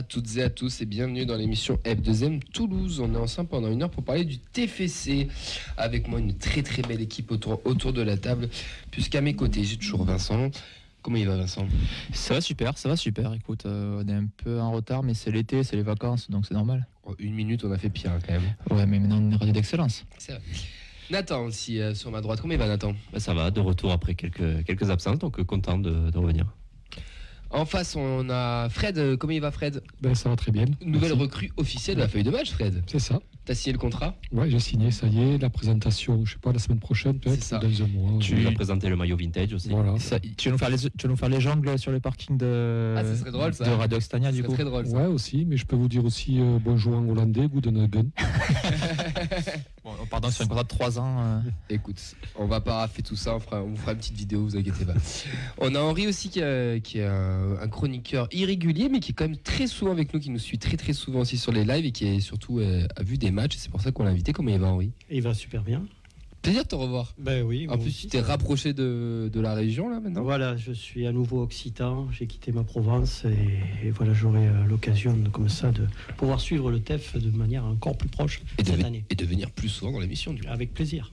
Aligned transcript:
à 0.00 0.02
toutes 0.02 0.38
et 0.38 0.42
à 0.42 0.48
tous 0.48 0.80
et 0.80 0.86
bienvenue 0.86 1.26
dans 1.26 1.36
l'émission 1.36 1.78
F2M 1.84 2.40
Toulouse. 2.54 3.00
On 3.00 3.14
est 3.14 3.18
ensemble 3.18 3.50
pendant 3.50 3.70
une 3.70 3.82
heure 3.82 3.90
pour 3.90 4.02
parler 4.02 4.24
du 4.24 4.38
TFC. 4.38 5.28
Avec 5.76 6.08
moi 6.08 6.18
une 6.18 6.38
très 6.38 6.62
très 6.62 6.80
belle 6.80 7.02
équipe 7.02 7.30
autour, 7.30 7.60
autour 7.66 7.92
de 7.92 8.00
la 8.00 8.16
table, 8.16 8.48
puisqu'à 8.90 9.20
mes 9.20 9.34
côtés 9.34 9.62
j'ai 9.62 9.76
toujours 9.76 10.04
Vincent. 10.04 10.50
Comment 11.02 11.18
il 11.18 11.26
va 11.26 11.36
Vincent? 11.36 11.68
Ça 12.14 12.32
va 12.32 12.40
super, 12.40 12.78
ça 12.78 12.88
va 12.88 12.96
super. 12.96 13.34
Écoute, 13.34 13.66
euh, 13.66 14.02
on 14.02 14.08
est 14.08 14.14
un 14.14 14.24
peu 14.42 14.58
en 14.58 14.72
retard, 14.72 15.02
mais 15.02 15.12
c'est 15.12 15.30
l'été, 15.30 15.64
c'est 15.64 15.76
les 15.76 15.82
vacances, 15.82 16.30
donc 16.30 16.46
c'est 16.46 16.54
normal. 16.54 16.86
Oh, 17.04 17.14
Une 17.18 17.34
minute 17.34 17.62
on 17.66 17.70
a 17.70 17.76
fait 17.76 17.90
pire 17.90 18.12
hein, 18.12 18.20
quand 18.26 18.32
même. 18.32 18.54
Ouais, 18.70 18.86
mais 18.86 19.00
maintenant 19.00 19.18
on 19.18 19.24
est 19.28 19.34
une 19.34 19.36
radio 19.36 19.52
d'excellence. 19.52 20.06
C'est 20.16 20.32
vrai. 20.32 20.40
Nathan 21.10 21.44
aussi 21.44 21.78
euh, 21.78 21.94
sur 21.94 22.10
ma 22.10 22.22
droite. 22.22 22.40
Comment 22.40 22.54
il 22.54 22.58
va 22.58 22.68
Nathan? 22.68 22.94
Bah, 23.12 23.20
ça 23.20 23.34
va, 23.34 23.50
de 23.50 23.60
retour 23.60 23.92
après 23.92 24.14
quelques, 24.14 24.64
quelques 24.64 24.88
absences, 24.88 25.18
donc 25.18 25.38
euh, 25.38 25.44
content 25.44 25.76
de, 25.76 26.10
de 26.10 26.18
revenir. 26.18 26.46
En 27.50 27.64
face 27.64 27.96
on 27.96 28.28
a 28.30 28.68
Fred. 28.70 28.98
Euh, 28.98 29.16
Comment 29.16 29.32
il 29.32 29.40
va 29.40 29.50
Fred? 29.50 29.82
Ben, 30.00 30.14
ça 30.14 30.28
va 30.28 30.36
très 30.36 30.52
bien. 30.52 30.66
Nouvelle 30.84 31.10
Merci. 31.10 31.22
recrue 31.22 31.52
officielle 31.56 31.96
de 31.96 32.02
la 32.02 32.08
feuille 32.08 32.22
de 32.22 32.30
match 32.30 32.50
Fred. 32.52 32.82
C'est 32.86 32.98
ça. 33.00 33.20
T'as 33.46 33.54
signé 33.54 33.72
le 33.72 33.78
contrat 33.78 34.14
Ouais, 34.32 34.48
j'ai 34.50 34.60
signé, 34.60 34.90
ça 34.90 35.06
y 35.08 35.18
est. 35.20 35.38
La 35.38 35.50
présentation, 35.50 36.24
je 36.24 36.32
sais 36.34 36.38
pas, 36.38 36.52
la 36.52 36.58
semaine 36.58 36.78
prochaine, 36.78 37.18
peut-être, 37.18 37.50
dans 37.50 37.82
un 37.82 37.86
mois. 37.88 38.18
Tu 38.20 38.34
voilà. 38.34 38.50
as 38.50 38.52
présenté 38.52 38.88
le 38.88 38.96
maillot 38.96 39.16
vintage 39.16 39.54
aussi. 39.54 39.70
Voilà. 39.70 39.98
Ça, 39.98 40.20
tu, 40.20 40.48
vas 40.48 40.52
nous 40.52 40.58
faire 40.58 40.70
les, 40.70 40.76
tu 40.78 40.88
vas 41.02 41.08
nous 41.08 41.16
faire 41.16 41.28
les 41.30 41.40
jongles 41.40 41.78
sur 41.78 41.90
le 41.90 42.00
parking 42.00 42.36
de, 42.36 42.94
Ah, 42.96 43.02
ça 43.04 43.16
serait 43.16 43.30
drôle, 43.32 43.54
ça. 43.54 43.64
de 43.64 43.70
Radio 43.70 43.98
du 44.32 44.42
coup. 44.44 44.52
très 44.52 44.64
drôle 44.64 44.86
ça. 44.86 44.96
Ouais, 44.96 45.06
aussi, 45.06 45.44
mais 45.46 45.56
je 45.56 45.64
peux 45.66 45.74
vous 45.74 45.88
dire 45.88 46.04
aussi 46.04 46.38
euh, 46.40 46.58
bonjour 46.62 46.94
en 46.96 47.08
hollandais, 47.08 47.48
Goedenhagen. 47.48 48.10
Bon, 49.82 49.92
pardon, 50.10 50.30
sur 50.30 50.44
un 50.44 50.46
contrat 50.48 50.62
de 50.64 50.68
3 50.68 50.98
ans. 50.98 51.16
euh, 51.22 51.40
Écoute, 51.70 51.98
on 52.36 52.44
va 52.46 52.60
pas 52.60 52.74
raffer 52.80 53.00
tout 53.02 53.16
ça, 53.16 53.34
on, 53.34 53.40
fera, 53.40 53.62
on 53.62 53.68
vous 53.70 53.76
fera 53.76 53.92
une 53.92 53.98
petite 53.98 54.14
vidéo, 54.16 54.42
vous 54.42 54.54
inquiétez 54.54 54.84
pas. 54.84 54.92
On 55.58 55.74
a 55.74 55.80
Henri 55.80 56.06
aussi 56.06 56.28
qui, 56.28 56.40
est- 56.40 56.82
qui 56.84 56.98
est 56.98 57.06
un, 57.06 57.56
un 57.58 57.68
chroniqueur 57.68 58.28
irrégulier, 58.30 58.90
mais 58.90 59.00
qui 59.00 59.12
est 59.12 59.14
quand 59.14 59.24
même 59.24 59.38
très 59.38 59.66
souvent 59.66 59.92
avec 59.92 60.12
nous, 60.12 60.20
qui 60.20 60.28
nous 60.28 60.38
suit 60.38 60.58
très 60.58 60.76
très 60.76 60.92
souvent 60.92 61.20
aussi 61.20 61.38
sur 61.38 61.50
les 61.50 61.64
lives 61.64 61.86
et 61.86 61.92
qui 61.92 62.06
est 62.06 62.20
surtout 62.20 62.58
euh, 62.60 62.86
a 62.94 63.02
vu 63.02 63.16
des 63.16 63.29
matchs. 63.30 63.56
et 63.56 63.58
C'est 63.58 63.70
pour 63.70 63.80
ça 63.80 63.92
qu'on 63.92 64.04
l'a 64.04 64.10
invité. 64.10 64.32
Comment 64.32 64.50
il 64.50 64.58
va 64.58 64.68
Henri? 64.68 64.90
Il 65.10 65.22
va 65.22 65.34
super 65.34 65.62
bien. 65.62 65.82
Plaisir 66.42 66.62
de 66.62 66.68
te 66.68 66.74
revoir. 66.74 67.12
Ben 67.18 67.42
oui. 67.42 67.66
En 67.68 67.76
plus, 67.76 67.88
aussi, 67.88 68.02
tu 68.02 68.08
t'es 68.08 68.20
rapproché 68.22 68.72
de, 68.72 69.28
de 69.30 69.40
la 69.40 69.52
région 69.52 69.90
là 69.90 70.00
maintenant? 70.00 70.22
Voilà, 70.22 70.56
je 70.56 70.72
suis 70.72 71.06
à 71.06 71.12
nouveau 71.12 71.42
occitan. 71.42 72.08
J'ai 72.12 72.26
quitté 72.26 72.50
ma 72.50 72.64
Provence 72.64 73.26
et, 73.26 73.86
et 73.86 73.90
voilà, 73.90 74.14
j'aurai 74.14 74.46
euh, 74.48 74.64
l'occasion 74.64 75.14
de- 75.14 75.28
comme 75.28 75.50
ça 75.50 75.70
de 75.70 75.86
pouvoir 76.16 76.40
suivre 76.40 76.70
le 76.70 76.80
TEF 76.80 77.14
de 77.18 77.30
manière 77.36 77.66
encore 77.66 77.98
plus 77.98 78.08
proche 78.08 78.40
Et 78.56 78.62
de, 78.62 78.70
cette 78.70 78.82
année. 78.84 79.04
et 79.10 79.14
de 79.16 79.24
venir 79.26 79.50
plus 79.50 79.68
souvent 79.68 79.92
dans 79.92 80.00
l'émission 80.00 80.32
du 80.32 80.40
coup. 80.42 80.48
Avec 80.48 80.72
plaisir. 80.72 81.10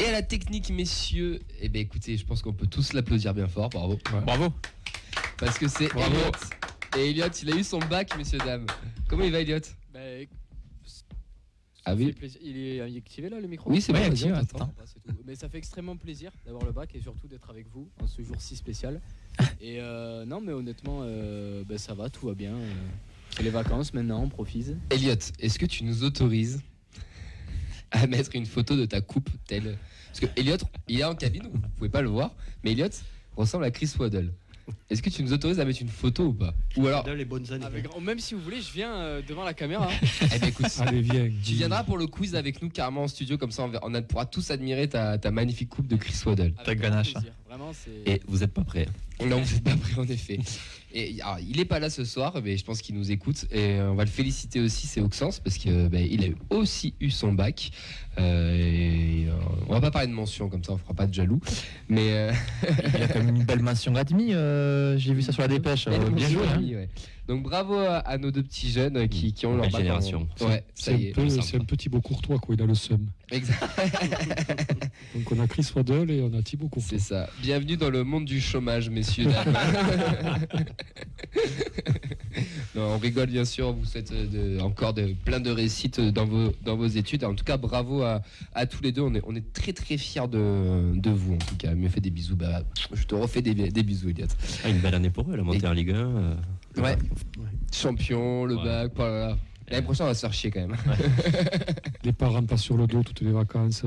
Et 0.00 0.06
à 0.06 0.10
la 0.12 0.22
technique, 0.22 0.70
messieurs, 0.70 1.38
eh 1.60 1.68
ben 1.68 1.80
écoutez, 1.82 2.16
je 2.16 2.24
pense 2.26 2.42
qu'on 2.42 2.52
peut 2.52 2.66
tous 2.66 2.94
l'applaudir 2.94 3.32
bien 3.32 3.46
fort, 3.46 3.68
bravo. 3.70 3.96
Bravo. 4.24 4.48
Parce 5.38 5.56
que 5.56 5.68
c'est. 5.68 5.84
Elliot. 5.84 6.32
Et 6.98 7.10
Elliot, 7.10 7.26
il 7.42 7.52
a 7.52 7.56
eu 7.56 7.62
son 7.62 7.78
bac, 7.78 8.16
messieurs, 8.18 8.38
dames. 8.44 8.66
Comment 9.08 9.22
il 9.24 9.30
va, 9.30 9.40
Elliot 9.40 9.60
Ah 11.88 11.94
oui. 11.94 12.12
Il 12.42 12.58
est 12.58 12.80
activé 12.80 13.28
là 13.28 13.40
le 13.40 13.46
micro 13.46 13.70
Oui, 13.70 13.80
c'est 13.80 13.92
Ouais, 13.92 14.02
activé, 14.02 14.32
on 14.32 14.34
attends. 14.34 14.74
Mais 15.24 15.36
ça 15.36 15.48
fait 15.48 15.58
extrêmement 15.58 15.96
plaisir 15.96 16.32
d'avoir 16.44 16.64
le 16.64 16.72
bac 16.72 16.92
et 16.96 17.00
surtout 17.00 17.28
d'être 17.28 17.48
avec 17.48 17.68
vous 17.68 17.88
en 18.02 18.08
ce 18.08 18.22
jour 18.22 18.34
si 18.40 18.56
spécial. 18.56 19.00
et 19.60 19.80
euh, 19.80 20.24
non, 20.24 20.40
mais 20.40 20.52
honnêtement, 20.52 21.00
euh, 21.02 21.62
bah, 21.64 21.78
ça 21.78 21.94
va, 21.94 22.10
tout 22.10 22.26
va 22.26 22.34
bien. 22.34 22.54
euh. 22.54 22.72
C'est 23.30 23.44
les 23.44 23.50
vacances 23.50 23.94
maintenant, 23.94 24.20
on 24.24 24.28
profite. 24.28 24.74
Elliot, 24.90 25.14
est-ce 25.38 25.58
que 25.60 25.66
tu 25.66 25.84
nous 25.84 26.02
autorises 26.02 26.60
à 27.92 28.06
mettre 28.08 28.34
une 28.34 28.46
photo 28.46 28.76
de 28.76 28.84
ta 28.86 29.00
coupe 29.00 29.30
telle? 29.46 29.78
Parce 30.08 30.20
que 30.20 30.40
Elliot, 30.40 30.56
il 30.88 30.98
est 30.98 31.04
en 31.04 31.14
cabine, 31.14 31.48
vous 31.52 31.60
pouvez 31.76 31.90
pas 31.90 32.02
le 32.02 32.08
voir, 32.08 32.34
mais 32.64 32.72
Elliot 32.72 32.88
ressemble 33.36 33.62
à 33.64 33.70
Chris 33.70 33.92
Waddle. 33.96 34.32
Est-ce 34.90 35.02
que 35.02 35.10
tu 35.10 35.22
nous 35.22 35.32
autorises 35.32 35.60
à 35.60 35.64
mettre 35.64 35.82
une 35.82 35.88
photo 35.88 36.26
ou 36.26 36.32
pas 36.32 36.54
Ou 36.76 36.86
alors, 36.86 37.06
les 37.08 37.24
bonnes 37.24 37.50
années. 37.52 37.64
Avec- 37.64 37.86
même 38.00 38.18
si 38.18 38.34
vous 38.34 38.40
voulez, 38.40 38.60
je 38.60 38.72
viens 38.72 38.92
euh, 38.94 39.22
devant 39.26 39.44
la 39.44 39.54
caméra. 39.54 39.88
eh 40.34 40.38
ben 40.38 40.48
écoute, 40.48 40.66
Allez, 40.80 41.02
viens. 41.02 41.28
tu 41.44 41.52
viendras 41.54 41.84
pour 41.84 41.98
le 41.98 42.06
quiz 42.06 42.34
avec 42.34 42.60
nous 42.62 42.68
carrément 42.68 43.04
en 43.04 43.08
studio, 43.08 43.38
comme 43.38 43.50
ça 43.52 43.62
on, 43.64 43.68
verra- 43.68 43.84
on 43.86 43.94
a- 43.94 44.02
pourra 44.02 44.26
tous 44.26 44.50
admirer 44.50 44.88
ta, 44.88 45.18
ta 45.18 45.30
magnifique 45.30 45.68
coupe 45.68 45.86
de 45.86 45.96
Chris 45.96 46.14
Waddle. 46.26 46.52
Avec 46.58 46.78
grand 46.80 46.88
ganache. 46.90 47.12
plaisir. 47.12 47.32
Vraiment, 47.48 47.72
c'est. 47.72 48.10
Et 48.12 48.20
vous 48.26 48.38
n'êtes 48.38 48.52
pas 48.52 48.64
prêts. 48.64 48.86
Non, 49.26 49.40
vous 49.40 49.54
n'êtes 49.54 49.64
pas 49.64 49.76
prêt 49.76 49.94
en 49.98 50.04
effet. 50.04 50.38
Et 50.98 51.20
alors, 51.20 51.36
il 51.46 51.60
est 51.60 51.66
pas 51.66 51.78
là 51.78 51.90
ce 51.90 52.04
soir, 52.06 52.32
mais 52.42 52.56
je 52.56 52.64
pense 52.64 52.80
qu'il 52.80 52.94
nous 52.94 53.10
écoute 53.12 53.44
et 53.52 53.74
euh, 53.74 53.90
on 53.90 53.94
va 53.96 54.04
le 54.04 54.10
féliciter 54.10 54.60
aussi, 54.60 54.86
c'est 54.86 55.02
Auxence 55.02 55.40
parce 55.40 55.58
que 55.58 55.88
ben, 55.88 56.06
il 56.10 56.24
a 56.24 56.28
aussi 56.56 56.94
eu 57.00 57.10
son 57.10 57.34
bac. 57.34 57.70
Euh, 58.18 58.56
et, 58.56 59.26
euh, 59.28 59.32
on 59.68 59.74
va 59.74 59.80
pas 59.82 59.90
parler 59.90 60.08
de 60.08 60.14
mention 60.14 60.48
comme 60.48 60.64
ça, 60.64 60.72
on 60.72 60.78
fera 60.78 60.94
pas 60.94 61.06
de 61.06 61.12
jaloux. 61.12 61.38
Mais 61.90 62.12
euh, 62.12 62.32
Il 62.96 63.02
a 63.02 63.08
quand 63.08 63.22
même 63.22 63.36
une 63.36 63.44
belle 63.44 63.60
mention 63.62 63.94
admis. 63.94 64.32
euh, 64.32 64.96
J'ai 64.96 65.12
vu 65.12 65.20
ça 65.20 65.32
sur 65.32 65.42
la 65.42 65.48
dépêche. 65.56 65.86
bien 65.88 66.28
joué. 66.30 66.46
hein. 66.48 66.62
ouais. 66.62 66.88
Donc 67.28 67.42
bravo 67.42 67.74
à, 67.74 67.96
à 67.98 68.18
nos 68.18 68.30
deux 68.30 68.42
petits 68.44 68.70
jeunes 68.70 68.96
euh, 68.96 69.06
qui, 69.08 69.32
qui 69.32 69.46
ont 69.46 69.56
leur 69.56 69.66
en- 69.66 69.70
génération. 69.70 70.28
Ouais, 70.40 70.64
C'est 70.74 70.94
un, 70.94 71.12
peu- 71.12 71.28
c'est 71.28 71.56
un 71.56 71.64
petit 71.64 71.88
beau 71.88 72.00
courtois, 72.00 72.38
quoi. 72.38 72.54
Il 72.54 72.62
a 72.62 72.66
le 72.66 72.74
seum. 72.74 73.06
Exact, 73.32 73.60
Donc, 75.14 75.32
on 75.32 75.40
a 75.40 75.46
Chris 75.48 75.68
Waddle 75.74 76.10
et 76.12 76.22
on 76.22 76.32
a 76.38 76.42
Thibaut 76.42 76.68
Courtois. 76.68 76.98
c'est 76.98 77.00
ça. 77.04 77.28
Bienvenue 77.42 77.76
dans 77.76 77.90
le 77.90 78.04
monde 78.04 78.24
du 78.26 78.40
chômage, 78.40 78.88
messieurs 78.90 79.24
dames. 79.24 79.56
non, 82.76 82.82
on 82.94 82.98
rigole 82.98 83.26
bien 83.28 83.44
sûr. 83.44 83.72
Vous 83.72 83.84
souhaite 83.84 84.12
euh, 84.12 84.56
de- 84.58 84.60
encore 84.60 84.94
de, 84.94 85.14
plein 85.24 85.40
de 85.40 85.50
réussites 85.50 86.00
dans 86.00 86.26
vos, 86.26 86.52
dans 86.64 86.76
vos 86.76 86.86
études. 86.86 87.24
En 87.24 87.34
tout 87.34 87.44
cas, 87.44 87.56
bravo 87.56 88.02
à, 88.02 88.22
à 88.54 88.66
tous 88.66 88.82
les 88.82 88.92
deux. 88.92 89.02
On 89.02 89.14
est, 89.14 89.22
on 89.26 89.34
est 89.34 89.52
très 89.52 89.72
très 89.72 89.96
fiers 89.98 90.28
de, 90.28 90.92
de 90.96 91.10
vous. 91.10 91.34
En 91.34 91.38
tout 91.38 91.56
cas, 91.56 91.74
me 91.74 91.88
fait 91.88 92.00
des 92.00 92.10
bisous. 92.10 92.36
Bah, 92.36 92.62
je 92.92 93.02
te 93.04 93.14
refais 93.16 93.42
des, 93.42 93.54
des 93.54 93.82
bisous, 93.82 94.10
Elliot. 94.10 94.26
Ah, 94.64 94.68
une 94.68 94.78
belle 94.78 94.94
année 94.94 95.10
pour 95.10 95.28
eux, 95.30 95.36
la 95.36 95.42
montée 95.42 95.66
en 95.66 95.72
Ligue 95.72 95.90
1. 95.90 95.94
euh, 95.96 96.34
le 96.76 96.82
Ouais. 96.82 96.96
bac. 96.96 97.04
Champion, 97.72 98.44
le 98.44 98.56
Ouais. 98.56 98.64
bac. 98.64 98.92
voilà. 98.96 99.36
L'année 99.68 99.82
prochaine, 99.82 100.06
on 100.06 100.10
va 100.10 100.14
se 100.14 100.20
faire 100.20 100.32
chier 100.32 100.50
quand 100.52 100.60
même. 100.60 100.76
Les 102.04 102.12
parents 102.12 102.42
passent 102.44 102.62
sur 102.62 102.76
le 102.76 102.86
dos 102.86 103.02
toutes 103.02 103.20
les 103.22 103.32
vacances. 103.32 103.82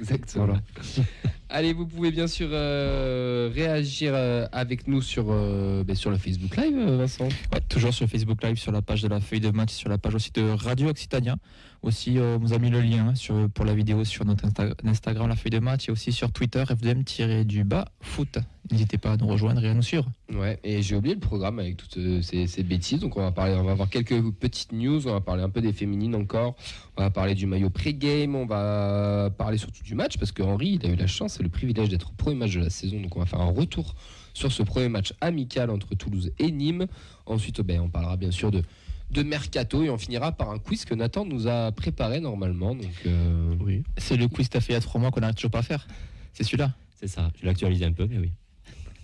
Exactement. 0.00 0.46
Voilà. 0.46 0.60
Allez, 1.48 1.72
vous 1.72 1.86
pouvez 1.86 2.10
bien 2.10 2.26
sûr 2.26 2.48
euh, 2.50 3.48
réagir 3.54 4.12
euh, 4.14 4.46
avec 4.50 4.88
nous 4.88 5.00
sur, 5.02 5.26
euh, 5.28 5.84
ben, 5.84 5.94
sur 5.94 6.10
le 6.10 6.16
Facebook 6.18 6.56
Live, 6.56 6.76
Vincent. 6.76 7.28
Ouais, 7.52 7.60
toujours 7.68 7.94
sur 7.94 8.08
Facebook 8.08 8.42
Live, 8.42 8.56
sur 8.56 8.72
la 8.72 8.82
page 8.82 9.02
de 9.02 9.08
la 9.08 9.20
feuille 9.20 9.38
de 9.40 9.50
match, 9.50 9.70
sur 9.72 9.88
la 9.88 9.98
page 9.98 10.16
aussi 10.16 10.32
de 10.32 10.42
Radio 10.50 10.88
Occitania. 10.88 11.36
Aussi, 11.82 12.18
euh, 12.18 12.36
on 12.36 12.38
vous 12.38 12.52
a 12.52 12.58
mis 12.58 12.68
le 12.68 12.80
lien 12.80 13.14
sur, 13.14 13.48
pour 13.50 13.64
la 13.64 13.74
vidéo 13.74 14.04
sur 14.04 14.26
notre 14.26 14.46
Insta- 14.46 14.74
Instagram, 14.84 15.28
la 15.28 15.36
feuille 15.36 15.50
de 15.50 15.60
match, 15.60 15.88
et 15.88 15.92
aussi 15.92 16.12
sur 16.12 16.30
Twitter, 16.30 16.62
FDM-du-bas 16.66 17.86
foot. 18.02 18.38
N'hésitez 18.70 18.98
pas 18.98 19.12
à 19.12 19.16
nous 19.16 19.26
rejoindre 19.26 19.64
et 19.64 19.68
à 19.68 19.74
nous 19.74 19.82
suivre. 19.82 20.06
Ouais, 20.32 20.60
et 20.62 20.82
j'ai 20.82 20.94
oublié 20.94 21.14
le 21.14 21.20
programme 21.20 21.58
avec 21.58 21.78
toutes 21.78 21.96
euh, 21.96 22.20
ces, 22.22 22.62
bêtises. 22.62 23.00
Donc 23.00 23.16
on 23.16 23.22
va 23.22 23.32
parler, 23.32 23.54
on 23.54 23.64
va 23.64 23.72
avoir 23.72 23.88
quelques 23.88 24.30
petites 24.32 24.72
news. 24.72 25.08
On 25.08 25.12
va 25.12 25.22
parler 25.22 25.42
un 25.42 25.48
peu 25.48 25.62
des 25.62 25.72
féminines 25.72 26.14
encore. 26.14 26.54
On 26.98 27.02
va 27.02 27.10
parler 27.10 27.34
du 27.34 27.46
maillot 27.46 27.70
pré-game. 27.70 28.36
On 28.36 28.44
va 28.46 29.30
parler 29.36 29.56
surtout 29.56 29.82
du 29.82 29.94
match 29.94 30.18
parce 30.18 30.32
que 30.32 30.42
Henri, 30.42 30.78
il 30.80 30.86
a 30.86 30.90
eu 30.90 30.96
la 30.96 31.06
chance 31.06 31.40
et 31.40 31.42
le 31.42 31.48
privilège 31.48 31.88
d'être 31.88 32.12
premier 32.12 32.36
match 32.36 32.54
de 32.54 32.60
la 32.60 32.70
saison. 32.70 33.00
Donc 33.00 33.16
on 33.16 33.20
va 33.20 33.26
faire 33.26 33.40
un 33.40 33.50
retour 33.50 33.94
sur 34.34 34.52
ce 34.52 34.62
premier 34.62 34.88
match 34.88 35.14
amical 35.20 35.70
entre 35.70 35.94
Toulouse 35.94 36.30
et 36.38 36.52
Nîmes. 36.52 36.86
Ensuite, 37.26 37.62
ben, 37.62 37.80
on 37.80 37.88
parlera 37.88 38.16
bien 38.16 38.30
sûr 38.30 38.50
de 38.50 38.62
de 39.10 39.22
mercato 39.22 39.82
et 39.82 39.90
on 39.90 39.98
finira 39.98 40.32
par 40.32 40.50
un 40.50 40.58
quiz 40.58 40.84
que 40.84 40.94
Nathan 40.94 41.24
nous 41.24 41.46
a 41.48 41.72
préparé 41.72 42.20
normalement. 42.20 42.74
Donc 42.74 42.92
euh, 43.06 43.54
Oui, 43.60 43.82
C'est 43.96 44.16
le 44.16 44.28
quiz 44.28 44.48
que 44.48 44.52
tu 44.52 44.58
as 44.58 44.60
fait 44.60 44.72
il 44.72 44.76
y 44.76 44.78
a 44.78 44.80
trois 44.80 45.00
mois 45.00 45.10
qu'on 45.10 45.20
n'arrive 45.20 45.34
toujours 45.34 45.50
pas 45.50 45.58
à 45.58 45.62
faire. 45.62 45.86
C'est 46.32 46.44
celui-là. 46.44 46.72
c'est 46.98 47.08
ça. 47.08 47.30
Je 47.38 47.44
l'ai 47.44 47.50
actualisé 47.50 47.84
un 47.84 47.92
peu, 47.92 48.06
mais 48.06 48.18
oui. 48.18 48.30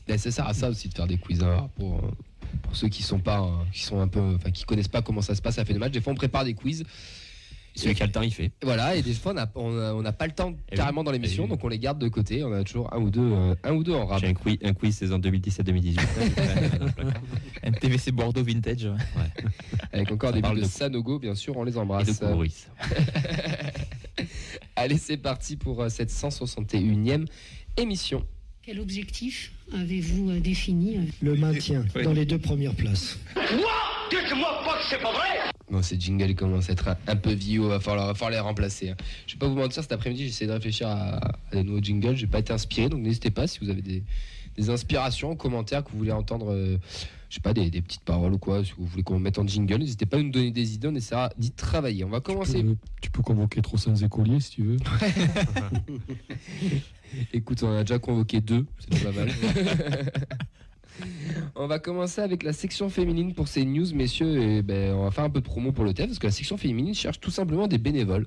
Ben, 0.06 0.16
ça 0.16 0.30
sert 0.30 0.46
à 0.46 0.54
ça 0.54 0.68
aussi 0.68 0.88
de 0.88 0.94
faire 0.94 1.08
des 1.08 1.18
quiz 1.18 1.42
hein, 1.42 1.68
pour, 1.76 2.00
pour 2.62 2.76
ceux 2.76 2.88
qui 2.88 3.02
sont 3.02 3.18
pas, 3.18 3.40
euh, 3.40 3.50
qui 3.72 3.82
sont 3.82 4.00
un 4.00 4.08
peu, 4.08 4.20
enfin 4.36 4.50
qui 4.52 4.64
connaissent 4.64 4.86
pas 4.88 5.02
comment 5.02 5.22
ça 5.22 5.34
se 5.34 5.42
passe 5.42 5.58
à 5.58 5.64
fin 5.64 5.74
de 5.74 5.78
match. 5.78 5.92
Des 5.92 6.00
fois, 6.00 6.12
on 6.12 6.16
prépare 6.16 6.44
des 6.44 6.54
quiz. 6.54 6.84
Celui 7.76 7.94
qui 7.94 8.02
a 8.02 8.06
le 8.06 8.12
temps, 8.12 8.22
il 8.22 8.32
fait. 8.32 8.50
Voilà, 8.62 8.96
et 8.96 9.02
des 9.02 9.12
fois, 9.12 9.32
on 9.32 9.34
n'a 9.34 9.50
on 9.54 9.78
a- 9.78 9.92
on 9.94 10.02
n'a 10.02 10.12
pas 10.12 10.26
le 10.26 10.32
temps 10.32 10.54
Eh 10.72 10.76
carrément 10.76 11.04
dans 11.04 11.12
l'émission, 11.12 11.42
Eh 11.42 11.46
oui. 11.46 11.50
donc 11.50 11.62
on 11.64 11.68
les 11.68 11.78
garde 11.78 11.98
de 11.98 12.08
côté. 12.08 12.42
On 12.42 12.52
a 12.52 12.64
toujours 12.64 12.92
un 12.92 12.98
ou 12.98 13.10
deux, 13.10 13.20
euh, 13.32 13.54
un 13.64 13.72
ou 13.74 13.84
deux 13.84 13.92
en 13.94 14.06
rab. 14.06 14.20
J'ai 14.20 14.28
un 14.28 14.34
quiz, 14.34 14.56
un 14.64 14.72
quiz 14.72 14.96
saison 14.96 15.18
2017-2018. 15.18 16.00
Un 17.62 17.72
TVC 17.72 18.12
Bordeaux 18.12 18.44
vintage. 18.44 18.84
ouais. 18.86 19.44
Avec 19.92 20.10
encore 20.12 20.30
Ça 20.30 20.36
des 20.36 20.42
billes 20.42 20.56
de 20.56 20.60
de- 20.60 20.64
Sanogo, 20.70 21.18
bien 21.18 21.34
sûr, 21.34 21.56
on 21.56 21.64
les 21.64 21.72
Et 21.72 21.74
de 21.74 21.78
embrasse. 21.78 22.20
Allez, 24.76 24.98
c'est 24.98 25.16
parti 25.16 25.56
pour 25.56 25.82
euh, 25.82 25.88
cette 25.88 26.10
161e 26.10 27.26
émission. 27.76 28.24
Quel 28.62 28.80
objectif 28.80 29.52
avez-vous 29.74 30.30
euh, 30.30 30.40
défini 30.40 30.98
Le 31.20 31.34
maintien 31.36 31.84
dans 32.04 32.12
les 32.12 32.26
deux 32.26 32.38
premières 32.38 32.74
places. 32.74 33.18
Bon, 35.70 35.82
ces 35.82 35.98
jingles 35.98 36.34
commencent 36.34 36.68
à 36.68 36.72
être 36.72 36.88
un, 37.08 37.16
peu 37.16 37.32
vieux, 37.32 37.62
va 37.66 37.80
falloir, 37.80 38.06
va 38.06 38.14
falloir 38.14 38.30
les 38.30 38.38
remplacer. 38.38 38.90
hein. 38.90 38.96
Je 39.26 39.32
vais 39.34 39.38
pas 39.38 39.48
vous 39.48 39.56
mentir, 39.56 39.82
cet 39.82 39.90
après-midi, 39.92 40.22
j'ai 40.24 40.28
essayé 40.28 40.46
de 40.46 40.52
réfléchir 40.52 40.88
à, 40.88 41.16
à 41.16 41.32
des 41.52 41.64
nouveaux 41.64 41.82
jingles. 41.82 42.14
J'ai 42.16 42.26
pas 42.28 42.38
été 42.38 42.52
inspiré, 42.52 42.88
donc 42.88 43.00
n'hésitez 43.00 43.30
pas 43.30 43.46
si 43.48 43.58
vous 43.60 43.68
avez 43.68 43.82
des, 43.82 44.04
des 44.56 44.70
inspirations, 44.70 45.34
commentaires 45.34 45.82
que 45.84 45.90
vous 45.90 45.98
voulez 45.98 46.12
entendre, 46.12 46.52
euh, 46.52 46.78
je 47.28 47.34
sais 47.34 47.40
pas, 47.40 47.52
des, 47.52 47.68
des 47.68 47.82
petites 47.82 48.02
paroles 48.04 48.32
ou 48.32 48.38
quoi, 48.38 48.64
si 48.64 48.72
vous 48.78 48.86
voulez 48.86 49.02
qu'on 49.02 49.18
mette 49.18 49.38
en 49.40 49.46
jingle, 49.46 49.78
n'hésitez 49.78 50.06
pas 50.06 50.18
à 50.18 50.22
nous 50.22 50.30
donner 50.30 50.52
des 50.52 50.74
idées, 50.74 50.86
on 50.86 50.94
essaiera 50.94 51.30
d'y 51.36 51.50
travailler. 51.50 52.04
On 52.04 52.08
va 52.10 52.20
commencer. 52.20 52.58
Tu 52.60 52.64
peux, 52.64 52.76
tu 53.02 53.10
peux 53.10 53.22
convoquer 53.22 53.60
300 53.60 53.96
écoliers 53.96 54.38
si 54.38 54.50
tu 54.52 54.62
veux. 54.62 54.76
Écoute, 57.32 57.62
on 57.62 57.68
en 57.68 57.76
a 57.76 57.80
déjà 57.84 57.98
convoqué 57.98 58.40
deux, 58.40 58.66
c'est 58.78 59.02
pas 59.02 59.10
mal. 59.12 59.28
On 61.58 61.68
va 61.68 61.78
commencer 61.78 62.20
avec 62.20 62.42
la 62.42 62.52
section 62.52 62.90
féminine 62.90 63.32
pour 63.32 63.48
ces 63.48 63.64
news, 63.64 63.86
messieurs. 63.94 64.42
Et 64.42 64.62
ben, 64.62 64.92
on 64.92 65.04
va 65.04 65.10
faire 65.10 65.24
un 65.24 65.30
peu 65.30 65.40
de 65.40 65.46
promo 65.46 65.72
pour 65.72 65.84
le 65.84 65.94
TEF 65.94 66.08
parce 66.08 66.18
que 66.18 66.26
la 66.26 66.32
section 66.32 66.58
féminine 66.58 66.94
cherche 66.94 67.18
tout 67.18 67.30
simplement 67.30 67.66
des 67.66 67.78
bénévoles. 67.78 68.26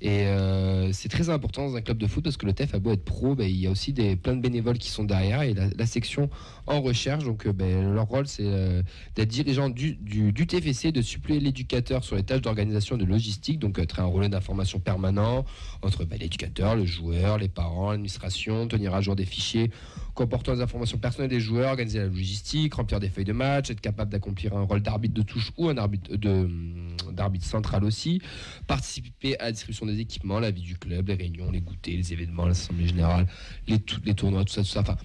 Et 0.00 0.22
euh, 0.22 0.90
c'est 0.94 1.10
très 1.10 1.28
important 1.28 1.68
dans 1.68 1.76
un 1.76 1.82
club 1.82 1.98
de 1.98 2.06
foot 2.06 2.24
parce 2.24 2.38
que 2.38 2.46
le 2.46 2.54
TEF 2.54 2.74
a 2.74 2.78
beau 2.78 2.92
être 2.92 3.04
pro, 3.04 3.34
ben, 3.34 3.46
il 3.46 3.56
y 3.56 3.66
a 3.66 3.70
aussi 3.70 3.92
des, 3.92 4.16
plein 4.16 4.34
de 4.34 4.40
bénévoles 4.40 4.78
qui 4.78 4.88
sont 4.88 5.04
derrière 5.04 5.42
et 5.42 5.52
la, 5.52 5.86
section 5.86 6.30
en 6.66 6.80
recherche. 6.80 7.24
Donc 7.24 7.46
euh, 7.46 7.52
ben, 7.52 7.92
leur 7.92 8.06
rôle, 8.06 8.26
c'est 8.26 8.46
euh, 8.46 8.82
d'être 9.14 9.28
dirigeant 9.28 9.68
du, 9.68 9.98
TFC, 10.46 10.90
de 10.90 11.02
suppléer 11.02 11.38
l'éducateur 11.38 12.02
sur 12.02 12.16
les 12.16 12.22
tâches 12.22 12.40
d'organisation 12.40 12.96
de 12.96 13.04
logistique, 13.04 13.58
donc 13.58 13.78
être 13.78 14.00
un 14.00 14.06
relais 14.06 14.30
d'information 14.30 14.78
permanent 14.78 15.44
entre 15.82 16.06
ben, 16.06 16.18
l'éducateur, 16.18 16.76
le 16.76 16.86
joueur, 16.86 17.36
les 17.36 17.48
parents, 17.48 17.90
l'administration, 17.90 18.68
tenir 18.68 18.94
à 18.94 19.02
jour 19.02 19.16
des 19.16 19.26
fichiers 19.26 19.70
comportant 20.14 20.52
les 20.52 20.60
informations 20.60 20.98
personnelles 20.98 21.30
des 21.30 21.40
joueurs, 21.40 21.70
organiser 21.70 21.98
la 21.98 22.06
logistique, 22.06 22.69
remplir 22.74 23.00
des 23.00 23.08
feuilles 23.08 23.24
de 23.24 23.32
match, 23.32 23.70
être 23.70 23.80
capable 23.80 24.10
d'accomplir 24.10 24.56
un 24.56 24.62
rôle 24.62 24.80
d'arbitre 24.80 25.14
de 25.14 25.22
touche 25.22 25.52
ou 25.56 25.68
un 25.68 25.76
arbitre 25.76 26.16
d'arbitre 27.12 27.44
central 27.44 27.84
aussi, 27.84 28.20
participer 28.66 29.38
à 29.38 29.44
la 29.44 29.52
distribution 29.52 29.86
des 29.86 30.00
équipements, 30.00 30.40
la 30.40 30.50
vie 30.50 30.62
du 30.62 30.76
club, 30.76 31.08
les 31.08 31.14
réunions, 31.14 31.50
les 31.50 31.60
goûters, 31.60 31.96
les 31.96 32.12
événements, 32.12 32.46
l'assemblée 32.46 32.86
générale, 32.86 33.26
les, 33.66 33.78
tournois, 34.14 34.44
tout 34.44 34.52
ça, 34.52 34.62
tout 34.62 34.68
ça. 34.68 34.96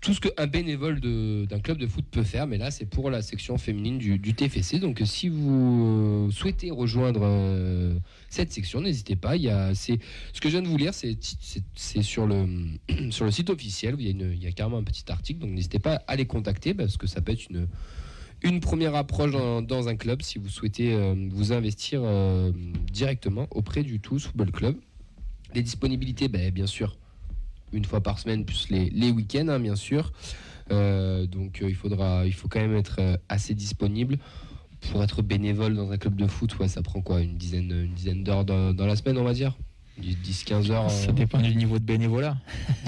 Tout 0.00 0.14
ce 0.14 0.20
qu'un 0.20 0.46
bénévole 0.46 1.00
d'un 1.00 1.58
club 1.60 1.78
de 1.78 1.86
foot 1.86 2.04
peut 2.10 2.22
faire, 2.22 2.46
mais 2.46 2.58
là 2.58 2.70
c'est 2.70 2.86
pour 2.86 3.10
la 3.10 3.22
section 3.22 3.58
féminine 3.58 3.98
du, 3.98 4.34
TFC. 4.34 4.78
Donc 4.78 5.00
si 5.04 5.28
vous 5.28 6.30
souhaitez 6.30 6.70
rejoindre 6.70 7.22
euh, 7.24 7.98
cette 8.28 8.52
section, 8.52 8.80
n'hésitez 8.80 9.16
pas. 9.16 9.36
Il 9.36 9.42
y 9.42 9.50
a, 9.50 9.74
ce 9.74 9.94
que 10.40 10.48
je 10.48 10.48
viens 10.48 10.62
de 10.62 10.68
vous 10.68 10.76
lire, 10.76 10.94
c'est 10.94 11.18
sur 12.00 12.26
le, 12.26 13.30
site 13.30 13.50
officiel, 13.50 13.96
il 13.98 14.42
y, 14.42 14.46
a 14.46 14.52
carrément 14.52 14.78
un 14.78 14.84
petit 14.84 15.04
article, 15.10 15.40
donc 15.40 15.50
n'hésitez 15.50 15.78
pas 15.78 16.02
à 16.06 16.16
les 16.16 16.26
contacter 16.26 16.74
parce 16.74 16.96
que 16.96 17.06
ça 17.06 17.20
peut 17.20 17.32
être 17.32 17.48
une, 18.42 18.60
première 18.60 18.94
approche 18.94 19.32
dans, 19.32 19.88
un 19.88 19.96
club 19.96 20.22
si 20.22 20.38
vous 20.38 20.48
souhaitez 20.48 20.92
euh, 20.92 21.14
vous 21.30 21.52
investir 21.52 22.02
euh, 22.04 22.52
directement 22.92 23.48
auprès 23.50 23.82
du 23.82 24.00
Tous 24.00 24.26
Football 24.26 24.52
Club. 24.52 24.76
Les 25.54 25.62
disponibilités, 25.62 26.28
ben, 26.28 26.50
bien 26.52 26.66
sûr 26.66 26.96
une 27.72 27.84
fois 27.84 28.00
par 28.00 28.18
semaine, 28.18 28.44
plus 28.44 28.68
les, 28.70 29.10
week-ends, 29.10 29.48
hein, 29.48 29.60
bien 29.60 29.76
sûr. 29.76 30.12
Euh, 30.70 31.26
donc 31.26 31.62
euh, 31.62 31.68
il 31.68 31.74
faut 31.74 32.48
quand 32.48 32.60
même 32.60 32.76
être 32.76 32.96
euh, 33.00 33.16
assez 33.30 33.54
disponible 33.54 34.18
pour 34.80 35.02
être 35.02 35.22
bénévole 35.22 35.74
dans 35.74 35.90
un 35.90 35.96
club 35.96 36.16
de 36.16 36.26
foot. 36.26 36.58
Ouais, 36.58 36.68
ça 36.68 36.82
prend 36.82 37.00
quoi, 37.00 37.20
une 37.20 37.36
dizaine, 37.36 38.22
d'heures 38.22 38.44
dans, 38.44 38.86
la 38.86 38.96
semaine, 38.96 39.18
on 39.18 39.24
va 39.24 39.32
dire? 39.32 39.56
10-15 40.00 40.70
heures. 40.70 40.90
Ça 40.90 41.12
dépend 41.12 41.40
du 41.40 41.54
niveau 41.54 41.78
de 41.78 41.84
bénévolat. 41.84 42.36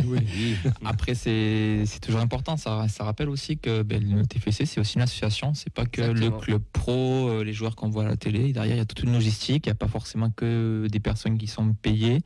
Oui. 0.04 0.20
Après, 0.84 1.14
c'est 1.14 1.84
toujours 2.00 2.20
important. 2.20 2.56
Ça, 2.56 2.88
ça, 2.88 3.04
rappelle 3.04 3.28
aussi 3.28 3.58
que 3.58 3.82
ben, 3.82 4.02
le 4.02 4.26
TFC, 4.26 4.66
c'est 4.66 4.80
aussi 4.80 4.96
une 4.96 5.02
association. 5.02 5.54
C'est 5.54 5.72
pas 5.72 5.86
que 5.86 6.02
le 6.02 6.30
club 6.30 6.62
pro, 6.72 7.42
les 7.42 7.52
joueurs 7.52 7.76
qu'on 7.76 7.88
voit 7.88 8.04
à 8.04 8.08
la 8.08 8.16
télé. 8.16 8.52
Derrière, 8.52 8.76
il 8.76 8.78
y 8.78 8.82
a 8.82 8.84
toute 8.84 9.02
une 9.02 9.12
logistique. 9.12 9.66
Il 9.66 9.68
n'y 9.68 9.72
a 9.72 9.76
pas 9.76 9.88
forcément 9.88 10.30
que 10.30 10.86
des 10.90 11.00
personnes 11.00 11.38
qui 11.38 11.46
sont 11.46 11.72
payées. 11.74 12.20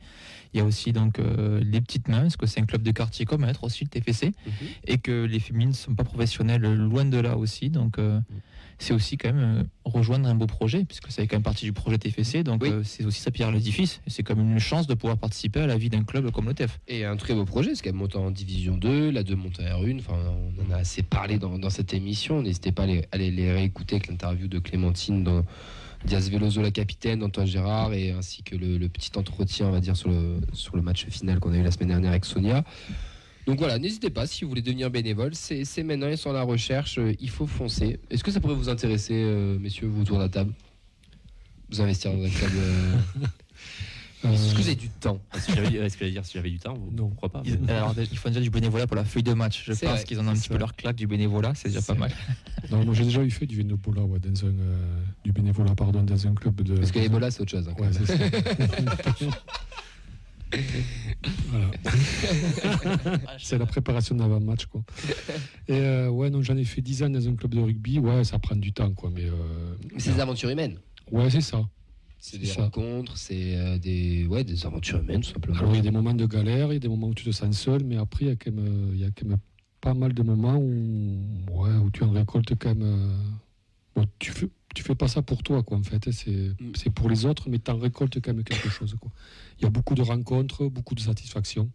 Il 0.55 0.59
y 0.59 0.61
a 0.61 0.63
aussi 0.63 0.93
donc 0.93 1.19
euh, 1.19 1.59
les 1.61 1.81
petites 1.81 2.07
mains, 2.07 2.21
parce 2.21 2.37
que 2.37 2.45
c'est 2.45 2.61
un 2.61 2.65
club 2.65 2.81
de 2.81 2.91
quartier 2.91 3.25
comme 3.25 3.43
être 3.43 3.65
aussi 3.65 3.83
le 3.83 3.89
TFC, 3.89 4.27
mhm. 4.27 4.53
et 4.85 4.97
que 4.99 5.25
les 5.25 5.41
féminines 5.41 5.71
ne 5.71 5.73
sont 5.73 5.95
pas 5.95 6.05
professionnelles 6.05 6.61
loin 6.61 7.03
de 7.03 7.17
là 7.17 7.35
aussi. 7.35 7.69
Donc 7.69 7.99
euh, 7.99 8.15
mhm. 8.15 8.23
c'est 8.79 8.93
aussi 8.93 9.17
quand 9.17 9.33
même 9.33 9.59
euh, 9.59 9.63
rejoindre 9.83 10.29
un 10.29 10.35
beau 10.35 10.45
projet, 10.47 10.85
puisque 10.85 11.11
ça 11.11 11.21
fait 11.21 11.27
quand 11.27 11.35
même 11.35 11.43
partie 11.43 11.65
du 11.65 11.73
projet 11.73 11.97
TFC. 11.97 12.43
Donc 12.43 12.65
c'est 12.85 13.03
aussi 13.03 13.19
sa 13.19 13.31
pierre 13.31 13.49
à 13.49 13.51
l'édifice. 13.51 13.99
C'est 14.07 14.23
comme 14.23 14.39
une 14.39 14.59
chance 14.59 14.74
de 14.83 14.93
pouvoir 14.93 15.17
participer 15.17 15.61
à 15.61 15.67
la 15.67 15.77
vie 15.77 15.89
d'un 15.89 16.03
club 16.03 16.29
comme 16.31 16.47
le 16.47 16.53
TF. 16.53 16.79
Et 16.87 17.05
un 17.05 17.15
très 17.15 17.33
beau 17.33 17.45
projet, 17.45 17.75
c'est 17.75 17.83
qu'elle 17.83 17.93
monte 17.93 18.15
en 18.15 18.31
Division 18.31 18.77
2, 18.77 19.11
la 19.11 19.23
2 19.23 19.35
monte 19.35 19.59
en 19.59 19.63
R1. 19.63 19.99
Enfin, 19.99 20.17
on 20.57 20.67
en 20.67 20.75
a 20.75 20.79
assez 20.79 21.03
parlé 21.03 21.37
dans, 21.37 21.69
cette 21.69 21.93
émission. 21.93 22.41
N'hésitez 22.41 22.71
pas 22.71 22.83
à 22.83 22.87
les, 22.87 23.05
à 23.11 23.17
les 23.17 23.51
réécouter 23.51 23.95
avec 23.95 24.07
l'interview 24.07 24.47
de 24.47 24.59
Clémentine 24.59 25.23
dans 25.23 25.43
Diaz 26.05 26.29
Veloso, 26.29 26.61
la 26.61 26.71
capitaine, 26.71 27.23
Antoine 27.23 27.47
Gérard, 27.47 27.93
et 27.93 28.11
ainsi 28.11 28.43
que 28.43 28.55
le, 28.55 28.87
petit 28.89 29.11
entretien, 29.15 29.67
on 29.67 29.71
va 29.71 29.79
dire, 29.79 29.97
sur 29.97 30.09
le, 30.09 30.39
sur 30.53 30.75
le 30.75 30.81
match 30.81 31.07
final 31.07 31.39
qu'on 31.39 31.53
a 31.53 31.57
eu 31.57 31.63
la 31.63 31.71
semaine 31.71 31.89
dernière 31.89 32.11
avec 32.11 32.25
Sonia. 32.25 32.63
Donc 33.45 33.59
voilà, 33.59 33.77
n'hésitez 33.77 34.09
pas 34.09 34.25
si 34.25 34.43
vous 34.43 34.49
voulez 34.49 34.61
devenir 34.61 34.89
bénévole, 34.89 35.35
c'est 35.35 35.83
maintenant, 35.83 36.07
ils 36.07 36.17
sont 36.17 36.31
à 36.31 36.33
la 36.33 36.43
recherche, 36.43 36.97
euh, 36.97 37.13
il 37.19 37.29
faut 37.29 37.45
foncer. 37.45 37.99
Est-ce 38.09 38.23
que 38.23 38.31
ça 38.31 38.39
pourrait 38.39 38.55
vous 38.55 38.69
intéresser, 38.69 39.13
euh, 39.13 39.59
messieurs, 39.59 39.87
vous 39.87 40.01
autour 40.01 40.17
de 40.17 40.23
la 40.23 40.29
table? 40.29 40.51
Vous 41.69 41.81
investir 41.81 42.11
dans 42.11 42.23
un 42.23 42.29
club 42.29 42.51
euh, 42.55 42.95
Est-ce 44.33 44.53
que 44.53 44.61
vous 44.61 44.67
avez 44.67 44.75
du 44.75 44.89
temps 44.89 45.19
Est-ce 45.33 45.97
que 45.97 46.05
dire 46.05 46.25
si 46.25 46.33
j'avais 46.33 46.49
du 46.49 46.59
temps 46.59 46.77
Non, 46.91 47.09
crois 47.09 47.29
pas. 47.29 47.43
Alors, 47.67 47.93
il 47.97 48.17
faut 48.17 48.29
déjà 48.29 48.41
du 48.41 48.49
bénévolat 48.49 48.87
pour 48.87 48.95
la 48.95 49.05
feuille 49.05 49.23
de 49.23 49.33
match. 49.33 49.63
Je 49.65 49.73
pense 49.73 50.03
qu'ils 50.03 50.19
en 50.19 50.27
ont 50.27 50.31
un 50.31 50.33
petit 50.33 50.49
peu 50.49 50.57
leur 50.57 50.75
claque 50.75 50.95
du 50.95 51.07
bénévolat, 51.07 51.53
c'est 51.55 51.69
déjà 51.69 51.81
pas 51.81 51.95
mal. 51.95 52.11
Non, 52.71 52.83
moi 52.83 52.95
j'ai 52.95 53.03
déjà 53.03 53.21
eu 53.21 53.29
fait 53.29 53.45
du 53.45 53.57
bénévolat, 53.57 54.01
ouais, 54.01 54.17
dans 54.17 54.43
un, 54.43 54.47
euh, 54.47 54.99
du 55.23 55.31
bénévolat 55.31 55.75
pardon, 55.75 56.01
dans 56.01 56.27
un 56.27 56.33
club 56.33 56.63
de. 56.63 56.77
Parce 56.77 56.91
que 56.91 56.97
l'Ebola 56.97 57.29
c'est 57.29 57.41
autre 57.41 57.51
chose. 57.51 57.69
Hein, 57.69 57.75
ouais, 57.79 57.89
c'est 57.91 58.07
ça. 58.07 58.15
c'est 63.39 63.57
la 63.57 63.65
préparation 63.65 64.15
d'avant-match. 64.15 64.65
Quoi. 64.65 64.81
Et 65.67 65.73
euh, 65.73 66.09
ouais, 66.09 66.29
non, 66.29 66.41
j'en 66.41 66.57
ai 66.57 66.63
fait 66.63 66.81
10 66.81 67.03
ans 67.03 67.09
dans 67.09 67.27
un 67.27 67.35
club 67.35 67.53
de 67.53 67.61
rugby. 67.61 67.99
Ouais, 67.99 68.23
ça 68.23 68.39
prend 68.39 68.55
du 68.55 68.73
temps. 68.73 68.91
Quoi, 68.91 69.09
mais, 69.13 69.25
euh, 69.25 69.75
mais 69.93 69.99
c'est 69.99 70.13
des 70.13 70.19
aventures 70.19 70.49
humaines. 70.49 70.77
Ouais, 71.11 71.29
c'est 71.29 71.41
ça. 71.41 71.63
C'est 72.27 72.39
des 72.39 72.51
rencontres, 72.53 73.17
c'est 73.17 73.55
euh, 73.55 73.77
des, 73.77 74.25
ouais, 74.25 74.43
des 74.43 74.65
aventures 74.65 74.97
humaines, 74.97 75.21
tout 75.21 75.29
simplement. 75.29 75.59
Alors, 75.59 75.73
il 75.73 75.75
y 75.75 75.79
a 75.79 75.83
des 75.83 75.91
moments 75.91 76.15
de 76.15 76.25
galère, 76.25 76.69
il 76.69 76.73
y 76.73 76.77
a 76.77 76.79
des 76.79 76.87
moments 76.87 77.09
où 77.09 77.13
tu 77.13 77.23
te 77.23 77.29
sens 77.29 77.55
seul, 77.55 77.83
mais 77.83 77.97
après, 77.97 78.25
il 78.25 78.27
y 78.29 78.31
a 78.31 78.35
quand 78.35 78.51
même, 78.51 78.65
euh, 78.65 78.95
il 78.95 78.99
y 78.99 79.03
a 79.03 79.11
quand 79.11 79.27
même 79.27 79.37
pas 79.79 79.93
mal 79.93 80.11
de 80.11 80.23
moments 80.23 80.57
où, 80.57 81.19
ouais, 81.51 81.75
où 81.83 81.91
tu 81.91 82.03
en 82.03 82.09
récoltes 82.09 82.55
quand 82.57 82.69
même. 82.69 82.81
Euh, 82.81 83.15
bon, 83.95 84.07
tu 84.17 84.31
fais, 84.31 84.49
tu 84.73 84.81
fais 84.81 84.95
pas 84.95 85.07
ça 85.07 85.21
pour 85.21 85.43
toi, 85.43 85.61
quoi, 85.61 85.77
en 85.77 85.83
fait. 85.83 86.07
Hein, 86.07 86.11
c'est, 86.11 86.31
mm. 86.31 86.71
c'est 86.73 86.89
pour 86.89 87.09
les 87.09 87.27
autres, 87.27 87.47
mais 87.47 87.59
tu 87.59 87.69
en 87.69 87.77
récoltes 87.77 88.19
quand 88.19 88.33
même 88.33 88.43
quelque 88.43 88.69
chose, 88.69 88.95
quoi. 88.99 89.11
Il 89.59 89.63
y 89.63 89.67
a 89.67 89.69
beaucoup 89.69 89.93
de 89.93 90.01
rencontres, 90.01 90.67
beaucoup 90.67 90.95
de 90.95 91.01
satisfaction. 91.01 91.69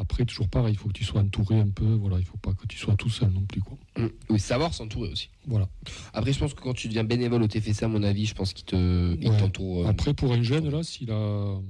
Après, 0.00 0.24
toujours 0.24 0.48
pareil, 0.48 0.72
il 0.72 0.78
faut 0.78 0.88
que 0.88 0.94
tu 0.94 1.04
sois 1.04 1.20
entouré 1.20 1.60
un 1.60 1.68
peu. 1.68 1.84
Voilà, 1.84 2.18
il 2.18 2.24
faut 2.24 2.38
pas 2.38 2.54
que 2.54 2.66
tu 2.66 2.78
sois 2.78 2.96
tout 2.96 3.10
seul 3.10 3.28
non 3.32 3.42
plus. 3.42 3.60
Quoi. 3.60 3.76
Mmh. 3.98 4.06
Oui, 4.30 4.40
savoir 4.40 4.72
s'entourer 4.72 5.10
aussi. 5.10 5.28
Voilà. 5.46 5.68
Après, 6.14 6.32
je 6.32 6.38
pense 6.38 6.54
que 6.54 6.60
quand 6.62 6.72
tu 6.72 6.88
deviens 6.88 7.04
bénévole 7.04 7.42
au 7.42 7.46
TFC, 7.46 7.82
à 7.82 7.88
mon 7.88 8.02
avis, 8.02 8.24
je 8.24 8.34
pense 8.34 8.54
qu'il 8.54 8.64
te, 8.64 9.14
t'entoure. 9.38 9.84
Euh, 9.84 9.90
Après, 9.90 10.14
pour 10.14 10.32
un 10.32 10.42
jeune, 10.42 10.70
là, 10.70 10.82
s'il 10.82 11.10
a. 11.10 11.60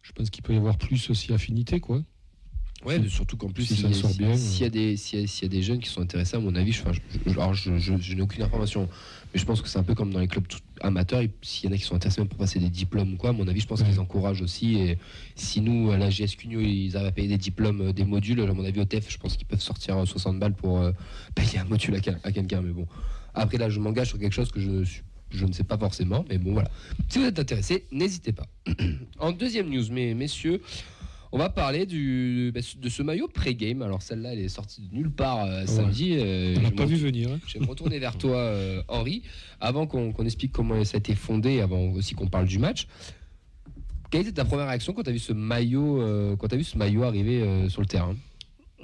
Je 0.00 0.12
pense 0.12 0.30
qu'il 0.30 0.42
peut 0.42 0.54
y 0.54 0.56
avoir 0.56 0.78
plus 0.78 1.10
aussi 1.10 1.34
affinité, 1.34 1.78
quoi. 1.78 2.02
Ouais, 2.84 3.00
surtout 3.08 3.36
qu'en 3.36 3.48
plus, 3.48 3.64
s'il 3.64 3.80
y, 3.80 4.64
a 4.64 4.68
des, 4.68 4.94
y, 5.14 5.44
a 5.44 5.48
des 5.48 5.62
jeunes 5.62 5.78
qui 5.78 5.88
sont 5.88 6.00
intéressés, 6.00 6.36
à 6.36 6.40
mon 6.40 6.54
avis, 6.56 6.72
je, 6.72 6.82
alors 7.30 7.54
je, 7.54 7.78
je 7.78 8.14
n'ai 8.14 8.22
aucune 8.22 8.42
information, 8.42 8.88
mais 9.32 9.40
je 9.40 9.44
pense 9.46 9.62
que 9.62 9.68
c'est 9.68 9.78
un 9.78 9.82
peu 9.82 9.94
comme 9.94 10.12
dans 10.12 10.18
les 10.18 10.26
clubs 10.26 10.46
amateurs. 10.80 11.22
S'il 11.42 11.68
y 11.68 11.72
en 11.72 11.74
a 11.74 11.78
qui 11.78 11.84
sont 11.84 11.94
intéressés 11.94 12.20
même 12.20 12.28
pour 12.28 12.38
passer 12.38 12.58
des 12.58 12.68
diplômes 12.68 13.14
ou 13.14 13.16
quoi, 13.16 13.30
à 13.30 13.32
mon 13.32 13.46
avis, 13.46 13.60
je 13.60 13.66
pense 13.66 13.82
qu'ils 13.82 14.00
encouragent 14.00 14.42
aussi. 14.42 14.76
Et 14.78 14.98
si 15.36 15.60
nous, 15.60 15.90
à 15.90 15.96
la 15.96 16.10
GS 16.10 16.36
Cugno, 16.36 16.60
ils 16.60 16.96
avaient 16.96 17.12
payé 17.12 17.28
des 17.28 17.38
diplômes, 17.38 17.80
euh, 17.80 17.92
des 17.92 18.04
modules, 18.04 18.40
à 18.40 18.52
mon 18.52 18.64
avis, 18.64 18.80
au 18.80 18.84
TEF, 18.84 19.10
je 19.10 19.18
pense 19.18 19.36
qu'ils 19.36 19.46
peuvent 19.46 19.62
sortir 19.62 20.06
60 20.06 20.34
euh, 20.34 20.38
balles 20.38 20.54
pour 20.54 20.80
euh, 20.80 20.92
payer 21.34 21.58
un 21.60 21.64
module 21.64 21.94
à, 21.94 22.00
quelqu'un. 22.32 22.60
Mais 22.62 22.72
bon, 22.72 22.86
après 23.34 23.58
là, 23.58 23.70
je 23.70 23.80
m'engage 23.80 24.08
sur 24.08 24.18
quelque 24.18 24.34
chose 24.34 24.50
que 24.50 24.60
je 24.60 24.84
je 25.34 25.46
ne 25.46 25.52
sais 25.52 25.64
pas 25.64 25.78
forcément, 25.78 26.26
mais 26.28 26.36
bon 26.36 26.52
voilà. 26.52 26.70
Si 27.08 27.18
vous 27.18 27.24
êtes 27.24 27.38
intéressé, 27.38 27.86
n'hésitez 27.90 28.32
pas. 28.32 28.46
en 29.18 29.32
deuxième 29.32 29.70
news, 29.70 29.90
mes 29.90 30.12
messieurs, 30.12 30.60
on 31.32 31.38
va 31.38 31.48
parler 31.48 31.86
du, 31.86 32.52
bah, 32.54 32.60
de 32.76 32.88
ce 32.88 33.02
maillot 33.02 33.26
pré-game. 33.26 33.80
Alors 33.82 34.02
celle-là, 34.02 34.34
elle 34.34 34.40
est 34.40 34.48
sortie 34.48 34.82
de 34.82 34.94
nulle 34.94 35.10
part 35.10 35.44
euh, 35.44 35.64
samedi. 35.66 36.16
Euh, 36.18 36.54
on 36.58 36.60
n'a 36.60 36.70
pas 36.70 36.84
vu 36.84 36.96
venir. 36.96 37.30
Hein. 37.32 37.40
Je 37.46 37.54
vais 37.54 37.60
me 37.60 37.68
retourner 37.68 37.98
vers 37.98 38.18
toi, 38.18 38.36
euh, 38.36 38.82
Henri, 38.88 39.22
avant 39.60 39.86
qu'on 39.86 40.12
explique 40.24 40.52
comment 40.52 40.84
ça 40.84 40.96
a 40.96 40.98
été 40.98 41.14
fondé, 41.14 41.60
avant 41.60 41.90
aussi 41.92 42.14
qu'on 42.14 42.28
parle 42.28 42.46
du 42.46 42.58
match. 42.58 42.86
Quelle 44.10 44.22
était 44.22 44.32
ta 44.32 44.44
première 44.44 44.68
réaction 44.68 44.92
quand 44.92 45.02
tu 45.02 45.08
as 45.08 45.14
vu 45.14 45.18
ce 45.18 45.32
maillot, 45.32 46.36
quand 46.38 46.52
as 46.52 46.56
vu 46.56 46.64
ce 46.64 46.76
maillot 46.76 47.02
arriver 47.02 47.66
sur 47.70 47.80
le 47.80 47.86
terrain? 47.86 48.14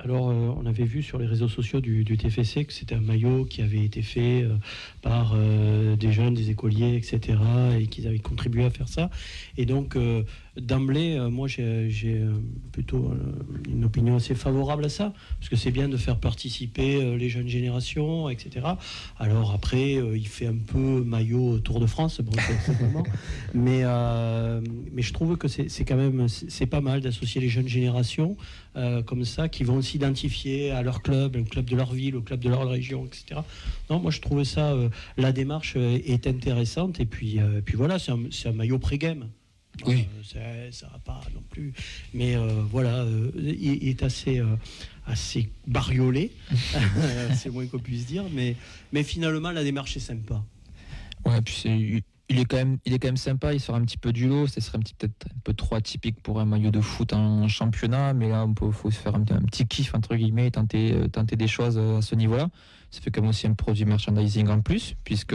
Alors, 0.01 0.31
euh, 0.31 0.55
on 0.57 0.65
avait 0.67 0.85
vu 0.85 1.03
sur 1.03 1.19
les 1.19 1.27
réseaux 1.27 1.49
sociaux 1.49 1.81
du, 1.81 2.05
TFC 2.05 2.65
que 2.65 2.73
c'était 2.73 2.95
un 2.95 3.01
maillot 3.01 3.45
qui 3.45 3.63
avait 3.63 3.85
été 3.85 4.03
fait 4.03 4.43
euh, 4.43 4.57
par 5.03 5.33
euh, 5.35 5.97
des 5.97 6.13
jeunes, 6.13 6.35
des 6.35 6.51
écoliers, 6.51 6.95
etc., 6.95 7.39
et 7.79 7.87
qu'ils 7.89 8.07
avaient 8.07 8.21
contribué 8.21 8.65
à 8.65 8.71
faire 8.71 8.89
ça. 8.89 9.11
Et 9.57 9.67
donc, 9.67 9.97
d'emblée, 10.61 11.19
moi, 11.31 11.49
j'ai 11.49 12.25
plutôt 12.73 13.13
une 13.69 13.85
opinion 13.85 14.17
assez 14.17 14.35
favorable 14.35 14.85
à 14.85 14.89
ça, 14.89 15.13
parce 15.39 15.49
que 15.49 15.57
c'est 15.57 15.71
bien 15.71 15.89
de 15.89 15.97
faire 15.97 16.19
participer 16.19 17.17
les 17.17 17.29
jeunes 17.29 17.49
générations, 17.49 18.29
etc. 18.29 18.67
Alors 19.19 19.53
après, 19.53 19.95
il 19.95 20.29
fait 20.29 20.47
un 20.47 20.57
peu 20.57 21.03
maillot 21.05 21.59
Tour 21.59 21.81
de 21.81 21.87
France, 21.87 22.21
bon, 22.21 22.33
mais, 23.55 23.83
mais 24.93 25.03
je 25.03 25.13
trouve 25.13 25.37
que 25.37 25.49
c'est 25.49 25.85
quand 25.85 25.97
même 25.97 26.29
c'est 26.29 26.67
pas 26.67 26.81
mal 26.81 27.01
d'associer 27.01 27.41
les 27.41 27.49
jeunes 27.49 27.69
générations 27.69 28.37
comme 29.07 29.25
ça, 29.25 29.49
qui 29.49 29.65
vont 29.65 29.83
s'identifier 29.83 30.71
à 30.71 30.83
leur 30.83 31.03
club, 31.03 31.37
un 31.37 31.45
club 31.45 31.65
de 31.65 31.77
leur 31.77 31.93
ville, 31.93 32.17
au 32.17 32.23
club 32.23 32.41
de 32.41 32.49
leur 32.49 32.69
région, 32.69 33.07
etc. 33.07 33.41
Non, 33.91 33.99
moi 33.99 34.11
je 34.11 34.21
trouvais 34.21 34.45
ça, 34.45 34.73
euh, 34.73 34.89
la 35.17 35.33
démarche 35.33 35.75
euh, 35.77 35.99
est 36.05 36.27
intéressante. 36.27 37.01
Et 37.01 37.07
puis, 37.07 37.41
euh, 37.41 37.61
puis 37.65 37.77
voilà, 37.77 37.99
c'est 37.99 38.49
un, 38.49 38.53
maillot 38.53 38.79
pré-game. 38.79 39.29
Oui. 39.87 40.07
Euh, 40.37 40.71
ça, 40.73 40.89
va 40.89 40.99
pas 40.99 41.21
non 41.35 41.43
plus. 41.49 41.73
Mais 42.15 42.37
euh, 42.37 42.63
voilà, 42.71 43.03
euh, 43.03 43.31
il, 43.37 43.83
il 43.83 43.89
est 43.89 44.03
assez, 44.03 44.39
euh, 44.39 44.57
assez 45.07 45.51
bariolé, 45.67 46.33
c'est 47.35 47.47
le 47.47 47.53
moins 47.53 47.67
qu'on 47.67 47.79
puisse 47.79 48.07
dire. 48.07 48.25
Mais, 48.33 48.57
mais 48.93 49.03
finalement, 49.03 49.51
la 49.51 49.63
démarche 49.63 49.97
est 49.97 50.01
sympa. 50.01 50.43
Ouais, 51.25 51.41
puis 51.43 52.03
il 52.31 52.39
est 52.39 52.45
quand 52.45 52.57
même, 52.59 52.79
il 52.85 52.93
est 52.93 52.99
quand 52.99 53.09
même 53.09 53.17
sympa. 53.17 53.55
Il 53.55 53.61
sort 53.61 53.77
un 53.77 53.85
petit 53.85 53.99
peu 53.99 54.13
du 54.13 54.29
lot. 54.29 54.47
Ce 54.47 54.61
serait 54.61 54.79
peut-être 54.79 55.27
un 55.27 55.41
peu 55.45 55.55
trop 55.55 55.77
atypique 55.77 56.21
pour 56.23 56.41
un 56.41 56.45
maillot 56.45 56.71
de 56.71 56.81
foot 56.81 57.13
en 57.13 57.49
championnat, 57.49 58.13
mais 58.15 58.29
là, 58.29 58.47
peut, 58.55 58.71
faut 58.71 58.91
se 58.91 58.99
faire 58.99 59.15
un, 59.15 59.23
un 59.23 59.43
petit 59.43 59.67
kiff 59.67 59.95
entre 59.95 60.17
guillemets, 60.17 60.49
et 60.49 60.51
tenter, 60.51 60.95
tenter 61.13 61.37
des 61.37 61.49
choses 61.49 61.79
à 61.79 62.03
ce 62.03 62.15
niveau-là. 62.15 62.49
Ça 62.91 63.01
fait 63.01 63.11
quand 63.11 63.21
même 63.21 63.31
aussi 63.31 63.47
un 63.47 63.55
produit 63.55 63.85
merchandising 63.85 64.49
en 64.49 64.61
plus, 64.61 64.95
puisque 65.05 65.35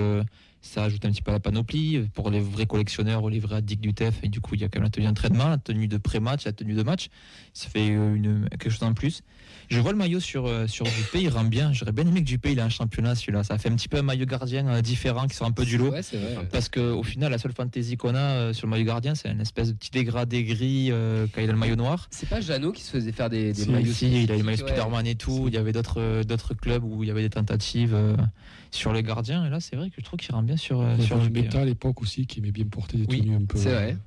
ça 0.64 0.86
ajoute 0.86 1.04
un 1.06 1.12
petit 1.12 1.22
peu 1.22 1.30
à 1.32 1.34
la 1.34 1.40
panoplie 1.40 1.98
euh, 1.98 2.08
pour 2.14 2.32
les 2.32 2.40
vrais 2.40 2.66
collectionneurs 2.66 3.22
ou 3.24 3.30
les 3.30 3.40
vrais 3.40 3.58
addicts 3.58 3.82
du 3.82 3.94
TEF. 3.94 4.16
Et 4.24 4.30
du 4.30 4.40
coup, 4.40 4.56
il 4.56 4.62
y 4.62 4.64
a 4.64 4.70
quand 4.70 4.80
même 4.80 4.86
la 4.86 4.90
tenue 4.90 5.06
d'entraînement, 5.06 5.50
la 5.50 5.58
tenue 5.58 5.88
de 5.88 5.98
pré-match, 5.98 6.46
la 6.46 6.54
tenue 6.54 6.74
de 6.74 6.84
match. 6.84 7.10
Ça 7.54 7.70
fait 7.70 7.92
euh, 7.92 8.16
une, 8.16 8.48
quelque 8.50 8.70
chose 8.70 8.84
en 8.84 8.94
plus. 8.94 9.22
Je 9.70 9.80
vois 9.80 9.92
le 9.92 9.98
maillot 9.98 10.20
sur, 10.20 10.48
euh, 10.48 10.66
sur 10.68 10.86
Dupé, 10.86 11.22
il 11.22 11.30
rend 11.30 11.44
bien. 11.44 11.74
J'aurais 11.74 11.92
bien 11.92 12.08
aimé 12.08 12.22
que 12.22 12.26
Dupé 12.26 12.54
il 12.54 12.60
ait 12.60 12.62
un 12.62 12.70
championnat 12.70 13.14
celui-là. 13.16 13.44
Ça 13.44 13.58
fait 13.58 13.70
un 13.70 13.76
petit 13.76 13.90
peu 13.90 13.98
un 13.98 14.04
maillot 14.04 14.26
gardien 14.26 14.82
différent 14.82 15.28
qui 15.28 15.36
sort 15.36 15.48
un 15.48 15.52
peu 15.52 15.66
du 15.66 15.78
lot. 15.78 15.92
Ouais, 15.92 16.02
c'est 16.02 16.18
vrai. 16.18 16.48
Parce 16.50 16.70
qu'au 16.70 17.04
final, 17.04 17.32
la 17.32 17.38
seule 17.38 17.54
fantaisie 17.54 17.98
qu'on 17.98 18.16
a 18.16 18.54
sur 18.54 18.68
le 18.68 18.72
maillot 18.72 18.86
gardien, 18.86 19.16
c'est 19.16 19.30
une 19.30 19.42
espèce 19.42 19.68
de 19.68 19.74
petit 19.74 19.92
dégradé 19.92 20.44
gris 20.44 20.90
euh, 20.92 21.28
quand 21.34 21.42
il 21.42 21.50
a 21.50 21.54
le 21.54 21.58
maillot 21.58 21.76
noir. 21.76 22.08
C'est 22.10 22.30
pas 22.30 22.40
Jeannot 22.40 22.72
qui 22.72 22.84
se 22.84 22.92
faisait 22.92 23.12
faire 23.12 23.30
des, 23.30 23.54
des 23.54 23.64
Si, 23.64 23.70
maillots 23.70 23.94
si, 23.94 24.24
il 24.24 24.32
a 24.32 24.38
le 24.38 24.44
maillot 24.44 24.64
ouais. 24.64 24.72
Spider-Man 24.72 25.08
et 25.08 25.16
tout. 25.16 25.46
Il 25.48 25.54
y 25.54 25.58
avait 25.58 25.74
d'autres 25.74 26.24
d'autres 26.24 26.54
clubs 26.54 26.84
où 26.84 27.04
il 27.04 27.08
y 27.08 27.12
avait 27.12 27.22
des 27.22 27.30
tentatives 27.30 27.94
euh, 27.94 28.16
sur 28.76 28.94
les 28.94 29.04
gardiens. 29.04 29.46
Et 29.46 29.50
là, 29.50 29.60
c'est 29.60 29.76
vrai 29.76 29.90
que 29.90 29.96
je 29.98 30.04
trouve 30.04 30.20
qu'il 30.20 30.34
rend 30.34 30.44
bien 30.44 30.58
sur, 30.58 30.82
euh, 30.82 30.98
sur 31.00 31.18
Dupé. 31.20 31.44
Métal 31.44 31.62
à 31.62 31.66
l'époque 31.66 32.02
aussi 32.02 32.26
qui 32.26 32.40
aimait 32.40 32.52
bien 32.52 32.66
porter 32.66 32.98
des 32.98 33.06
Oui, 33.08 33.22
tenues 33.22 33.36
un 33.36 33.46
peu. 33.46 33.58
c'est 33.58 33.72
vrai. 33.74 33.98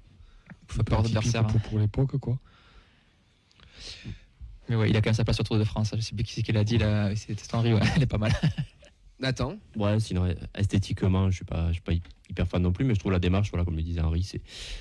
peu 0.66 0.82
peur 0.82 1.02
d'adversaire, 1.02 1.46
Pour, 1.46 1.60
pour 1.60 1.78
l'époque, 1.78 2.16
quoi. 2.18 2.38
Mais 4.68 4.74
ouais, 4.74 4.90
il 4.90 4.96
a 4.96 5.00
quand 5.00 5.10
même 5.10 5.14
sa 5.14 5.24
place 5.24 5.36
sur 5.36 5.44
Tour 5.44 5.58
de 5.58 5.64
France. 5.64 5.92
Je 5.94 6.00
sais 6.00 6.14
plus 6.14 6.24
qui 6.24 6.32
c'est 6.34 6.42
qui 6.42 6.52
l'a 6.52 6.64
dit. 6.64 6.78
Là. 6.78 7.14
C'est 7.14 7.54
Henri, 7.54 7.72
ouais, 7.72 7.80
elle 7.96 8.02
est 8.02 8.06
pas 8.06 8.18
mal. 8.18 8.32
Nathan 9.18 9.56
Ouais, 9.76 9.98
sinon 9.98 10.28
esthétiquement, 10.54 11.30
je 11.30 11.36
suis 11.36 11.44
pas, 11.44 11.72
suis 11.72 11.80
pas 11.80 11.92
hyper 12.28 12.46
fan 12.46 12.60
non 12.60 12.72
plus, 12.72 12.84
mais 12.84 12.94
je 12.94 13.00
trouve 13.00 13.12
la 13.12 13.18
démarche, 13.18 13.50
voilà, 13.50 13.64
comme 13.64 13.76
le 13.76 13.82
disait 13.82 14.00
Henri, 14.00 14.28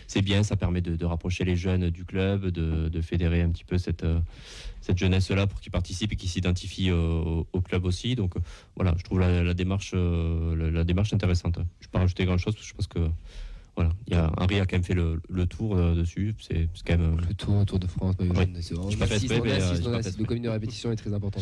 c'est, 0.08 0.22
bien, 0.22 0.44
ça 0.44 0.56
permet 0.56 0.82
de, 0.82 1.06
rapprocher 1.06 1.46
les 1.46 1.56
jeunes 1.56 1.90
du 1.90 2.04
club, 2.04 2.48
de, 2.48 3.02
fédérer 3.02 3.42
un 3.42 3.50
petit 3.50 3.64
peu 3.64 3.78
cette, 3.78 4.04
euh, 4.04 4.20
cette 4.82 4.98
jeunesse-là 4.98 5.48
pour 5.48 5.62
qu'ils 5.62 5.72
participent 5.72 6.12
et 6.12 6.16
qu'ils 6.16 6.30
s'identifient 6.30 6.92
au, 6.92 7.62
club 7.64 7.86
aussi. 7.86 8.16
Donc 8.16 8.36
euh, 8.36 8.40
voilà, 8.76 8.94
je 8.98 9.04
trouve 9.04 9.20
la, 9.20 9.54
démarche, 9.54 9.92
euh, 9.94 10.56
la, 10.56 10.72
la 10.72 10.84
démarche 10.84 11.14
intéressante. 11.14 11.56
Je 11.56 11.62
ne 11.62 11.66
vais 11.66 11.92
pas 11.92 12.00
rajouter 12.00 12.26
grand-chose, 12.26 12.56
parce 12.56 12.66
que 12.66 12.70
je 12.70 12.74
pense 12.74 12.88
que 12.88 13.00
voilà, 13.76 13.92
il 14.08 14.14
y 14.14 14.16
a, 14.16 14.32
Henri 14.38 14.60
a 14.60 14.66
quand 14.66 14.78
même 14.78 14.84
fait 14.86 14.94
le, 14.94 15.22
le 15.30 15.46
tour 15.48 15.76
euh, 15.76 15.96
dessus. 15.96 16.34
C'est, 16.40 16.70
quand 16.86 16.98
même. 16.98 17.18
euh, 17.20 17.22
Le 17.28 17.34
tour, 17.34 17.66
Tour 17.66 17.80
de 17.80 17.88
France, 17.88 18.16
Ouais. 18.20 18.48
c'est 18.62 18.74
vraiment- 18.74 18.90
J'ai 18.90 18.96
pas 18.98 19.06
fait 19.08 19.16
on 19.16 19.44
mais, 19.44 19.52
euh, 19.52 19.74
on 19.84 20.20
Le 20.20 20.24
comité 20.26 20.46
de 20.48 20.52
répétition 20.52 20.92
est 20.92 20.96
très 20.96 21.14
important. 21.14 21.42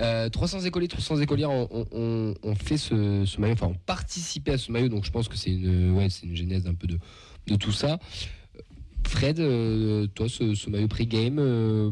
Euh, 0.00 0.28
300 0.28 0.60
écoliers, 0.62 0.88
300 0.88 1.20
écolières 1.20 1.50
ont, 1.50 1.68
ont- 1.70 1.86
ont- 1.92 2.34
ont 2.42 2.54
fait 2.56 2.76
ce, 2.76 3.24
ce 3.24 3.40
maillot, 3.40 3.52
enfin 3.54 3.68
ont 3.68 3.76
participé 3.86 4.52
à 4.52 4.58
ce 4.58 4.72
maillot, 4.72 4.88
donc 4.88 5.04
je 5.04 5.10
pense 5.12 5.28
que 5.28 5.36
c'est 5.36 5.50
une, 5.50 5.92
ouais, 5.92 6.08
c'est 6.10 6.26
une 6.26 6.34
genèse 6.36 6.66
un 6.66 6.74
peu 6.74 6.86
de, 6.88 6.98
de 7.46 7.54
tout 7.56 7.72
ça. 7.72 7.98
Fred, 9.06 9.38
euh, 9.38 10.06
toi, 10.08 10.28
ce, 10.28 10.54
ce 10.54 10.68
maillot 10.70 10.88
pré-game, 10.88 11.38
euh, 11.38 11.90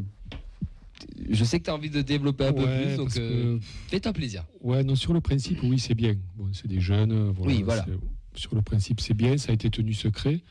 je 1.30 1.44
sais 1.44 1.60
que 1.60 1.64
tu 1.64 1.70
as 1.70 1.74
envie 1.74 1.88
de 1.90 2.02
développer 2.02 2.46
un 2.46 2.52
peu 2.52 2.64
plus, 2.64 2.96
donc 2.96 3.16
euh, 3.16 3.58
que- 3.58 3.64
fais-toi 3.88 4.12
plaisir. 4.12 4.44
Ouais, 4.60 4.82
non, 4.82 4.96
sur 4.96 5.12
le 5.12 5.20
principe, 5.20 5.60
oui, 5.62 5.78
c'est 5.78 5.94
bien. 5.94 6.14
Bon, 6.36 6.48
c'est 6.52 6.66
des 6.68 6.80
jeunes. 6.80 7.32
Oui, 7.38 7.62
voilà. 7.62 7.86
C'est- 8.36 8.42
Sur 8.42 8.54
le 8.54 8.62
principe, 8.62 9.00
c'est 9.00 9.14
bien. 9.14 9.36
Ça 9.38 9.50
a 9.50 9.54
été 9.54 9.70
tenu 9.70 9.92
secret. 9.94 10.42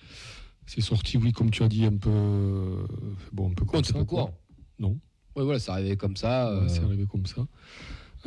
C'est 0.65 0.81
sorti, 0.81 1.17
oui, 1.17 1.31
comme 1.31 1.51
tu 1.51 1.63
as 1.63 1.67
dit, 1.69 1.85
un 1.85 1.95
peu. 1.97 2.85
Bon, 3.31 3.51
un 3.51 3.53
peu 3.53 3.65
comme 3.65 3.83
c'est 3.83 3.93
ça. 3.93 3.99
quoi. 3.99 4.05
courant. 4.05 4.37
Non. 4.79 4.99
Ouais, 5.35 5.43
voilà, 5.43 5.59
ça 5.59 5.73
arrivait 5.73 5.95
comme 5.97 6.15
ça. 6.15 6.51
Ouais, 6.51 6.61
euh, 6.63 6.67
C'est 6.67 6.81
arrivé 6.83 7.05
comme 7.05 7.25
ça. 7.25 7.45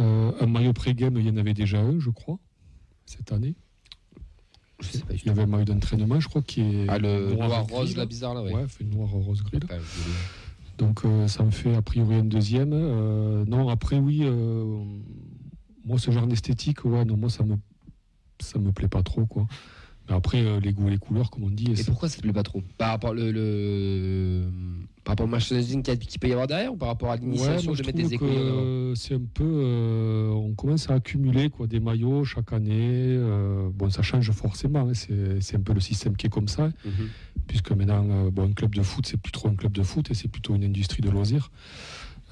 Euh, 0.00 0.32
un 0.40 0.46
maillot 0.46 0.72
pré-game, 0.72 1.16
il 1.18 1.26
y 1.26 1.30
en 1.30 1.36
avait 1.36 1.54
déjà 1.54 1.80
un, 1.80 1.98
je 1.98 2.10
crois, 2.10 2.38
cette 3.06 3.32
année. 3.32 3.56
je 4.80 4.86
sais 4.88 4.98
pas, 5.00 5.14
Il 5.14 5.26
y 5.26 5.30
avait 5.30 5.42
un 5.42 5.46
maillot 5.46 5.64
d'entraînement, 5.64 6.20
je 6.20 6.28
crois, 6.28 6.42
qui 6.42 6.60
est. 6.60 6.86
Ah, 6.88 6.98
le 6.98 7.34
noir 7.34 7.66
rose, 7.66 7.96
là. 7.96 8.02
là, 8.02 8.06
bizarre, 8.06 8.34
là, 8.34 8.42
ouais. 8.44 8.52
Ouais, 8.54 8.68
fait 8.68 8.84
noir 8.84 9.08
rose 9.10 9.42
gris. 9.42 9.58
là. 9.68 9.76
Donc 10.78 11.04
euh, 11.04 11.26
ça 11.26 11.42
me 11.42 11.50
fait 11.50 11.74
a 11.74 11.82
priori 11.82 12.14
un 12.16 12.24
deuxième. 12.24 12.70
Non, 12.70 13.68
après 13.68 13.98
oui, 13.98 14.22
moi 15.84 15.98
ce 15.98 16.12
genre 16.12 16.28
d'esthétique, 16.28 16.84
ouais, 16.84 17.04
non, 17.04 17.16
moi 17.16 17.30
ça 17.30 17.42
me 17.42 17.56
ça 18.42 18.59
me 18.59 18.73
plaît 18.73 18.88
pas 18.88 19.02
trop 19.02 19.26
quoi. 19.26 19.47
Mais 20.09 20.14
après 20.14 20.42
euh, 20.42 20.59
les 20.59 20.73
goûts 20.73 20.88
et 20.88 20.92
les 20.92 20.99
couleurs, 20.99 21.30
comme 21.30 21.45
on 21.45 21.50
dit. 21.50 21.71
Et 21.73 21.76
c'est- 21.76 21.85
pourquoi 21.85 22.09
ça 22.09 22.16
te 22.16 22.23
plaît 22.23 22.33
pas 22.33 22.42
trop? 22.42 22.62
Par 22.78 22.90
rapport 22.90 23.12
le, 23.12 23.30
le 23.30 24.49
par 25.04 25.12
rapport 25.12 25.26
au 25.26 25.28
merchandising 25.30 25.83
qu'il 25.83 26.18
peut 26.21 26.28
y 26.28 26.33
avoir 26.33 26.47
derrière 26.47 26.73
ou 26.73 26.76
par 26.76 26.88
rapport 26.88 27.11
à 27.11 27.14
Ouais, 27.16 27.21
l'initiation 27.21 27.73
de 27.73 27.76
je 27.76 27.83
mettre 27.83 27.97
des 28.09 28.18
euh, 28.23 28.95
c'est 28.95 29.14
un 29.14 29.21
peu, 29.35 29.45
euh, 29.45 30.30
on 30.30 30.54
commence 30.54 30.88
à 30.90 30.95
accumuler 30.95 31.50
quoi 31.50 31.66
des 31.66 31.80
maillots 31.80 32.25
chaque 32.25 32.52
année. 32.54 33.16
euh, 33.18 33.68
bon, 33.73 33.90
ça 33.90 34.02
change 34.02 34.30
forcément. 34.33 34.88
hein, 34.88 34.95
c'est 34.95 35.40
c'est 35.40 35.57
un 35.57 35.61
peu 35.61 35.73
le 35.75 35.80
système 35.80 36.16
qui 36.16 36.26
est 36.26 36.30
comme 36.30 36.49
ça, 36.49 36.68
Mhm. 36.85 37.09
puisque 37.47 37.71
maintenant, 37.73 38.30
bon, 38.30 38.49
un 38.50 38.52
club 38.52 38.75
de 38.75 38.83
foot, 38.83 39.07
c'est 39.07 39.18
plus 39.21 39.33
trop 39.33 39.49
un 39.49 39.54
club 39.57 39.73
de 39.73 39.83
foot 39.83 40.11
et 40.11 40.14
c'est 40.14 40.28
plutôt 40.28 40.54
une 40.54 40.64
industrie 40.64 41.02
de 41.02 41.11
loisirs. 41.11 41.50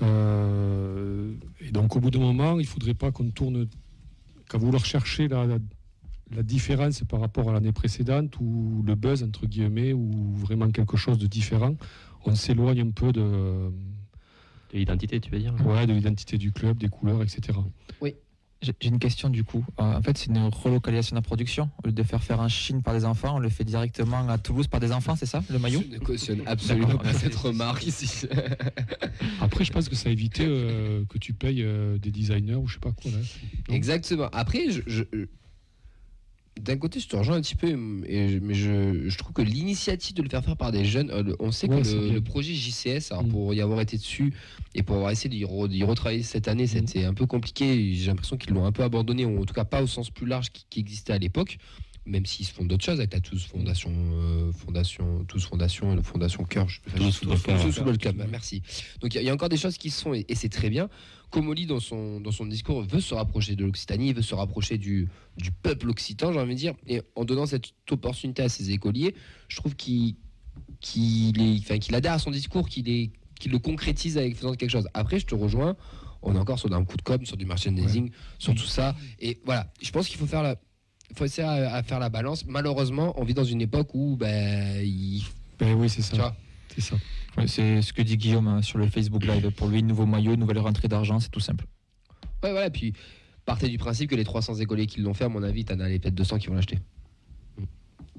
Et 0.02 1.70
donc, 1.72 1.96
au 1.96 2.00
bout 2.00 2.10
d'un 2.10 2.20
moment, 2.20 2.58
il 2.58 2.66
faudrait 2.66 2.94
pas 2.94 3.10
qu'on 3.12 3.30
tourne 3.30 3.66
qu'à 4.48 4.58
vouloir 4.58 4.84
chercher 4.84 5.28
la, 5.28 5.46
la, 5.46 5.58
la 6.34 6.42
différence 6.42 7.02
par 7.08 7.20
rapport 7.20 7.48
à 7.50 7.52
l'année 7.52 7.72
précédente 7.72 8.38
ou 8.40 8.82
le 8.86 8.94
buzz 8.94 9.22
entre 9.22 9.46
guillemets 9.46 9.92
ou 9.92 10.10
vraiment 10.34 10.70
quelque 10.70 10.96
chose 10.96 11.18
de 11.18 11.26
différent. 11.26 11.76
On 12.24 12.34
s'éloigne 12.34 12.80
un 12.80 12.90
peu 12.90 13.12
de, 13.12 13.20
de 13.20 13.72
l'identité, 14.74 15.20
tu 15.20 15.30
veux 15.30 15.38
dire 15.38 15.54
ouais, 15.64 15.86
de 15.86 15.92
l'identité 15.92 16.36
du 16.38 16.50
club, 16.52 16.78
des 16.78 16.88
couleurs, 16.88 17.22
etc. 17.22 17.58
J'ai 18.62 18.72
j'ai 18.80 18.88
une 18.88 18.98
question 18.98 19.28
du 19.28 19.44
coup. 19.44 19.62
Euh, 19.78 19.82
en 19.98 20.00
fait, 20.00 20.16
c'est 20.16 20.26
une 20.30 20.38
relocalisation 20.48 21.14
de 21.14 21.18
la 21.18 21.22
production. 21.22 21.68
Au 21.84 21.88
lieu 21.88 21.92
de 21.92 22.02
faire 22.02 22.22
faire 22.24 22.40
en 22.40 22.48
Chine 22.48 22.82
par 22.82 22.94
des 22.94 23.04
enfants, 23.04 23.36
on 23.36 23.38
le 23.38 23.50
fait 23.50 23.64
directement 23.64 24.26
à 24.30 24.38
Toulouse 24.38 24.66
par 24.66 24.80
des 24.80 24.92
enfants, 24.92 25.14
c'est 25.14 25.26
ça, 25.26 25.42
le 25.50 25.58
maillot? 25.58 25.82
Je 25.88 25.94
ne 25.94 25.98
cautionne 26.00 26.40
absolument 26.46 26.96
pas 26.96 27.12
cette 27.12 27.34
remarque 27.34 27.86
ici. 27.86 28.26
Après, 29.42 29.62
je 29.64 29.72
pense 29.72 29.88
que 29.90 29.94
ça 29.94 30.08
a 30.08 30.12
évité 30.12 30.46
euh, 30.48 31.04
que 31.04 31.18
tu 31.18 31.34
payes 31.34 31.62
euh, 31.62 31.98
des 31.98 32.10
designers 32.10 32.54
ou 32.54 32.66
je 32.66 32.74
sais 32.74 32.80
pas 32.80 32.92
quoi. 32.92 33.10
Là. 33.10 33.18
Exactement. 33.68 34.28
Après, 34.32 34.70
je, 34.70 34.80
je- 34.86 35.04
d'un 36.60 36.76
côté, 36.78 37.00
je 37.00 37.06
te 37.08 37.16
rejoins 37.16 37.36
un 37.36 37.40
petit 37.42 37.54
peu, 37.54 37.68
et 38.06 38.40
mais 38.40 38.54
je, 38.54 39.08
je 39.08 39.18
trouve 39.18 39.32
que 39.32 39.42
l'initiative 39.42 40.14
de 40.16 40.22
le 40.22 40.28
faire 40.28 40.42
faire 40.44 40.56
par 40.56 40.72
des 40.72 40.84
jeunes, 40.84 41.10
euh, 41.10 41.34
on 41.38 41.52
sait 41.52 41.68
Ouais, 41.68 41.78
que 41.82 41.84
c'est 41.86 42.10
le, 42.10 42.20
projet 42.20 42.54
JCS, 42.54 43.12
alors 43.12 43.24
Mm. 43.24 43.28
pour 43.28 43.54
y 43.54 43.60
avoir 43.60 43.80
été 43.80 43.96
dessus 43.96 44.32
et 44.74 44.82
pour 44.82 44.96
avoir 44.96 45.10
essayé 45.10 45.28
d'y 45.28 45.44
re- 45.44 45.68
d'y 45.68 45.84
retravailler 45.84 46.22
cette 46.22 46.48
année, 46.48 46.64
Mm. 46.64 46.68
c'était 46.68 47.04
un 47.04 47.14
peu 47.14 47.26
compliqué. 47.26 47.92
J'ai 47.94 48.06
l'impression 48.06 48.36
qu'ils 48.36 48.52
l'ont 48.54 48.64
un 48.64 48.72
peu 48.72 48.82
abandonné, 48.82 49.24
ou 49.26 49.40
en 49.40 49.44
tout 49.44 49.54
cas 49.54 49.64
pas 49.64 49.82
au 49.82 49.86
sens 49.86 50.10
plus 50.10 50.26
large 50.26 50.50
qui, 50.50 50.64
qui 50.70 50.80
existait 50.80 51.12
à 51.12 51.18
l'époque. 51.18 51.58
Même 52.06 52.24
s'ils 52.24 52.46
se 52.46 52.52
font 52.52 52.64
d'autres 52.64 52.84
choses 52.84 52.98
avec 53.00 53.12
la 53.12 53.20
Tous 53.20 53.44
Fondation, 53.46 53.90
euh, 53.92 54.52
Fondation, 54.52 55.24
Tous 55.26 55.44
Fondation 55.44 55.92
et 55.92 55.96
la 55.96 56.02
Fondation 56.02 56.44
Cœur. 56.44 56.68
je- 56.68 56.80
enfin, 57.34 57.52
Tous 57.64 57.72
Football 57.72 57.98
Club. 57.98 58.16
Merci. 58.30 58.62
Donc 59.00 59.12
il 59.12 59.16
y, 59.16 59.18
a- 59.18 59.22
il 59.22 59.26
y 59.26 59.30
a 59.30 59.34
encore 59.34 59.48
des 59.48 59.56
choses 59.56 59.76
qui 59.76 59.90
se 59.90 60.02
font 60.02 60.14
et, 60.14 60.24
et 60.28 60.34
c'est 60.36 60.48
très 60.48 60.70
bien. 60.70 60.88
Comoli, 61.30 61.66
dans 61.66 61.80
son, 61.80 62.20
dans 62.20 62.30
son 62.30 62.46
discours, 62.46 62.82
veut 62.82 63.00
se 63.00 63.12
rapprocher 63.12 63.56
de 63.56 63.64
l'Occitanie, 63.64 64.12
veut 64.12 64.22
se 64.22 64.36
rapprocher 64.36 64.78
du, 64.78 65.08
du 65.36 65.50
peuple 65.50 65.90
occitan, 65.90 66.32
j'ai 66.32 66.38
envie 66.38 66.54
de 66.54 66.58
dire. 66.60 66.74
Et 66.86 67.02
en 67.16 67.24
donnant 67.24 67.46
cette 67.46 67.72
opportunité 67.90 68.42
à 68.42 68.48
ses 68.48 68.70
écoliers, 68.70 69.14
je 69.48 69.56
trouve 69.56 69.74
qu'il 69.74 70.14
qu'il 70.80 71.40
est- 71.40 71.58
enfin, 71.58 71.78
qu'il 71.78 71.94
adhère 71.94 72.12
à 72.12 72.18
son 72.18 72.30
discours, 72.30 72.68
qu'il 72.68 72.88
est- 72.88 73.10
qu'il 73.38 73.52
le 73.52 73.58
concrétise 73.58 74.16
avec 74.18 74.36
faisant 74.36 74.54
quelque 74.54 74.70
chose. 74.70 74.88
Après, 74.94 75.18
je 75.18 75.26
te 75.26 75.34
rejoins. 75.34 75.76
On 76.22 76.34
est 76.34 76.38
encore 76.38 76.58
sur 76.58 76.72
un 76.72 76.84
coup 76.84 76.96
de 76.96 77.02
com, 77.02 77.24
sur 77.26 77.36
du 77.36 77.44
merchandising, 77.46 78.10
sur 78.38 78.54
tout 78.54 78.64
ça. 78.66 78.96
Et 79.20 79.40
voilà, 79.44 79.70
je 79.82 79.90
pense 79.90 80.08
qu'il 80.08 80.16
faut 80.18 80.26
faire 80.26 80.42
la, 80.42 80.56
faut 81.14 81.24
essayer 81.24 81.46
à, 81.46 81.74
à 81.74 81.82
faire 81.82 81.98
la 81.98 82.08
balance. 82.08 82.44
Malheureusement, 82.46 83.14
on 83.20 83.24
vit 83.24 83.34
dans 83.34 83.44
une 83.44 83.60
époque 83.60 83.94
où 83.94 84.16
ben, 84.16 84.80
il- 84.82 85.24
Ben 85.58 85.74
oui, 85.74 85.88
c'est 85.88 86.02
tu 86.02 86.16
vois, 86.16 86.30
ça. 86.30 86.36
C'est 86.74 86.80
ça. 86.80 86.96
Ouais, 87.36 87.46
C'est 87.46 87.82
ce 87.82 87.92
que 87.92 88.02
dit 88.02 88.16
Guillaume 88.16 88.48
hein, 88.48 88.62
sur 88.62 88.78
le 88.78 88.88
Facebook 88.88 89.24
Live. 89.24 89.50
Pour 89.50 89.68
lui, 89.68 89.82
nouveau 89.82 90.06
maillot, 90.06 90.36
nouvelle 90.36 90.58
rentrée 90.58 90.88
d'argent, 90.88 91.20
c'est 91.20 91.30
tout 91.30 91.40
simple. 91.40 91.64
Ouais, 92.42 92.50
voilà. 92.50 92.70
Puis 92.70 92.92
partez 93.44 93.68
du 93.68 93.78
principe 93.78 94.10
que 94.10 94.16
les 94.16 94.24
300 94.24 94.56
écoliers 94.56 94.86
qui 94.86 95.00
l'ont 95.00 95.14
fait, 95.14 95.24
à 95.24 95.28
mon 95.28 95.42
avis, 95.42 95.64
t'en 95.64 95.78
as 95.80 95.88
les 95.88 95.98
peut-être 95.98 96.14
200 96.14 96.38
qui 96.38 96.46
vont 96.48 96.54
l'acheter. 96.54 96.78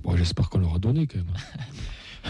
Bon, 0.02 0.16
J'espère 0.16 0.50
qu'on 0.50 0.60
leur 0.60 0.76
a 0.76 0.80
donné 0.80 1.08
quand 1.08 1.18
même. 1.18 1.26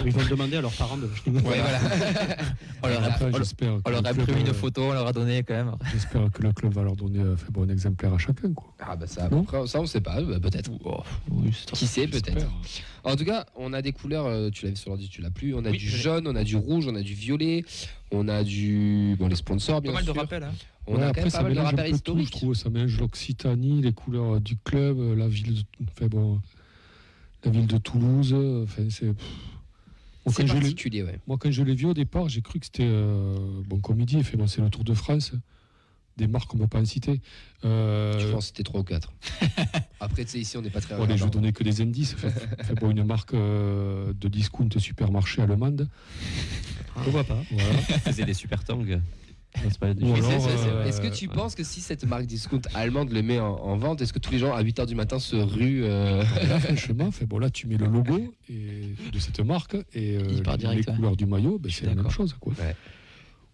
Ils 0.05 0.11
vont 0.11 0.25
demander 0.29 0.57
à 0.57 0.61
leurs 0.61 0.71
parents 0.73 0.97
de 0.97 1.07
l'acheter. 1.07 1.31
Ouais, 1.31 1.41
voilà. 1.41 1.79
On 2.83 2.87
leur 2.87 3.03
a, 3.03 3.07
Après, 3.07 3.25
on 3.25 3.81
on 3.85 3.89
leur 3.89 4.05
imprimé 4.05 4.41
une 4.41 4.49
euh, 4.49 4.53
photo, 4.53 4.83
on 4.83 4.93
leur 4.93 5.07
a 5.07 5.13
donné 5.13 5.41
quand 5.43 5.53
même. 5.55 5.71
J'espère 5.91 6.29
que 6.31 6.43
le 6.43 6.51
club 6.53 6.73
va 6.73 6.83
leur 6.83 6.95
donner 6.95 7.19
euh, 7.19 7.35
fait, 7.35 7.51
bon, 7.51 7.63
un 7.63 7.69
exemplaire 7.69 8.13
à 8.13 8.17
chacun. 8.17 8.53
Quoi. 8.53 8.73
Ah 8.79 8.95
bah 8.95 9.07
ça, 9.07 9.27
Non 9.29 9.41
après, 9.41 9.65
ça 9.67 9.79
on 9.81 9.85
sait 9.85 10.01
pas, 10.01 10.21
bah, 10.21 10.39
peut-être. 10.39 10.69
Oh, 10.85 11.01
oui, 11.31 11.51
c'est 11.53 11.71
Qui 11.71 11.87
sait, 11.87 12.07
peut-être. 12.07 12.45
En 13.03 13.15
tout 13.15 13.25
cas, 13.25 13.45
on 13.55 13.73
a 13.73 13.81
des 13.81 13.91
couleurs, 13.93 14.25
euh, 14.27 14.49
tu 14.51 14.65
l'avais 14.65 14.75
sur 14.75 14.89
l'ordi, 14.91 15.09
tu 15.09 15.21
l'as 15.21 15.31
plus. 15.31 15.53
On 15.55 15.65
a 15.65 15.71
Oui, 15.71 15.77
du 15.77 15.87
jaune, 15.89 16.27
on 16.27 16.35
a 16.35 16.43
du 16.43 16.55
rouge, 16.55 16.85
on 16.87 16.95
a 16.95 17.01
du 17.01 17.13
violet, 17.13 17.65
on 18.11 18.27
a 18.27 18.43
du. 18.43 19.15
Bon, 19.17 19.27
les 19.27 19.35
sponsors, 19.35 19.81
bien 19.81 19.91
pas 19.91 19.97
mal 19.99 20.05
de 20.05 20.11
sûr. 20.11 20.21
rappels. 20.21 20.43
Hein. 20.43 20.51
On 20.85 20.95
Ouais, 20.95 21.01
a 21.01 21.05
quand 21.05 21.09
après, 21.09 21.21
même 21.21 21.29
ça 21.31 21.37
pas 21.39 21.43
mal 21.45 21.53
de 21.55 21.59
rappels 21.59 21.77
tout, 21.77 21.89
je 21.89 21.95
historiques. 21.95 22.31
trouve. 22.31 22.53
Ça 22.53 22.69
mélange 22.69 22.97
l'Occitanie, 22.99 23.81
les 23.81 23.91
couleurs 23.93 24.39
du 24.39 24.55
club, 24.57 24.99
euh, 24.99 25.15
la 25.15 25.27
ville 25.27 25.55
de, 25.55 25.61
enfin, 25.97 26.07
bon, 26.07 26.39
la 27.43 27.51
ville 27.51 27.67
de 27.67 27.77
Toulouse. 27.77 28.33
euh, 28.33 28.63
Enfin, 28.63 28.83
c'est, 28.89 29.13
pff, 29.13 29.25
Moi, 30.27 30.33
C'est 30.35 30.45
quand 30.45 30.59
je 30.59 31.03
ouais. 31.03 31.19
Moi, 31.25 31.37
quand 31.39 31.49
je 31.51 31.63
l'ai 31.63 31.73
vu 31.73 31.85
au 31.85 31.93
départ, 31.93 32.27
j'ai 32.27 32.41
cru 32.41 32.59
que 32.59 32.65
c'était. 32.65 32.83
euh, 32.83 33.37
bon, 33.65 33.79
comme 33.79 33.97
il 34.01 34.05
dit, 34.05 34.17
il 34.17 34.25
fait, 34.25 34.35
bon, 34.35 34.45
c'est 34.45 34.59
le 34.61 34.69
Tour 34.69 34.83
de 34.83 34.93
France. 34.93 35.31
Des 36.17 36.27
marques 36.27 36.49
qu'on 36.49 36.57
ne 36.57 36.63
peut 36.63 36.67
pas 36.67 36.79
en 36.81 36.85
citer. 36.85 37.21
Euh, 37.63 38.19
Je 38.19 38.27
pense 38.33 38.45
que 38.45 38.47
c'était 38.47 38.63
3 38.63 38.81
ou 38.81 38.83
4. 38.83 39.13
Après, 40.01 40.25
tu 40.25 40.31
sais, 40.31 40.39
ici, 40.39 40.57
on 40.57 40.61
n'est 40.61 40.69
pas 40.69 40.81
très 40.81 40.95
bon, 40.97 41.05
je 41.05 41.11
regardant. 41.11 41.27
donner 41.31 41.53
que 41.53 41.63
des 41.63 41.79
indices. 41.79 42.13
Fait, 42.15 42.29
fait, 42.63 42.73
bon, 42.73 42.91
une 42.91 43.05
marque 43.05 43.35
euh, 43.35 44.11
de 44.19 44.27
discount 44.27 44.67
supermarché 44.77 45.41
allemande. 45.41 45.87
Pourquoi 46.95 47.23
pas 47.23 47.41
Voilà. 47.49 47.69
faisait 48.03 48.25
des 48.25 48.33
super 48.33 48.65
tangs. 48.65 48.83
Euh, 49.65 50.85
Est-ce 50.85 51.01
que 51.01 51.07
tu 51.07 51.27
penses 51.27 51.55
que 51.55 51.63
si 51.63 51.81
cette 51.81 52.05
marque 52.05 52.25
discount 52.25 52.61
allemande 52.73 53.11
le 53.11 53.21
met 53.21 53.39
en, 53.39 53.55
en 53.55 53.77
vente, 53.77 54.01
est-ce 54.01 54.13
que 54.13 54.19
tous 54.19 54.31
les 54.31 54.39
gens 54.39 54.53
à 54.53 54.63
8h 54.63 54.85
du 54.85 54.95
matin 54.95 55.19
se 55.19 55.35
ruent 55.35 55.83
euh, 55.83 56.23
Là, 56.47 56.59
franchement, 56.59 57.11
fait, 57.11 57.25
bon, 57.25 57.39
là, 57.39 57.49
tu 57.49 57.67
mets 57.67 57.77
le 57.77 57.87
logo 57.87 58.33
et, 58.49 58.93
de 59.11 59.19
cette 59.19 59.39
marque 59.39 59.75
et 59.93 60.17
euh, 60.17 60.23
les, 60.27 60.57
direct, 60.57 60.87
les 60.89 60.95
couleurs 60.95 61.15
du 61.15 61.25
maillot, 61.25 61.59
ben, 61.59 61.71
c'est 61.71 61.85
la 61.85 61.95
même 61.95 62.09
chose. 62.09 62.35
Quoi. 62.39 62.53
Ouais. 62.59 62.75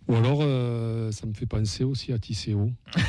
Ou 0.09 0.15
alors, 0.15 0.39
euh, 0.41 1.11
ça 1.11 1.25
me 1.25 1.33
fait 1.33 1.45
penser 1.45 1.85
aussi 1.85 2.11
à 2.11 2.19
Tisséo. 2.19 2.69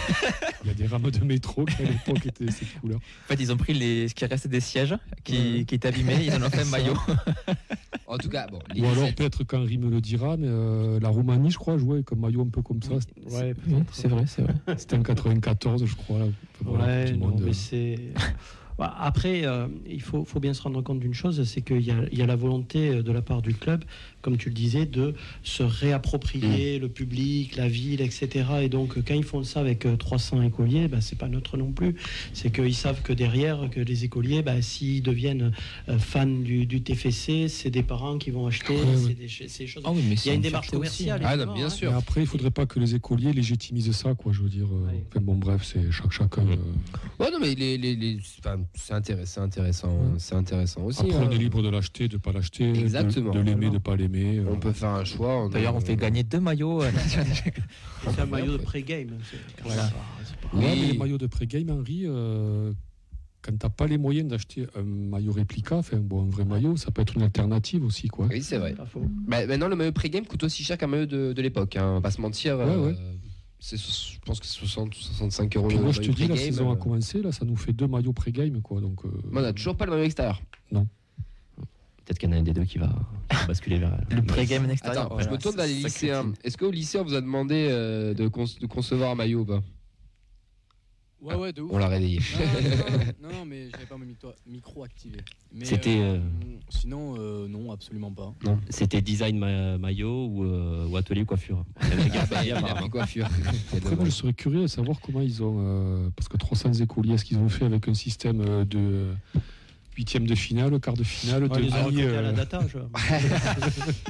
Il 0.64 0.68
y 0.68 0.70
a 0.70 0.74
des 0.74 0.86
rames 0.86 1.10
de 1.10 1.24
métro 1.24 1.64
qui 1.64 1.82
à 1.82 1.86
l'époque 1.86 2.24
étaient 2.24 2.50
cette 2.50 2.80
couleur. 2.80 2.98
En 2.98 3.28
fait, 3.28 3.42
ils 3.42 3.52
ont 3.52 3.56
pris 3.56 3.74
les, 3.74 4.08
ce 4.08 4.14
qui 4.14 4.24
restait 4.24 4.48
des 4.48 4.60
sièges 4.60 4.96
qui, 5.24 5.34
Ouais. 5.58 5.64
qui 5.64 5.74
étaient 5.74 5.88
abîmés, 5.88 6.24
ils 6.24 6.32
en 6.32 6.42
ont 6.42 6.48
fait 6.50 6.62
un 6.62 6.64
maillot. 6.66 6.96
En 8.14 8.18
tout 8.18 8.28
cas, 8.28 8.46
bon. 8.46 8.58
Ou 8.76 8.84
alors, 8.84 8.94
17 9.04 9.16
peut-être 9.16 9.44
qu'Henri 9.44 9.76
me 9.78 9.90
le 9.90 10.00
dira, 10.00 10.36
mais 10.36 10.46
euh, 10.48 11.00
la 11.00 11.08
Roumanie, 11.08 11.50
je 11.50 11.58
crois, 11.58 11.76
jouait 11.78 11.94
avec 11.96 12.12
un 12.12 12.16
maillot 12.16 12.42
un 12.42 12.48
peu 12.48 12.62
comme 12.62 12.80
ça. 12.82 12.94
Ouais, 12.94 13.54
c'est 13.92 14.08
vrai, 14.08 14.24
c'est 14.26 14.42
vrai. 14.42 14.54
C'était 14.76 14.96
en 14.96 15.02
94, 15.02 15.84
je 15.84 15.96
crois. 15.96 16.18
là. 16.20 16.24
Enfin, 16.26 16.64
voilà, 16.70 16.84
Ouais, 16.86 17.04
tout 17.06 17.10
le 17.12 17.18
non, 17.18 17.28
monde, 17.28 17.40
mais 17.44 17.50
euh, 17.50 17.52
c'est. 17.52 17.98
Bah, 18.78 18.94
Après, 18.98 19.46
euh, 19.46 19.68
il 19.88 20.02
faut, 20.02 20.24
faut 20.24 20.40
bien 20.40 20.52
se 20.54 20.62
rendre 20.62 20.82
compte 20.82 20.98
d'une 21.00 21.14
chose, 21.14 21.42
c'est 21.44 21.60
qu'il 21.62 21.80
y 21.82 21.90
a, 21.92 21.96
il 22.10 22.18
y 22.18 22.22
a 22.22 22.26
la 22.26 22.34
volonté 22.36 22.88
euh, 22.88 23.02
de 23.02 23.12
la 23.12 23.22
part 23.22 23.40
du 23.40 23.54
club, 23.54 23.84
comme 24.20 24.36
tu 24.36 24.48
le 24.48 24.54
disais, 24.54 24.84
de 24.86 25.14
se 25.44 25.62
réapproprier 25.62 26.78
le 26.78 26.88
public, 26.88 27.56
la 27.56 27.68
ville, 27.68 28.00
etc. 28.00 28.44
Et 28.62 28.68
donc, 28.68 28.98
euh, 28.98 29.02
quand 29.06 29.14
ils 29.14 29.22
font 29.24 29.42
ça 29.44 29.60
avec 29.60 29.86
euh, 29.86 29.96
300 29.96 30.42
écoliers, 30.42 30.88
bah, 30.88 31.00
c'est 31.00 31.16
pas 31.18 31.28
neutre 31.28 31.56
non 31.56 31.70
plus. 31.72 31.94
C'est 32.32 32.52
qu'ils 32.52 32.74
savent 32.74 33.02
que 33.02 33.12
derrière, 33.12 33.68
que 33.70 33.80
les 33.80 34.04
écoliers, 34.04 34.42
bah, 34.42 34.60
s'ils 34.60 35.02
deviennent 35.02 35.52
euh, 35.88 35.98
fans 35.98 36.26
du, 36.26 36.66
du 36.66 36.82
TFC, 36.82 37.48
c'est 37.48 37.70
des 37.70 37.82
parents 37.84 38.18
qui 38.18 38.30
vont 38.30 38.46
acheter, 38.46 38.74
des, 39.08 39.14
des 39.14 39.28
choses. 39.28 39.82
Ah 39.84 39.92
oui, 39.92 40.02
mais 40.08 40.16
il 40.16 40.26
y 40.26 40.30
a 40.30 40.34
une 40.34 40.40
démarche 40.40 40.70
commerciale. 40.70 41.20
hein. 41.22 41.28
Ah 41.30 41.36
non, 41.36 41.54
bien 41.54 41.66
hein. 41.66 41.70
sûr. 41.70 41.90
Mais 41.92 41.96
après, 41.96 42.22
il 42.22 42.26
faudrait 42.26 42.50
pas 42.50 42.66
que 42.66 42.80
les 42.80 42.94
écoliers 42.94 43.32
légitimisent 43.32 43.92
ça, 43.92 44.14
quoi. 44.14 44.32
Je 44.32 44.42
veux 44.42 44.48
dire. 44.48 44.66
euh, 44.66 44.86
Ouais. 44.88 45.04
enfin, 45.10 45.20
bon, 45.20 45.36
bref, 45.36 45.62
c'est 45.64 45.90
chaque, 45.92 46.10
chacun. 46.12 46.42
Euh, 46.46 46.56
Ouais, 47.20 47.30
non, 47.30 47.38
mais 47.40 47.54
les, 47.54 47.78
les, 47.78 47.94
les- 47.94 48.18
enfin, 48.40 48.60
c'est 48.74 48.94
intéressant, 48.94 49.32
c'est 49.34 49.40
intéressant, 49.40 49.98
c'est 50.18 50.34
intéressant 50.34 50.82
aussi. 50.84 51.00
Après, 51.02 51.14
on 51.16 51.22
hein. 51.26 51.30
est 51.30 51.38
libre 51.38 51.62
de 51.62 51.68
l'acheter, 51.68 52.08
de 52.08 52.16
pas 52.16 52.32
l'acheter, 52.32 52.72
de- 52.72 52.80
Exactement. 52.80 53.32
de, 53.32 53.40
l'aimer, 53.40 53.70
de 53.70 53.78
pas 53.78 53.96
l'aimer. 53.96 54.38
euh. 54.38 54.46
On 54.50 54.56
peut 54.58 54.72
faire 54.72 54.90
un 54.90 55.04
choix. 55.04 55.48
D'ailleurs, 55.52 55.74
on 55.76 55.80
fait 55.80 55.96
gagner 55.96 56.22
deux 56.22 56.40
maillots. 56.40 56.82
euh, 56.82 56.90
C'est 58.10 58.20
un 58.20 58.26
maillot 58.26 58.52
de 58.58 58.62
pré-game. 58.62 59.10
c'est- 59.30 59.62
Voilà. 59.62 59.84
Ouais, 59.84 59.90
Oui. 60.54 60.60
mais 60.62 60.92
les 60.92 60.98
maillots 60.98 61.18
de 61.18 61.26
pré-game, 61.26 61.70
Henri, 61.70 62.02
euh, 62.04 62.72
quand 63.42 63.56
t'as 63.58 63.68
pas 63.68 63.86
les 63.86 63.98
moyens 63.98 64.28
d'acheter 64.28 64.66
un 64.74 64.82
maillot 64.82 65.32
réplica, 65.32 65.76
enfin 65.76 65.98
bon, 65.98 66.22
un 66.22 66.30
vrai 66.30 66.44
maillot, 66.44 66.76
ça 66.76 66.90
peut 66.90 67.02
être 67.02 67.14
une 67.16 67.22
alternative 67.22 67.84
aussi, 67.84 68.08
quoi. 68.08 68.26
Oui, 68.30 68.42
c'est 68.42 68.56
vrai. 68.58 68.72
Pas 68.74 68.86
faux. 68.86 69.02
Bah, 69.28 69.46
maintenant, 69.46 69.68
le 69.68 69.76
maillot 69.76 69.92
pré-game 69.92 70.24
coûte 70.26 70.44
aussi 70.44 70.64
cher 70.64 70.78
qu'un 70.78 70.86
maillot 70.86 71.06
de, 71.06 71.32
de 71.32 71.42
l'époque. 71.42 71.76
Hein. 71.76 71.88
On 71.90 71.94
va 71.96 72.00
pas 72.00 72.10
se 72.10 72.20
mentir. 72.20 72.56
Ouais, 72.58 72.64
euh, 72.66 72.86
ouais. 72.88 72.96
C'est, 73.64 73.78
je 73.78 74.18
pense 74.20 74.40
que 74.40 74.46
c'est 74.46 74.58
60 74.58 74.92
65 74.92 75.56
euros 75.56 75.68
Puis 75.68 75.78
moi, 75.78 75.90
je 75.90 76.02
te 76.02 76.10
dis, 76.10 76.26
la 76.26 76.36
saison 76.36 76.68
a 76.68 76.74
euh, 76.74 76.76
commencé, 76.76 77.22
là, 77.22 77.32
ça 77.32 77.46
nous 77.46 77.56
fait 77.56 77.72
deux 77.72 77.86
maillots 77.86 78.12
pré-game, 78.12 78.60
quoi. 78.60 78.82
Donc, 78.82 79.02
euh, 79.06 79.08
on 79.32 79.40
n'a 79.40 79.54
toujours 79.54 79.74
pas 79.74 79.86
le 79.86 79.92
maillot 79.92 80.04
extérieur. 80.04 80.42
Peut-être 80.70 82.18
qu'il 82.18 82.28
y 82.28 82.32
en 82.32 82.36
a 82.36 82.40
un 82.40 82.42
des 82.42 82.52
deux 82.52 82.64
qui 82.64 82.76
va, 82.76 82.90
basculer 83.48 83.78
vers 83.78 83.98
Le 84.10 84.20
pré-game 84.20 84.68
extérieur. 84.68 85.06
Attends, 85.06 85.18
je 85.18 85.30
me 85.30 85.38
tourne 85.38 85.56
vers 85.56 85.66
les 85.66 85.76
lycéens. 85.76 86.34
Est-ce 86.44 86.58
qu'au 86.58 86.70
lycée, 86.70 86.98
on 86.98 87.04
vous 87.04 87.14
a 87.14 87.22
demandé 87.22 87.68
euh, 87.70 88.12
de, 88.12 88.24
de 88.24 88.66
concevoir 88.66 89.12
un 89.12 89.14
maillot 89.14 89.40
ou 89.40 89.46
pas? 89.46 89.62
Ouais, 91.24 91.34
ouais, 91.36 91.52
de 91.54 91.62
ouf. 91.62 91.70
On 91.72 91.78
l'a 91.78 91.88
réveillé. 91.88 92.18
Non, 92.18 92.38
non, 92.38 92.52
non, 92.52 93.04
non, 93.32 93.38
non, 93.38 93.44
mais 93.46 93.70
j'avais 93.70 93.86
pas 93.86 93.96
mon 93.96 94.04
micro, 94.04 94.28
micro 94.46 94.84
activé. 94.84 95.16
Mais, 95.54 95.64
C'était, 95.64 95.98
euh, 96.00 96.16
euh, 96.16 96.20
Sinon, 96.68 97.14
euh, 97.18 97.48
non, 97.48 97.72
absolument 97.72 98.12
pas. 98.12 98.34
C'était 98.68 99.00
design 99.00 99.38
ma- 99.38 99.78
maillot 99.78 100.26
ou, 100.26 100.44
euh, 100.44 100.86
ou 100.86 100.96
atelier 100.98 101.24
coiffure. 101.24 101.64
Gars 102.12 102.26
bah, 102.30 102.44
il 102.44 102.52
a 102.52 102.60
pris. 102.74 103.20
Après, 103.76 103.96
moi, 103.96 104.04
je 104.04 104.10
serais 104.10 104.34
curieux 104.34 104.62
de 104.62 104.66
savoir 104.66 105.00
comment 105.00 105.22
ils 105.22 105.42
ont. 105.42 105.56
euh, 105.60 106.10
parce 106.14 106.28
que 106.28 106.36
300 106.36 106.74
écoliers, 106.74 107.14
est-ce 107.14 107.24
qu'ils 107.24 107.38
ont 107.38 107.48
fait 107.48 107.64
avec 107.64 107.88
un 107.88 107.94
système 107.94 108.42
euh, 108.42 108.64
de 108.66 109.14
huitième 109.96 110.26
de 110.26 110.34
finale, 110.34 110.78
quart 110.80 110.94
de 110.94 111.04
finale, 111.04 111.44
Ouais, 111.44 111.70
à 111.72 112.20
la 112.22 112.32
data, 112.32 112.66
je- 112.68 112.78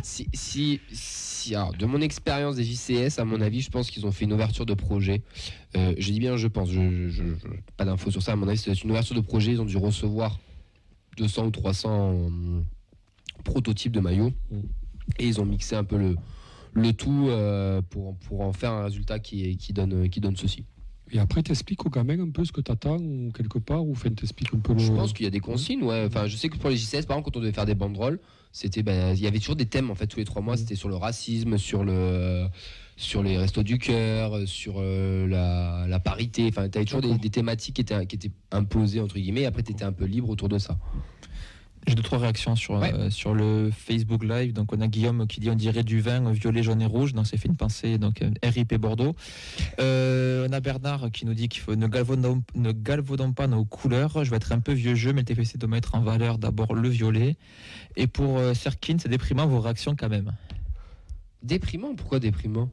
si, 0.02 0.26
si, 0.32 0.80
si- 0.90 1.33
alors, 1.52 1.72
de 1.74 1.84
mon 1.86 2.00
expérience 2.00 2.56
des 2.56 2.64
JCS, 2.64 3.18
à 3.18 3.24
mon 3.24 3.40
avis, 3.40 3.60
je 3.60 3.70
pense 3.70 3.90
qu'ils 3.90 4.06
ont 4.06 4.12
fait 4.12 4.24
une 4.24 4.32
ouverture 4.32 4.64
de 4.66 4.74
projet. 4.74 5.22
Euh, 5.76 5.94
je 5.98 6.10
dis 6.12 6.20
bien, 6.20 6.36
je 6.36 6.46
pense, 6.46 6.70
je, 6.70 7.08
je- 7.08 7.08
je- 7.08 7.22
je- 7.34 7.48
pas 7.76 7.84
d'infos 7.84 8.10
sur 8.12 8.22
ça. 8.22 8.32
À 8.32 8.36
mon 8.36 8.46
avis, 8.48 8.58
c'est 8.58 8.82
une 8.84 8.90
ouverture 8.90 9.16
de 9.16 9.20
projet. 9.20 9.52
Ils 9.52 9.60
ont 9.60 9.64
dû 9.64 9.76
recevoir 9.76 10.38
200 11.16 11.46
ou 11.46 11.50
300 11.50 12.10
hum, 12.10 12.64
prototypes 13.44 13.92
de 13.92 14.00
maillots 14.00 14.32
et 15.18 15.26
ils 15.26 15.40
ont 15.40 15.44
mixé 15.44 15.76
un 15.76 15.84
peu 15.84 15.98
le, 15.98 16.16
le 16.72 16.92
tout 16.92 17.26
euh, 17.28 17.82
pour, 17.90 18.16
pour 18.18 18.40
en 18.40 18.52
faire 18.52 18.72
un 18.72 18.84
résultat 18.84 19.18
qui, 19.18 19.56
qui, 19.56 19.72
donne, 19.72 20.08
qui 20.08 20.20
donne 20.20 20.36
ceci. 20.36 20.64
Et 21.12 21.18
après, 21.18 21.42
t'expliques 21.42 21.84
aux 21.84 21.90
gamins 21.90 22.18
un 22.18 22.30
peu 22.30 22.44
ce 22.44 22.50
que 22.52 22.62
t'attends, 22.62 22.96
ou 22.96 23.30
quelque 23.32 23.58
part, 23.58 23.84
ou 23.84 23.92
enfin, 23.92 24.10
t'expliques 24.10 24.52
un 24.54 24.58
peu 24.58 24.72
le. 24.72 24.78
Je 24.78 24.90
pense 24.90 25.12
qu'il 25.12 25.24
y 25.24 25.26
a 25.26 25.30
des 25.30 25.38
consignes, 25.40 25.82
ouais. 25.82 26.04
Enfin, 26.06 26.26
je 26.26 26.36
sais 26.36 26.48
que 26.48 26.56
pour 26.56 26.70
les 26.70 26.76
JCS, 26.76 27.04
par 27.06 27.16
exemple, 27.18 27.24
quand 27.30 27.36
on 27.36 27.40
devait 27.40 27.52
faire 27.52 27.66
des 27.66 27.74
banderoles, 27.74 28.18
c'était, 28.54 28.84
ben, 28.84 29.16
il 29.16 29.20
y 29.20 29.26
avait 29.26 29.40
toujours 29.40 29.56
des 29.56 29.66
thèmes 29.66 29.90
en 29.90 29.96
fait 29.96 30.06
tous 30.06 30.20
les 30.20 30.24
trois 30.24 30.40
mois. 30.40 30.54
Mhm. 30.54 30.60
C'était 30.60 30.76
sur 30.76 30.88
le 30.88 30.94
racisme, 30.94 31.58
sur 31.58 31.82
le, 31.82 32.46
sur 32.96 33.20
les 33.24 33.36
restos 33.36 33.64
du 33.64 33.78
cœur, 33.78 34.46
sur 34.46 34.76
euh, 34.78 35.26
la, 35.26 35.86
la 35.88 35.98
parité. 35.98 36.46
Enfin, 36.48 36.68
t'avais 36.68 36.84
toujours 36.84 37.00
des, 37.00 37.18
des 37.18 37.30
thématiques 37.30 37.74
qui 37.74 37.80
étaient, 37.82 38.06
qui 38.06 38.14
étaient 38.14 38.30
imposées 38.52 39.00
entre 39.00 39.16
guillemets. 39.16 39.40
Et 39.40 39.46
après, 39.46 39.64
t'étais 39.64 39.84
un 39.84 39.92
peu 39.92 40.04
libre 40.04 40.30
autour 40.30 40.48
de 40.48 40.58
ça. 40.58 40.78
J'ai 41.86 41.94
deux 41.94 42.02
trois 42.02 42.18
réactions 42.18 42.56
sur, 42.56 42.74
Ouais. 42.78 42.92
euh, 42.94 43.10
sur 43.10 43.34
le 43.34 43.70
Facebook 43.70 44.24
Live. 44.24 44.52
Donc 44.54 44.72
on 44.72 44.80
a 44.80 44.86
Guillaume 44.88 45.26
qui 45.26 45.40
dit 45.40 45.50
on 45.50 45.54
dirait 45.54 45.82
du 45.84 46.00
vin 46.00 46.30
violet, 46.32 46.62
jaune 46.62 46.80
et 46.80 46.86
rouge. 46.86 47.12
Donc 47.12 47.26
c'est 47.26 47.36
fait 47.36 47.48
une 47.48 47.56
pensée. 47.56 47.98
Donc 47.98 48.22
euh, 48.22 48.30
RIP 48.42 48.74
Bordeaux. 48.76 49.14
Euh, 49.80 50.46
on 50.48 50.52
a 50.52 50.60
Bernard 50.60 51.10
qui 51.12 51.26
nous 51.26 51.34
dit 51.34 51.48
qu'il 51.48 51.60
faut 51.60 51.76
ne 51.76 51.86
galvaudons, 51.86 52.42
ne 52.54 52.72
galvaudons 52.72 53.32
pas 53.32 53.46
nos 53.46 53.64
couleurs. 53.64 54.24
Je 54.24 54.30
vais 54.30 54.36
être 54.36 54.52
un 54.52 54.60
peu 54.60 54.72
vieux 54.72 54.94
jeu, 54.94 55.12
mais 55.12 55.20
le 55.20 55.26
TFC 55.26 55.58
doit 55.58 55.68
mettre 55.68 55.94
en 55.94 56.00
valeur 56.00 56.38
d'abord 56.38 56.74
le 56.74 56.88
violet. 56.88 57.36
Et 57.96 58.06
pour 58.06 58.38
euh, 58.38 58.54
Serkin, 58.54 58.96
c'est 58.98 59.08
déprimant 59.08 59.46
vos 59.46 59.60
réactions 59.60 59.94
quand 59.94 60.08
même. 60.08 60.32
Déprimant? 61.42 61.94
Pourquoi 61.94 62.18
déprimant? 62.20 62.70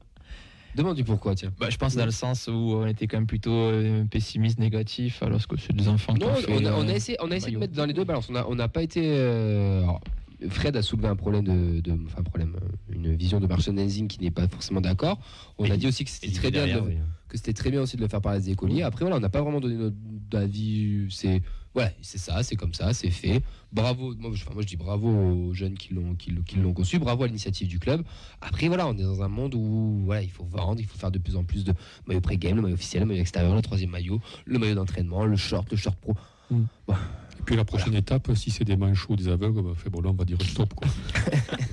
Demande 0.76 0.96
du 0.96 1.04
pourquoi, 1.04 1.36
tiens. 1.36 1.52
Bah, 1.60 1.70
je 1.70 1.78
pense 1.78 1.96
dans 1.96 2.06
le 2.06 2.12
sens 2.12 2.48
où 2.48 2.52
on 2.54 2.88
était 2.88 3.08
quand 3.08 3.18
même 3.18 3.28
plutôt 3.28 3.52
euh, 3.52 4.06
pessimiste, 4.06 4.58
négatif, 4.60 5.22
alors 5.22 5.46
que 5.48 5.58
c'est 5.58 5.74
des 5.74 5.88
enfants 5.88 6.14
qui 6.14 6.22
Non, 6.22 6.28
ont 6.28 6.36
on 6.50 6.66
a, 6.66 6.72
on 6.74 6.88
a 6.88 6.92
euh, 6.92 6.94
essayé, 6.96 7.18
on 7.22 7.30
a 7.32 7.36
essayé 7.36 7.54
de 7.54 7.60
mettre 7.60 7.74
dans 7.74 7.86
les 7.86 7.94
deux 7.94 8.06
balances. 8.06 8.30
On 8.30 8.34
n'a 8.34 8.48
on 8.48 8.70
pas 8.70 8.82
été. 8.84 9.02
euh, 9.04 9.82
alors, 9.84 10.02
Fred 10.50 10.76
a 10.76 10.82
soulevé 10.82 11.08
un 11.08 11.16
problème 11.16 11.44
de, 11.44 11.82
de- 11.82 11.98
enfin 12.08 12.24
problème, 12.24 12.56
une 12.90 13.14
vision 13.16 13.40
de 13.40 13.48
merchandising 13.48 14.08
qui 14.08 14.22
n'est 14.22 14.32
pas 14.32 14.48
forcément 14.48 14.82
d'accord. 14.82 15.20
On 15.60 15.70
a 15.70 15.78
dit 15.78 15.88
aussi 15.88 16.04
que 16.04 16.10
c'était 16.10 16.32
très 16.32 16.50
bien 16.52 16.66
de, 16.68 16.80
oui. 16.80 16.98
Que 17.32 17.38
c'était 17.38 17.54
très 17.54 17.72
bien 17.72 17.82
aussi 17.82 17.96
de 17.96 18.02
le 18.02 18.08
faire 18.10 18.22
par 18.22 18.34
les 18.36 18.50
écoliers. 18.50 18.84
Après 18.84 19.04
voilà, 19.06 19.16
on 19.18 19.20
n'a 19.22 19.30
pas 19.30 19.42
vraiment 19.42 19.60
donné 19.62 19.76
notre 19.76 19.96
avis. 20.38 21.08
C'est 21.10 21.42
voilà, 21.74 21.90
c'est 22.02 22.18
ça, 22.18 22.44
c'est 22.44 22.58
comme 22.58 22.74
ça, 22.74 22.94
c'est 22.94 23.10
fait. 23.10 23.42
Bravo, 23.72 24.14
moi 24.20 24.32
je, 24.34 24.44
enfin, 24.44 24.54
moi, 24.54 24.62
je 24.62 24.68
dis 24.68 24.76
bravo 24.76 25.08
aux 25.10 25.54
jeunes 25.54 25.76
qui 25.76 25.94
l'ont 25.94 26.16
qui, 26.16 26.32
l'ont- 26.32 26.42
qui 26.42 26.58
l'ont 26.58 26.74
conçu. 26.74 27.00
Bravo 27.00 27.24
à 27.24 27.28
l'initiative 27.28 27.68
du 27.70 27.80
club. 27.80 28.04
Après 28.42 28.68
voilà, 28.68 28.88
on 28.88 28.94
est 28.98 29.04
dans 29.04 29.22
un 29.24 29.30
monde 29.30 29.56
où 29.56 30.02
voilà, 30.04 30.22
il 30.22 30.30
faut 30.30 30.44
vendre, 30.44 30.82
il 30.82 30.86
faut 30.86 30.98
faire 30.98 31.12
de 31.12 31.20
plus 31.20 31.38
en 31.38 31.44
plus 31.46 31.64
de 31.64 31.74
maillots 32.08 32.20
pré-game, 32.22 32.58
le 32.58 32.62
maillot 32.64 32.76
officiel, 32.76 33.04
le 33.04 33.08
maillot 33.08 33.22
extérieur, 33.22 33.56
le 33.56 33.62
troisième 33.62 33.92
maillot, 33.92 34.20
le 34.46 34.60
maillot 34.60 34.76
d'entraînement, 34.76 35.24
le 35.26 35.38
short, 35.38 35.72
le 35.72 35.78
short 35.78 35.98
pro. 36.00 36.16
Et 36.52 37.44
puis 37.46 37.56
la 37.56 37.64
prochaine 37.64 37.96
étape, 37.96 38.30
si 38.36 38.52
c'est 38.52 38.66
des 38.66 38.76
manchots 38.76 39.14
ou 39.14 39.16
des 39.16 39.30
aveugles, 39.30 39.62
bah, 39.64 39.72
fait, 39.76 39.90
bon, 39.90 40.02
là, 40.02 40.10
on 40.10 40.14
va 40.14 40.26
dire 40.26 40.38
stop, 40.42 40.74
quoi. 40.74 40.88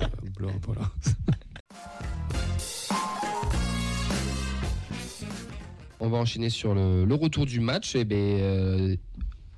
Euh, 0.01 0.29
blanc, 0.37 0.51
voilà. 0.65 0.89
On 6.01 6.07
va 6.07 6.17
enchaîner 6.17 6.49
sur 6.49 6.73
le, 6.73 7.13
retour 7.13 7.45
du 7.45 7.59
match. 7.59 7.95
Et 7.95 8.05
ben, 8.05 8.15
euh, 8.15 8.95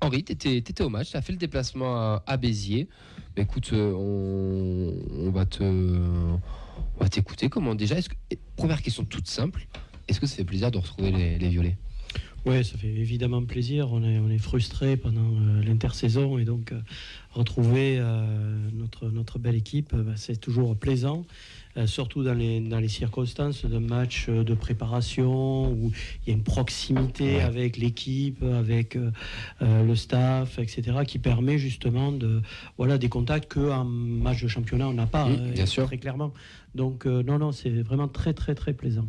Henri, 0.02 0.24
tu 0.24 0.32
étais, 0.32 0.82
au 0.82 0.90
match, 0.90 1.12
tu 1.12 1.18
as 1.18 1.22
fait 1.22 1.34
le 1.34 1.38
déplacement 1.38 2.20
à, 2.26 2.38
Béziers. 2.38 2.88
Ben, 3.36 3.44
écoute, 3.44 3.70
euh, 3.74 3.94
on, 3.94 5.32
va 5.32 5.46
t'écouter. 7.10 7.50
Comment 7.50 7.76
déjà 7.76 7.96
et 8.00 8.40
Première 8.56 8.82
question 8.82 9.06
toute 9.06 9.28
simple. 9.28 9.68
Est-ce 10.08 10.20
que 10.20 10.26
ça 10.26 10.36
fait 10.38 10.44
plaisir 10.44 10.72
de 10.72 10.80
retrouver 10.80 11.12
les, 11.12 11.50
violets? 11.50 11.78
Oui, 12.46 12.66
ça 12.66 12.76
fait 12.76 12.88
évidemment 12.88 13.46
plaisir. 13.46 13.92
On 13.92 14.30
est, 14.30 14.38
frustré 14.40 14.98
pendant 14.98 15.22
euh, 15.22 15.62
l'intersaison 15.62 16.40
et 16.40 16.46
donc 16.46 16.74
retrouver 17.30 18.04
notre, 18.74 19.38
belle 19.38 19.56
équipe, 19.56 19.96
bah, 19.96 20.14
c'est 20.16 20.38
toujours 20.38 20.76
plaisant. 20.76 21.24
Euh, 21.78 21.88
surtout 21.88 22.24
dans 22.24 22.34
les, 22.34 22.60
dans 22.60 22.80
les 22.80 22.88
circonstances 22.88 23.66
d'un 23.66 23.80
match 23.80 24.28
euh, 24.30 24.44
de 24.44 24.54
préparation 24.54 25.72
où 25.72 25.92
il 26.26 26.30
y 26.30 26.32
a 26.32 26.36
une 26.38 26.44
proximité 26.44 27.36
Ouais. 27.38 27.42
avec 27.42 27.78
l'équipe, 27.78 28.44
avec 28.44 28.96
euh, 28.96 29.12
le 29.62 29.96
staff, 29.96 30.60
etc., 30.60 31.00
qui 31.08 31.20
permet 31.20 31.58
justement 31.58 32.12
de, 32.12 32.42
voilà, 32.78 32.98
des 32.98 33.10
contacts 33.10 33.54
qu'en 33.54 33.84
match 33.86 34.42
de 34.44 34.48
championnat, 34.48 34.88
on 34.88 34.94
n'a 34.94 35.06
pas, 35.08 35.26
Mmh, 35.28 35.38
euh, 35.40 35.52
bien 35.52 35.66
sûr. 35.66 35.86
très 35.86 35.98
clairement. 35.98 36.34
Donc, 36.76 37.06
euh, 37.06 37.22
non, 37.24 37.38
non, 37.40 37.52
c'est 37.52 37.70
vraiment 37.82 38.08
très, 38.08 38.34
très, 38.34 38.56
très 38.56 38.74
plaisant. 38.74 39.06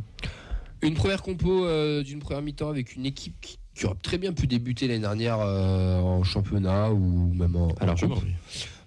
Une 0.83 0.95
première 0.95 1.23
compo 1.23 1.65
euh, 1.65 2.03
d'une 2.03 2.19
première 2.19 2.43
mi-temps 2.43 2.69
avec 2.69 2.97
une 2.97 3.07
équipe 3.07 3.35
qui, 3.41 3.57
qui 3.75 3.87
aurait 3.87 3.95
très 4.03 4.19
bien 4.19 4.33
pu 4.33 4.47
débuter 4.47 4.89
l'année 4.89 5.01
dernière 5.01 5.39
euh, 5.41 6.01
en 6.01 6.25
championnat 6.25 6.91
ou 6.93 7.33
même 7.35 7.55
en, 7.57 7.69
Alors, 7.81 7.95
coupe. 7.99 8.25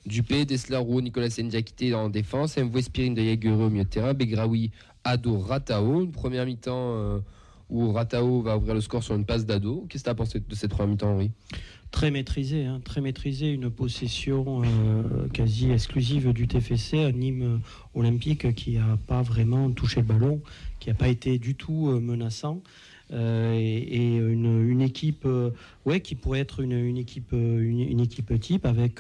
Dupé, 0.06 0.46
Dessler, 0.46 0.78
Roux, 0.78 1.02
Nicolas 1.02 1.30
Ndiakité 1.38 1.94
en 1.96 2.10
défense, 2.10 2.58
MV 2.58 2.82
Spirin 2.82 3.12
de 3.12 3.22
Jaegereux 3.22 3.66
au 3.66 3.70
milieu 3.70 3.86
terrain, 3.86 4.14
Begraoui, 4.14 4.72
Ado, 5.04 5.40
Ratao. 5.40 6.04
Une 6.04 6.12
première 6.12 6.46
mi-temps 6.46 6.96
euh, 6.96 7.20
où 7.70 7.92
Ratao 7.92 8.42
va 8.42 8.58
ouvrir 8.58 8.76
le 8.76 8.82
score 8.82 9.04
sur 9.04 9.16
une 9.16 9.26
passe 9.26 9.46
d'Ado. 9.46 9.86
Qu'est-ce 9.90 10.04
que 10.04 10.10
tu 10.10 10.12
as 10.12 10.16
pensé 10.16 10.40
de 10.40 10.56
cette 10.56 10.72
première 10.72 10.90
mi-temps, 10.90 11.12
Henri? 11.14 11.32
Très 11.92 12.12
maîtrisé, 12.12 12.66
hein, 12.66 12.82
très 12.84 13.00
maîtrisé, 13.00 13.52
une 13.52 13.70
possession 13.70 14.64
euh, 14.64 15.28
quasi 15.30 15.72
exclusive 15.72 16.34
du 16.34 16.48
TFC, 16.48 17.00
un 17.00 17.12
Nîmes 17.12 17.62
olympique 17.94 18.54
qui 18.54 18.72
n'a 18.74 18.98
pas 19.08 19.22
vraiment 19.22 19.72
touché 19.72 20.02
le 20.02 20.08
ballon, 20.08 20.42
qui 20.80 20.90
n'a 20.90 20.96
pas 20.96 21.08
été 21.08 21.40
du 21.40 21.56
tout 21.56 21.90
euh, 21.90 22.00
menaçant. 22.00 22.62
Euh, 23.14 23.54
et, 23.54 23.78
et 23.96 24.16
une, 24.18 24.68
une 24.70 24.82
équipe 24.82 25.24
euh, 25.26 25.52
ouais, 25.86 26.00
qui 26.02 26.16
pourrait 26.16 26.40
être 26.40 26.60
une, 26.62 26.72
une 26.74 26.98
équipe, 26.98 27.34
euh, 27.34 27.60
une, 27.60 27.80
une 27.82 28.00
équipe 28.00 28.38
type 28.40 28.66
avec 28.66 29.00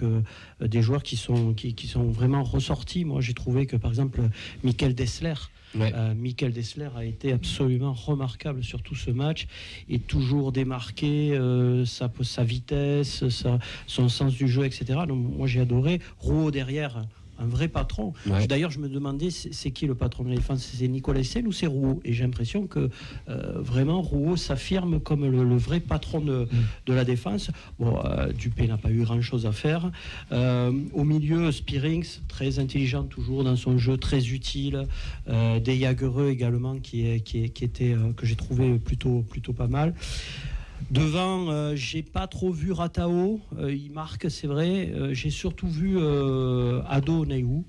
des 0.61 0.81
joueurs 0.81 1.03
qui 1.03 1.17
sont, 1.17 1.53
qui, 1.53 1.73
qui 1.73 1.87
sont 1.87 2.03
vraiment 2.03 2.43
ressortis. 2.43 3.05
Moi, 3.05 3.21
j'ai 3.21 3.33
trouvé 3.33 3.65
que, 3.65 3.75
par 3.77 3.91
exemple, 3.91 4.21
Michael 4.63 4.93
Dessler, 4.95 5.33
Ouais. 5.73 5.91
euh, 5.93 6.13
Michael 6.15 6.53
Dessler 6.53 6.87
a 6.95 7.03
été 7.03 7.33
absolument 7.33 7.91
remarquable 7.91 8.63
sur 8.63 8.81
tout 8.81 8.95
ce 8.95 9.11
match 9.11 9.45
et 9.89 9.99
toujours 9.99 10.53
démarqué 10.53 11.33
euh, 11.35 11.83
sa, 11.83 12.09
sa 12.21 12.45
vitesse, 12.45 13.27
sa- 13.27 13.59
son 13.85 14.07
sens 14.07 14.33
du 14.35 14.47
jeu, 14.47 14.63
etc. 14.63 14.99
Donc, 15.05 15.35
moi 15.35 15.47
j'ai 15.47 15.59
adoré. 15.59 15.99
Rouault 16.19 16.49
derrière, 16.51 17.05
un 17.39 17.45
vrai 17.45 17.67
patron. 17.67 18.13
Ouais. 18.27 18.47
D'ailleurs, 18.47 18.71
je 18.71 18.79
me 18.79 18.87
demandais 18.89 19.29
c'est 19.29 19.71
qui 19.71 19.85
le 19.87 19.95
patron 19.95 20.23
de 20.23 20.29
la 20.29 20.35
défense 20.35 20.69
C'est 20.77 20.87
Nicolas 20.87 21.19
Essel 21.19 21.47
ou 21.47 21.51
c'est 21.51 21.67
Rouault? 21.67 21.99
Et 22.05 22.13
j'ai 22.13 22.23
l'impression 22.23 22.67
que 22.67 22.89
euh, 23.29 23.53
vraiment 23.61 24.01
Rouault 24.01 24.37
s'affirme 24.37 24.99
comme 24.99 25.25
le, 25.25 25.43
le 25.43 25.57
vrai 25.57 25.79
patron 25.79 26.21
de, 26.21 26.47
de 26.85 26.93
la 26.93 27.03
défense. 27.05 27.51
Bon, 27.79 27.99
euh, 28.05 28.31
Dupé 28.31 28.67
n'a 28.67 28.77
pas 28.77 28.89
eu 28.91 29.03
grand 29.03 29.21
chose 29.21 29.45
à 29.45 29.51
faire. 29.51 29.91
Euh, 30.31 30.71
au 30.93 31.03
milieu, 31.03 31.51
Spearings, 31.51 32.07
très 32.27 32.59
intelligent 32.59 33.03
toujours 33.03 33.43
dans 33.43 33.55
son 33.55 33.77
jeu, 33.77 33.97
très 33.97 34.27
utile. 34.29 34.85
Des 35.27 35.79
Jagereux 35.79 36.29
également, 36.29 36.77
qui, 36.79 37.07
est, 37.07 37.19
qui, 37.19 37.43
est- 37.43 37.49
qui 37.49 37.63
était, 37.65 37.95
que 38.15 38.25
j'ai 38.25 38.35
trouvé 38.35 38.79
plutôt, 38.79 39.21
plutôt 39.29 39.53
pas 39.53 39.67
mal. 39.67 39.93
Devant, 40.91 41.49
euh, 41.49 41.75
j'ai 41.75 42.03
pas 42.03 42.27
trop 42.27 42.51
vu 42.51 42.71
Ratao. 42.71 43.39
Euh, 43.57 43.73
il 43.73 43.91
marque, 43.91 44.29
c'est 44.29 44.47
vrai. 44.47 44.91
Euh, 44.93 45.13
j'ai 45.13 45.29
surtout 45.29 45.67
vu 45.67 45.97
Ado 46.87 47.25
Neyou. 47.25 47.63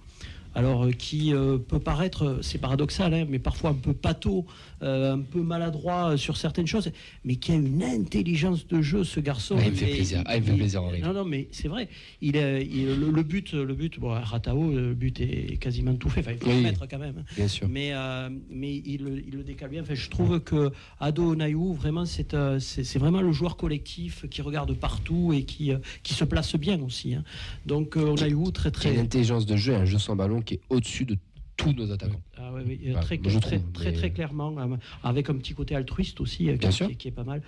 Alors, 0.54 0.88
qui 0.98 1.34
peut 1.68 1.78
paraître, 1.78 2.38
c'est 2.40 2.56
paradoxal, 2.56 3.12
hein, 3.12 3.26
mais 3.28 3.38
parfois 3.38 3.70
un 3.70 3.74
peu 3.74 3.92
pâteau, 3.92 4.46
euh, 4.82 5.14
un 5.14 5.20
peu 5.20 5.40
maladroit 5.42 6.12
euh, 6.12 6.16
sur 6.16 6.36
certaines 6.36 6.66
choses, 6.66 6.90
mais 7.24 7.36
qui 7.36 7.52
a 7.52 7.54
une 7.54 7.82
intelligence 7.82 8.66
de 8.66 8.82
jeu, 8.82 9.04
ce 9.04 9.20
garçon. 9.20 9.56
Ah, 9.58 9.64
il 9.64 9.70
me 9.72 9.76
fait 9.76 9.86
plaisir. 9.86 10.22
Ah, 10.26 10.36
il 10.36 10.42
me 10.42 10.46
fait 10.46 10.54
plaisir, 10.54 10.82
Henri. 10.82 11.00
Non, 11.00 11.12
non, 11.12 11.24
mais 11.24 11.48
c'est 11.52 11.68
vrai. 11.68 11.88
Il, 12.20 12.36
est- 12.36 12.66
il- 12.66 12.86
le, 12.98 13.10
le 13.10 13.22
but, 13.22 13.52
le 13.52 13.74
but, 13.74 13.98
bon, 13.98 14.10
Ratao, 14.10 14.70
le 14.72 14.94
but 14.94 15.20
est 15.20 15.56
quasiment 15.58 15.94
tout 15.96 16.08
fait. 16.08 16.20
Enfin, 16.20 16.32
il 16.32 16.38
faut 16.38 16.48
Oui. 16.50 16.56
le 16.56 16.62
mettre 16.62 16.86
quand 16.88 16.98
même. 16.98 17.24
Bien 17.36 17.48
sûr. 17.48 17.68
Mais, 17.68 17.90
euh, 17.92 18.28
mais 18.50 18.76
il, 18.84 19.02
le- 19.02 19.22
il 19.26 19.34
le 19.34 19.42
décale 19.44 19.70
bien. 19.70 19.82
Enfin, 19.82 19.94
je 19.94 20.08
trouve 20.10 20.40
que 20.40 20.70
Ado 21.00 21.34
Nayou, 21.34 21.72
vraiment, 21.74 22.04
c'est 22.04 22.34
euh, 22.34 22.58
vraiment 22.96 23.22
le 23.22 23.32
joueur 23.32 23.56
collectif 23.56 24.26
qui 24.30 24.42
regarde 24.42 24.72
partout 24.74 25.32
et 25.32 25.44
qui, 25.44 25.72
euh, 25.72 25.78
qui 26.02 26.14
se 26.14 26.24
place 26.24 26.54
bien 26.56 26.80
aussi. 26.82 27.14
hein. 27.14 27.24
Donc, 27.64 27.96
euh, 27.96 28.14
Nayou, 28.14 28.50
très, 28.50 28.68
a 28.68 28.70
une 28.70 28.72
très. 28.72 28.98
intelligence 28.98 29.46
de 29.46 29.56
jeu 29.56 29.74
un 29.74 29.84
jeu 29.84 29.98
sans 29.98 30.16
ballon 30.16 30.40
qui 30.42 30.54
est 30.54 30.60
au-dessus 30.70 31.04
de 31.04 31.16
tous 31.56 31.72
nos 31.72 31.90
attaquants. 31.90 32.20
Ah 32.36 32.52
ouais, 32.52 32.62
oui, 32.66 32.80
Enfin, 32.90 33.00
très, 33.00 33.16
trouve, 33.18 33.40
très, 33.40 33.60
mais- 33.86 33.92
très 33.96 34.10
clairement, 34.10 34.54
euh, 34.58 34.76
avec 35.02 35.30
un 35.30 35.34
petit 35.36 35.54
côté 35.54 35.74
altruiste 35.74 36.20
aussi, 36.20 36.48
euh, 36.50 36.56
Bien 36.56 36.68
qui, 36.68 36.76
sûr. 36.76 36.88
qui- 36.88 36.96
qui 36.96 37.08
est 37.08 37.12
pas 37.12 37.24
mal. 37.24 37.42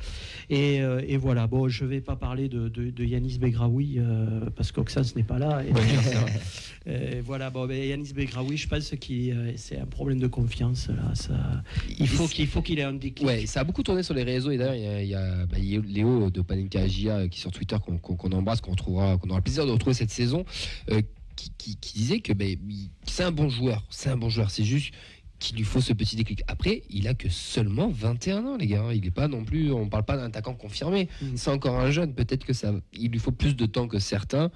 Et, 0.48 0.80
euh, 0.80 1.02
et 1.06 1.16
voilà, 1.18 1.46
bon, 1.46 1.68
je 1.68 1.84
vais 1.84 2.00
pas 2.00 2.16
parler 2.16 2.48
de, 2.48 2.68
de, 2.68 2.90
de 2.90 3.04
Yanis 3.04 3.38
Begraoui, 3.38 3.96
euh, 3.98 4.48
parce 4.56 4.72
qu'Oxens 4.72 5.14
n'est 5.14 5.22
pas 5.24 5.38
là. 5.38 5.62
Et, 5.62 5.70
voilà, 7.20 7.50
bon, 7.50 7.66
ben, 7.66 7.76
Yanis 7.86 8.12
Begraoui, 8.14 8.56
je 8.56 8.66
pense 8.68 8.90
qu'il 8.98 9.32
euh, 9.32 9.52
c'est 9.56 9.78
un 9.78 9.86
problème 9.86 10.18
de 10.20 10.26
confiance. 10.26 10.88
Là, 10.88 11.14
ça, 11.14 11.62
il 11.98 12.08
faut 12.08 12.26
qu'il 12.26 12.46
faut 12.46 12.62
qu'il 12.62 12.78
ait 12.78 12.82
un 12.84 12.94
déclic. 12.94 13.26
Ouais, 13.26 13.46
ça 13.46 13.60
a 13.60 13.64
beaucoup 13.64 13.82
tourné 13.82 14.02
sur 14.02 14.14
les 14.14 14.22
réseaux 14.22 14.50
et 14.50 14.56
d'ailleurs 14.56 15.00
il 15.00 15.08
y 15.08 15.14
a, 15.14 15.46
bah, 15.46 15.58
Léo 15.58 16.30
de 16.30 16.40
Panenka 16.40 16.80
Agia 16.80 17.28
qui 17.28 17.40
sur 17.40 17.50
Twitter 17.50 17.76
qu'on 17.82 18.32
embrasse, 18.32 18.60
qu'on 18.60 18.70
retrouvera, 18.70 19.18
qu'on 19.18 19.28
aura 19.28 19.38
le 19.38 19.42
plaisir 19.44 19.66
de 19.66 19.70
retrouver 19.70 19.94
cette 19.94 20.10
saison, 20.10 20.44
euh, 20.90 21.02
qui, 21.38 21.50
qui- 21.56 21.76
qui 21.76 21.94
disait 21.94 22.20
que 22.20 22.32
il- 22.42 22.90
c'est 23.06 23.22
un 23.22 23.30
bon 23.32 23.48
joueur, 23.48 23.84
c'est 23.90 24.10
un 24.10 24.16
bon 24.16 24.28
joueur, 24.28 24.50
c'est 24.50 24.64
juste 24.64 24.92
qu'il 25.38 25.56
lui 25.56 25.64
faut 25.64 25.80
ce 25.80 25.92
petit 25.92 26.16
déclic. 26.16 26.42
Après, 26.48 26.82
il 26.90 27.06
a 27.06 27.14
que 27.14 27.28
seulement 27.28 27.88
21 27.88 28.44
ans, 28.44 28.56
les 28.56 28.66
gars. 28.66 28.82
hein. 28.82 28.92
Il 28.92 29.06
est 29.06 29.12
pas 29.12 29.28
non 29.28 29.44
plus, 29.44 29.70
on 29.70 29.88
parle 29.88 30.04
pas 30.04 30.16
d'un 30.16 30.24
attaquant 30.24 30.54
confirmé. 30.54 31.08
Mm. 31.22 31.36
C'est 31.36 31.50
encore 31.50 31.78
un 31.78 31.92
jeune. 31.92 32.12
Peut-être 32.12 32.44
que 32.44 32.52
ça, 32.52 32.72
il 32.92 33.12
lui 33.12 33.20
faut 33.20 33.30
plus 33.30 33.54
de 33.54 33.64
temps 33.66 33.86
que 33.86 34.00
certains. 34.00 34.50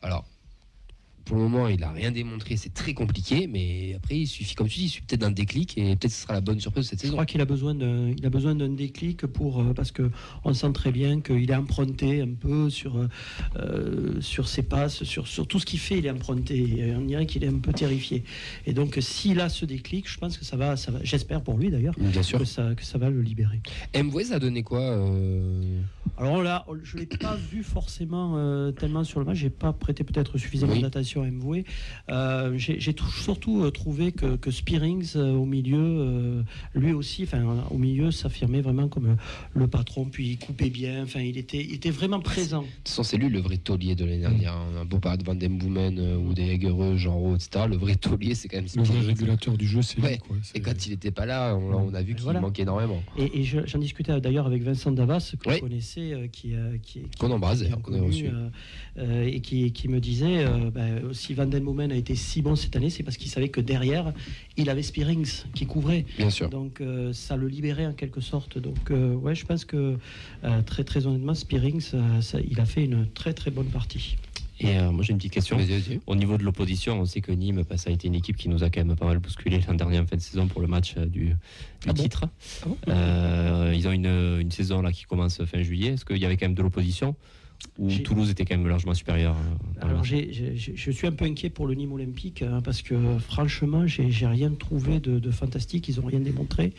Alors, 0.00 0.24
pour 1.24 1.36
le 1.36 1.42
moment, 1.44 1.68
il 1.68 1.82
a 1.84 1.90
rien 1.92 2.10
démontré. 2.10 2.56
C'est 2.56 2.74
très 2.74 2.94
compliqué, 2.94 3.46
mais 3.46 3.94
après, 3.96 4.18
il 4.18 4.26
suffit, 4.26 4.54
comme 4.54 4.68
tu 4.68 4.78
dis, 4.80 4.84
il 4.86 4.88
suffit 4.88 5.06
peut-être 5.06 5.20
d'un 5.20 5.30
déclic 5.30 5.76
et 5.78 5.96
peut-être 5.96 6.12
ce 6.12 6.22
sera 6.22 6.34
la 6.34 6.40
bonne 6.40 6.60
surprise 6.60 6.84
de 6.84 6.90
cette 6.90 6.98
Je 6.98 7.02
saison. 7.02 7.14
crois 7.14 7.26
qu'il 7.26 7.40
a 7.40 7.44
besoin 7.44 7.74
d'un, 7.74 8.08
il 8.08 8.24
a 8.26 8.30
besoin 8.30 8.54
d'un 8.54 8.68
déclic 8.70 9.26
pour 9.26 9.60
euh, 9.60 9.72
parce 9.74 9.92
que 9.92 10.10
on 10.44 10.52
sent 10.54 10.72
très 10.72 10.90
bien 10.92 11.20
qu'il 11.20 11.50
est 11.50 11.54
emprunté 11.54 12.20
un 12.22 12.32
peu 12.38 12.70
sur 12.70 12.96
euh, 12.96 14.20
sur 14.20 14.48
ses 14.48 14.62
passes, 14.62 15.04
sur, 15.04 15.26
sur 15.26 15.46
tout 15.46 15.58
ce 15.58 15.66
qu'il 15.66 15.78
fait, 15.78 15.98
il 15.98 16.06
est 16.06 16.10
emprunté. 16.10 16.56
Et 16.78 16.94
on 16.94 17.02
dirait 17.02 17.26
qu'il 17.26 17.44
est 17.44 17.48
un 17.48 17.58
peu 17.58 17.72
terrifié. 17.72 18.24
Et 18.66 18.72
donc 18.72 18.96
s'il 19.00 19.40
a 19.40 19.48
ce 19.48 19.64
déclic, 19.64 20.08
je 20.10 20.18
pense 20.18 20.38
que 20.38 20.44
ça 20.44 20.56
va, 20.56 20.76
ça 20.76 20.90
va. 20.90 20.98
J'espère 21.02 21.42
pour 21.42 21.56
lui 21.58 21.70
d'ailleurs 21.70 21.94
que 21.96 22.44
ça 22.44 22.74
que 22.74 22.84
ça 22.84 22.98
va 22.98 23.10
le 23.10 23.20
libérer. 23.22 23.60
MV, 23.94 24.22
ça 24.24 24.36
a 24.36 24.38
donné 24.38 24.62
quoi 24.62 24.80
euh, 24.80 25.80
Alors 26.16 26.42
là, 26.42 26.64
je 26.82 26.96
l'ai 26.96 27.06
pas 27.06 27.36
vu 27.36 27.62
forcément 27.62 28.34
euh, 28.36 28.72
tellement 28.72 29.04
sur 29.04 29.20
le 29.20 29.26
match. 29.26 29.38
J'ai 29.38 29.50
pas 29.50 29.72
prêté 29.72 30.04
peut-être 30.04 30.38
suffisamment 30.38 30.72
Oui. 30.72 30.82
d'attention 30.82 31.11
à 31.20 31.26
MV. 31.30 31.64
Euh, 32.08 32.54
j'ai 32.56 32.78
surtout 33.22 33.62
euh, 33.62 33.70
trouvé 33.70 34.12
que, 34.12 34.36
que 34.36 34.50
Spearings 34.50 35.12
euh, 35.16 35.32
au 35.34 35.44
milieu, 35.44 35.78
euh, 35.78 36.42
lui 36.74 36.92
aussi, 36.92 37.24
enfin 37.24 37.64
au 37.70 37.78
milieu, 37.78 38.10
s'affirmait 38.10 38.60
vraiment 38.62 38.88
comme 38.88 39.16
le 39.54 39.68
patron. 39.68 40.06
Puis 40.06 40.28
il 40.30 40.38
coupait 40.38 40.70
bien. 40.70 41.02
Enfin, 41.02 41.20
il 41.20 41.36
était, 41.36 41.62
il 41.62 41.74
était 41.74 41.90
vraiment 41.90 42.20
présent. 42.20 42.62
De 42.62 42.66
toute 42.66 42.88
façon, 42.88 43.02
c'est 43.02 43.16
lui 43.18 43.28
le 43.28 43.40
vrai 43.40 43.58
taulier 43.58 43.94
de 43.94 44.04
l'année 44.04 44.20
dernière. 44.20 44.56
On 44.74 44.80
a 44.80 44.84
beau 44.84 44.98
parler 44.98 45.18
de 45.18 45.24
Van 45.24 45.34
Den 45.34 45.58
Boomen 45.58 45.98
euh, 45.98 46.16
ou 46.16 46.32
des 46.34 46.46
Jagereux, 46.52 46.96
Jean 46.96 47.34
etc. 47.34 47.66
Le 47.68 47.76
vrai 47.76 47.94
taulier, 47.96 48.34
c'est 48.34 48.48
quand 48.48 48.56
même 48.58 48.66
Le 48.74 48.82
vrai 48.82 49.00
régulateur 49.00 49.56
du 49.58 49.66
jeu, 49.66 49.82
c'est 49.82 50.00
Ouais. 50.00 50.12
lui. 50.12 50.18
Quoi. 50.18 50.36
C'est- 50.42 50.56
Et 50.58 50.60
quand 50.62 50.86
il 50.86 50.90
n'était 50.90 51.10
pas 51.10 51.26
là, 51.26 51.54
on, 51.56 51.88
on 51.88 51.94
a 51.94 52.02
vu 52.02 52.14
qu'il 52.14 52.22
Voilà. 52.24 52.40
manquait 52.40 52.62
énormément. 52.62 53.02
Et, 53.18 53.40
et 53.40 53.44
je- 53.44 53.66
j'en 53.66 53.78
discutais 53.78 54.18
d'ailleurs 54.20 54.46
avec 54.46 54.62
Vincent 54.62 54.92
Davas, 54.92 55.32
que 55.38 55.48
Oui. 55.48 55.56
je 55.56 55.60
connaissais, 55.60 56.12
euh, 56.12 56.26
qui, 56.28 56.54
euh, 56.54 56.76
qui, 56.82 57.00
qui- 57.00 57.18
Qu'on 57.18 57.30
embrasse, 57.30 57.58
qui 57.58 57.64
est 57.64 57.68
d'ailleurs, 57.68 57.82
qu'on 57.82 57.94
a 57.94 58.06
reçu. 58.06 58.26
euh, 58.28 58.48
euh, 58.98 59.24
et 59.26 59.40
qui, 59.40 59.72
qui 59.72 59.88
me 59.88 60.00
disait 60.00 60.44
euh, 60.44 60.70
ben, 60.70 61.01
si 61.12 61.34
Van 61.34 61.46
Den 61.46 61.64
Boomen 61.64 61.90
a 61.92 61.96
été 61.96 62.14
si 62.14 62.42
bon 62.42 62.54
cette 62.56 62.76
année, 62.76 62.90
c'est 62.90 63.02
parce 63.02 63.16
qu'il 63.16 63.30
savait 63.30 63.48
que 63.48 63.60
derrière, 63.60 64.12
il 64.56 64.70
avait 64.70 64.82
Spearings 64.82 65.44
qui 65.54 65.66
couvrait. 65.66 66.04
Bien 66.18 66.30
sûr. 66.30 66.48
Donc 66.48 66.80
euh, 66.80 67.12
ça 67.12 67.36
le 67.36 67.48
libérait 67.48 67.86
en 67.86 67.92
quelque 67.94 68.20
sorte. 68.20 68.58
Donc 68.58 68.90
euh, 68.90 69.14
ouais, 69.14 69.34
je 69.34 69.44
pense 69.44 69.64
que 69.64 69.96
euh, 70.44 70.62
très 70.62 70.84
très 70.84 71.06
honnêtement, 71.06 71.34
Spearings, 71.34 71.90
euh, 71.94 72.20
ça- 72.20 72.38
il 72.48 72.60
a 72.60 72.64
fait 72.66 72.84
une 72.84 73.06
très 73.12 73.32
très 73.34 73.50
bonne 73.50 73.66
partie. 73.68 74.16
Et 74.60 74.78
euh, 74.78 74.92
moi 74.92 75.02
j'ai 75.02 75.10
une 75.10 75.18
petite 75.18 75.32
question. 75.32 75.58
Au 76.06 76.14
niveau 76.14 76.38
de 76.38 76.44
l'opposition, 76.44 77.00
on 77.00 77.04
sait 77.04 77.20
que 77.20 77.32
Nîmes, 77.32 77.64
bah, 77.68 77.76
ça 77.76 77.90
a 77.90 77.92
été 77.92 78.06
une 78.06 78.14
équipe 78.14 78.36
qui 78.36 78.48
nous 78.48 78.62
a 78.62 78.70
quand 78.70 78.84
même 78.84 78.94
pas 78.96 79.06
mal 79.06 79.18
bousculé 79.18 79.58
l'an 79.66 79.74
dernier 79.74 79.98
en 79.98 80.06
fin 80.06 80.14
de 80.16 80.20
saison 80.20 80.46
pour 80.46 80.60
le 80.60 80.68
match 80.68 80.94
euh, 80.98 81.06
du, 81.06 81.24
du 81.30 81.34
Ah 81.88 81.92
bon 81.92 82.02
titre. 82.02 82.24
Ah 82.62 82.66
bon 82.68 82.76
Euh, 82.86 83.72
ils 83.74 83.88
ont 83.88 83.92
une, 83.92 84.38
une 84.40 84.50
saison 84.52 84.80
là 84.82 84.92
qui 84.92 85.04
commence 85.04 85.42
fin 85.44 85.62
juillet. 85.62 85.94
Est-ce 85.94 86.04
qu'il 86.04 86.18
y 86.18 86.24
avait 86.24 86.36
quand 86.36 86.46
même 86.46 86.54
de 86.54 86.62
l'opposition? 86.62 87.16
Ou 87.78 87.90
Toulouse 87.98 88.30
était 88.30 88.44
quand 88.44 88.56
même 88.56 88.68
largement 88.68 88.94
supérieur 88.94 89.34
euh, 89.34 89.86
Alors 89.86 90.04
je 90.04 90.90
suis 90.90 91.06
un 91.06 91.12
peu 91.12 91.24
inquiet 91.24 91.48
pour 91.48 91.66
le 91.66 91.74
Nîmes 91.74 91.92
Olympique 91.92 92.42
hein, 92.42 92.60
parce 92.62 92.82
que 92.82 92.94
franchement, 93.18 93.86
j'ai 93.86 94.10
j'ai 94.10 94.26
rien 94.26 94.50
trouvé 94.50 95.00
de, 95.00 95.18
de 95.18 95.30
fantastique. 95.30 95.88
Ils 95.88 96.00
n'ont 96.00 96.06
rien 96.06 96.20
démontré. 96.20 96.72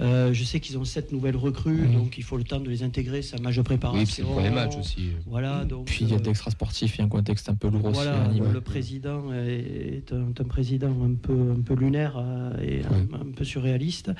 Euh, 0.00 0.32
je 0.32 0.44
sais 0.44 0.60
qu'ils 0.60 0.78
ont 0.78 0.84
sept 0.84 1.12
nouvelles 1.12 1.36
recrues, 1.36 1.72
Mhm. 1.88 1.92
donc 1.94 2.18
il 2.18 2.24
faut 2.24 2.36
le 2.36 2.44
temps 2.44 2.60
de 2.60 2.68
les 2.70 2.82
intégrer. 2.82 3.22
C'est 3.22 3.38
un 3.38 3.42
match 3.42 3.56
de 3.56 3.62
préparation. 3.62 4.00
Oui, 4.00 4.06
c'est 4.06 4.22
le 4.22 4.28
premier 4.28 4.50
match 4.50 4.76
aussi. 4.78 5.08
Voilà, 5.26 5.64
donc. 5.64 5.86
Puis 5.86 6.04
il 6.04 6.10
y 6.10 6.14
a 6.14 6.16
euh, 6.16 6.22
l'extra 6.24 6.50
sportif, 6.50 6.96
il 6.96 6.98
y 6.98 7.02
a 7.02 7.04
un 7.04 7.08
contexte 7.08 7.48
un 7.48 7.54
peu 7.54 7.68
lourd 7.68 7.84
aussi 7.86 7.94
Voilà, 7.94 8.28
Nîmes. 8.28 8.52
le 8.52 8.60
président 8.60 9.32
est 9.34 10.12
un, 10.12 10.28
un 10.40 10.44
président 10.44 10.88
un 11.04 11.14
peu, 11.14 11.32
un 11.56 11.60
peu 11.62 11.74
lunaire 11.74 12.14
euh, 12.16 12.52
et 12.62 12.82
un, 12.84 13.20
un 13.20 13.32
peu 13.34 13.44
surréaliste. 13.44 14.10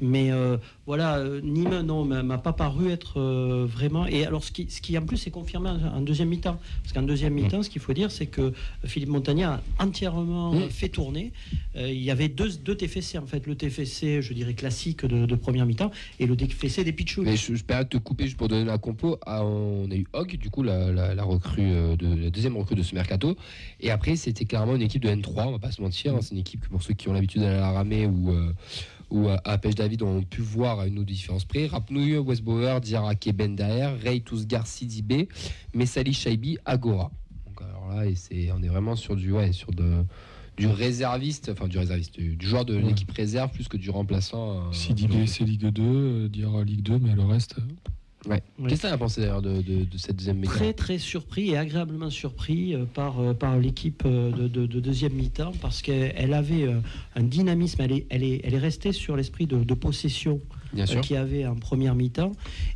Mais 0.00 0.30
euh, 0.32 0.56
voilà, 0.86 1.16
euh, 1.18 1.40
Nîmes, 1.40 1.80
non, 1.82 2.04
m'a 2.04 2.22
m'a 2.22 2.38
pas 2.38 2.52
paru 2.52 2.90
être 2.90 3.20
euh, 3.20 3.66
vraiment. 3.68 4.06
Et 4.06 4.24
alors, 4.26 4.42
ce 4.44 4.50
qui, 4.52 4.66
ce 4.68 4.80
qui 4.80 4.96
en 4.98 5.02
plus 5.06 5.26
est 5.26 5.30
confirmé 5.30 5.70
en, 5.70 6.00
deuxième 6.00 6.28
mi-temps. 6.28 6.58
Parce 6.82 6.92
qu'en 6.92 7.02
deuxième 7.02 7.34
mi-temps, 7.34 7.62
ce 7.62 7.70
qu'il 7.70 7.80
faut 7.80 7.92
dire, 7.92 8.10
c'est 8.10 8.26
que 8.26 8.52
Philippe 8.84 9.08
Montagna 9.10 9.60
a 9.78 9.84
entièrement 9.84 10.52
Mm. 10.52 10.70
fait 10.70 10.88
tourner. 10.88 11.32
Euh, 11.76 11.90
il 11.90 12.02
y 12.02 12.10
avait 12.10 12.28
deux, 12.28 12.50
deux 12.64 12.74
TFC, 12.76 13.18
en 13.18 13.26
fait. 13.26 13.46
Le 13.46 13.54
TFC, 13.54 14.20
je 14.22 14.32
dirais, 14.32 14.54
classique 14.54 15.04
de, 15.04 15.27
de 15.28 15.36
première 15.36 15.66
mi-temps 15.66 15.90
et 16.18 16.26
le 16.26 16.36
TFC 16.36 16.84
des 16.84 16.92
Pichou. 16.92 17.22
Mais 17.22 17.36
je, 17.36 17.54
je 17.54 17.64
permets 17.64 17.84
de 17.84 17.90
te 17.90 17.96
couper 17.98 18.24
juste 18.24 18.36
pour 18.36 18.48
donner 18.48 18.64
la 18.64 18.78
compo. 18.78 19.18
Ah, 19.26 19.44
on 19.44 19.90
a 19.90 19.94
eu 19.94 20.06
Hog, 20.12 20.36
du 20.36 20.50
coup, 20.50 20.62
la, 20.62 21.22
recrue 21.22 21.62
euh, 21.62 21.96
de, 21.96 22.14
la 22.14 22.30
deuxième 22.30 22.56
recrue 22.56 22.74
de 22.74 22.82
ce 22.82 22.94
mercato. 22.94 23.36
Et 23.80 23.90
après, 23.90 24.16
c'était 24.16 24.44
clairement 24.44 24.74
une 24.74 24.82
équipe 24.82 25.02
de 25.02 25.08
N3, 25.08 25.46
on 25.46 25.52
va 25.52 25.58
pas 25.58 25.70
se 25.70 25.80
mentir. 25.82 26.14
hein. 26.14 26.20
C'est 26.22 26.32
une 26.32 26.40
équipe 26.40 26.62
que 26.62 26.68
pour 26.68 26.82
ceux 26.82 26.94
qui 26.94 27.08
ont 27.08 27.12
l'habitude 27.12 27.42
d'aller 27.42 27.56
à 27.56 27.60
la 27.60 27.70
ramée 27.72 28.06
ou, 28.06 28.30
euh, 28.30 28.52
ou 29.10 29.28
à, 29.28 29.58
Pêche 29.58 29.74
David 29.74 30.02
ont 30.02 30.22
pu 30.22 30.40
voir 30.40 30.80
à 30.80 30.86
une 30.86 30.98
ou 30.98 31.04
deux 31.04 31.14
différences 31.14 31.44
près. 31.44 31.66
Rapnouille, 31.66 32.16
Westbauer, 32.16 32.80
Diarra 32.80 33.14
Ben 33.34 33.54
Daer, 33.54 33.96
Ray 34.02 34.22
Tousgar 34.22 34.66
Sidibé, 34.66 35.28
Messali 35.74 36.12
Shaibi, 36.12 36.58
Agora. 36.64 37.10
Donc 37.46 37.62
alors 37.62 37.88
là, 37.88 38.06
et 38.06 38.14
c'est, 38.14 38.50
on 38.52 38.62
est 38.62 38.68
vraiment 38.68 38.96
sur 38.96 39.16
du, 39.16 39.32
ouais, 39.32 39.52
sur 39.52 39.72
de, 39.72 40.04
du 40.58 40.66
réserviste, 40.66 41.50
enfin 41.52 41.68
du 41.68 41.78
réserviste, 41.78 42.18
du, 42.18 42.36
joueur 42.46 42.64
de 42.64 42.76
Ouais. 42.76 42.82
l'équipe 42.82 43.10
réserve 43.10 43.50
plus 43.50 43.68
que 43.68 43.76
du 43.76 43.90
remplaçant. 43.90 44.50
euh, 44.68 44.72
Sidibé, 44.72 45.26
c'est 45.26 45.44
Ligue 45.44 45.66
2, 45.68 45.82
euh, 45.84 46.28
Diarra 46.28 46.64
Ligue 46.64 46.82
2, 46.82 46.98
mais 46.98 47.14
le 47.14 47.22
reste. 47.24 47.56
euh, 47.58 47.62
Ouais. 48.28 48.42
Ouais. 48.58 48.68
Qu'est-ce 48.68 48.82
que 48.82 48.86
tu 48.88 48.92
as 48.92 48.98
pensé 48.98 49.20
d'ailleurs 49.20 49.40
de, 49.42 49.62
de- 49.62 49.84
de 49.84 49.96
cette 49.96 50.16
deuxième 50.16 50.38
méga 50.38 50.52
Très 50.52 50.72
très 50.72 50.98
surpris 50.98 51.50
et 51.50 51.56
agréablement 51.56 52.10
surpris 52.10 52.74
euh, 52.74 52.84
par, 52.84 53.20
euh, 53.20 53.32
par 53.32 53.56
l'équipe 53.58 54.02
euh, 54.04 54.32
de, 54.32 54.48
de- 54.48 54.66
de 54.66 54.80
deuxième 54.80 55.12
mi-temps 55.12 55.52
parce 55.62 55.82
qu'elle 55.82 56.12
elle 56.16 56.34
avait 56.34 56.64
euh, 56.64 56.80
un 57.14 57.22
dynamisme, 57.22 57.80
elle 57.80 57.92
est, 57.92 58.06
elle 58.10 58.24
est, 58.24 58.40
elle 58.42 58.54
est 58.54 58.58
restée 58.58 58.92
sur 58.92 59.16
l'esprit 59.16 59.46
de, 59.46 59.62
de 59.62 59.74
possession 59.74 60.40
Bien 60.72 60.82
euh, 60.82 60.86
sûr. 60.88 61.00
qu'il 61.00 61.14
y 61.14 61.16
avait 61.18 61.46
en 61.46 61.54
première 61.54 61.94
mi-temps 61.94 62.32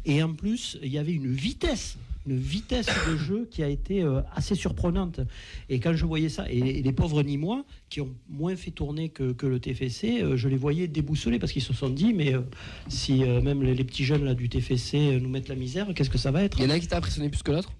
et 0.07 0.23
en 0.23 0.33
plus 0.33 0.79
il 0.81 0.93
y 0.93 0.97
avait 0.99 1.13
une 1.13 1.27
vitesse 1.33 1.99
une 2.27 2.37
vitesse 2.37 2.87
de 3.09 3.17
jeu 3.17 3.49
qui 3.51 3.63
a 3.63 3.69
été 3.69 4.03
euh, 4.03 4.21
assez 4.35 4.55
surprenante. 4.55 5.21
Et 5.69 5.81
quand 5.81 5.95
je 5.95 6.05
voyais 6.07 6.29
ça, 6.29 6.45
et, 6.49 6.83
les 6.83 6.93
pauvres 6.93 7.23
Nîmois, 7.23 7.65
qui 7.89 8.01
ont 8.01 8.15
moins 8.29 8.57
fait 8.57 8.71
tourner 8.71 9.09
que, 9.09 9.33
que 9.33 9.47
le 9.47 9.61
TFC, 9.61 10.23
euh, 10.23 10.37
je 10.37 10.49
les 10.49 10.57
voyais 10.57 10.89
déboussolés 10.89 11.39
parce 11.39 11.53
qu'ils 11.53 11.63
se 11.63 11.73
sont 11.73 11.91
dit, 11.91 12.13
mais 12.15 12.35
euh, 12.35 12.41
si 12.89 13.25
même 13.25 13.63
les, 13.63 13.85
petits 13.85 14.05
jeunes 14.05 14.25
là, 14.25 14.35
du 14.35 14.49
TFC 14.49 15.19
nous 15.21 15.29
mettent 15.29 15.49
la 15.49 15.55
misère, 15.55 15.89
qu'est-ce 15.95 16.11
que 16.11 16.19
ça 16.19 16.31
va 16.31 16.43
être? 16.43 16.59
Il 16.59 16.65
y 16.65 16.67
en 16.67 16.71
a 16.71 16.75
un 16.75 16.79
qui 16.79 16.89
t'a 16.89 16.99
impressionné 16.99 17.29
plus 17.29 17.43
que 17.43 17.53
l'autre? 17.53 17.73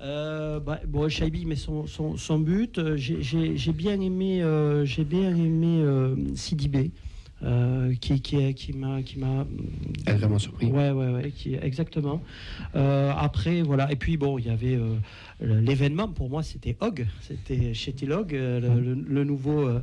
Euh, 0.00 0.60
bah, 0.60 0.80
bon, 0.86 1.08
Shaibi 1.08 1.46
met 1.46 1.56
son, 1.56 1.86
son, 1.86 2.16
son 2.16 2.38
but. 2.38 2.96
J'ai 2.96 3.22
j'ai 3.22 3.72
bien 3.72 4.00
aimé, 4.00 4.42
euh, 4.42 4.84
j'ai 4.84 5.04
bien 5.04 5.34
aimé 5.34 5.80
euh, 5.80 6.16
Sidibé, 6.34 6.90
euh, 7.42 7.94
qui, 8.00 8.20
qui, 8.22 8.54
qui 8.54 8.72
m'a, 8.72 9.02
qui 9.02 9.18
m'a 9.18 9.46
Agréablement 10.06 10.38
surpris. 10.38 10.66
Ouais, 10.66 10.90
ouais, 10.90 11.08
ouais, 11.12 11.30
qui, 11.30 11.54
exactement. 11.54 12.22
Euh, 12.74 13.12
après, 13.16 13.62
voilà. 13.62 13.90
Et 13.92 13.96
puis, 13.96 14.16
bon, 14.16 14.38
il 14.38 14.46
y 14.46 14.50
avait 14.50 14.76
euh, 14.76 14.96
l'événement, 15.42 16.08
pour 16.08 16.30
moi, 16.30 16.42
c'était 16.42 16.76
Hog. 16.80 17.06
C'était 17.20 17.72
euh, 17.74 18.60
le, 18.60 18.80
le- 18.80 18.94
le 19.06 19.24
nouveau, 19.24 19.66
euh, 19.68 19.80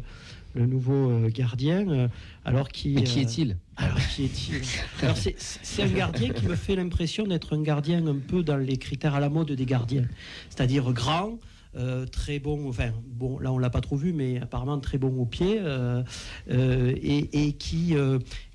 le 0.56 0.66
nouveau 0.66 1.12
euh, 1.12 1.30
gardien. 1.30 1.88
euh, 1.90 2.08
alors 2.46 2.70
qui, 2.70 2.96
Mais 2.96 3.04
qui 3.04 3.20
euh, 3.20 3.24
est-il? 3.24 3.58
alors, 3.78 3.98
qui 3.98 4.26
est-il? 4.26 4.62
Alors, 5.02 5.18
c'est- 5.18 5.36
c'est 5.38 5.84
un 5.84 5.88
gardien 5.90 6.30
qui 6.32 6.46
me 6.48 6.56
fait 6.56 6.76
l'impression 6.76 7.26
d'être 7.26 7.56
un 7.56 7.62
gardien 7.62 8.06
un 8.08 8.18
peu 8.18 8.44
dans 8.44 8.58
les 8.58 8.78
critères 8.78 9.16
à 9.16 9.20
la 9.20 9.30
mode 9.30 9.52
des 9.52 9.66
gardiens. 9.66 10.08
C'est-à-dire 10.50 10.92
grand, 10.94 11.38
euh, 11.76 12.06
très 12.06 12.40
bon, 12.40 12.70
enfin, 12.70 12.92
bon, 13.06 13.40
là 13.40 13.52
on 13.52 13.58
l'a 13.58 13.70
pas 13.70 13.82
trop 13.82 13.96
vu, 13.96 14.14
mais 14.14 14.40
apparemment 14.40 14.80
très 14.80 14.98
bon 14.98 15.20
au 15.20 15.26
pied, 15.26 15.58
euh, 15.60 16.04
euh, 16.52 16.94
et, 16.96 17.48
et 17.48 17.54
qui. 17.54 17.96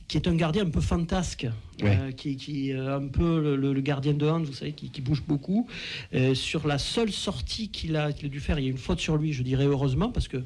Euh, 0.08 0.10
qui 0.10 0.16
est 0.16 0.28
un 0.28 0.34
gardien 0.34 0.64
un 0.64 0.70
peu 0.70 0.80
fantasque, 0.80 1.46
Ouais. 1.80 1.96
euh, 1.96 2.10
qui, 2.10 2.34
qui 2.36 2.70
est 2.70 2.74
un 2.76 3.06
peu 3.06 3.40
le, 3.40 3.54
le- 3.54 3.72
le 3.72 3.80
gardien 3.80 4.12
de 4.12 4.26
hand, 4.26 4.44
vous 4.44 4.52
savez, 4.52 4.72
qui, 4.72 4.90
qui 4.90 5.00
bouge 5.00 5.22
beaucoup. 5.28 5.68
Euh, 6.12 6.34
sur 6.34 6.66
la 6.66 6.76
seule 6.76 7.12
sortie 7.12 7.68
qu'il 7.68 7.94
a, 7.94 8.10
qu'il 8.12 8.26
a 8.26 8.28
dû 8.28 8.40
faire, 8.40 8.58
il 8.58 8.64
y 8.64 8.66
a 8.66 8.70
une 8.70 8.78
faute 8.78 8.98
sur 8.98 9.16
lui, 9.16 9.32
je 9.32 9.44
dirais 9.44 9.64
heureusement, 9.66 10.10
parce 10.10 10.26
que 10.26 10.38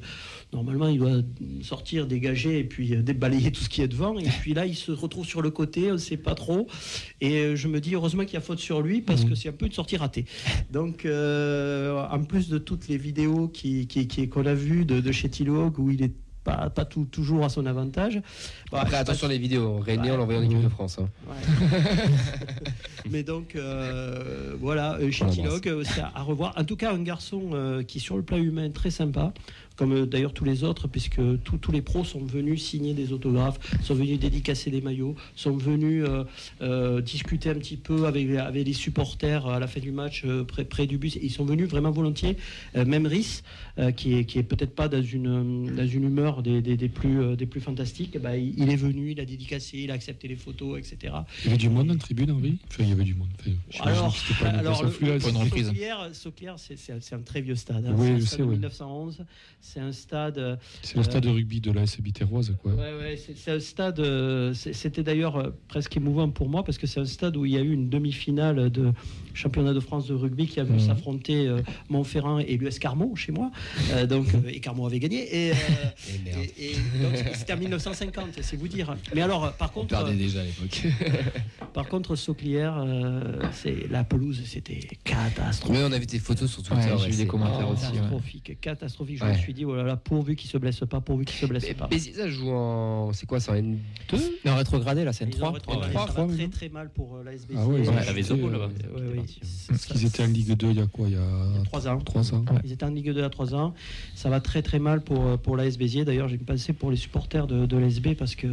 normalement 0.51 0.87
il 0.89 0.99
doit 0.99 1.21
sortir, 1.63 2.05
dégager 2.05 2.59
et 2.59 2.63
puis 2.63 2.93
euh, 2.93 3.01
débalayer 3.01 3.51
tout 3.51 3.63
ce 3.63 3.69
qui 3.69 3.81
est 3.81 3.87
devant. 3.87 4.19
Et 4.19 4.27
puis 4.41 4.53
là, 4.53 4.67
il 4.67 4.75
se 4.75 4.91
retrouve 4.91 5.25
sur 5.25 5.41
le 5.41 5.49
côté, 5.49 5.89
on 5.89 5.93
ne 5.93 5.97
sait 5.97 6.17
pas 6.17 6.35
trop. 6.35 6.67
Et 7.19 7.37
euh, 7.39 7.55
je 7.55 7.67
me 7.67 7.81
dis 7.81 7.95
heureusement 7.95 8.25
qu'il 8.25 8.35
y 8.35 8.37
a 8.37 8.41
faute 8.41 8.59
sur 8.59 8.81
lui, 8.83 9.01
parce 9.01 9.23
Mhm. 9.23 9.29
que 9.29 9.35
c'est 9.35 9.49
un 9.49 9.53
peu 9.53 9.65
une 9.65 9.71
sortie 9.71 9.97
ratée. 9.97 10.25
Donc, 10.71 11.05
euh, 11.05 11.99
en 12.11 12.23
plus 12.25 12.47
de 12.47 12.59
toutes 12.59 12.87
les 12.89 12.97
vidéos 12.97 13.47
qui, 13.47 13.87
qui- 13.87 14.07
qui- 14.07 14.29
qu'on 14.29 14.45
a 14.45 14.53
vues 14.53 14.85
de, 14.85 14.99
de 14.99 15.11
chez 15.11 15.29
Tilog, 15.29 15.79
où 15.79 15.89
il 15.89 16.03
est 16.03 16.13
pas, 16.43 16.69
pas 16.69 16.85
tout- 16.85 17.05
toujours 17.05 17.45
à 17.45 17.49
son 17.49 17.65
avantage. 17.65 18.21
Bon, 18.71 18.77
Après, 18.77 18.97
attention 18.97 19.27
les 19.27 19.37
vidéos. 19.37 19.79
René, 19.79 20.11
on 20.11 20.17
l'envoie 20.17 20.37
en 20.37 20.41
équipe 20.43 20.61
de 20.63 20.69
France. 20.69 20.99
hein. 20.99 21.09
Ouais. 21.27 21.35
Mais 23.09 23.23
donc, 23.23 23.55
euh, 23.55 24.55
voilà, 24.59 24.93
euh, 24.95 25.11
chez 25.11 25.25
euh, 25.25 25.83
c'est 25.83 26.01
à, 26.01 26.11
à 26.15 26.21
revoir. 26.23 26.53
En 26.57 26.63
tout 26.63 26.75
cas, 26.75 26.93
un 26.93 27.01
garçon 27.01 27.49
euh, 27.53 27.83
qui, 27.83 27.99
sur 27.99 28.15
le 28.17 28.23
plan 28.23 28.37
humain, 28.37 28.69
très 28.69 28.91
sympa, 28.91 29.33
comme 29.75 29.93
euh, 29.93 30.05
d'ailleurs 30.05 30.33
tous 30.33 30.45
les 30.45 30.63
autres, 30.63 30.87
puisque 30.87 31.19
tous- 31.43 31.57
tous 31.57 31.71
les 31.71 31.81
pros 31.81 32.03
sont 32.03 32.23
venus 32.23 32.63
signer 32.63 32.93
des 32.93 33.11
autographes, 33.11 33.59
sont 33.81 33.95
venus 33.95 34.19
dédicacer 34.19 34.69
des 34.71 34.81
maillots, 34.81 35.15
sont 35.35 35.55
venus 35.57 36.03
euh, 36.07 36.23
euh, 36.61 37.01
discuter 37.01 37.49
un 37.49 37.55
petit 37.55 37.77
peu 37.77 38.05
avec, 38.05 38.29
avec 38.31 38.65
les 38.67 38.73
supporters 38.73 39.47
à 39.47 39.59
la 39.59 39.67
fin 39.67 39.79
du 39.79 39.91
match 39.91 40.23
euh, 40.25 40.43
près, 40.43 40.63
près 40.65 40.85
du 40.87 40.97
bus. 40.97 41.17
Ils 41.21 41.31
sont 41.31 41.45
venus 41.45 41.67
vraiment 41.67 41.91
volontiers. 41.91 42.37
Euh, 42.75 42.85
même 42.85 43.07
Rhys, 43.07 43.41
euh, 43.79 43.91
qui 43.91 44.13
est, 44.13 44.25
qui 44.25 44.39
est 44.39 44.43
peut-être 44.43 44.75
pas 44.75 44.87
dans 44.87 45.01
une, 45.01 45.73
dans 45.75 45.87
une 45.87 46.03
humeur 46.03 46.43
des, 46.43 46.61
des- 46.61 46.77
des 46.77 46.89
plus, 46.89 47.21
euh, 47.21 47.35
des 47.35 47.45
plus 47.45 47.61
fantastiques, 47.61 48.17
ben, 48.19 48.35
il, 48.35 48.53
il 48.57 48.69
est 48.69 48.75
venu, 48.75 49.11
il 49.11 49.19
a 49.19 49.25
dédicacé, 49.25 49.79
il 49.79 49.91
a 49.91 49.95
accepté 49.95 50.27
les 50.27 50.35
photos, 50.35 50.77
etc. 50.79 51.13
Il 51.43 51.45
y 51.45 51.47
avait 51.49 51.57
du 51.57 51.69
monde 51.69 51.89
en 51.91 51.97
tribune, 51.97 52.31
Henri? 52.31 52.57
Enfin, 52.69 52.83
il 52.83 52.89
y 52.89 52.91
avait 52.91 53.03
du 53.03 53.15
monde. 53.15 53.29
Enfin, 53.73 53.89
Alors, 53.89 54.15
pas 54.39 54.47
alors 54.49 54.83
le, 54.83 54.89
le, 55.01 55.13
reprise. 55.37 55.67
Sauclière, 56.13 56.55
c'est- 56.57 57.13
un- 57.13 57.19
très 57.19 57.41
vieux 57.41 57.55
stade. 57.55 57.85
hein. 57.87 57.95
Oui, 57.97 58.07
c'est 58.07 58.13
un 58.13 58.19
je 58.19 58.25
stade 58.25 58.29
sais, 58.31 58.37
de 58.37 58.43
ouais. 58.43 58.49
1911. 58.55 59.25
C'est 59.65 59.79
un 59.79 59.93
stade. 59.93 60.37
euh, 60.39 60.57
C'est 60.81 60.97
le 60.97 61.03
stade 61.03 61.23
de 61.23 61.29
rugby 61.29 61.61
de 61.61 61.71
la 61.71 61.83
SB 61.83 62.11
Terroise, 62.11 62.53
quoi. 62.61 62.73
Ouais, 62.73 62.93
ouais, 62.99 63.17
c'est 63.17 63.49
un 63.51 63.59
stade. 63.61 63.97
euh, 64.01 64.53
C'était 64.53 65.03
d'ailleurs 65.03 65.37
euh, 65.37 65.51
presque 65.69 65.95
émouvant 65.95 66.29
pour 66.29 66.49
moi 66.49 66.65
parce 66.65 66.77
que 66.77 66.85
c'est 66.85 66.99
un 66.99 67.05
stade 67.05 67.37
où 67.37 67.45
il 67.45 67.53
y 67.53 67.57
a 67.57 67.61
eu 67.61 67.71
une 67.71 67.89
demi-finale 67.89 68.69
de 68.69 68.91
championnat 69.33 69.73
de 69.73 69.79
France 69.79 70.05
de 70.07 70.13
rugby 70.13 70.47
qui 70.47 70.59
a 70.59 70.63
vu 70.65 70.79
s'affronter 70.81 71.47
euh, 71.47 71.61
Montferrand 71.89 72.39
et 72.39 72.57
l'US 72.57 72.77
Carmont 72.77 73.15
chez 73.15 73.31
moi. 73.31 73.51
Euh, 73.91 74.05
donc, 74.05 74.27
euh, 74.35 74.49
et 74.49 74.59
Carmont 74.59 74.85
avait 74.85 74.99
gagné. 74.99 75.47
Et, 75.47 75.51
euh, 75.51 75.55
Et 76.13 76.19
merde. 76.25 76.39
et- 76.57 76.75
c'était 77.33 77.53
en 77.53 77.57
1950, 77.57 78.39
c'est 78.41 78.57
vous 78.57 78.67
dire. 78.67 78.95
Mais 79.15 79.21
alors, 79.21 79.53
par 79.53 79.71
On 79.71 79.79
contre, 79.81 79.87
perdait 79.87 80.15
déjà 80.15 80.41
à 80.41 80.43
l'époque. 80.43 80.83
par 81.73 81.87
contre, 81.87 82.17
Sauclière, 82.17 82.77
euh, 82.85 83.39
c'est 83.53 83.89
la 83.89 84.03
pelouse, 84.03 84.41
c'était 84.45 84.81
catastrophique. 85.05 85.77
Mais 85.79 85.83
on 85.87 85.91
a 85.93 85.97
vu 85.99 86.05
tes 86.05 86.19
photos 86.19 86.51
sur 86.51 86.61
Twitter. 86.63 86.91
Ouais, 86.91 86.97
j'ai 86.99 87.09
vu 87.11 87.17
des 87.17 87.27
commentaires 87.27 87.69
aussi, 87.69 87.85
ouais. 87.85 87.91
Catastrophique, 87.93 88.57
catastrophique. 88.61 89.17
Je 89.19 89.25
me 89.25 89.33
suis 89.35 89.52
dit, 89.53 89.65
oh 89.65 89.75
là 89.75 89.83
là, 89.83 89.95
pourvu 89.95 90.35
qu'il 90.35 90.49
se 90.49 90.57
blesse 90.57 90.79
pas, 90.89 90.99
pourvu 91.01 91.25
qu'il 91.25 91.37
se 91.37 91.45
blesse 91.45 91.63
Mais 91.67 91.73
pas. 91.73 91.87
Béziers, 91.87 92.13
ça 92.13 92.27
joue 92.29 92.49
en. 92.51 93.13
C'est 93.13 93.25
quoi, 93.25 93.39
c'est 93.39 93.51
en 93.51 93.55
N2 93.55 93.77
Non, 94.45 94.55
rétrogradé, 94.55 95.03
là, 95.05 95.13
c'est 95.13 95.23
une 95.25 95.29
Ils 95.31 95.35
ont 95.35 95.39
3. 95.39 95.51
rétrogradé, 95.53 95.93
trois, 95.93 96.07
ça 96.07 96.13
trois, 96.13 96.25
va 96.25 96.33
très 96.33 96.41
maintenant. 96.43 96.57
très 96.57 96.69
mal 96.69 96.89
pour 96.89 97.15
euh, 97.15 97.23
la 97.23 97.33
SBC. 97.33 97.59
Ah 97.61 97.67
ouais, 97.67 97.81
ils 97.81 97.89
Euh, 97.89 97.93
il 98.11 98.17
y 98.19 98.23
Zobo 98.23 98.47
euh, 98.47 98.51
là-bas. 98.51 98.69
Parce 99.69 99.85
qu'ils 99.85 100.05
étaient 100.05 100.23
en 100.23 100.27
Ligue 100.27 100.53
2 100.57 100.69
il 100.71 100.77
y 100.77 100.81
a 100.81 100.87
quoi 100.87 101.07
Il 101.07 101.13
y 101.13 101.17
a 101.17 101.63
Trois 101.65 101.87
ans. 101.87 101.97
3 101.99 102.33
ans. 102.33 102.45
Ils 102.63 102.71
étaient 102.71 102.85
en 102.85 102.89
Ligue 102.89 103.11
2 103.13 103.23
à 103.23 103.29
3 103.29 103.55
ans. 103.55 103.73
Ça 104.15 104.29
va 104.29 104.39
très 104.41 104.61
très 104.61 104.79
mal 104.79 105.01
pour, 105.01 105.25
euh, 105.25 105.37
pour 105.37 105.55
l'AS 105.57 105.77
Béziers. 105.77 106.05
D'ailleurs, 106.05 106.27
j'ai 106.27 106.37
pensé 106.37 106.73
pour 106.73 106.91
les 106.91 106.97
supporters 106.97 107.47
de, 107.47 107.65
de 107.65 107.77
l'ASB 107.77 108.13
parce 108.17 108.35
que 108.35 108.47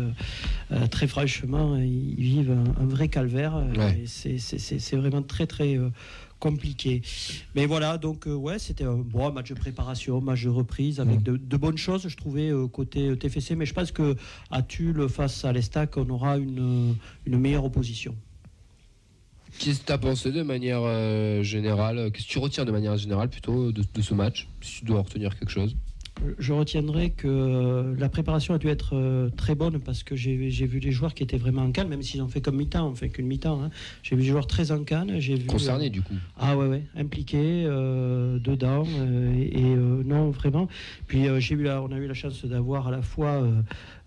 euh, 0.73 0.87
très 0.89 1.07
franchement, 1.07 1.77
ils 1.77 2.15
vivent 2.17 2.53
un, 2.53 2.83
un 2.83 2.87
vrai 2.87 3.09
calvaire. 3.09 3.57
euh, 3.57 3.73
Ouais. 3.77 4.03
c'est- 4.07 4.39
c'est 4.39 4.59
c'est- 4.59 4.79
c'est 4.79 4.97
vraiment 4.97 5.23
très 5.23 5.47
très 5.47 5.77
euh, 5.77 5.89
compliqué. 6.41 7.03
Mais 7.55 7.67
voilà, 7.67 7.99
donc 7.99 8.27
euh, 8.27 8.35
ouais, 8.35 8.59
c'était 8.59 8.85
un 8.85 8.97
bon 8.97 9.31
match 9.31 9.51
de 9.51 9.55
préparation, 9.55 10.21
match 10.21 10.43
de 10.43 10.49
reprise 10.49 10.99
avec 10.99 11.21
Mm. 11.21 11.23
de, 11.23 11.37
de 11.37 11.57
bonnes 11.57 11.77
choses, 11.79 12.09
je 12.09 12.17
trouvais, 12.17 12.49
euh, 12.51 12.67
côté 12.67 13.09
euh, 13.09 13.17
TFC. 13.17 13.55
Mais 13.55 13.67
je 13.67 13.75
pense 13.75 13.93
que 13.93 14.17
à 14.51 14.63
Tulle, 14.63 15.09
face 15.09 15.45
à 15.45 15.53
l'Estac, 15.53 15.97
on 15.97 16.09
aura 16.11 16.39
une, 16.39 16.97
une 17.27 17.39
meilleure 17.39 17.65
opposition. 17.65 18.17
Qu'est-ce 19.59 19.81
que 19.81 19.87
tu 19.87 19.93
as 19.93 19.99
pensé 19.99 20.33
de 20.33 20.43
manière 20.43 20.81
euh, 20.83 21.43
générale 21.43 22.11
Qu'est-ce 22.13 22.27
que 22.27 22.33
tu 22.33 22.39
retiens 22.39 22.65
de 22.65 22.71
manière 22.73 22.97
générale 22.97 23.29
plutôt 23.29 23.73
de, 23.73 23.83
de 23.95 24.03
ce 24.03 24.15
match 24.15 24.49
Si 24.63 24.79
tu 24.81 24.85
dois 24.87 25.03
retenir 25.03 25.39
quelque 25.39 25.51
chose? 25.51 25.77
Je 26.39 26.53
retiendrai 26.53 27.11
que 27.11 27.27
euh, 27.29 27.95
la 27.99 28.09
préparation 28.09 28.55
a 28.55 28.59
dû 28.59 28.69
être 28.69 28.95
euh, 28.95 29.31
très 29.31 29.55
bonne 29.55 29.81
parce 29.81 30.03
que 30.03 30.17
j'ai 30.17 30.37
vu 30.37 30.81
des 30.81 30.93
joueurs 30.93 31.15
qui 31.15 31.23
étaient 31.23 31.39
vraiment 31.39 31.63
en 31.63 31.73
canne, 31.73 31.89
même 31.89 32.03
s'ils 32.03 32.23
ont 32.23 32.29
fait 32.29 32.41
comme 32.41 32.57
mi-temps, 32.57 32.89
on 32.89 32.95
fait 32.95 33.09
qu'une 33.09 33.27
mi-temps. 33.27 33.63
hein. 33.63 33.71
J'ai 34.03 34.17
vu 34.17 34.23
des 34.23 34.29
joueurs 34.29 34.47
très 34.47 34.71
en 34.73 34.85
canne. 34.85 35.19
J'ai 35.19 35.35
vu 35.37 35.47
Concerné 35.47 35.89
du 35.91 36.03
coup. 36.03 36.15
Ah 36.39 36.57
ouais, 36.57 36.67
ouais, 36.67 36.83
impliqués 36.97 37.65
euh, 37.67 38.39
dedans 38.39 38.85
euh, 38.99 39.35
et, 39.35 39.61
et, 39.61 39.75
euh, 39.75 40.03
non 40.05 40.31
vraiment. 40.31 40.69
Puis 41.07 41.27
euh, 41.27 41.41
j'ai 41.41 41.55
eu 41.55 41.63
la, 41.63 41.83
on 41.83 41.91
a 41.93 41.97
eu 41.97 42.07
la 42.07 42.15
chance 42.15 42.45
d'avoir 42.45 42.89
à 42.89 42.91
la 42.91 43.03
fois 43.03 43.43
euh, 43.43 43.63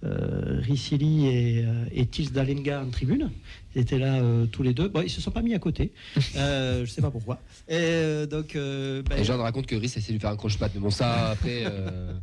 euh, 0.05 0.59
Ricili 0.61 1.27
et, 1.27 1.63
euh, 1.65 1.85
et 1.91 2.05
Tils 2.05 2.31
Dalenga 2.31 2.83
en 2.83 2.89
tribune. 2.89 3.29
Ils 3.75 3.81
étaient 3.81 3.97
là 3.99 4.15
euh, 4.15 4.45
tous 4.45 4.63
les 4.63 4.73
deux. 4.73 4.87
Bon, 4.87 5.01
ils 5.01 5.09
se 5.09 5.21
sont 5.21 5.31
pas 5.31 5.41
mis 5.41 5.53
à 5.53 5.59
côté. 5.59 5.91
Euh, 6.35 6.85
je 6.85 6.89
sais 6.91 7.01
pas 7.01 7.11
pourquoi. 7.11 7.39
Et 7.67 7.75
euh, 7.77 8.25
donc, 8.25 8.55
euh, 8.55 9.03
ben, 9.03 9.17
Les 9.17 9.23
gens 9.23 9.37
racontent 9.37 9.67
que 9.67 9.75
Rhys 9.75 9.93
a 9.95 9.97
essayé 9.99 10.07
de 10.07 10.13
lui 10.13 10.19
faire 10.19 10.31
un 10.31 10.35
croche-patte, 10.35 10.71
mais 10.73 10.81
bon, 10.81 10.89
ça 10.89 11.29
après. 11.31 11.63
euh, 11.65 12.13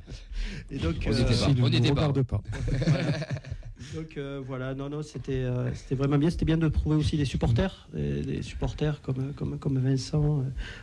et 0.70 0.78
donc, 0.78 0.96
On 1.06 1.10
euh, 1.12 1.12
était 1.12 1.24
pas. 1.34 1.46
On 1.46 1.54
ne 1.54 1.92
regarde 1.92 2.22
pas. 2.22 2.42
Donc 3.94 4.16
euh, 4.16 4.42
voilà, 4.46 4.74
non, 4.74 4.88
non, 4.90 5.02
c'était 5.02 5.32
euh, 5.32 5.72
c'était 5.74 5.94
vraiment 5.94 6.18
bien. 6.18 6.30
C'était 6.30 6.44
bien 6.44 6.58
de 6.58 6.68
trouver 6.68 6.96
aussi 6.96 7.16
des 7.16 7.24
supporters, 7.24 7.88
des, 7.94 8.42
supporters 8.42 9.00
comme, 9.00 9.32
comme, 9.34 9.58
comme 9.58 9.78
Vincent, 9.78 10.40
euh, 10.40 10.42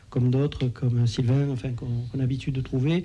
comme 0.10 0.32
d'autres, 0.32 0.68
comme 0.68 1.06
Sylvain, 1.06 1.50
enfin 1.50 1.72
qu'on 1.74 1.88
a 2.14 2.18
l'habitude 2.18 2.56
de 2.56 2.62
trouver. 2.62 3.04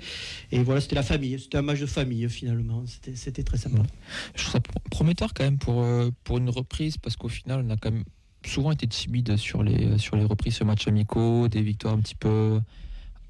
Et 0.51 0.63
voilà, 0.63 0.81
c'était 0.81 0.95
la 0.95 1.03
famille. 1.03 1.39
C'était 1.39 1.57
un 1.57 1.61
match 1.61 1.79
de 1.79 1.85
famille 1.85 2.27
finalement. 2.29 2.83
C'était 3.13 3.43
très 3.43 3.57
sympa. 3.57 3.83
Je 4.35 4.41
trouve 4.43 4.53
ça 4.53 4.59
pro- 4.59 4.81
prometteur 4.89 5.33
quand 5.33 5.43
même 5.43 5.57
pour, 5.59 5.85
pour 6.23 6.37
une 6.37 6.49
reprise 6.49 6.97
parce 6.97 7.15
qu'au 7.15 7.29
final, 7.29 7.63
on 7.65 7.69
a 7.69 7.77
quand 7.77 7.91
même 7.91 8.03
souvent 8.45 8.71
été 8.71 8.87
timide 8.87 9.37
sur 9.37 9.63
les, 9.63 9.97
sur 9.97 10.15
les 10.15 10.25
reprises 10.25 10.55
ce 10.55 10.63
match 10.63 10.87
amicaux, 10.87 11.47
des 11.47 11.61
victoires 11.61 11.93
un 11.93 11.99
petit 11.99 12.15
peu 12.15 12.59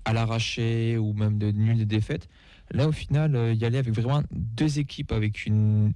à 0.05 0.13
l'arraché 0.13 0.97
ou 0.97 1.13
même 1.13 1.37
de 1.37 1.51
nuls 1.51 1.85
défaites. 1.85 2.27
Là, 2.71 2.87
au 2.87 2.91
final, 2.91 3.35
euh, 3.35 3.53
y 3.53 3.65
aller 3.65 3.77
avec 3.77 3.93
vraiment 3.93 4.23
deux 4.31 4.79
équipes 4.79 5.11
avec 5.11 5.45
une 5.45 5.93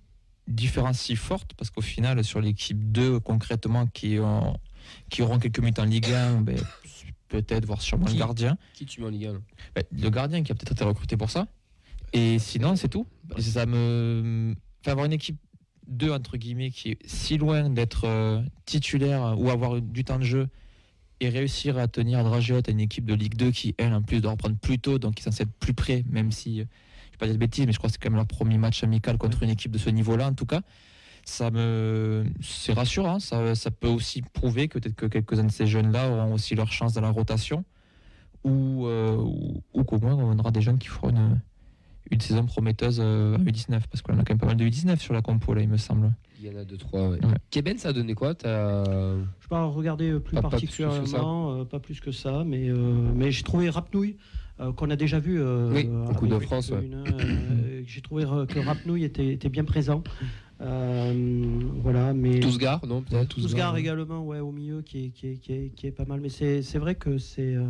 différence 0.47 0.99
si 0.99 1.15
forte 1.15 1.53
parce 1.55 1.69
qu'au 1.69 1.81
final, 1.81 2.23
sur 2.23 2.41
l'équipe 2.41 2.91
2, 2.91 3.19
concrètement, 3.19 3.87
qui, 3.87 4.17
ont- 4.19 4.57
qui 5.09 5.21
auront 5.21 5.39
quelques 5.39 5.59
minutes 5.59 5.79
en 5.79 5.85
Ligue 5.85 6.11
1, 6.11 6.41
ben, 6.41 6.57
peut-être, 7.27 7.65
voire 7.65 7.81
sûrement 7.81 8.05
Qui 8.05 8.13
le 8.13 8.19
gardien. 8.19 8.57
Qui 8.73 8.85
tu 8.85 9.01
mets 9.01 9.07
en 9.07 9.09
Ligue 9.09 9.25
1 9.25 9.33
là 9.33 9.39
Ben, 9.75 9.83
le 9.91 10.09
gardien 10.09 10.43
qui 10.43 10.51
a 10.51 10.55
peut-être 10.55 10.71
été 10.71 10.83
recruté 10.83 11.17
pour 11.17 11.29
ça. 11.29 11.47
Et 12.13 12.39
sinon, 12.39 12.75
c'est 12.75 12.87
tout. 12.89 13.05
Et 13.37 13.41
Ça 13.41 13.65
me. 13.65 14.55
Enfin, 14.81 14.91
avoir 14.91 15.05
une 15.05 15.13
équipe 15.13 15.37
2, 15.87 16.11
entre 16.11 16.37
guillemets, 16.37 16.71
qui 16.71 16.91
est 16.91 16.99
si 17.05 17.37
loin 17.37 17.69
d'être 17.69 18.05
euh, 18.05 18.41
titulaire 18.65 19.35
ou 19.37 19.49
avoir 19.49 19.81
du 19.81 20.03
temps 20.03 20.19
de 20.19 20.23
jeu 20.23 20.47
et 21.19 21.29
réussir 21.29 21.77
à 21.77 21.87
tenir 21.87 22.23
Dragiot 22.23 22.61
à 22.67 22.71
une 22.71 22.79
équipe 22.79 23.05
de 23.05 23.13
Ligue 23.13 23.35
2 23.35 23.51
qui, 23.51 23.73
elle, 23.77 23.93
en 23.93 24.01
plus, 24.01 24.21
doit 24.21 24.31
reprendre 24.31 24.55
plus 24.57 24.79
tôt, 24.79 24.99
donc 24.99 25.15
qui 25.15 25.23
être 25.41 25.51
plus 25.59 25.73
près, 25.73 26.03
même 26.09 26.31
si. 26.31 26.61
euh, 26.61 26.65
pas 27.17 27.25
dire 27.25 27.35
de 27.35 27.39
bêtises, 27.39 27.65
mais 27.65 27.71
je 27.73 27.77
crois 27.77 27.89
que 27.89 27.93
c'est 27.93 28.01
quand 28.01 28.09
même 28.09 28.17
leur 28.17 28.27
premier 28.27 28.57
match 28.57 28.83
amical 28.83 29.17
contre 29.17 29.43
une 29.43 29.49
équipe 29.49 29.71
de 29.71 29.77
ce 29.77 29.89
niveau-là, 29.89 30.27
en 30.27 30.33
tout 30.33 30.45
cas. 30.45 30.61
Ça 31.25 31.51
me, 31.51 32.23
c'est 32.41 32.71
rassurant. 32.73 33.19
Ça, 33.19 33.53
ça 33.55 33.69
peut 33.71 33.87
aussi 33.89 34.21
prouver 34.21 34.67
que 34.69 34.79
peut-être 34.79 34.95
que 34.95 35.05
quelques-uns 35.07 35.43
de 35.45 35.51
ces 35.51 35.67
jeunes-là 35.67 36.09
auront 36.09 36.33
aussi 36.33 36.55
leur 36.55 36.71
chance 36.71 36.93
dans 36.93 37.01
la 37.01 37.09
rotation 37.09 37.65
ou, 38.43 38.85
euh, 38.87 39.15
ou, 39.17 39.61
ou 39.73 39.83
qu'au 39.83 39.99
moins 39.99 40.13
on 40.13 40.37
aura 40.39 40.51
des 40.51 40.61
jeunes 40.61 40.77
qui 40.77 40.87
feront 40.87 41.09
une, 41.09 41.39
une 42.11 42.21
saison 42.21 42.45
prometteuse 42.45 42.99
euh, 43.03 43.35
à 43.35 43.39
U19 43.39 43.81
parce 43.91 44.01
qu'on 44.01 44.13
a 44.13 44.17
quand 44.23 44.29
même 44.29 44.37
pas 44.37 44.45
mal 44.45 44.55
de 44.57 44.63
U19 44.65 44.99
sur 44.99 45.13
la 45.13 45.21
compo 45.21 45.53
là 45.53 45.61
il 45.61 45.67
me 45.69 45.75
semble. 45.77 46.13
Il 46.39 46.45
y 46.45 46.55
en 46.55 46.59
a 46.59 46.63
deux, 46.63 46.77
trois. 46.77 47.09
Ouais. 47.09 47.25
Ouais. 47.25 47.33
Keben, 47.49 47.77
ça 47.77 47.89
a 47.89 47.93
donné 47.93 48.13
quoi? 48.13 48.35
T'as- 48.35 48.83
Je 48.85 49.19
vais 49.19 49.25
pas 49.49 49.65
regarder 49.65 50.11
euh, 50.11 50.19
plus 50.19 50.35
Pas- 50.35 50.43
pas 50.43 50.49
plus 50.57 50.67
que 50.67 50.71
ça. 50.73 50.87
particulièrement, 50.87 51.51
euh, 51.59 51.65
pas 51.65 51.79
plus 51.79 51.99
que 51.99 52.11
ça, 52.11 52.43
mais, 52.45 52.69
euh, 52.69 53.11
mais 53.15 53.31
j'ai 53.31 53.43
trouvé 53.43 53.69
Rapnouille, 53.69 54.15
qu'on 54.71 54.89
a 54.89 54.95
déjà 54.95 55.19
vu 55.19 55.39
euh, 55.39 55.71
Oui, 55.73 55.87
euh, 55.89 56.05
au 56.07 56.13
Coupe 56.13 56.29
de 56.29 56.39
France, 56.39 56.69
ouais. 56.71 56.89
euh, 56.91 57.83
j'ai 57.85 58.01
trouvé 58.01 58.25
euh, 58.25 58.45
que 58.45 58.59
Rapnouille 58.59 59.03
était, 59.03 59.33
était 59.33 59.49
bien 59.49 59.63
présent. 59.65 60.03
Euh, 60.59 61.59
voilà, 61.83 62.13
mais 62.13 62.39
Tousgar, 62.39 62.83
non 62.87 63.01
peut-être 63.01 63.35
Tousgar 63.35 63.77
également, 63.77 64.25
ouais, 64.25 64.39
au 64.39 64.51
milieu, 64.51 64.81
qui 64.81 65.05
est, 65.05 65.09
qui 65.09 65.27
est, 65.27 65.35
qui 65.37 65.53
est, 65.53 65.69
qui 65.75 65.87
est 65.87 65.91
pas 65.91 66.05
mal. 66.05 66.19
Mais 66.19 66.29
c'est 66.29 66.63
c'est 66.63 66.79
vrai 66.79 66.95
que 66.95 67.19
c'est 67.19 67.53
euh, 67.55 67.65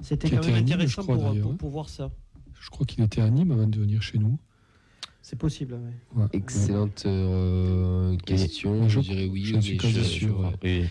c'était 0.00 0.28
quand 0.28 0.44
même 0.44 0.56
intéressant 0.56 1.02
crois, 1.02 1.16
pour, 1.16 1.40
pour, 1.40 1.52
hein. 1.52 1.56
pour 1.56 1.70
voir 1.70 1.88
ça. 1.88 2.10
Je 2.60 2.70
crois 2.70 2.84
qu'il 2.86 3.02
était 3.04 3.20
à 3.20 3.30
Nîmes 3.30 3.52
avant 3.52 3.66
de 3.68 3.78
venir 3.78 4.02
chez 4.02 4.18
nous. 4.18 4.38
C'est 5.24 5.38
possible, 5.38 5.74
ouais. 5.74 6.20
Ouais. 6.22 6.28
Excellente 6.32 7.04
euh, 7.06 8.16
question. 8.26 8.88
je- 8.88 9.00
Je 9.00 9.00
dirais 9.08 9.28
oui. 9.30 9.44
je 9.44 9.60
suis 9.60 9.76
quasi 9.76 10.02
sûr, 10.04 10.52
Et 10.64 10.82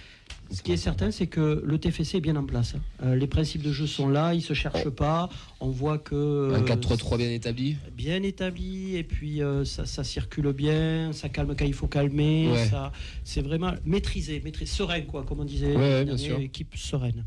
Ce 0.52 0.62
qui 0.62 0.74
est 0.74 0.78
certain, 0.78 1.12
c'est 1.12 1.28
que 1.28 1.64
le 1.66 1.78
TFC 1.78 2.18
est 2.18 2.22
bien 2.22 2.36
en 2.36 2.44
place. 2.44 2.76
Euh, 3.04 3.16
les 3.16 3.28
principes 3.28 3.62
de 3.62 3.72
jeu 3.72 3.88
sont 3.88 4.10
là, 4.10 4.34
ils 4.34 4.42
se 4.42 4.54
cherchent 4.54 4.90
pas. 4.90 5.30
On 5.62 5.70
voit 5.70 5.98
que 5.98 6.52
Un 6.54 6.62
euh, 6.64 6.66
4-3-3 6.66 7.18
bien 7.18 7.32
établi 7.32 7.78
bien 7.96 8.22
établi 8.22 8.98
et 8.98 9.04
puis 9.04 9.42
euh, 9.42 9.64
ça, 9.64 9.86
ça 9.86 10.04
circule 10.04 10.52
bien, 10.52 11.14
ça 11.14 11.30
calme 11.30 11.56
quand 11.58 11.66
il 11.66 11.74
faut 11.74 11.88
calmer, 11.88 12.50
Ouais. 12.52 12.66
ça 12.66 12.92
c'est 13.24 13.42
vraiment 13.42 13.72
maîtrisé, 13.86 14.42
maîtrisé, 14.44 14.72
serein 14.72 15.02
quoi, 15.02 15.24
comme 15.24 15.40
on 15.40 15.46
disait. 15.46 15.76
Ouais, 15.76 16.04
bien 16.04 16.18
sûr. 16.18 16.38
Équipe 16.40 16.76
sereine. 16.76 17.26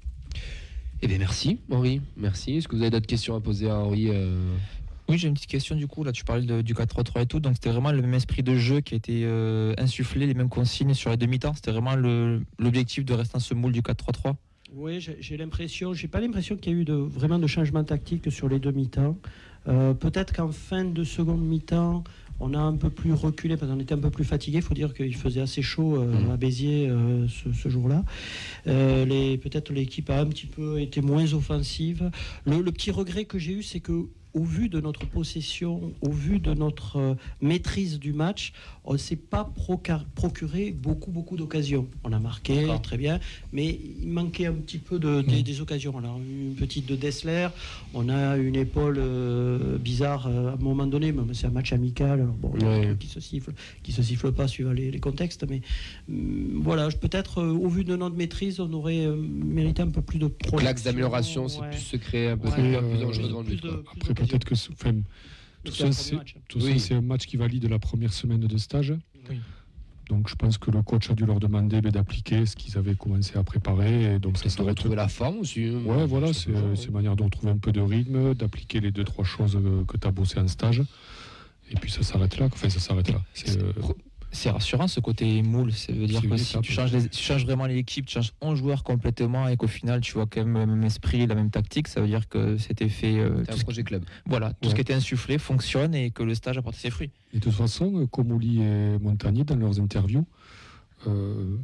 Eh 1.02 1.06
bien, 1.06 1.18
merci, 1.18 1.58
Henri. 1.70 2.00
Merci. 2.16 2.56
Est-ce 2.56 2.68
que 2.68 2.76
vous 2.76 2.82
avez 2.82 2.90
d'autres 2.90 3.06
questions 3.06 3.34
à 3.34 3.40
poser 3.40 3.68
à 3.68 3.76
Henri 3.78 4.08
euh, 4.08 4.54
Oui 5.08 5.18
j'ai 5.18 5.28
une 5.28 5.34
petite 5.34 5.50
question 5.50 5.76
du 5.76 5.86
coup 5.86 6.02
là 6.02 6.12
tu 6.12 6.24
parlais 6.24 6.46
de- 6.46 6.62
du 6.62 6.72
4-3-3 6.74 7.22
et 7.22 7.26
tout 7.26 7.38
donc 7.40 7.54
c'était 7.54 7.68
vraiment 7.70 7.92
le 7.92 8.00
même 8.00 8.14
esprit 8.14 8.42
de 8.42 8.54
jeu 8.56 8.80
qui 8.80 8.94
a 8.94 8.96
été 8.96 9.22
euh, 9.24 9.74
insufflé 9.76 10.26
les 10.26 10.32
mêmes 10.34 10.48
consignes 10.48 10.94
sur 10.94 11.10
les 11.10 11.18
demi-temps 11.18 11.52
c'était 11.54 11.72
vraiment 11.72 11.94
l'objectif 12.58 13.04
de 13.04 13.12
rester 13.12 13.34
dans 13.34 13.40
ce 13.40 13.52
moule 13.54 13.72
du 13.72 13.82
4-3-3. 13.82 14.34
Oui, 14.76 14.98
j'ai 15.20 15.36
l'impression, 15.36 15.94
j'ai 15.94 16.08
pas 16.08 16.20
l'impression 16.20 16.56
qu'il 16.56 16.72
y 16.72 16.74
a 16.74 16.78
eu 16.80 16.84
de, 16.84 16.94
vraiment 16.94 17.38
de 17.38 17.46
changement 17.46 17.84
tactique 17.84 18.32
sur 18.32 18.48
les 18.48 18.58
deux 18.58 18.72
mi-temps. 18.72 19.16
Euh, 19.68 19.94
Peut-être 19.94 20.32
qu'en 20.34 20.50
fin 20.50 20.84
de 20.84 21.04
seconde 21.04 21.42
mi-temps, 21.46 22.02
on 22.40 22.54
a 22.54 22.58
un 22.58 22.74
peu 22.74 22.90
plus 22.90 23.12
reculé 23.12 23.56
parce 23.56 23.70
qu'on 23.70 23.78
était 23.78 23.94
un 23.94 23.98
peu 23.98 24.10
plus 24.10 24.24
fatigué. 24.24 24.58
Il 24.58 24.62
faut 24.62 24.74
dire 24.74 24.92
qu'il 24.92 25.14
faisait 25.14 25.42
assez 25.42 25.62
chaud 25.62 25.94
euh, 26.02 26.06
Mhm. 26.24 26.30
à 26.32 26.36
Béziers 26.36 26.88
euh, 26.88 27.28
ce, 27.28 27.52
ce 27.52 27.68
jour-là. 27.68 28.02
Peut-être 28.64 29.72
l'équipe 29.72 30.10
a 30.10 30.18
un 30.20 30.26
petit 30.26 30.46
peu 30.46 30.80
été 30.80 31.00
moins 31.02 31.32
offensive. 31.34 32.10
Le, 32.44 32.60
le 32.60 32.72
petit 32.72 32.90
regret 32.90 33.26
que 33.26 33.38
j'ai 33.38 33.52
eu, 33.52 33.62
c'est 33.62 33.80
que 33.80 34.08
au 34.34 34.42
vu 34.42 34.68
de 34.68 34.80
notre 34.80 35.06
possession, 35.06 35.92
au 36.02 36.10
vu 36.10 36.40
de 36.40 36.52
notre 36.54 36.96
euh, 36.98 37.14
maîtrise 37.40 37.98
du 38.00 38.12
match, 38.12 38.52
on 38.84 38.92
ne 38.94 38.98
s'est 38.98 39.16
pas 39.16 39.50
procuré 40.14 40.72
beaucoup, 40.72 41.10
beaucoup 41.10 41.36
d'occasions. 41.36 41.86
On 42.02 42.12
a 42.12 42.18
marqué, 42.18 42.66
très 42.82 42.98
bien, 42.98 43.20
mais 43.52 43.78
il 44.02 44.08
manquait 44.08 44.46
un 44.46 44.52
petit 44.52 44.78
peu 44.78 44.98
de, 44.98 45.22
des, 45.22 45.42
des 45.42 45.60
occasions. 45.60 45.94
On 45.96 46.04
a 46.04 46.18
eu 46.18 46.48
une 46.48 46.54
petite 46.54 46.86
de 46.86 46.96
Dessler, 46.96 47.48
on 47.94 48.08
a 48.08 48.36
une 48.36 48.56
épaule 48.56 48.96
euh, 48.98 49.78
bizarre 49.78 50.26
euh, 50.26 50.50
à 50.50 50.52
un 50.54 50.56
moment 50.56 50.86
donné, 50.86 51.12
mais 51.12 51.22
c'est 51.32 51.46
un 51.46 51.50
match 51.50 51.72
amical, 51.72 52.20
alors 52.20 52.34
bon, 52.34 52.52
qui 52.98 53.06
se 53.08 53.20
siffle, 53.20 53.52
qui 53.82 53.92
se 53.92 54.02
siffle 54.02 54.32
pas 54.32 54.48
suivant 54.48 54.72
les, 54.72 54.90
les 54.90 55.00
contextes, 55.00 55.46
mais 55.48 55.62
hum, 56.10 56.60
voilà, 56.62 56.90
je- 56.90 56.96
peut-être 56.96 57.38
euh, 57.40 57.52
au 57.52 57.68
vu 57.68 57.84
de 57.84 57.96
notre 57.96 58.16
maîtrise, 58.16 58.60
on 58.60 58.72
aurait 58.72 59.06
euh, 59.06 59.16
mérité 59.16 59.82
un 59.82 59.88
peu 59.90 60.02
plus 60.02 60.18
de 60.18 60.28
Donc 60.50 60.62
l'axe 60.62 60.82
d'amélioration, 60.82 61.48
c'est 61.48 61.60
ouais. 61.60 61.70
plus 61.70 61.78
se 61.80 61.96
créer 61.96 62.28
un 62.28 62.36
peu 62.36 62.48
Ouais. 62.48 62.54
Euh, 62.58 63.00
dangereux 63.00 63.28
devant 63.28 63.40
le 63.40 63.46
plus 63.46 63.54
but. 63.56 63.62
plus 64.00 64.10
Après. 64.10 64.23
Peut-être 64.26 64.44
que 64.44 64.54
enfin, 64.72 64.92
tout 65.64 65.72
c'est 65.72 65.78
ça, 65.82 65.86
un 65.88 65.92
c'est 65.92 66.16
Oui. 66.56 66.86
un 66.92 67.00
match 67.00 67.26
qui 67.26 67.36
valide 67.36 67.68
la 67.68 67.78
première 67.78 68.12
semaine 68.12 68.40
de 68.40 68.58
stage. 68.58 68.94
Oui. 69.30 69.38
Donc 70.10 70.28
je 70.28 70.34
pense 70.34 70.58
que 70.58 70.70
le 70.70 70.82
coach 70.82 71.10
a 71.10 71.14
dû 71.14 71.24
leur 71.24 71.40
demander 71.40 71.80
ben, 71.80 71.90
d'appliquer 71.90 72.44
ce 72.44 72.56
qu'ils 72.56 72.76
avaient 72.76 72.94
commencé 72.94 73.38
à 73.38 73.42
préparer. 73.42 74.14
Et 74.14 74.18
donc 74.18 74.36
ça 74.36 74.50
s'arrête 74.50 74.70
retrouver 74.76 74.96
la 74.96 75.08
forme 75.08 75.38
aussi. 75.38 75.64
hein. 75.64 75.80
Ouais, 75.86 76.06
voilà, 76.06 76.32
c'est 76.34 76.50
une 76.50 76.92
manière 76.92 77.16
de 77.16 77.22
retrouver 77.22 77.52
un 77.52 77.56
peu 77.58 77.72
de 77.72 77.80
rythme, 77.80 78.34
d'appliquer 78.34 78.80
les 78.80 78.90
deux, 78.90 79.04
trois 79.04 79.24
choses 79.24 79.56
euh, 79.56 79.82
que 79.86 79.96
tu 79.96 80.06
as 80.06 80.10
bossé 80.10 80.38
en 80.38 80.46
stage. 80.48 80.82
Et 81.70 81.74
puis 81.76 81.90
ça 81.90 82.02
s'arrête 82.02 82.36
là. 82.38 82.46
Enfin, 82.52 82.68
ça 82.68 82.80
s'arrête 82.80 83.08
là. 83.10 83.22
C'est, 83.32 83.56
euh, 83.62 83.72
C'est 84.36 84.50
rassurant 84.50 84.88
ce 84.88 84.98
côté 84.98 85.42
moule, 85.42 85.72
ça 85.72 85.92
veut 85.92 86.06
dire 86.08 86.20
que 86.20 86.36
si 86.36 86.58
tu 86.60 86.72
changes, 86.72 86.92
les- 86.92 87.08
tu 87.08 87.22
changes 87.22 87.44
vraiment 87.44 87.66
l'équipe, 87.66 88.04
tu 88.04 88.14
changes 88.14 88.32
11 88.40 88.58
joueurs 88.58 88.82
complètement 88.82 89.46
et 89.46 89.56
qu'au 89.56 89.68
final 89.68 90.00
tu 90.00 90.12
vois 90.14 90.26
quand 90.26 90.44
même 90.44 90.58
le 90.58 90.66
même 90.66 90.82
esprit, 90.84 91.24
la 91.26 91.36
même 91.36 91.50
tactique, 91.50 91.86
ça 91.86 92.00
veut 92.00 92.08
dire 92.08 92.28
que 92.28 92.56
c'était 92.58 92.88
fait. 92.88 93.16
euh, 93.20 93.44
tout 93.44 93.52
un 93.52 93.56
ce, 93.56 93.62
projet 93.62 93.84
club. 93.84 94.04
voilà, 94.26 94.52
tout 94.54 94.68
ce 94.70 94.74
qui 94.74 94.80
était 94.80 94.92
insufflé 94.92 95.38
fonctionne 95.38 95.94
et 95.94 96.10
que 96.10 96.24
le 96.24 96.34
stage 96.34 96.58
a 96.58 96.62
porté 96.62 96.78
ses 96.80 96.90
fruits. 96.90 97.10
Et 97.32 97.38
de 97.38 97.44
toute 97.44 97.52
façon, 97.52 97.96
euh, 98.00 98.06
Comoli 98.06 98.60
et 98.60 98.98
Montagnier, 98.98 99.44
dans 99.44 99.54
leurs 99.56 99.78
interviews, 99.80 100.26
euh, 101.06 101.56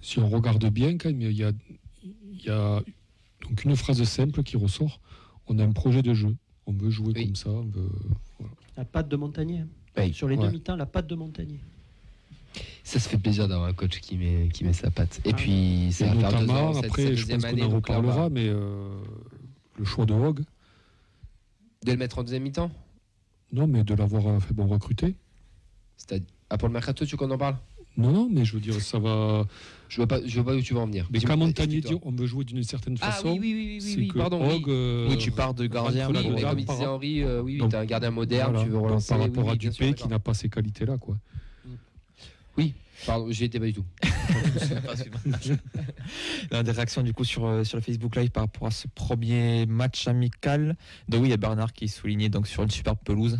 si 0.00 0.20
on 0.20 0.28
regarde 0.28 0.64
bien, 0.70 0.96
quand 0.96 1.08
même, 1.10 1.20
il 1.22 1.32
y 1.32 1.42
a, 1.44 1.50
il 2.04 2.44
y 2.44 2.50
a 2.50 2.82
donc 3.42 3.64
une 3.64 3.74
phrase 3.74 4.02
simple 4.04 4.42
qui 4.44 4.56
ressort. 4.56 5.00
On 5.48 5.58
a 5.58 5.64
un 5.64 5.72
projet 5.72 6.02
de 6.02 6.14
jeu. 6.14 6.36
On 6.66 6.72
veut 6.72 6.90
jouer 6.90 7.12
Oui. 7.16 7.24
comme 7.26 7.34
ça. 7.36 7.50
on 7.50 7.64
veut- 7.64 7.90
La 8.76 8.84
patte 8.84 9.08
de 9.08 9.16
Montagnier. 9.16 9.64
hein. 9.96 10.12
Sur 10.12 10.28
les 10.28 10.36
Ouais. 10.36 10.46
demi-temps, 10.46 10.76
la 10.76 10.86
patte 10.86 11.08
de 11.08 11.16
Montagnier. 11.16 11.58
Ça 12.84 12.98
se 12.98 13.08
fait 13.08 13.18
plaisir 13.18 13.46
d'avoir 13.48 13.68
un 13.68 13.72
coach 13.72 14.00
qui 14.00 14.16
met, 14.16 14.48
qui 14.52 14.64
met 14.64 14.72
sa 14.72 14.90
patte. 14.90 15.20
Et 15.24 15.30
Ah. 15.32 15.36
puis, 15.36 15.88
ça 15.92 16.06
va 16.06 16.12
faire 16.12 16.30
deux 16.40 16.46
notamment, 16.46 16.68
ans, 16.70 16.74
cette- 16.74 16.84
après, 16.86 17.02
cette 17.06 17.16
je 17.16 17.26
pense 17.26 17.44
qu'on 17.44 17.62
en 17.62 17.68
reparlera, 17.68 18.28
mais 18.30 18.48
euh, 18.48 18.88
le 19.78 19.84
choix 19.84 20.06
de 20.06 20.12
Rogue, 20.12 20.42
De 21.84 21.92
le 21.92 21.96
mettre 21.98 22.18
en 22.18 22.22
deuxième 22.24 22.42
mi-temps? 22.42 22.70
Non, 23.52 23.66
mais 23.66 23.84
de 23.84 23.94
l'avoir 23.94 24.26
euh, 24.26 24.38
fait 24.40 24.52
bon 24.52 24.66
recruter. 24.66 25.14
C'est-à-dire- 25.96 26.26
Ah, 26.50 26.58
pour 26.58 26.68
le 26.68 26.74
mercato, 26.74 27.04
tu 27.06 27.12
veux 27.12 27.16
qu'on 27.16 27.30
en 27.30 27.38
parle? 27.38 27.56
Non, 27.96 28.12
non, 28.12 28.28
mais 28.30 28.44
je 28.44 28.54
veux 28.54 28.60
dire, 28.60 28.74
ça 28.80 28.98
va. 28.98 29.46
Je 29.88 29.96
vois 29.96 30.06
pas, 30.06 30.20
je 30.24 30.34
vois 30.40 30.52
pas 30.52 30.56
où 30.58 30.60
tu 30.60 30.74
vas 30.74 30.80
en 30.80 30.86
venir. 30.86 31.08
Mais 31.12 31.20
quand 31.20 31.36
Montagnier 31.36 31.80
dit 31.80 31.88
explique-toi. 31.88 32.08
on 32.10 32.14
veut 32.14 32.26
jouer 32.26 32.44
d'une 32.44 32.62
certaine 32.62 32.96
Ah 33.00 33.10
façon, 33.12 33.30
oui, 33.32 33.38
oui, 33.40 33.52
oui, 33.54 33.68
oui, 33.74 33.80
c'est 33.80 33.96
oui, 33.98 34.12
pardon. 34.14 34.40
oui. 34.46 34.52
Rogue, 34.52 34.68
euh, 34.70 35.08
oui, 35.10 35.16
tu 35.18 35.30
pars 35.30 35.54
de 35.54 35.66
gardien, 35.66 36.08
Oui, 36.08 36.14
comme 36.42 36.54
disait 36.56 36.86
Henri, 36.86 37.22
euh, 37.22 37.40
oui, 37.42 37.58
oui, 37.60 37.68
t'as 37.68 37.80
un 37.80 37.84
gardien 37.86 38.10
moderne, 38.10 38.50
voilà, 38.52 38.64
tu 38.64 38.70
veux 38.70 38.76
donc 38.76 38.84
relancer. 38.86 39.08
par 39.08 39.18
oui, 39.18 39.24
rapport 39.26 39.50
à 39.50 39.56
Dupé 39.56 39.94
qui 39.94 40.06
n'a 40.08 40.18
pas 40.18 40.34
ces 40.34 40.48
qualités-là, 40.48 40.98
quoi. 40.98 41.16
Pardon, 43.06 43.30
j'y 43.30 43.44
étais 43.44 43.58
pas 43.58 43.66
du 43.66 43.72
tout. 43.72 43.84
Non, 46.52 46.62
des 46.62 46.72
réactions 46.72 47.02
du 47.02 47.12
coup 47.12 47.24
sur, 47.24 47.46
euh, 47.46 47.64
sur 47.64 47.76
le 47.78 47.82
Facebook 47.82 48.16
Live 48.16 48.30
par 48.30 48.44
rapport 48.44 48.66
à 48.66 48.70
ce 48.70 48.88
premier 48.88 49.64
match 49.66 50.08
amical. 50.08 50.76
Donc 51.08 51.22
oui, 51.22 51.28
il 51.28 51.30
y 51.30 51.34
a 51.34 51.36
Bernard 51.36 51.72
qui 51.72 51.88
souligné 51.88 52.28
donc, 52.28 52.46
sur 52.48 52.62
une 52.62 52.70
superbe 52.70 52.98
pelouse. 53.04 53.38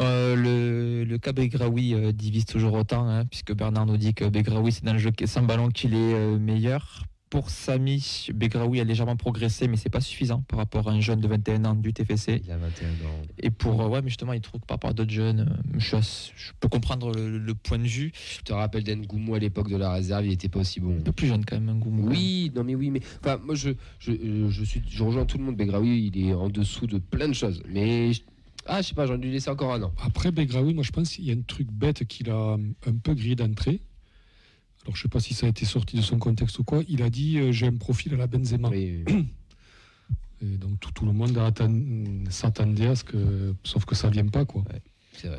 Euh, 0.00 0.36
le, 0.36 1.04
le 1.04 1.18
cas 1.18 1.32
Begraoui 1.32 1.94
euh, 1.94 2.12
divise 2.12 2.44
toujours 2.44 2.74
autant, 2.74 3.08
hein, 3.08 3.24
puisque 3.24 3.54
Bernard 3.54 3.86
nous 3.86 3.96
dit 3.96 4.14
que 4.14 4.24
Begraoui 4.24 4.72
c'est 4.72 4.84
dans 4.84 4.92
le 4.92 4.98
jeu 4.98 5.10
sans 5.26 5.42
ballon 5.42 5.68
qu'il 5.68 5.94
est 5.94 6.38
meilleur. 6.38 7.04
Pour 7.34 7.50
Samy, 7.50 8.28
Begraoui 8.32 8.78
a 8.78 8.84
légèrement 8.84 9.16
progressé, 9.16 9.66
mais 9.66 9.76
c'est 9.76 9.88
pas 9.88 10.00
suffisant 10.00 10.42
par 10.46 10.60
rapport 10.60 10.88
à 10.88 10.92
un 10.92 11.00
jeune 11.00 11.18
de 11.18 11.26
21 11.26 11.64
ans 11.64 11.74
du 11.74 11.92
TFC. 11.92 12.40
Il 12.44 12.52
a 12.52 12.56
21 12.58 12.86
ans. 12.90 13.22
Et 13.40 13.50
pour, 13.50 13.82
euh, 13.82 13.88
ouais, 13.88 14.02
mais 14.02 14.08
justement, 14.08 14.34
il 14.34 14.40
trouve 14.40 14.60
que 14.60 14.66
par 14.66 14.76
rapport 14.76 14.90
à 14.90 14.92
d'autres 14.92 15.10
jeunes, 15.10 15.40
euh, 15.74 15.78
je, 15.80 15.96
peux 16.60 16.68
comprendre 16.68 17.10
le, 17.12 17.38
le 17.38 17.54
point 17.56 17.78
de 17.78 17.88
vue. 17.88 18.12
Je 18.36 18.42
te 18.42 18.52
rappelle 18.52 18.84
d'Engoumou 18.84 19.34
à 19.34 19.40
l'époque 19.40 19.68
de 19.68 19.76
la 19.76 19.90
réserve, 19.90 20.26
il 20.26 20.30
était 20.32 20.48
pas 20.48 20.60
aussi 20.60 20.78
bon. 20.78 20.96
Un 20.96 21.02
peu 21.02 21.10
plus 21.10 21.26
jeune 21.26 21.44
quand 21.44 21.58
même, 21.58 21.70
un 21.70 21.74
goût. 21.74 21.90
Oui, 22.08 22.52
non 22.54 22.62
mais 22.62 22.76
oui, 22.76 22.90
mais 22.90 23.00
enfin 23.18 23.40
moi 23.44 23.56
je 23.56 23.70
je, 23.98 24.12
euh, 24.12 24.48
je 24.50 24.62
suis 24.62 24.80
je 24.88 25.02
rejoins 25.02 25.26
tout 25.26 25.36
le 25.36 25.42
monde. 25.42 25.56
Begraoui, 25.56 26.12
il 26.14 26.28
est 26.28 26.34
en 26.34 26.48
dessous 26.48 26.86
de 26.86 26.98
plein 26.98 27.26
de 27.26 27.34
choses, 27.34 27.64
mais 27.68 28.12
je- 28.12 28.22
ah 28.66 28.80
je 28.80 28.86
sais 28.86 28.94
pas, 28.94 29.06
j'en 29.06 29.14
ai 29.16 29.18
dû 29.18 29.32
laisser 29.32 29.50
encore 29.50 29.74
un 29.74 29.82
an. 29.82 29.92
Après 30.06 30.30
Begraoui, 30.30 30.72
moi 30.72 30.84
je 30.84 30.92
pense 30.92 31.10
qu'il 31.10 31.24
y 31.24 31.32
a 31.32 31.34
un 31.34 31.42
truc 31.42 31.66
bête 31.72 32.04
qu'il 32.04 32.30
a 32.30 32.56
un 32.86 32.96
peu 33.02 33.12
grillé 33.14 33.34
d'entrée. 33.34 33.80
Alors 34.84 34.96
je 34.96 35.02
sais 35.02 35.08
pas 35.08 35.20
si 35.20 35.32
ça 35.34 35.46
a 35.46 35.48
été 35.48 35.64
sorti 35.64 35.96
de 35.96 36.02
son 36.02 36.18
contexte 36.18 36.58
ou 36.58 36.64
quoi. 36.64 36.82
Il 36.88 37.02
a 37.02 37.10
dit 37.10 37.38
euh, 37.38 37.52
j'ai 37.52 37.66
un 37.66 37.76
profil 37.76 38.14
à 38.14 38.16
la 38.16 38.26
Benzema. 38.26 38.68
Oui, 38.68 39.02
oui. 39.06 39.26
Et 40.42 40.56
donc 40.58 40.78
tout, 40.80 40.90
tout 40.92 41.06
le 41.06 41.12
monde 41.12 41.36
atten- 41.38 42.28
s'attendait 42.30 42.88
à 42.88 42.96
ce 42.96 43.04
que. 43.04 43.54
Sauf 43.64 43.84
que 43.86 43.94
ça 43.94 44.10
vient 44.10 44.26
pas 44.26 44.44
quoi. 44.44 44.62
vrai. 44.62 44.82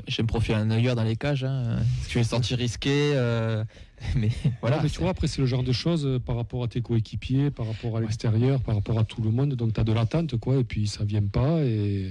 J'aime 0.08 0.26
profil 0.26 0.56
un 0.56 0.72
œilleur 0.72 0.96
dans 0.96 1.04
les 1.04 1.16
cages. 1.18 1.44
Hein. 1.44 1.80
Si 2.02 2.10
tu 2.10 2.20
es 2.20 2.24
senti 2.24 2.56
risqué, 2.56 3.12
euh, 3.14 3.64
mais 4.16 4.30
voilà. 4.62 4.82
Mais 4.82 4.90
tu 4.90 5.00
vois, 5.00 5.10
après 5.10 5.28
c'est 5.28 5.42
le 5.42 5.48
genre 5.48 5.64
de 5.64 5.74
choses 5.74 6.06
euh, 6.08 6.18
par 6.20 6.38
rapport 6.38 6.64
à 6.64 6.68
tes 6.68 6.82
coéquipiers, 6.82 7.52
par 7.52 7.68
rapport 7.68 7.98
à 7.98 8.02
l'extérieur, 8.02 8.62
par 8.62 8.74
rapport 8.76 8.98
à 8.98 9.04
tout 9.04 9.22
le 9.22 9.30
monde. 9.32 9.54
Donc 9.54 9.74
tu 9.74 9.80
as 9.80 9.84
de 9.84 9.92
l'attente 9.94 10.38
quoi, 10.38 10.56
et 10.58 10.64
puis 10.64 10.88
ça 10.88 11.04
vient 11.04 11.22
pas. 11.28 11.62
Et 11.62 12.10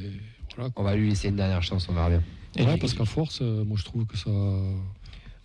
voilà. 0.55 0.71
On 0.77 0.83
va 0.85 0.95
lui 0.95 1.09
laisser 1.09 1.29
une 1.31 1.37
dernière 1.37 1.63
chance, 1.65 1.89
on 1.89 1.95
verra 1.95 2.11
bien. 2.11 2.23
Et 2.57 2.65
Ouais, 2.65 2.77
parce 2.77 2.95
qu'à 2.95 3.05
force, 3.07 3.41
euh, 3.43 3.65
moi 3.65 3.77
je 3.77 3.85
trouve 3.85 4.07
que 4.07 4.17
ça. 4.17 4.31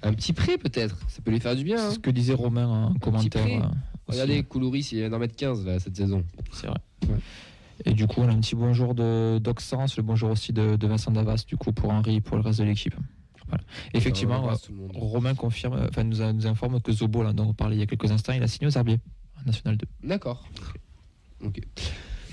Un 0.02 0.14
petit 0.14 0.32
prêt 0.34 0.58
peut-être, 0.58 0.98
ça 1.10 1.22
peut 1.22 1.32
lui 1.32 1.40
faire 1.40 1.56
du 1.56 1.64
bien. 1.64 1.78
C'est 1.78 1.84
hein. 1.84 1.92
ce 1.92 2.00
que 2.00 2.10
disait 2.10 2.34
Romain 2.34 2.68
en 2.68 2.94
commentaire. 2.96 3.44
prêt. 3.44 3.58
euh. 3.58 3.68
Regardez, 4.08 4.44
Koulouris, 4.44 4.88
il 4.94 5.00
vient 5.00 5.10
d'en 5.10 5.20
mettre 5.20 5.36
15 5.36 5.66
là, 5.66 5.80
cette 5.80 5.96
saison. 5.98 6.24
C'est 6.52 6.68
vrai. 6.68 6.80
Ouais. 7.08 7.16
Et 7.86 7.94
du 7.94 8.08
coup, 8.08 8.22
on 8.22 8.28
a 8.28 8.32
un 8.32 8.40
petit 8.40 8.56
bonjour 8.56 8.96
de 8.96 9.40
d'Oxens, 9.40 9.96
le 9.98 10.04
bonjour 10.04 10.32
aussi 10.32 10.52
de, 10.54 10.76
de 10.76 10.88
Vincent 10.88 11.12
Davas, 11.12 11.44
du 11.48 11.58
coup, 11.58 11.72
pour 11.72 11.92
Henri 11.92 12.16
et 12.16 12.22
pour 12.22 12.38
le 12.38 12.44
reste 12.44 12.60
de 12.60 12.66
l'équipe. 12.66 12.96
Voilà. 13.48 13.64
Effectivement, 13.94 14.38
embrasse 14.38 14.70
euh. 14.70 14.88
Romain 14.94 15.34
confirme, 15.36 15.74
euh, 15.74 15.88
enfin, 15.90 16.04
nous, 16.04 16.22
a- 16.22 16.34
nous 16.34 16.46
informe 16.48 16.80
que 16.82 16.92
Zobo, 16.92 17.24
là, 17.24 17.34
dont 17.34 17.48
on 17.50 17.54
parlait 17.54 17.76
il 17.76 17.80
y 17.80 17.84
a 17.84 17.86
quelques 17.86 18.12
instants, 18.12 18.34
il 18.34 18.44
a 18.44 18.48
signé 18.48 18.68
aux 18.68 18.78
Herbiers, 18.78 19.00
en 19.42 19.46
National 19.46 19.78
2. 19.78 19.86
D'accord. 20.04 20.44
Ok. 21.44 21.62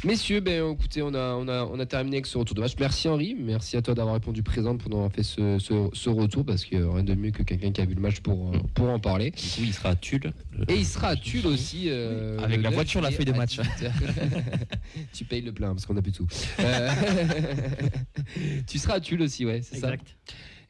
Messieurs, 0.06 0.38
ben, 0.38 0.70
écoutez, 0.72 1.02
on 1.02 1.12
a, 1.14 1.34
on, 1.34 1.48
a, 1.48 1.64
on 1.64 1.80
a 1.80 1.84
terminé 1.84 2.18
avec 2.18 2.26
ce 2.26 2.38
retour 2.38 2.54
de 2.54 2.60
match. 2.60 2.74
Merci 2.78 3.08
Henri, 3.08 3.34
merci 3.36 3.76
à 3.76 3.82
toi 3.82 3.92
d'avoir 3.92 4.14
répondu 4.14 4.44
présent 4.44 4.76
pour 4.76 4.88
nous 4.88 4.98
avoir 4.98 5.10
fait 5.10 5.24
ce, 5.24 5.58
ce, 5.58 5.88
ce 5.92 6.08
retour, 6.08 6.44
parce 6.44 6.64
qu'il 6.64 6.78
n'y 6.78 6.84
a 6.88 6.92
rien 6.94 7.02
de 7.02 7.14
mieux 7.14 7.32
que 7.32 7.42
quelqu'un 7.42 7.72
qui 7.72 7.80
a 7.80 7.84
vu 7.86 7.94
le 7.94 8.00
match 8.00 8.20
pour, 8.20 8.54
euh, 8.54 8.58
pour 8.74 8.88
en 8.88 9.00
parler. 9.00 9.32
Du 9.32 9.36
coup, 9.36 9.62
il 9.64 9.72
sera 9.74 9.88
à 9.90 9.96
Tulle. 9.96 10.32
Et 10.68 10.76
il 10.76 10.86
sera 10.86 11.08
à 11.08 11.16
Tulle 11.16 11.48
aussi. 11.48 11.86
euh, 11.88 12.38
Avec 12.38 12.58
la 12.62 12.68
9 12.68 12.74
voiture, 12.74 13.00
la 13.00 13.10
feuille 13.10 13.24
de 13.24 13.32
match. 13.32 13.58
18h. 13.58 13.90
tu 15.12 15.24
payes 15.24 15.42
le 15.42 15.52
plein 15.52 15.74
parce 15.74 15.84
qu'on 15.86 15.94
n'a 15.94 16.02
plus 16.02 16.12
de 16.12 16.16
sous. 16.18 16.28
Euh, 16.60 16.88
tu 18.68 18.78
seras 18.78 18.94
à 18.94 19.00
Tulle 19.00 19.22
aussi, 19.22 19.44
ouais, 19.44 19.60
c'est 19.62 19.78
ça 19.80 19.92
Exact. 19.92 20.16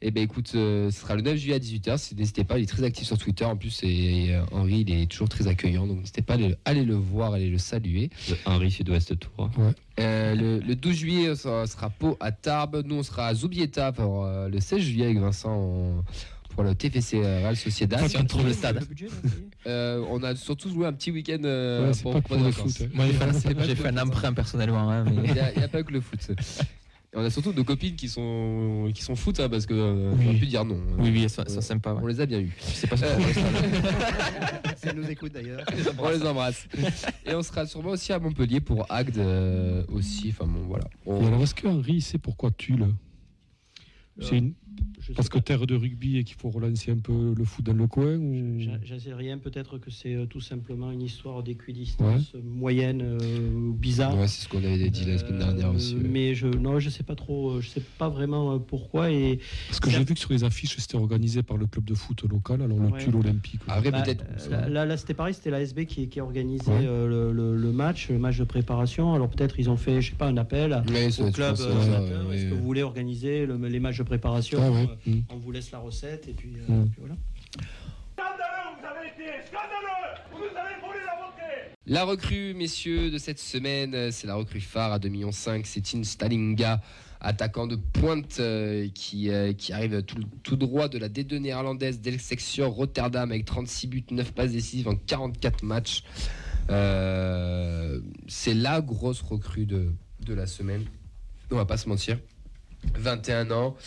Eh 0.01 0.11
ben 0.11 0.21
écoute, 0.23 0.51
euh, 0.53 0.91
ce 0.91 0.99
sera 1.01 1.15
le 1.15 1.21
9 1.23 1.37
juillet 1.37 1.55
à 1.55 1.59
18h. 1.59 2.13
N'hésitez 2.15 2.43
pas, 2.43 2.59
il 2.59 2.63
est 2.63 2.67
très 2.67 2.83
actif 2.83 3.07
sur 3.07 3.17
Twitter. 3.17 3.45
En 3.45 3.55
plus, 3.57 3.79
et, 3.83 4.27
euh, 4.35 4.43
Henri, 4.51 4.85
il 4.87 4.91
est 4.93 5.07
toujours 5.07 5.27
très 5.27 5.47
accueillant. 5.47 5.87
Donc 5.87 5.99
n'hésitez 5.99 6.21
pas 6.21 6.35
à 6.35 6.37
aller, 6.65 6.83
le 6.85 6.93
voir, 6.95 7.33
aller 7.33 7.49
le 7.49 7.57
saluer. 7.57 8.11
Le 8.29 8.35
Henri 8.45 8.69
Sud-Ouest 8.69 9.17
Tour. 9.17 9.49
Euh, 9.99 10.35
le, 10.35 10.59
le 10.59 10.75
12 10.75 10.95
juillet, 10.95 11.35
ça 11.35 11.65
sera 11.65 11.89
Pau 11.89 12.15
à 12.19 12.31
Tarbes. 12.31 12.83
Nous, 12.85 12.95
on 12.95 13.03
sera 13.03 13.27
à 13.27 13.33
Zubieta 13.33 13.91
pour 13.91 14.25
euh, 14.25 14.49
le 14.49 14.59
16 14.59 14.79
juillet 14.81 15.05
avec 15.05 15.17
Vincent 15.19 15.51
en- 15.51 16.03
pour 16.53 16.63
le 16.63 16.75
TFC 16.75 17.17
Real 17.19 17.55
Sociedad. 17.55 17.99
On 18.19 18.23
trouve 18.25 18.43
le 18.43 18.47
Le 18.49 18.53
stade. 18.53 18.85
budget, 18.87 19.07
Euh, 19.65 20.03
on 20.09 20.21
a 20.23 20.35
surtout 20.35 20.69
joué 20.71 20.85
un 20.87 20.93
petit 20.93 21.11
week-end 21.11 21.37
euh, 21.43 21.91
Ouais, 21.91 22.21
pour 22.23 22.35
les 22.37 22.43
le 22.43 22.51
foot, 22.51 22.71
hein. 22.81 22.85
Moi, 22.93 23.05
j'ai 23.65 23.75
fait, 23.75 23.87
un 23.87 23.97
emprunt 23.97 24.33
personnellement. 24.33 24.89
hein, 24.91 25.03
mais- 25.05 25.27
Il 25.27 25.57
n'y 25.57 25.63
a 25.63 25.67
pas 25.67 25.81
que 25.83 25.91
le 25.91 26.01
foot. 26.01 26.19
Et 27.13 27.17
on 27.17 27.23
a 27.23 27.29
surtout 27.29 27.53
nos 27.53 27.63
copines 27.63 27.95
qui 27.95 28.09
sont, 28.09 28.91
qui 28.93 29.01
sont 29.01 29.15
foot 29.15 29.39
hein, 29.39 29.47
parce 29.47 29.65
que 29.65 29.73
euh, 29.73 30.11
Oui. 30.13 30.25
on 30.25 30.29
aurait 30.29 30.39
pu 30.39 30.45
dire 30.47 30.65
non. 30.65 30.77
Oui, 30.99 31.09
oui, 31.09 31.29
ça, 31.29 31.45
ça 31.47 31.61
sympa. 31.61 31.93
On 31.93 32.01
Ouais. 32.03 32.11
les 32.11 32.19
a 32.21 32.25
bien 32.25 32.39
eu. 32.41 32.51
Sais 32.59 32.85
pas 32.87 32.97
Euh, 33.01 33.17
Si 34.75 34.93
nous 34.95 35.09
écoute 35.09 35.31
d'ailleurs. 35.33 35.63
on 35.99 36.09
les 36.09 36.23
embrasse. 36.23 36.67
Et 37.25 37.33
on 37.33 37.41
sera 37.41 37.65
sûrement 37.65 37.91
aussi 37.91 38.11
à 38.13 38.19
Montpellier 38.19 38.59
pour 38.59 38.85
Agde 38.91 39.17
euh, 39.17 39.83
aussi. 39.89 40.29
Enfin 40.29 40.45
bon, 40.51 40.65
voilà. 40.67 40.85
On- 41.05 41.21
Et 41.23 41.27
alors 41.27 41.41
est-ce 41.41 41.55
que 41.55 41.67
Henri 41.67 42.01
sait 42.01 42.17
pourquoi 42.17 42.51
Tulle 42.51 42.87
C'est 44.19 44.37
une- 44.37 44.53
Je 44.96 44.96
sais 44.96 44.96
parce 45.15 45.29
que 45.29 45.37
pas. 45.37 45.43
terre 45.43 45.65
de 45.67 45.75
rugby 45.75 46.17
et 46.17 46.23
qu'il 46.23 46.35
faut 46.37 46.49
relancer 46.49 46.91
un 46.91 46.97
peu 46.97 47.33
le 47.37 47.43
foot 47.45 47.65
dans 47.65 47.73
le 47.73 47.87
coin 47.87 48.15
ou... 48.17 48.59
Sais 48.97 49.13
rien, 49.13 49.37
peut-être 49.37 49.77
que 49.77 49.89
c'est 49.91 50.15
euh, 50.15 50.25
tout 50.25 50.41
simplement 50.41 50.91
une 50.91 51.01
histoire 51.01 51.43
d'équidistance 51.43 52.33
euh, 52.35 52.41
moyenne 52.43 53.01
euh, 53.03 53.51
ou 53.53 53.73
bizarre. 53.73 54.17
Ouais, 54.17 54.27
c'est 54.27 54.43
ce 54.43 54.49
qu'on 54.49 54.57
avait 54.57 54.89
dit 54.89 55.05
la 55.05 55.17
semaine 55.17 55.37
dernière 55.39 55.69
Euh, 55.69 55.75
aussi. 55.75 55.95
ouais. 55.95 56.01
Mais 56.03 56.35
je, 56.35 56.47
non, 56.47 56.79
je 56.79 56.89
sais 56.89 57.03
pas 57.03 57.15
trop, 57.15 57.51
euh, 57.51 57.61
je 57.61 57.69
sais 57.69 57.81
pas 57.97 58.09
vraiment 58.09 58.53
euh, 58.55 58.57
pourquoi. 58.59 59.11
Et 59.11 59.39
Parce 59.67 59.79
que 59.79 59.89
j'ai 59.89 60.03
vu 60.03 60.13
que 60.13 60.19
sur 60.19 60.31
les 60.31 60.43
affiches, 60.43 60.75
c'était 60.77 60.97
organisé 60.97 61.43
par 61.43 61.57
le 61.57 61.67
club 61.67 61.85
de 61.85 61.93
foot 61.93 62.23
local, 62.23 62.61
alors 62.61 62.79
le. 62.79 62.91
Tulle 62.97 63.15
olympique. 63.17 63.61
Après, 63.67 63.91
bah, 63.91 64.01
peut-être. 64.01 64.25
euh, 64.51 64.67
là, 64.69 64.85
là, 64.85 64.97
c'était 64.97 65.13
pareil, 65.13 65.33
c'était 65.33 65.51
la 65.51 65.61
SB 65.61 65.85
qui, 65.85 66.09
qui 66.09 66.19
organisait 66.19 66.71
Ouais. 66.71 66.85
euh, 66.87 67.07
le, 67.07 67.31
le- 67.31 67.55
le 67.55 67.71
match, 67.71 68.09
le 68.09 68.17
match 68.17 68.37
de 68.39 68.43
préparation. 68.43 69.13
Alors 69.13 69.29
peut-être 69.29 69.59
ils 69.59 69.69
ont 69.69 69.77
fait, 69.77 70.01
je 70.01 70.09
sais 70.09 70.15
pas, 70.17 70.27
un 70.27 70.37
appel 70.37 70.73
au 70.73 71.31
club. 71.31 71.55
euh, 71.59 72.31
Est-ce 72.31 72.45
que 72.49 72.53
vous 72.55 72.63
voulez 72.63 72.81
organiser 72.83 73.45
le- 73.45 73.57
les 73.67 73.79
matchs 73.79 73.99
de 73.99 74.03
préparation 74.03 74.59
Ah 74.61 74.96
ouais. 75.05 75.11
Euh, 75.13 75.15
Mm. 75.17 75.23
On 75.29 75.37
vous 75.37 75.51
laisse 75.51 75.71
la 75.71 75.79
recette 75.79 76.27
et 76.27 76.33
puis, 76.33 76.55
euh, 76.57 76.71
Mm. 76.71 76.89
puis 76.89 76.99
voilà. 76.99 77.15
La 81.85 82.03
recrue, 82.03 82.53
messieurs, 82.53 83.09
de 83.11 83.17
cette 83.17 83.39
semaine, 83.39 84.11
c'est 84.11 84.27
la 84.27 84.35
recrue 84.35 84.59
phare 84.59 84.91
à 84.91 84.99
2,5 84.99 85.09
millions. 85.09 85.31
C'est 85.31 85.81
Tim 85.81 86.03
Stalinga, 86.03 86.81
attaquant 87.21 87.65
de 87.65 87.77
pointe 87.77 88.39
euh, 88.41 88.89
qui, 88.93 89.29
euh, 89.29 89.53
qui 89.53 89.71
arrive 89.71 90.03
tout, 90.03 90.17
tout 90.43 90.57
droit 90.57 90.89
de 90.89 90.97
la 90.97 91.07
D2 91.07 91.37
néerlandaise 91.37 92.01
d'Excelsior 92.01 92.71
Rotterdam 92.73 93.31
avec 93.31 93.45
36 93.45 93.87
buts, 93.87 94.03
9 94.11 94.33
passes 94.33 94.51
décisives 94.51 94.89
en 94.89 94.95
44 94.95 95.63
matchs. 95.63 96.03
Euh, 96.69 98.01
c'est 98.27 98.53
la 98.53 98.81
grosse 98.81 99.21
recrue 99.21 99.65
de, 99.65 99.93
de 100.25 100.33
la 100.33 100.45
semaine. 100.45 100.83
On 101.51 101.55
va 101.55 101.65
pas 101.65 101.77
se 101.77 101.87
mentir. 101.87 102.19
21 102.95 103.49
ans, 103.51 103.77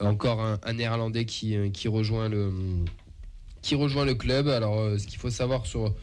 encore 0.00 0.40
un, 0.40 0.72
néerlandais 0.72 1.24
qui, 1.24 1.56
euh, 1.56 1.70
qui, 1.70 1.88
rejoint 1.88 2.28
le, 2.28 2.52
qui 3.62 3.74
rejoint 3.74 4.04
le 4.04 4.14
club. 4.14 4.48
Alors, 4.48 4.78
euh, 4.80 4.98
ce 4.98 5.06
qu'il 5.06 5.18
faut 5.18 5.30
savoir 5.30 5.66
sur 5.66 5.94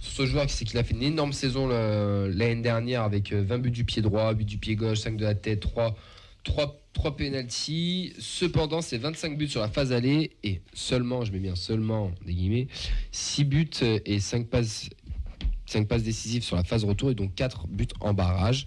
sur 0.00 0.12
ce 0.12 0.26
joueur, 0.26 0.50
c'est 0.50 0.66
qu'il 0.66 0.76
a 0.78 0.84
fait 0.84 0.92
une 0.92 1.02
énorme 1.02 1.32
saison 1.32 1.66
le- 1.66 2.28
l'année 2.34 2.60
dernière 2.60 3.02
avec 3.04 3.32
euh, 3.32 3.42
20 3.42 3.58
buts 3.58 3.70
du 3.70 3.84
pied 3.84 4.02
droit, 4.02 4.34
8 4.34 4.44
du 4.44 4.58
pied 4.58 4.76
gauche, 4.76 4.98
5 4.98 5.16
de 5.16 5.24
la 5.24 5.34
tête, 5.34 5.60
3, 5.60 5.96
3, 6.42 6.78
3 6.92 7.16
pénalties. 7.16 8.12
Cependant, 8.18 8.82
c'est 8.82 8.98
25 8.98 9.38
buts 9.38 9.48
sur 9.48 9.62
la 9.62 9.68
phase 9.68 9.92
aller 9.92 10.32
et 10.42 10.60
seulement, 10.74 11.24
je 11.24 11.32
mets 11.32 11.38
bien 11.38 11.56
seulement, 11.56 12.10
des 12.26 12.34
guillemets, 12.34 12.68
6 13.12 13.44
buts 13.44 13.70
et 14.04 14.20
5 14.20 14.46
passes, 14.48 14.90
5 15.64 15.88
passes 15.88 16.02
décisives 16.02 16.42
sur 16.42 16.56
la 16.56 16.64
phase 16.64 16.84
retour 16.84 17.10
et 17.10 17.14
donc 17.14 17.34
4 17.34 17.66
buts 17.68 17.88
en 18.00 18.12
barrage. 18.12 18.66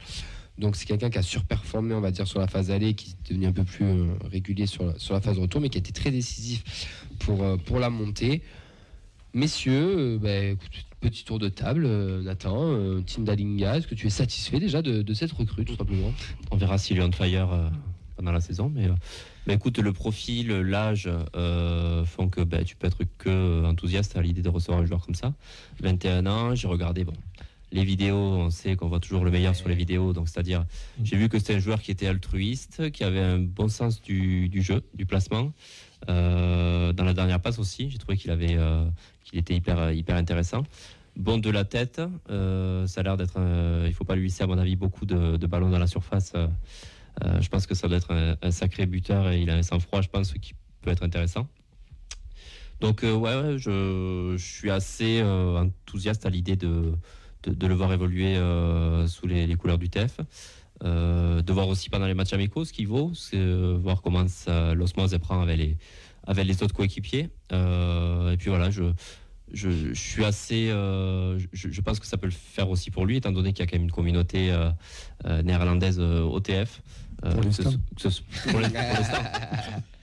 Donc 0.58 0.76
c'est 0.76 0.86
quelqu'un 0.86 1.10
qui 1.10 1.18
a 1.18 1.22
surperformé, 1.22 1.94
on 1.94 2.02
va 2.02 2.12
dire, 2.12 2.28
sur 2.28 2.40
la 2.40 2.48
phase 2.48 2.72
aller, 2.72 2.94
qui 2.94 3.12
est 3.12 3.30
devenu 3.30 3.48
un 3.48 3.52
peu 3.52 3.64
plus 3.64 3.86
euh, 3.86 4.08
régulier 4.24 4.66
sur 4.66 4.86
la, 4.86 4.98
sur 4.98 5.14
la 5.14 5.22
phase 5.22 5.38
retour, 5.38 5.62
mais 5.62 5.70
qui 5.70 5.78
a 5.78 5.80
été 5.80 5.92
très 5.92 6.10
décisif 6.10 7.14
pour, 7.20 7.44
euh, 7.44 7.58
pour 7.58 7.80
la 7.80 7.90
montée. 7.90 8.42
Messieurs, 9.34 10.18
euh, 10.18 10.18
bah, 10.18 10.60
petit 11.00 11.24
tour 11.26 11.38
de 11.38 11.48
table, 11.48 11.88
Nathan, 12.24 13.02
Tim 13.06 13.22
Dalinga, 13.22 13.78
est-ce 13.78 13.88
que 13.88 13.94
tu 13.94 14.08
es 14.08 14.10
satisfait 14.10 14.60
déjà 14.60 14.82
de, 14.82 15.04
de 15.04 15.14
cette 15.14 15.32
recrue, 15.32 15.64
tout 15.64 15.76
simplement? 15.76 16.12
On 16.50 16.58
verra 16.58 16.80
s'il 16.80 16.98
est 16.98 17.04
on 17.04 17.12
fire 17.12 17.72
pendant 18.16 18.32
la 18.32 18.42
saison. 18.42 18.72
Mais, 18.74 18.88
mais 19.46 19.54
écoute, 19.54 19.78
le 19.78 19.94
profil, 19.94 20.48
l'âge 20.48 21.08
font 22.06 22.30
que 22.30 22.42
bah, 22.42 22.64
tu 22.64 22.76
peux 22.76 22.88
être 22.88 23.04
que 23.20 23.64
enthousiaste 23.64 24.18
à 24.18 24.24
l'idée 24.24 24.42
de 24.42 24.50
recevoir 24.50 24.80
un 24.80 24.86
joueur 24.88 25.06
comme 25.06 25.14
ça. 25.14 25.36
21 25.82 26.26
ans, 26.26 26.56
j'ai 26.56 26.68
regardé 26.68 27.04
bon, 27.04 27.14
les 27.72 27.84
vidéos, 27.84 28.16
on 28.16 28.50
sait 28.50 28.76
qu'on 28.76 28.88
voit 28.88 29.00
toujours 29.00 29.26
le 29.26 29.32
meilleur 29.32 29.56
sur 29.56 29.68
les 29.68 29.76
vidéos. 29.76 30.14
Donc, 30.14 30.30
c'est-à-dire, 30.30 30.66
j'ai 31.04 31.18
vu 31.18 31.28
que 31.28 31.38
c'était 31.38 31.56
un 31.56 31.60
joueur 31.60 31.82
qui 31.82 31.92
était 31.92 32.08
altruiste, 32.08 32.92
qui 32.92 33.04
avait 33.04 33.20
un 33.20 33.40
bon 33.40 33.68
sens 33.68 34.02
du, 34.02 34.48
du 34.48 34.62
jeu, 34.62 34.84
du 34.94 35.06
placement. 35.06 35.52
Euh, 36.10 36.94
dans 36.94 37.04
la 37.04 37.14
dernière 37.14 37.42
passe 37.42 37.60
aussi, 37.60 37.90
j'ai 37.90 37.98
trouvé 37.98 38.18
qu'il 38.18 38.32
avait, 38.32 38.56
euh, 38.56 38.86
qu'il 39.24 39.38
était 39.38 39.56
hyper, 39.56 39.92
hyper 39.92 40.16
intéressant. 40.16 40.64
Bon 41.18 41.40
de 41.40 41.50
la 41.50 41.66
tête, 41.66 42.00
euh, 42.30 42.86
ça 42.88 43.02
a 43.02 43.04
l'air 43.04 43.18
d'être. 43.18 43.40
il 43.86 43.94
faut 43.94 44.06
pas 44.06 44.16
lui 44.16 44.24
laisser, 44.24 44.44
à 44.44 44.48
mon 44.48 44.58
avis, 44.58 44.76
beaucoup 44.76 45.06
de, 45.06 45.36
de 45.36 45.48
ballons 45.48 45.70
dans 45.70 45.80
la 45.80 45.88
surface. 45.88 46.34
Euh, 46.36 46.48
je 47.42 47.50
pense 47.50 47.66
que 47.66 47.76
ça 47.76 47.88
doit 47.88 47.98
être 47.98 48.14
un, 48.14 48.38
un 48.42 48.52
sacré 48.52 48.86
buteur 48.86 49.30
et 49.30 49.42
il 49.42 49.50
a 49.50 49.56
un 49.56 49.64
sang-froid, 49.64 50.02
je 50.02 50.10
pense, 50.10 50.32
qui 50.34 50.54
peut 50.82 50.92
être 50.92 51.04
intéressant. 51.04 51.48
Donc, 52.80 53.02
ouais, 53.02 53.12
ouais, 53.12 53.58
je, 53.58 54.36
je 54.38 54.46
suis 54.46 54.70
assez 54.70 55.24
enthousiaste 55.24 56.28
à 56.28 56.30
l'idée 56.30 56.56
de, 56.56 56.94
de, 57.44 57.68
le 57.68 57.74
voir 57.74 57.94
évoluer 57.94 58.36
euh, 58.36 59.08
sous 59.08 59.28
les, 59.28 59.54
couleurs 59.56 59.78
du 59.78 59.90
TF. 59.90 60.20
Euh, 60.84 61.42
de 61.42 61.54
voir 61.54 61.68
aussi 61.68 61.90
pendant 61.90 62.06
les 62.06 62.14
matchs 62.14 62.34
amicaux 62.34 62.64
ce 62.64 62.72
qu'il 62.72 62.88
vaut, 62.88 63.12
euh, 63.34 63.80
voir 63.82 64.04
comment 64.04 64.26
l'osmose 64.76 65.18
prend 65.18 65.42
avec 65.42 65.58
les, 65.58 65.78
avec 66.26 66.46
les 66.46 66.62
autres 66.62 66.76
coéquipiers. 66.76 67.30
Et 67.52 68.38
puis 68.38 68.50
voilà, 68.50 68.70
je, 68.70 69.94
suis 69.94 70.24
assez. 70.24 70.68
je, 70.68 71.82
pense 71.82 72.00
que 72.00 72.06
ça 72.06 72.18
peut 72.18 72.28
le 72.28 72.32
faire 72.32 72.70
aussi 72.70 72.92
pour 72.92 73.06
lui, 73.06 73.18
étant 73.18 73.32
donné 73.32 73.54
qu'il 73.54 73.66
y 73.66 73.68
a 73.68 73.72
quand 73.72 73.78
même 73.78 73.86
une 73.86 73.92
communauté 73.92 74.56
néerlandaise 75.44 75.98
euh, 76.00 76.22
OTF. 76.22 76.82
Euh, 77.26 77.32
Pour 77.32 77.42
que 77.42 77.52
ce- 77.52 77.62
l'instant. 77.64 77.80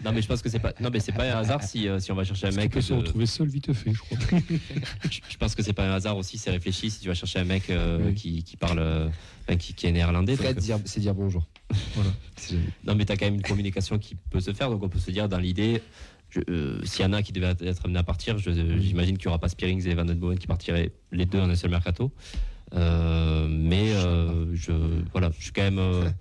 non, 0.05 0.13
mais 0.13 0.21
je 0.23 0.27
pense 0.29 0.43
que 0.43 0.49
c'est 0.49 0.59
pas. 0.59 0.73
Non, 0.81 0.91
mais 0.93 1.01
c'est 1.01 1.13
pas 1.13 1.25
un 1.25 1.39
hasard 1.39 1.63
si, 1.63 1.89
euh, 1.89 1.99
si 2.01 2.11
on 2.13 2.15
va 2.15 2.25
chercher 2.25 2.49
un 2.49 2.51
mec. 2.53 2.73
peut 2.73 2.81
se 2.81 2.93
de- 2.93 2.99
retrouver 2.99 3.27
seul 3.27 3.49
vite 3.49 3.73
fait, 3.73 3.93
je 3.93 3.99
crois. 3.99 4.19
je, 5.11 5.21
je 5.29 5.37
pense 5.37 5.55
que 5.55 5.63
c'est 5.63 5.73
pas 5.73 5.87
un 5.89 5.93
hasard 5.93 6.17
aussi, 6.17 6.39
c'est 6.39 6.51
réfléchi. 6.51 6.91
Si 6.91 7.01
tu 7.01 7.09
vas 7.09 7.15
chercher 7.15 7.39
un 7.39 7.45
mec 7.45 7.71
euh, 7.71 8.01
Oui. 8.07 8.15
qui, 8.15 8.43
qui 8.43 8.57
parle, 8.57 8.79
euh, 8.81 9.09
qui, 9.59 9.75
qui 9.75 9.87
est 9.87 9.93
néerlandais. 9.93 10.37
Fred, 10.37 10.57
donc, 10.57 10.65
dire- 10.65 10.79
c'est 10.85 11.01
dire 11.01 11.15
bonjour. 11.15 11.47
Voilà. 11.95 12.11
Non, 12.85 12.95
mais 12.95 13.05
tu 13.05 13.13
as 13.13 13.17
quand 13.17 13.25
même 13.27 13.35
une 13.37 13.43
communication 13.43 13.99
qui 13.99 14.17
peut 14.17 14.41
se 14.41 14.53
faire, 14.53 14.69
donc 14.71 14.83
on 14.83 14.89
peut 14.89 14.99
se 14.99 15.11
dire 15.11 15.29
dans 15.29 15.39
l'idée. 15.39 15.81
euh, 16.51 16.81
S'il 16.85 17.03
y 17.03 17.09
en 17.09 17.13
a 17.13 17.23
qui 17.23 17.33
devaient 17.33 17.55
être 17.61 17.85
amenés 17.85 18.01
à 18.01 18.03
partir, 18.03 18.37
j'imagine 18.39 19.17
qu'il 19.17 19.29
n'y 19.29 19.31
aura 19.31 19.39
pas 19.39 19.49
Spearings 19.49 19.87
et 19.89 19.95
Van 19.95 20.05
Den 20.05 20.19
Boven 20.19 20.39
qui 20.39 20.47
partiraient 20.49 20.91
les 21.13 21.27
deux 21.27 21.39
en 21.41 21.49
un 21.49 21.55
seul 21.55 21.71
mercato. 21.71 22.13
Euh, 22.75 23.47
mais 23.49 23.93
euh, 23.93 24.47
je, 24.55 24.73
voilà, 25.13 25.31
je 25.39 25.45
suis 25.45 25.53
quand 25.53 25.63
même. 25.63 25.79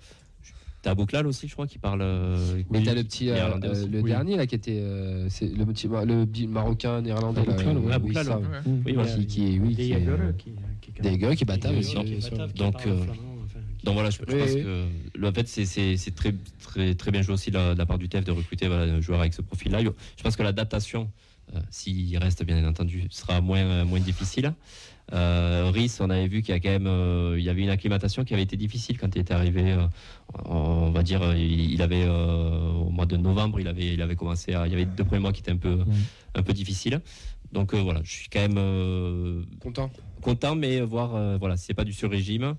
T'as 0.84 0.94
Bouklal 0.94 1.26
aussi, 1.26 1.48
je 1.48 1.54
crois, 1.54 1.66
qui 1.66 1.78
parle. 1.78 2.02
euh, 2.02 2.62
Mais 2.70 2.82
t'as 2.82 2.92
le 2.92 3.02
petit, 3.04 3.30
euh, 3.30 3.58
euh, 3.64 3.86
le 3.88 4.00
Oui. 4.02 4.10
dernier 4.10 4.36
là 4.36 4.46
qui 4.46 4.54
était, 4.54 4.80
euh, 4.80 5.28
c'est 5.30 5.46
le 5.46 5.64
petit, 5.64 5.88
le 5.88 6.26
bi- 6.26 6.46
marocain 6.46 7.00
néerlandais 7.00 7.40
Ah, 7.42 7.50
là, 7.50 7.56
Bouklal, 7.56 7.76
euh, 7.76 7.80
ouais. 7.80 7.86
oui, 7.86 7.92
Ah, 7.94 7.98
Bouklal, 7.98 8.26
ça. 8.26 8.40
Oui, 8.84 8.92
voilà. 8.92 9.14
Qui, 9.14 9.26
qui 9.26 9.54
est, 9.54 9.58
oui, 9.60 9.74
Des 9.74 9.82
qui 10.36 10.52
des 11.00 11.16
gars 11.18 11.34
qui 11.34 11.44
battent 11.46 11.64
aussi. 11.64 11.94
Donc, 12.54 12.76
Donc 13.82 13.94
voilà, 13.94 14.10
je, 14.10 14.18
je 14.18 14.34
Oui, 14.34 14.38
pense 14.38 14.50
oui. 14.52 14.62
que 14.62 14.84
le 15.14 15.32
fait 15.32 15.46
c'est 15.48 16.14
très, 16.14 16.34
très 16.62 16.94
très 16.94 17.10
bien 17.10 17.22
joué 17.22 17.32
aussi 17.32 17.50
de 17.50 17.56
la, 17.56 17.72
de 17.72 17.78
la 17.78 17.86
part 17.86 17.98
du 17.98 18.10
TEF 18.10 18.24
de 18.26 18.32
recruter 18.32 18.68
voilà, 18.68 18.92
un 18.92 19.00
joueur 19.00 19.20
avec 19.20 19.32
ce 19.32 19.40
profil-là. 19.40 19.80
Je 19.82 20.22
pense 20.22 20.36
que 20.36 20.42
l'adaptation, 20.42 21.10
euh, 21.54 21.60
s'il 21.70 22.16
reste 22.18 22.44
bien 22.44 22.62
entendu, 22.68 23.04
sera 23.08 23.40
moins 23.40 23.60
euh, 23.64 23.84
moins 23.86 24.00
difficile. 24.00 24.52
Euh, 25.12 25.70
Rhys, 25.72 25.98
on 26.00 26.08
avait 26.10 26.26
vu 26.28 26.40
qu'il 26.42 26.54
y 26.54 26.56
a 26.56 26.60
quand 26.60 26.70
même 26.70 26.86
euh, 26.86 27.36
il 27.38 27.44
y 27.44 27.50
avait 27.50 27.62
une 27.62 27.68
acclimatation 27.68 28.24
qui 28.24 28.32
avait 28.32 28.42
été 28.42 28.56
difficile 28.56 28.96
quand 28.98 29.14
il 29.14 29.20
était 29.20 29.34
arrivé. 29.34 29.72
euh, 29.72 29.86
on 30.46 30.90
va 30.90 31.02
dire, 31.02 31.34
il, 31.36 31.72
il 31.72 31.82
avait 31.82 32.04
euh, 32.06 32.70
au 32.72 32.90
mois 32.90 33.06
de 33.06 33.16
novembre, 33.16 33.60
il 33.60 33.68
avait 33.68 33.92
il 33.94 34.00
avait 34.02 34.16
commencé 34.16 34.54
à, 34.54 34.66
il 34.66 34.72
y 34.72 34.74
avait 34.74 34.86
deux 34.86 35.04
premiers 35.04 35.20
mois 35.20 35.32
qui 35.32 35.40
étaient 35.40 35.50
un 35.52 35.56
peu 35.58 35.80
un 36.34 36.42
peu 36.42 36.52
difficiles. 36.52 37.00
Donc 37.52 37.74
euh, 37.74 37.80
voilà, 37.82 38.00
je 38.02 38.10
suis 38.10 38.28
quand 38.28 38.40
même 38.40 38.56
euh, 38.58 39.42
Content. 39.60 39.90
content, 40.22 40.54
mais 40.56 40.80
voir, 40.80 41.14
euh, 41.14 41.36
voilà, 41.38 41.56
c'est 41.56 41.74
pas 41.74 41.84
du 41.84 41.92
sur-régime. 41.92 42.54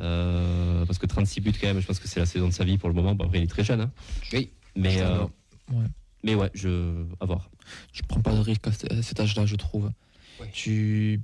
euh, 0.00 0.84
parce 0.86 0.98
que 0.98 1.06
36 1.06 1.40
buts, 1.40 1.52
quand 1.60 1.66
même, 1.68 1.80
je 1.80 1.86
pense 1.86 1.98
que 2.00 2.08
c'est 2.08 2.20
la 2.20 2.26
saison 2.26 2.48
de 2.48 2.52
sa 2.52 2.64
vie 2.64 2.78
pour 2.78 2.88
le 2.88 2.94
moment. 2.94 3.14
Bon, 3.14 3.26
après, 3.26 3.38
il 3.38 3.44
est 3.44 3.46
très 3.46 3.62
jeune. 3.64 3.82
hein. 3.82 3.90
Oui. 4.32 4.50
Mais, 4.74 5.00
euh, 5.02 5.24
Ouais. 5.72 5.84
mais 6.24 6.34
ouais, 6.34 6.50
je. 6.54 7.04
À 7.20 7.26
voir. 7.26 7.48
Je 7.92 8.02
prends 8.08 8.20
pas 8.20 8.32
de 8.34 8.40
risque 8.40 8.66
à 8.66 9.02
cet 9.02 9.20
âge-là, 9.20 9.46
je 9.46 9.54
trouve. 9.56 9.90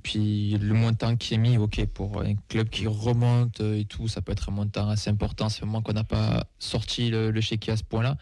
Puis 0.03 0.57
le 0.59 0.73
montant 0.73 1.15
qui 1.15 1.33
est 1.33 1.37
mis, 1.37 1.57
ok, 1.57 1.85
pour 1.87 2.21
un 2.21 2.35
club 2.47 2.69
qui 2.69 2.87
remonte 2.87 3.59
et 3.61 3.85
tout, 3.85 4.07
ça 4.07 4.21
peut 4.21 4.31
être 4.31 4.49
un 4.49 4.51
montant 4.51 4.89
assez 4.89 5.09
important. 5.09 5.49
C'est 5.49 5.61
vraiment 5.61 5.81
qu'on 5.81 5.93
n'a 5.93 6.03
pas 6.03 6.45
sorti 6.59 7.09
le, 7.09 7.31
le 7.31 7.39
à 7.39 7.77
ce 7.77 7.83
point-là. 7.83 8.17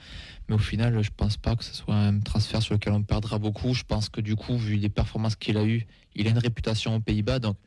Mais 0.48 0.56
au 0.56 0.60
final, 0.60 1.02
je 1.02 1.10
pense 1.16 1.38
pas 1.38 1.56
que 1.56 1.64
ce 1.64 1.74
soit 1.74 1.96
un 1.96 2.20
transfert 2.20 2.62
sur 2.62 2.74
lequel 2.76 2.94
on 2.94 3.04
perdra 3.04 3.40
beaucoup. 3.40 3.74
Je 3.74 3.84
pense 3.84 4.10
que 4.10 4.22
du 4.22 4.36
coup, 4.36 4.58
vu 4.58 4.76
les 4.76 4.90
performances 4.90 5.36
qu'il 5.36 5.58
a 5.58 5.64
eues, 5.64 5.86
il 6.16 6.28
a 6.28 6.30
une 6.30 6.38
réputation 6.38 6.96
aux 6.96 7.00
Pays-Bas. 7.00 7.40
Donc, 7.40 7.58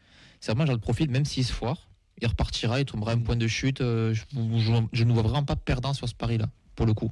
c'est 0.41 0.53
vraiment 0.53 0.66
genre 0.66 0.76
de 0.76 0.81
profil, 0.83 1.11
même 1.11 1.24
s'il 1.24 1.45
se 1.45 1.53
foire, 1.53 1.89
il 2.20 2.29
repartira, 2.29 2.81
il 2.81 2.85
tombera 2.85 3.12
un 3.12 3.18
point 3.18 3.37
de 3.37 3.47
chute. 3.47 3.81
euh, 3.81 4.14
Je, 4.14 4.22
je, 4.59 4.72
je 4.93 5.05
ne 5.05 5.12
vois 5.12 5.22
vraiment 5.22 5.45
pas 5.45 5.57
perdant 5.57 5.93
sur 5.93 6.09
ce 6.09 6.14
pari-là, 6.14 6.49
pour 6.76 6.87
le 6.87 6.95
coup. 6.95 7.11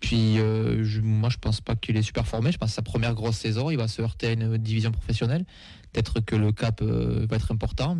Puis 0.00 0.38
euh, 0.38 0.82
je- 0.82 1.00
moi, 1.00 1.28
je 1.28 1.36
pense 1.36 1.60
pas 1.60 1.76
qu'il 1.76 1.96
est 1.96 2.02
super 2.02 2.26
formé. 2.26 2.50
Je 2.52 2.58
pense 2.58 2.70
que 2.70 2.74
sa 2.74 2.82
première 2.82 3.14
grosse 3.14 3.36
saison, 3.36 3.70
il 3.70 3.76
va 3.76 3.86
se 3.86 4.00
heurter 4.02 4.28
à 4.28 4.32
une 4.32 4.56
division 4.56 4.90
professionnelle. 4.90 5.44
Peut-être 5.92 6.20
que 6.20 6.36
le 6.36 6.52
cap 6.52 6.80
euh, 6.82 7.26
va 7.28 7.36
être 7.36 7.52
important. 7.52 7.98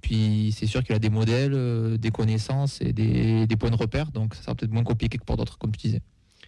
Puis 0.00 0.52
c'est 0.56 0.66
sûr 0.66 0.82
qu'il 0.82 0.96
a 0.96 0.98
des 0.98 1.10
modèles, 1.10 1.54
euh, 1.54 1.96
des 1.96 2.10
connaissances 2.10 2.80
et 2.80 2.92
des, 2.92 3.56
points 3.56 3.70
de 3.70 3.76
repère. 3.76 4.10
Donc 4.10 4.34
ça 4.34 4.42
sera 4.42 4.54
peut-être 4.56 4.72
moins 4.72 4.82
compliqué 4.82 5.16
que 5.16 5.24
pour 5.24 5.36
d'autres, 5.36 5.58
comme 5.58 5.70
tu 5.70 5.86
disais. 5.86 6.02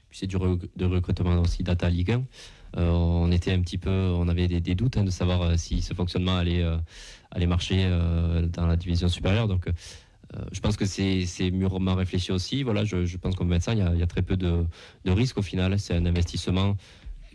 Puis 0.08 0.18
c'est 0.18 0.26
du 0.26 0.36
recrutement 0.36 1.40
aussi 1.40 1.62
Data 1.62 1.88
Ligue 1.88 2.12
1. 2.12 2.24
Euh, 2.76 2.90
on 2.90 3.30
était 3.30 3.52
un 3.52 3.60
petit 3.60 3.78
peu, 3.78 3.90
on 3.90 4.26
avait 4.26 4.48
des, 4.48 4.74
doutes 4.74 4.96
hein, 4.96 5.04
de 5.04 5.10
savoir 5.10 5.56
si 5.56 5.82
ce 5.82 5.94
fonctionnement 5.94 6.36
allait, 6.36 6.64
allait 7.30 7.46
marcher 7.46 7.88
dans 8.52 8.66
la 8.66 8.76
division 8.76 9.08
supérieure. 9.08 9.46
Donc, 9.46 9.68
je 10.52 10.60
pense 10.60 10.76
que 10.76 10.84
c'est 10.84 11.50
mûrement 11.50 11.94
réfléchi 11.94 12.32
aussi. 12.32 12.62
Voilà, 12.62 12.84
je, 12.84 13.04
je 13.04 13.16
pense 13.16 13.34
qu'en 13.36 13.44
médecin, 13.44 13.72
il 13.72 13.78
y, 13.78 13.82
a, 13.82 13.92
il 13.94 14.00
y 14.00 14.02
a 14.02 14.06
très 14.06 14.22
peu 14.22 14.36
de, 14.36 14.64
de 15.04 15.10
risques 15.10 15.38
au 15.38 15.42
final. 15.42 15.78
C'est 15.78 15.94
un 15.94 16.06
investissement 16.06 16.76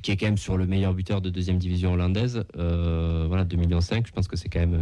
qui 0.01 0.11
est 0.11 0.17
quand 0.17 0.27
même 0.27 0.37
sur 0.37 0.55
le 0.57 0.65
meilleur 0.65 0.93
buteur 0.93 1.21
de 1.21 1.29
deuxième 1.29 1.57
division 1.57 1.93
hollandaise. 1.93 2.43
Euh, 2.57 3.25
voilà, 3.27 3.43
2,5 3.43 3.57
millions. 3.57 3.79
Je 3.81 4.11
pense 4.11 4.27
que 4.27 4.37
c'est 4.37 4.47
quand 4.49 4.59
même. 4.61 4.81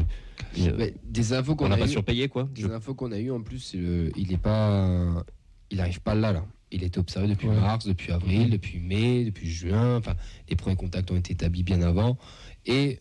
une- 0.56 0.76
Mais 0.78 0.94
des 1.04 1.34
infos 1.34 1.56
qu'on 1.56 1.66
on 1.66 1.70
n'a 1.70 1.76
a 1.76 1.80
pas 1.80 1.88
surpayé, 1.88 2.28
quoi. 2.30 2.48
Des 2.54 2.62
Je- 2.64 2.68
infos 2.68 2.94
qu'on 2.94 3.12
a 3.12 3.18
eues 3.20 3.32
en 3.32 3.42
plus, 3.42 3.74
il 3.74 4.32
est 4.32 4.38
pas, 4.38 5.24
il 5.72 5.82
arrive 5.82 6.02
pas 6.02 6.14
là 6.16 6.32
là. 6.34 6.46
Il 6.72 6.84
était 6.84 7.00
observé 7.00 7.28
depuis 7.30 7.48
Ouais. 7.48 7.56
mars, 7.56 7.86
depuis 7.88 8.12
avril, 8.12 8.50
depuis 8.50 8.80
mai, 8.80 9.24
depuis 9.26 9.50
juin. 9.50 9.98
Enfin, 9.98 10.14
les 10.50 10.56
premiers 10.56 10.76
contacts 10.76 11.10
ont 11.12 11.16
été 11.16 11.34
établis 11.34 11.64
bien 11.64 11.82
avant. 11.82 12.18
Et 12.66 13.00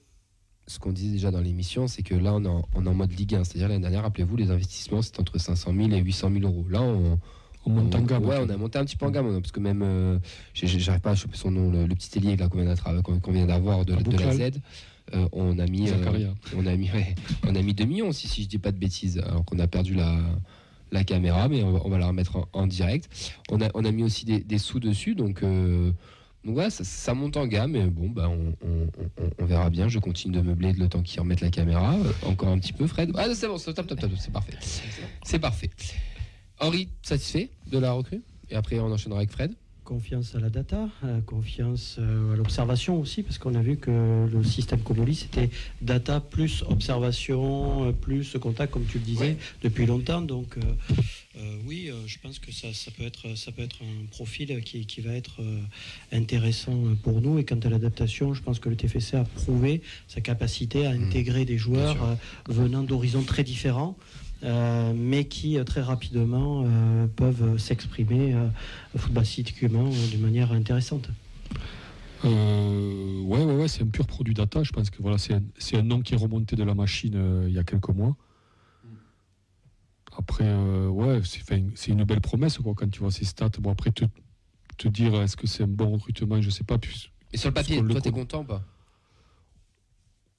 ce 0.66 0.78
qu'on 0.78 0.92
disait 0.92 1.12
déjà 1.12 1.30
dans 1.30 1.40
l'émission, 1.40 1.86
c'est 1.86 2.02
que 2.02 2.14
là, 2.14 2.34
on 2.34 2.44
est 2.44 2.48
en, 2.48 2.66
on 2.74 2.84
est 2.86 2.88
en 2.88 2.94
mode 2.94 3.12
Ligue 3.18 3.34
1. 3.36 3.44
C'est-à-dire 3.44 3.68
l'année 3.68 3.80
dernière, 3.82 4.02
rappelez-vous, 4.02 4.36
les 4.36 4.50
investissements 4.50 5.02
c'était 5.02 5.20
entre 5.20 5.38
500 5.38 5.72
000 5.76 5.90
et 5.92 5.98
800 6.00 6.30
000 6.32 6.44
euros. 6.44 6.66
Là, 6.68 6.82
on, 6.82 7.18
On 7.66 7.70
monte 7.70 7.94
en 7.94 8.02
gamme. 8.02 8.24
Ouais, 8.24 8.36
on 8.40 8.48
a 8.48 8.56
monté 8.56 8.78
un 8.78 8.84
petit 8.84 8.96
peu 8.96 9.06
en 9.06 9.10
gamme, 9.10 9.40
parce 9.40 9.52
que 9.52 9.60
même, 9.60 9.82
euh, 9.82 10.18
j'arrive 10.54 11.00
pas 11.00 11.10
à 11.10 11.14
choper 11.14 11.36
son 11.36 11.50
nom, 11.50 11.70
le, 11.70 11.86
le 11.86 11.94
petit 11.94 12.16
ailier 12.18 12.36
qu'on 12.36 13.32
vient 13.32 13.46
d'avoir 13.46 13.84
de, 13.84 13.94
de 13.94 14.16
la. 14.18 14.32
Z. 14.50 14.60
euh, 15.14 15.28
on 15.32 15.58
a 15.58 15.66
mis, 15.66 15.88
euh, 15.88 15.92
on 16.56 16.66
a 16.66 16.74
mis, 16.76 16.90
ouais, 16.94 17.14
on 17.46 17.54
a 17.54 17.62
mis 17.62 17.74
2 17.74 17.84
millions 17.84 18.08
aussi, 18.08 18.26
si 18.28 18.42
je 18.42 18.48
dis 18.48 18.58
pas 18.58 18.72
de 18.72 18.78
bêtises, 18.78 19.18
alors 19.18 19.44
qu'on 19.44 19.58
a 19.60 19.66
perdu 19.68 19.94
la, 19.94 20.16
la 20.92 21.04
caméra, 21.04 21.48
mais 21.48 21.62
on 21.62 21.72
va, 21.72 21.80
on 21.84 21.88
va 21.90 21.98
la 21.98 22.06
remettre 22.08 22.36
en, 22.36 22.48
en 22.52 22.66
direct. 22.66 23.08
On 23.50 23.60
a, 23.60 23.68
on 23.74 23.84
a 23.84 23.90
mis 23.92 24.02
aussi 24.04 24.24
des, 24.24 24.40
des 24.40 24.58
sous 24.58 24.80
dessus, 24.80 25.14
donc, 25.14 25.42
euh, 25.42 25.92
donc 26.47 26.57
ouais, 26.57 26.70
ça, 26.70 26.84
ça 26.84 27.12
monte 27.12 27.36
en 27.36 27.47
gamme, 27.47 27.74
et 27.76 27.84
bon, 27.86 28.09
bah, 28.09 28.28
on, 28.30 28.55
on- 28.66 28.86
on- 29.22 29.30
on 29.38 29.44
verra 29.44 29.68
bien. 29.68 29.88
Je 29.88 29.99
continue 29.99 30.34
de 30.36 30.40
meubler 30.40 30.72
le 30.72 30.88
temps 30.88 31.03
qu'ils 31.03 31.20
remettent 31.20 31.40
la 31.40 31.51
caméra. 31.51 31.94
Euh, 31.94 32.12
encore 32.28 32.49
un 32.49 32.59
petit 32.59 32.72
peu, 32.72 32.86
Fred. 32.86 33.11
Ah, 33.16 33.26
c'est 33.34 33.49
bon, 33.49 33.59
stop, 33.59 33.74
stop, 33.74 33.86
stop, 33.86 33.99
stop, 33.99 34.11
c'est 34.18 34.32
parfait. 34.32 34.55
C'est 35.24 35.38
parfait. 35.38 35.70
Henri, 36.61 36.88
satisfait 37.03 37.51
de 37.70 37.78
la 37.78 37.92
recrue? 37.92 38.22
Et 38.49 38.55
après, 38.55 38.78
on 38.78 38.86
enchaînera 38.92 39.18
avec 39.20 39.30
Fred. 39.30 39.53
Confiance 39.84 40.34
à 40.34 40.40
la 40.40 40.51
data, 40.51 40.88
euh, 41.05 41.20
confiance 41.20 41.97
euh, 42.01 42.32
à 42.32 42.36
l'observation 42.36 42.99
aussi, 43.01 43.22
parce 43.22 43.38
qu'on 43.38 43.55
a 43.55 43.61
vu 43.62 43.76
que 43.76 44.26
le 44.32 44.42
système 44.42 44.80
Comoli, 44.80 45.14
c'était 45.14 45.49
data 45.80 46.18
plus 46.20 46.64
observation, 46.68 47.92
plus 48.01 48.36
contact, 48.40 48.72
comme 48.72 48.84
tu 48.84 48.99
le 48.99 49.05
disais, 49.05 49.20
Ouais. 49.20 49.36
depuis 49.62 49.86
longtemps. 49.86 50.22
Donc, 50.22 50.57
euh, 50.59 50.62
euh, 51.37 51.57
oui, 51.66 51.89
euh, 51.91 51.95
je 52.07 52.18
pense 52.18 52.39
que 52.39 52.51
ça, 52.53 52.72
ça, 52.72 52.91
peut 52.91 53.05
être, 53.05 53.37
ça 53.37 53.53
peut 53.53 53.62
être 53.62 53.76
un 53.82 54.07
profil 54.11 54.62
qui, 54.62 54.87
qui 54.87 55.01
va 55.01 55.12
être 55.12 55.43
euh, 55.43 55.61
intéressant 56.12 56.76
pour 57.03 57.20
nous. 57.20 57.39
Et 57.39 57.45
quant 57.45 57.59
à 57.59 57.68
l'adaptation, 57.68 58.32
je 58.34 58.43
pense 58.43 58.59
que 58.59 58.68
le 58.68 58.76
TFC 58.76 59.16
a 59.16 59.24
prouvé 59.24 59.82
sa 60.09 60.20
capacité 60.20 60.87
à 60.87 60.91
intégrer 60.91 61.45
des 61.45 61.59
joueurs 61.59 62.03
euh, 62.03 62.14
venant 62.49 62.82
d'horizons 62.82 63.22
très 63.22 63.45
différents. 63.45 63.97
euh, 64.43 64.93
mais 64.95 65.24
qui 65.24 65.59
très 65.64 65.80
rapidement 65.80 66.64
euh, 66.66 67.07
peuvent 67.07 67.59
s'exprimer 67.59 68.34
euh, 68.34 68.49
footballistiquement 68.97 69.87
euh, 69.91 70.12
de 70.12 70.18
manière 70.18 70.53
intéressante. 70.53 71.09
Euh, 72.24 73.20
ouais, 73.22 73.45
ouais, 73.45 73.57
ouais, 73.57 73.68
c'est 73.68 73.82
un 73.82 73.87
pur 73.87 74.07
produit 74.07 74.34
data. 74.34 74.62
Je 74.62 74.72
pense 74.72 74.91
que 74.91 75.01
voilà, 75.01 75.16
c'est 75.18 75.76
un, 75.76 75.82
nom 75.82 76.01
qui 76.01 76.14
est 76.14 76.16
remonté 76.16 76.57
de 76.57 76.64
la 76.64 76.74
machine 76.74 77.14
euh, 77.14 77.47
il 77.49 77.55
y 77.55 77.59
a 77.59 77.64
quelques 77.64 77.89
mois. 77.91 78.16
Après, 80.18 80.44
euh, 80.46 80.88
ouais, 80.88 81.20
c'est 81.74 81.90
une 81.90 82.04
belle 82.04 82.20
promesse 82.20 82.58
quoi, 82.58 82.74
quand 82.74 82.88
tu 82.90 83.00
vois 83.00 83.10
ces 83.10 83.24
stats. 83.24 83.50
Bon, 83.60 83.70
après, 83.72 83.90
te, 83.90 84.04
te 84.78 84.88
dire 84.88 85.14
est-ce 85.22 85.36
que 85.36 85.46
c'est 85.46 85.64
un 85.64 85.68
bon 85.68 85.90
recrutement, 85.92 86.40
je 86.40 86.50
sais 86.50 86.64
pas. 86.64 86.78
Puis, 86.78 87.10
Et 87.32 87.36
sur 87.36 87.50
le 87.50 87.54
papier, 87.54 87.82
toi, 87.84 88.00
t'es 88.00 88.10
content 88.10 88.40
ou 88.40 88.44
pas? 88.44 88.62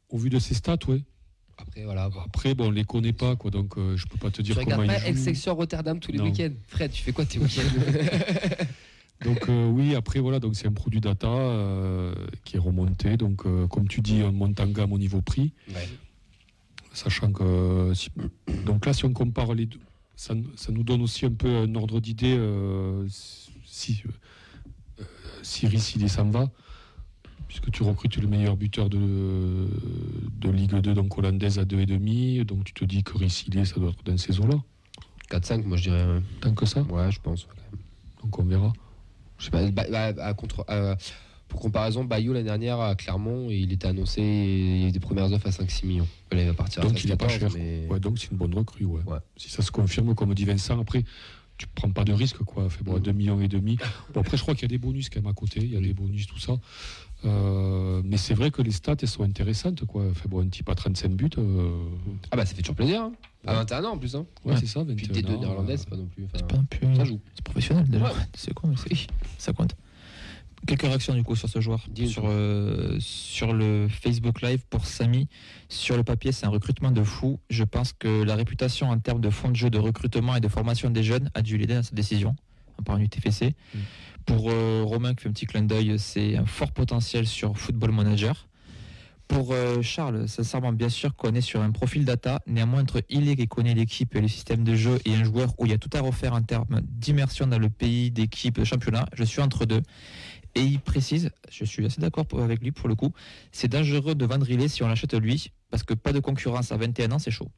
Au 0.10 0.18
vu 0.18 0.30
de 0.30 0.40
ces 0.40 0.54
stats, 0.54 0.78
ouais. 0.88 1.04
Après, 1.60 1.84
voilà. 1.84 2.10
bon. 2.10 2.20
Après, 2.26 2.54
bon, 2.56 2.68
on 2.68 2.72
les 2.72 2.84
connaît 2.86 3.14
pas, 3.14 3.36
quoi, 3.36 3.52
donc 3.52 3.78
euh, 3.78 3.98
je 3.98 4.06
peux 4.08 4.18
pas 4.18 4.30
te 4.30 4.38
Tu 4.38 4.44
dire 4.44 4.56
regardes 4.58 4.82
comment 4.82 4.84
ils 4.92 4.96
pas 4.96 5.00
jouent. 5.00 5.08
Excelsior 5.08 5.56
Rotterdam 5.58 6.00
tous 6.00 6.12
les 6.12 6.20
week-ends 6.20 6.54
Fred, 6.68 6.92
tu 6.92 7.02
fais 7.04 7.12
quoi 7.14 7.26
tes 7.26 7.40
week-ends? 7.40 7.62
Donc 9.26 9.50
euh, 9.50 9.68
oui, 9.68 9.96
après 9.96 10.20
voilà, 10.20 10.40
donc 10.40 10.56
c'est 10.56 10.68
un 10.68 10.74
produit 10.74 11.02
data 11.02 11.28
euh, 11.28 12.14
qui 12.44 12.56
est 12.58 12.60
remonté. 12.60 13.18
Donc 13.18 13.48
euh, 13.48 13.66
comme 13.66 13.88
tu 13.88 14.02
dis, 14.02 14.22
on 14.22 14.32
monte 14.32 14.60
en 14.60 14.68
gamme 14.68 14.94
au 14.94 15.00
niveau 15.00 15.22
prix, 15.22 15.54
Ouais. 15.70 15.88
Sachant 16.98 17.32
que 17.32 17.92
si- 17.94 18.10
donc 18.66 18.86
là, 18.86 18.94
si 18.94 19.06
on 19.06 19.14
compare 19.14 19.54
les 19.54 19.66
deux, 19.68 19.80
ça, 20.16 20.34
nous 20.72 20.84
donne 20.84 21.02
aussi 21.02 21.26
un 21.26 21.32
peu 21.32 21.48
un 21.58 21.76
ordre 21.76 22.00
d'idée 22.00 22.36
euh, 22.38 23.06
si 23.10 24.04
euh, 25.00 25.04
si 25.44 26.10
s'en 26.10 26.30
va, 26.30 26.50
puisque 27.48 27.72
tu 27.72 27.84
recrutes 27.84 28.18
le 28.18 28.28
meilleur 28.28 28.58
buteur 28.58 28.90
de, 28.90 28.98
de 30.40 30.50
Ligue 30.50 30.76
2, 30.76 30.94
donc 30.94 31.18
hollandaise 31.18 31.60
à 31.60 31.66
2,5, 31.66 32.44
donc 32.46 32.64
tu 32.66 32.74
te 32.74 32.84
dis 32.86 33.04
que 33.04 33.18
Rissi 33.18 33.50
ça 33.66 33.80
doit 33.80 33.92
être 33.92 34.04
dans 34.04 34.18
ces 34.18 34.40
eaux-là. 34.40 34.58
4-5, 35.30 35.66
moi 35.66 35.78
je 35.78 35.84
dirais. 35.84 36.22
Tant 36.42 36.54
que 36.54 36.66
ça, 36.66 36.82
Ouais, 36.84 37.12
je 37.12 37.20
pense. 37.20 37.48
donc 38.24 38.40
on 38.40 38.44
verra. 38.46 38.74
Je 39.38 39.46
sais 39.46 39.52
pas, 39.52 39.70
bah, 39.70 39.84
bah, 39.92 40.26
à 40.26 40.34
contre. 40.34 40.66
euh, 40.70 40.96
Pour 41.48 41.62
comparaison, 41.62 42.04
Bayo 42.04 42.34
l'année 42.34 42.46
dernière 42.46 42.80
à 42.82 42.96
Clermont, 42.96 43.50
il 43.50 43.72
était 43.72 43.88
annoncé 43.88 44.22
il 44.22 44.82
y 44.82 44.86
a 44.86 44.88
eu 44.90 44.92
des 44.92 45.00
premières 45.00 45.32
offres 45.32 45.48
à 45.48 45.52
5-6 45.52 45.86
millions. 45.86 46.08
Là, 46.32 46.42
il 46.42 46.48
va 46.48 46.54
partir 46.54 46.84
à 46.84 46.88
Donc 46.88 47.02
il 47.04 47.10
est 47.12 47.16
pas 47.16 47.28
13, 47.28 47.40
cher. 47.40 47.50
mais- 47.56 47.88
Ouais, 47.90 48.00
donc 48.00 48.20
c'est 48.20 48.32
une 48.32 48.38
bonne 48.38 48.54
recrue. 48.54 48.84
Ouais. 48.86 49.02
Ouais. 49.06 49.20
Si 49.38 49.50
ça 49.50 49.62
se 49.62 49.72
confirme, 49.72 50.14
comme 50.14 50.34
dit 50.34 50.44
Vincent, 50.46 50.80
après, 50.80 51.04
tu 51.58 51.66
prends 51.74 51.90
pas 51.90 52.04
de 52.04 52.12
risque. 52.14 52.38
Quoi. 52.40 52.70
Fait, 52.70 52.84
bon, 52.84 52.96
Mhm. 52.96 53.00
2 53.00 53.12
millions 53.14 53.42
et 53.42 53.48
demi. 53.48 53.78
Bon, 54.14 54.20
après, 54.22 54.36
je 54.38 54.42
crois 54.42 54.54
qu'il 54.56 54.64
y 54.64 54.66
a 54.66 54.68
des 54.68 54.78
bonus 54.78 55.10
quand 55.10 55.22
même 55.22 55.32
à 55.32 55.34
côté. 55.34 55.62
Il 55.62 55.74
y 55.74 55.78
a 55.78 55.80
des 55.80 55.94
bonus, 55.94 56.28
tout 56.28 56.38
ça. 56.38 56.58
Euh, 57.26 58.02
mais 58.06 58.18
c'est 58.18 58.34
vrai 58.36 58.52
que 58.52 58.62
les 58.62 58.70
stats, 58.72 58.96
elles 59.02 59.08
sont 59.08 59.24
intéressantes. 59.24 59.84
Quoi. 59.86 60.14
Fait, 60.14 60.28
bon, 60.28 60.42
un 60.46 60.50
type 60.50 60.70
à 60.70 60.76
35 60.76 61.12
buts. 61.14 61.30
euh, 61.38 61.72
Ah 62.30 62.36
bah 62.36 62.46
ça 62.46 62.54
fait 62.54 62.62
toujours 62.62 62.76
plaisir. 62.76 63.02
hein. 63.02 63.14
À 63.46 63.52
Ouais. 63.54 63.58
21 63.60 63.86
ans 63.86 63.94
en 63.94 63.98
plus. 63.98 64.16
Hein. 64.16 64.26
ouais, 64.46 64.54
Ouais. 64.54 64.60
c'est 64.60 64.68
ça. 64.68 64.84
21 64.84 64.96
Puis 64.96 65.08
T2 65.08 65.36
ans, 65.36 65.40
néerlandaise, 65.40 65.80
euh, 65.80 65.84
c'est 65.84 65.90
pas 65.90 65.96
non 65.96 66.06
plus. 66.08 66.28
C'est 66.36 66.46
pas 66.48 66.58
non 66.58 66.66
plus. 66.66 66.96
Ça 66.96 67.06
joue. 67.06 67.20
C'est 67.34 67.44
professionnel 67.44 67.88
déjà. 67.90 68.04
Ouais. 68.06 68.12
C'est 68.36 68.54
con, 68.54 68.68
mais 68.68 68.76
c'est- 68.76 69.08
ça 69.40 69.54
compte. 69.54 69.76
Quelques 70.68 70.82
réactions 70.82 71.14
du 71.14 71.24
coup 71.24 71.38
sur 71.38 71.48
ce 71.48 71.62
joueur. 71.62 71.88
Sur, 72.08 72.24
euh, 72.26 72.98
sur 73.00 73.54
le 73.54 73.88
Facebook 73.90 74.42
Live 74.42 74.66
pour 74.70 74.86
Samy. 74.86 75.30
Sur 75.70 75.96
le 75.96 76.04
papier, 76.04 76.34
c'est 76.34 76.46
un 76.46 76.50
recrutement 76.50 76.92
de 76.92 77.04
fou. 77.04 77.40
Je 77.50 77.64
pense 77.64 77.94
que 77.94 78.24
la 78.24 78.36
réputation 78.36 78.90
en 78.90 79.00
termes 79.00 79.22
de 79.22 79.30
fonds 79.30 79.50
de 79.50 79.56
jeu, 79.56 79.70
de 79.70 79.80
recrutement 79.80 80.36
et 80.36 80.42
de 80.42 80.50
formation 80.50 80.90
des 80.90 81.04
jeunes 81.04 81.32
a 81.36 81.42
dû 81.42 81.58
l'aider 81.58 81.76
dans 81.76 81.84
sa 81.84 81.96
décision, 81.96 82.36
en 82.78 82.84
parlant 82.84 83.02
du 83.02 83.08
TFC. 83.08 83.56
Mm. 83.74 83.80
Pour 84.26 84.50
euh, 84.50 84.84
Romain 84.84 85.14
qui 85.14 85.24
fait 85.24 85.30
un 85.30 85.32
petit 85.32 85.46
clin 85.46 85.64
d'œil, 85.64 85.98
c'est 85.98 86.36
un 86.36 86.46
fort 86.46 86.74
potentiel 86.74 87.26
sur 87.28 87.58
Football 87.58 87.94
Manager. 87.94 88.48
Pour 89.28 89.52
euh, 89.52 89.82
Charles, 89.82 90.28
sincèrement, 90.28 90.72
bien 90.72 90.90
sûr 90.90 91.16
qu'on 91.16 91.34
est 91.34 91.42
sur 91.42 91.62
un 91.62 91.72
profil 91.72 92.06
data. 92.06 92.42
Néanmoins, 92.48 92.82
entre 92.82 93.02
il 93.10 93.36
qui 93.36 93.48
connaît 93.48 93.74
l'équipe 93.74 94.16
et 94.16 94.22
le 94.22 94.28
système 94.28 94.64
de 94.64 94.76
jeu 94.76 95.00
et 95.06 95.14
un 95.16 95.24
joueur 95.24 95.54
où 95.58 95.66
il 95.66 95.72
y 95.72 95.76
a 95.76 95.78
tout 95.78 95.90
à 95.94 96.02
refaire 96.02 96.34
en 96.34 96.42
termes 96.42 96.82
d'immersion 96.84 97.48
dans 97.48 97.60
le 97.60 97.70
pays, 97.70 98.12
d'équipe, 98.12 98.60
de 98.60 98.64
championnat, 98.64 99.06
je 99.14 99.24
suis 99.24 99.42
entre 99.42 99.66
deux. 99.66 99.82
Et 100.58 100.64
il 100.64 100.80
précise, 100.80 101.30
je 101.52 101.66
suis 101.66 101.86
assez 101.86 102.02
d'accord 102.02 102.26
avec 102.40 102.62
lui 102.62 102.72
pour 102.72 102.90
le 102.90 102.96
coup, 102.96 103.12
c'est 103.52 103.68
dangereux 103.68 104.16
de 104.16 104.26
vendre 104.26 104.46
Riley 104.46 104.68
si 104.68 104.82
on 104.84 104.88
l'achète 104.88 105.14
lui, 105.14 105.52
parce 105.70 105.84
que 105.84 105.94
pas 105.94 106.14
de 106.14 106.20
concurrence 106.20 106.72
à 106.72 106.78
21 106.78 107.12
ans, 107.12 107.20
c'est 107.20 107.32
chaud. 107.32 107.50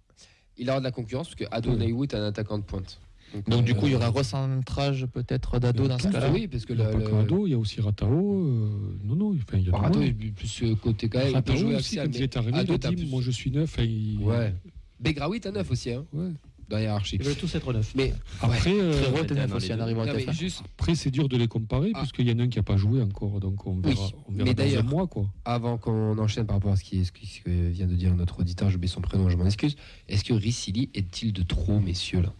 Il 0.58 0.70
aura 0.70 0.80
de 0.80 0.84
la 0.84 0.92
concurrence 0.92 1.28
parce 1.28 1.36
que 1.36 1.46
Adonaiwu 1.52 2.04
est 2.04 2.14
un 2.16 2.24
attaquant 2.26 2.58
de 2.58 2.64
pointe. 2.64 3.00
Donc 3.48 3.64
du 3.64 3.72
euh, 3.72 3.76
coup, 3.76 3.86
il 3.86 3.92
y 3.94 3.96
aura 3.96 4.08
un 4.08 4.10
recentrage 4.10 5.06
peut-être 5.06 5.60
d'ado 5.60 5.88
dans 5.88 6.00
ce 6.00 6.08
Ah, 6.08 6.12
cas-là. 6.12 6.32
Oui, 6.32 6.48
parce 6.48 6.66
que 6.66 6.74
Il 6.74 6.80
n'y 6.80 6.86
a 6.86 6.92
le, 6.92 6.98
pas 6.98 7.06
que 7.06 7.12
le- 7.12 7.18
Ado, 7.20 7.48
il 7.48 7.52
y 7.52 7.54
a 7.54 7.58
aussi 7.60 7.80
Ratao. 7.80 8.08
euh, 8.08 8.98
non, 9.04 9.16
non, 9.16 9.36
enfin, 9.36 9.58
il 9.60 9.68
y 9.68 9.70
a 9.70 9.78
Rato 9.78 10.00
monde. 10.00 10.08
est 10.08 10.14
plus 10.32 10.64
euh, 10.64 10.76
côté 10.76 11.08
quand 11.10 11.20
même. 11.20 11.28
Il 11.28 11.32
peut 11.34 11.36
Ratao 11.38 11.56
jouer 11.56 11.76
aussi, 11.76 12.00
axial, 12.00 12.08
quand 12.08 12.18
il 12.18 12.24
est 12.24 12.38
arrivé, 12.38 12.52
il 12.56 12.60
Ado, 12.60 12.74
a 12.74 12.78
dit 12.78 12.96
plus- 12.96 13.06
Moi, 13.10 13.22
je 13.22 13.32
suis 13.32 13.52
neuf. 13.52 13.78
et 13.80 13.86
il- 13.86 14.18
Ouais. 14.24 14.54
Begraoui, 15.00 15.40
t'as 15.40 15.52
9 15.52 15.70
aussi, 15.72 15.92
hein, 15.92 16.06
Ouais. 16.12 16.32
Dans 16.70 16.78
la 16.78 16.84
hiérarchie. 16.84 17.16
Ils 17.16 17.24
veulent 17.26 17.36
tous 17.36 17.54
être 17.56 17.74
neufs. 17.74 17.94
Mais 17.96 18.14
Après, 18.42 18.72
euh, 18.74 18.94
Frérot 18.94 19.16
Ouais, 19.16 19.24
était 19.24 19.36
dans 19.36 19.42
neuf 19.42 19.50
les 19.50 19.56
aussi, 19.56 19.68
deux. 19.70 19.74
en 19.76 19.80
arrivant 19.80 20.02
à 20.04 20.06
non, 20.06 20.14
mais 20.16 20.24
TF1. 20.26 20.32
juste 20.34 20.62
après 20.78 20.96
c'est 20.96 21.12
dur 21.12 21.28
de 21.28 21.38
les 21.38 21.48
comparer, 21.48 21.92
Ah. 21.94 22.00
parce 22.00 22.12
qu'il 22.12 22.28
y 22.30 22.32
en 22.32 22.40
a 22.40 22.44
un 22.44 22.48
qui 22.48 22.58
n'a 22.60 22.64
pas 22.64 22.78
joué 22.78 23.02
encore. 23.02 23.40
Donc 23.40 23.66
on 23.66 23.76
verra, 23.80 24.02
Oui, 24.06 24.12
on 24.28 24.32
verra 24.34 24.46
mais 24.46 24.54
dans 24.54 24.80
un 24.80 24.84
mois. 24.84 25.08
Quoi. 25.08 25.26
avant 25.46 25.78
qu'on 25.78 26.18
enchaîne 26.18 26.46
par 26.46 26.58
rapport 26.58 26.72
à 26.72 26.76
ce, 26.76 26.84
qui, 26.84 27.04
ce 27.06 27.12
qui- 27.12 27.26
ce 27.26 27.42
que 27.42 27.50
vient 27.70 27.88
de 27.88 27.96
dire 27.96 28.14
notre 28.16 28.40
auditeur, 28.40 28.70
j'ai 28.70 28.76
oublié 28.76 28.92
son 28.92 29.02
prénom, 29.02 29.30
je 29.30 29.36
m'en 29.38 29.46
excuse. 29.46 29.76
Est-ce 30.08 30.24
que 30.24 30.34
Ricili 30.34 30.90
est-il 30.94 31.34
de 31.34 31.44
trop, 31.44 31.80
messieurs 31.80 32.22
là? 32.22 32.34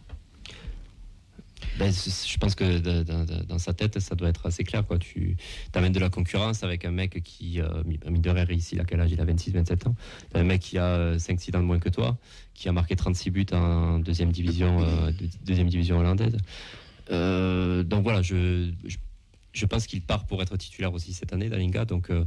Ben, 1.78 1.92
je 1.92 2.36
pense 2.38 2.54
que 2.54 2.80
dans 3.44 3.58
sa 3.58 3.72
tête, 3.72 3.98
ça 4.00 4.14
doit 4.14 4.28
être 4.28 4.46
assez 4.46 4.64
clair. 4.64 4.86
Quoi. 4.86 4.98
Tu 4.98 5.36
amènes 5.74 5.92
de 5.92 5.98
la 6.00 6.10
concurrence 6.10 6.62
avec 6.62 6.84
un 6.84 6.90
mec 6.90 7.22
qui, 7.22 7.60
euh, 7.60 7.82
mine 7.84 8.20
de 8.20 8.30
rien, 8.30 8.44
ici, 8.50 8.78
a 8.78 8.84
quel 8.84 9.00
âge 9.00 9.10
Il 9.12 9.20
a 9.20 9.24
26-27 9.24 9.88
ans. 9.88 9.94
T'as 10.30 10.40
un 10.40 10.44
mec 10.44 10.60
qui 10.60 10.78
a 10.78 11.16
5-6 11.16 11.56
ans 11.56 11.60
de 11.60 11.64
moins 11.66 11.78
que 11.78 11.88
toi, 11.88 12.18
qui 12.54 12.68
a 12.68 12.72
marqué 12.72 12.96
36 12.96 13.30
buts 13.30 13.46
en 13.52 13.98
deuxième 13.98 14.30
division, 14.32 14.80
euh, 14.82 15.10
de- 15.12 15.28
deuxième 15.44 15.68
division 15.68 15.98
hollandaise. 15.98 16.36
Euh, 17.10 17.82
donc 17.82 18.02
voilà, 18.02 18.22
je, 18.22 18.70
je, 18.84 18.96
je 19.52 19.66
pense 19.66 19.86
qu'il 19.86 20.02
part 20.02 20.26
pour 20.26 20.42
être 20.42 20.56
titulaire 20.56 20.92
aussi 20.92 21.12
cette 21.12 21.32
année, 21.32 21.48
Dalinga. 21.48 21.84
Donc, 21.84 22.10
euh, 22.10 22.24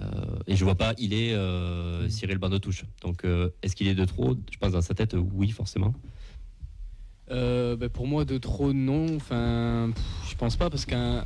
euh, 0.00 0.04
et 0.46 0.56
je 0.56 0.64
vois 0.64 0.74
pas, 0.76 0.94
il 0.98 1.12
est 1.12 1.34
euh, 1.34 2.08
Cyril 2.08 2.38
Banc 2.38 2.48
de 2.48 2.58
touche. 2.58 2.84
Donc 3.02 3.24
euh, 3.24 3.50
est-ce 3.62 3.76
qu'il 3.76 3.86
est 3.88 3.94
de 3.94 4.04
trop? 4.04 4.36
Je 4.50 4.58
pense 4.58 4.72
dans 4.72 4.82
sa 4.82 4.94
tête, 4.94 5.14
oui, 5.32 5.50
forcément. 5.50 5.94
Euh, 7.30 7.76
bah, 7.76 7.88
pour 7.88 8.06
moi, 8.06 8.24
de 8.24 8.38
trop, 8.38 8.72
non. 8.72 9.16
Enfin, 9.16 9.90
pff, 9.94 10.04
je 10.30 10.34
pense 10.36 10.56
pas 10.56 10.68
parce 10.70 10.84
qu'un 10.84 11.24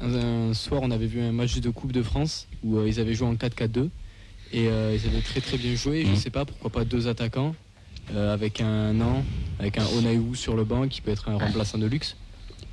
un, 0.00 0.14
un 0.14 0.54
soir, 0.54 0.80
on 0.82 0.90
avait 0.90 1.06
vu 1.06 1.20
un 1.20 1.32
match 1.32 1.58
de 1.60 1.70
Coupe 1.70 1.92
de 1.92 2.02
France 2.02 2.46
où 2.62 2.76
euh, 2.78 2.88
ils 2.88 3.00
avaient 3.00 3.14
joué 3.14 3.26
en 3.28 3.34
4-4-2 3.34 3.88
et 4.52 4.68
euh, 4.68 4.94
ils 4.94 5.06
avaient 5.08 5.22
très 5.22 5.40
très 5.40 5.56
bien 5.56 5.74
joué. 5.74 6.04
Je 6.04 6.10
Mhm. 6.10 6.16
sais 6.16 6.30
pas 6.30 6.44
pourquoi 6.44 6.70
pas 6.70 6.84
deux 6.84 7.08
attaquants 7.08 7.54
euh, 8.14 8.32
avec 8.32 8.60
un 8.60 9.00
an, 9.00 9.24
avec 9.58 9.78
un 9.78 9.86
Onaïwu 9.96 10.36
sur 10.36 10.54
le 10.54 10.64
banc 10.64 10.86
qui 10.88 11.00
peut 11.00 11.10
être 11.10 11.28
un 11.28 11.36
remplaçant 11.36 11.78
de 11.78 11.86
luxe. 11.86 12.16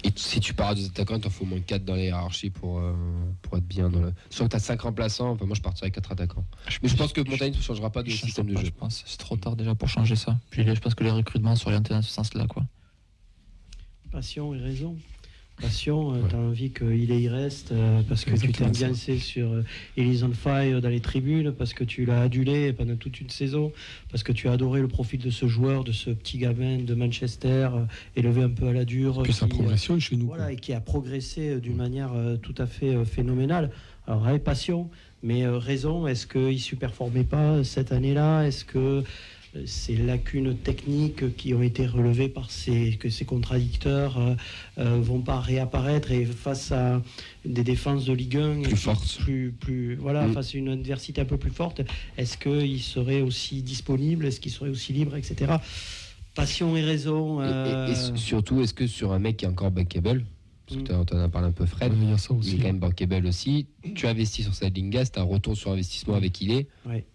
Et 0.05 0.11
si 0.15 0.39
tu 0.39 0.53
pars 0.53 0.69
à 0.69 0.75
deux 0.75 0.85
attaquants, 0.85 1.15
il 1.15 1.21
t'en 1.21 1.31
faut 1.31 1.45
au 1.45 1.47
moins 1.47 1.59
4 1.59 1.83
dans 1.83 1.95
la 1.95 2.03
hiérarchie 2.03 2.51
pour, 2.51 2.77
euh, 2.77 2.93
pour 3.41 3.57
être 3.57 3.65
bien 3.65 3.89
dans 3.89 3.99
le. 3.99 4.13
Sûr 4.29 4.45
que 4.45 4.51
tu 4.51 4.55
as 4.55 4.59
5 4.59 4.79
remplaçants, 4.81 5.31
enfin, 5.31 5.45
moi 5.45 5.55
je 5.55 5.61
partirais 5.61 5.85
avec 5.85 5.95
4 5.95 6.11
attaquants. 6.11 6.45
Mais 6.83 6.89
je 6.89 6.95
pense 6.95 7.11
que 7.11 7.27
Montaigne 7.27 7.55
ne 7.55 7.61
changera 7.61 7.89
pas 7.89 8.03
de 8.03 8.09
Je 8.11 8.17
système 8.17 8.45
de 8.45 8.53
pas, 8.53 8.59
jeu. 8.59 8.67
Je 8.67 8.71
pense 8.71 9.03
c'est 9.07 9.17
trop 9.17 9.35
tard 9.35 9.55
déjà 9.55 9.73
pour 9.73 9.89
changer 9.89 10.15
ça. 10.15 10.37
Puis 10.51 10.63
je 10.63 10.79
pense 10.79 10.93
que 10.93 11.03
les 11.03 11.09
recrutements 11.09 11.55
sont 11.55 11.69
orientés 11.69 11.95
dans 11.95 12.03
ce 12.03 12.11
sens-là. 12.11 12.45
quoi. 12.45 12.63
Passion 14.11 14.53
et 14.53 14.59
raison. 14.59 14.95
Passion, 15.61 16.09
Ouais. 16.09 16.19
tu 16.29 16.35
as 16.35 16.39
envie 16.39 16.69
qu'il 16.71 17.09
y 17.21 17.29
reste 17.29 17.71
euh, 17.71 18.01
parce 18.09 18.25
que 18.25 18.31
tu 18.37 18.51
t'es 18.51 18.63
ça. 18.63 18.65
ambiancé 18.69 19.17
sur 19.19 19.49
euh, 19.53 19.63
Elise 19.95 20.23
on 20.25 20.31
Fire 20.33 20.81
dans 20.81 20.89
les 20.89 20.99
tribunes, 20.99 21.53
parce 21.53 21.73
que 21.73 21.85
tu 21.85 22.03
l'as 22.05 22.21
adulé 22.23 22.73
pendant 22.73 22.97
toute 22.97 23.21
une 23.21 23.29
saison, 23.29 23.71
parce 24.11 24.21
que 24.21 24.33
tu 24.33 24.49
as 24.49 24.51
adoré 24.51 24.81
le 24.81 24.89
profil 24.89 25.21
de 25.21 25.29
ce 25.29 25.47
joueur, 25.47 25.85
de 25.85 25.93
ce 25.93 26.09
petit 26.09 26.39
gamin 26.39 26.79
de 26.79 26.93
Manchester, 26.93 27.69
euh, 27.73 27.85
élevé 28.17 28.43
un 28.43 28.49
peu 28.49 28.67
à 28.67 28.73
la 28.73 28.83
dure. 28.83 29.21
Puis 29.23 29.31
sa 29.31 29.45
euh, 29.45 29.49
progression 29.49 29.97
chez 29.97 30.17
nous. 30.17 30.27
voilà, 30.27 30.51
et 30.51 30.57
qui 30.57 30.73
a 30.73 30.81
progressé 30.81 31.51
euh, 31.51 31.59
d'une 31.61 31.77
manière 31.77 32.11
euh, 32.13 32.35
tout 32.35 32.55
à 32.57 32.65
fait 32.67 32.93
euh, 32.93 33.05
phénoménale. 33.05 33.71
Alors, 34.07 34.27
avec 34.27 34.43
passion, 34.43 34.89
mais 35.23 35.43
euh, 35.45 35.57
raison, 35.57 36.05
est-ce 36.05 36.27
qu'il 36.27 36.41
ne 36.51 36.57
superformait 36.57 37.23
pas 37.23 37.63
cette 37.63 37.93
année-là? 37.93 38.43
Est-ce 38.43 38.65
que 38.65 38.77
euh, 38.77 39.01
ces 39.65 39.95
lacunes 39.95 40.55
techniques 40.57 41.35
qui 41.37 41.53
ont 41.53 41.61
été 41.61 41.85
relevées 41.87 42.27
par 42.29 42.51
ces, 42.51 42.97
que 42.97 43.09
ces 43.09 43.25
contradicteurs 43.25 44.17
euh, 44.19 44.35
euh, 44.79 44.99
vont 45.01 45.21
pas 45.21 45.39
réapparaître 45.39 46.11
et 46.11 46.25
face 46.25 46.71
à 46.71 47.01
des 47.45 47.63
défenses 47.63 48.05
de 48.05 48.13
Ligue 48.13 48.37
1 48.37 48.61
Plus 48.63 48.75
fortes. 48.75 49.17
plus, 49.21 49.51
plus, 49.57 49.95
voilà, 49.95 50.27
Mm. 50.27 50.33
face 50.33 50.53
à 50.55 50.57
une 50.57 50.69
adversité 50.69 51.21
un 51.21 51.25
peu 51.25 51.37
plus 51.37 51.51
forte, 51.51 51.81
est-ce 52.17 52.37
qu'il 52.37 52.81
serait 52.81 53.21
aussi 53.21 53.61
disponible 53.61 54.25
Est-ce 54.25 54.39
qu'il 54.39 54.51
serait 54.51 54.69
aussi 54.69 54.91
libre, 54.93 55.15
etc. 55.15 55.53
Passion 56.35 56.75
et 56.75 56.81
raison. 56.81 57.41
Et- 57.41 57.45
et- 57.45 57.49
euh, 57.49 57.87
Et, 58.13 58.17
surtout, 58.17 58.61
est-ce 58.61 58.73
que 58.73 58.87
sur 58.87 59.13
un 59.13 59.19
mec 59.19 59.37
qui 59.37 59.45
est 59.45 59.47
encore 59.47 59.71
bankable, 59.71 60.25
parce 60.67 60.81
que 60.81 60.93
Mm. 60.93 61.05
tu 61.05 61.13
en 61.13 61.19
as 61.19 61.29
parlé 61.29 61.47
un 61.47 61.51
peu 61.53 61.65
Fred, 61.65 61.93
il 62.01 62.09
y 62.09 62.11
a 62.11 62.17
ça 62.17 62.29
il 62.33 62.37
aussi. 62.39 62.55
est 62.55 62.57
quand 62.57 62.63
même 62.65 62.79
bankable 62.79 63.25
aussi, 63.25 63.67
tu 63.95 64.05
investis 64.07 64.43
sur 64.43 64.53
cette 64.53 64.75
Lingas, 64.75 65.11
tu 65.13 65.19
as 65.19 65.21
un 65.21 65.25
retour 65.25 65.55
sur 65.55 65.71
investissement 65.71 66.15
avec 66.15 66.41
il 66.41 66.51
est. 66.51 66.67
Ouais. 66.85 67.05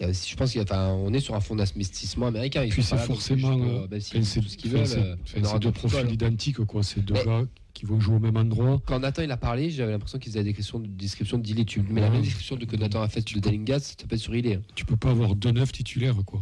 Il 0.00 0.04
y 0.04 0.06
a 0.06 0.10
aussi- 0.10 0.30
je 0.30 0.34
pense 0.36 0.54
qu'on 0.54 1.12
est 1.12 1.20
sur 1.20 1.34
un 1.34 1.40
fonds 1.40 1.54
d'investissement 1.56 2.26
américain. 2.28 2.64
Ils 2.64 2.70
Puis 2.70 2.82
c'est 2.82 2.96
forcément. 2.96 3.52
euh, 3.60 3.82
euh, 3.82 3.86
bah, 3.86 4.00
c'est 4.00 4.18
tout 4.40 4.48
ce 4.48 4.56
qu'ils 4.56 4.70
veulent. 4.70 4.86
c'est- 4.86 4.98
euh, 4.98 5.14
c'est 5.26 5.58
deux 5.60 5.72
profils 5.72 6.10
identiques, 6.10 6.64
quoi. 6.64 6.82
C'est 6.82 7.04
deux 7.04 7.12
gars 7.14 7.44
qui 7.74 7.84
vont 7.84 8.00
jouer 8.00 8.16
au 8.16 8.18
même 8.18 8.36
endroit. 8.38 8.80
Quand 8.86 8.98
Nathan 8.98 9.22
il 9.22 9.30
a 9.30 9.36
parlé, 9.36 9.70
j'avais 9.70 9.92
l'impression 9.92 10.18
qu'il 10.18 10.32
faisait 10.32 10.42
des 10.42 10.50
descriptions, 10.54 10.78
descriptions 10.80 11.36
de 11.36 11.42
Dilly. 11.42 11.66
Tu 11.66 11.82
mets 11.82 12.00
la 12.00 12.08
même 12.08 12.22
description 12.22 12.56
de 12.56 12.64
que 12.64 12.76
Nathan 12.76 13.02
a 13.02 13.08
faite 13.08 13.32
de 13.34 13.40
Dalingas, 13.40 13.80
ça 13.98 14.06
peut 14.08 14.14
être 14.16 14.22
sur 14.22 14.34
Ilé. 14.34 14.54
hein. 14.54 14.62
Tu 14.74 14.86
peux 14.86 14.96
pas 14.96 15.10
avoir 15.10 15.34
deux 15.34 15.50
neufs 15.50 15.70
titulaires, 15.72 16.16
quoi. 16.24 16.40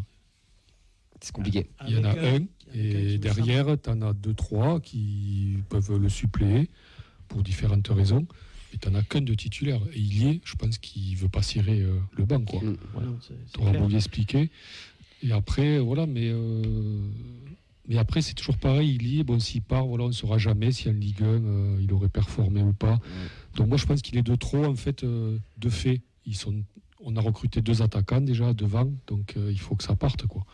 C'est 1.20 1.32
compliqué. 1.32 1.68
Il 1.88 1.96
y 1.96 1.98
en 1.98 2.04
a 2.04 2.10
un, 2.10 2.46
et 2.74 3.18
derrière, 3.18 3.66
tu 3.82 3.90
en 3.90 4.02
as 4.02 4.12
deux, 4.12 4.34
trois 4.34 4.78
qui 4.78 5.58
peuvent 5.68 5.96
le 6.00 6.08
suppléer 6.08 6.70
pour 7.26 7.42
différentes 7.42 7.88
raisons. 7.88 8.24
Tu 8.70 8.88
n'en 8.88 8.94
as 8.98 9.02
qu'un 9.02 9.20
de 9.22 9.34
titulaire. 9.34 9.80
Et 9.94 9.98
il 9.98 10.22
y 10.22 10.28
est, 10.28 10.40
je 10.44 10.54
pense 10.56 10.78
qu'il 10.78 11.16
veut 11.16 11.28
pas 11.28 11.42
cirer 11.42 11.80
euh, 11.80 11.98
le 12.16 12.24
banc, 12.24 12.40
quoi. 12.40 12.60
Mm. 12.62 12.76
clair. 13.70 13.80
beau 13.82 13.88
lui 13.88 13.96
expliquer. 13.96 14.50
Et 15.22 15.32
après, 15.32 15.78
voilà, 15.78 16.06
mais, 16.06 16.28
euh, 16.30 17.00
mais 17.88 17.96
après, 17.98 18.20
c'est 18.22 18.34
toujours 18.34 18.56
pareil. 18.58 18.96
Il 19.00 19.06
y 19.06 19.20
est, 19.20 19.24
bon, 19.24 19.40
s'il 19.40 19.62
part, 19.62 19.86
voilà, 19.86 20.04
on 20.04 20.08
ne 20.08 20.12
saura 20.12 20.38
jamais 20.38 20.70
si 20.72 20.88
en 20.88 20.92
Ligue 20.92 21.22
1, 21.22 21.26
euh, 21.26 21.78
il 21.80 21.92
aurait 21.92 22.08
performé 22.10 22.62
ou 22.62 22.72
pas. 22.72 23.00
Donc, 23.56 23.68
moi, 23.68 23.76
je 23.78 23.86
pense 23.86 24.02
qu'il 24.02 24.16
est 24.18 24.22
de 24.22 24.34
trop, 24.36 24.64
en 24.64 24.74
fait, 24.76 25.02
euh, 25.02 25.38
de 25.58 25.68
fait. 25.70 26.02
Ils 26.26 26.36
sont, 26.36 26.54
on 27.00 27.16
a 27.16 27.20
recruté 27.20 27.62
deux 27.62 27.80
attaquants 27.82 28.20
déjà 28.20 28.52
devant, 28.52 28.92
donc 29.06 29.34
il 29.36 29.58
faut 29.58 29.74
que 29.76 29.82
ça 29.84 29.96
parte, 29.96 30.26
quoi. 30.26 30.44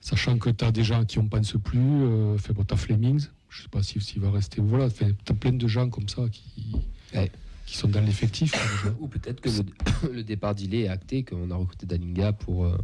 Sachant 0.00 0.38
que 0.38 0.50
tu 0.50 0.64
as 0.64 0.70
des 0.70 0.84
gens 0.84 1.04
qui 1.04 1.18
on 1.18 1.26
pense 1.28 1.52
plus, 1.64 2.38
fait, 2.38 2.52
bon, 2.52 2.62
tu 2.64 2.74
as 2.74 2.76
Flemings, 2.76 3.26
je 3.48 3.62
sais 3.62 3.68
pas 3.68 3.82
si- 3.82 4.00
s'il 4.00 4.20
va 4.20 4.30
rester. 4.30 4.60
Voilà, 4.60 4.90
tu 4.90 5.04
as 5.04 5.34
plein 5.34 5.52
de 5.52 5.66
gens 5.66 5.88
comme 5.88 6.08
ça 6.08 6.28
qui, 6.30 6.76
Ouais. 7.14 7.30
qui 7.66 7.76
sont 7.76 7.88
dans 7.88 8.00
l'effectif. 8.00 8.52
déjà. 8.52 8.94
Ou 9.00 9.08
peut-être 9.08 9.40
que 9.40 9.48
le, 9.50 10.12
le 10.14 10.22
départ 10.22 10.54
d'Ilé 10.54 10.82
est 10.82 10.88
acté, 10.88 11.22
qu'on 11.24 11.50
a 11.50 11.56
recruté 11.56 11.86
Dalinga 11.86 12.32
pour, 12.32 12.64
euh, 12.64 12.76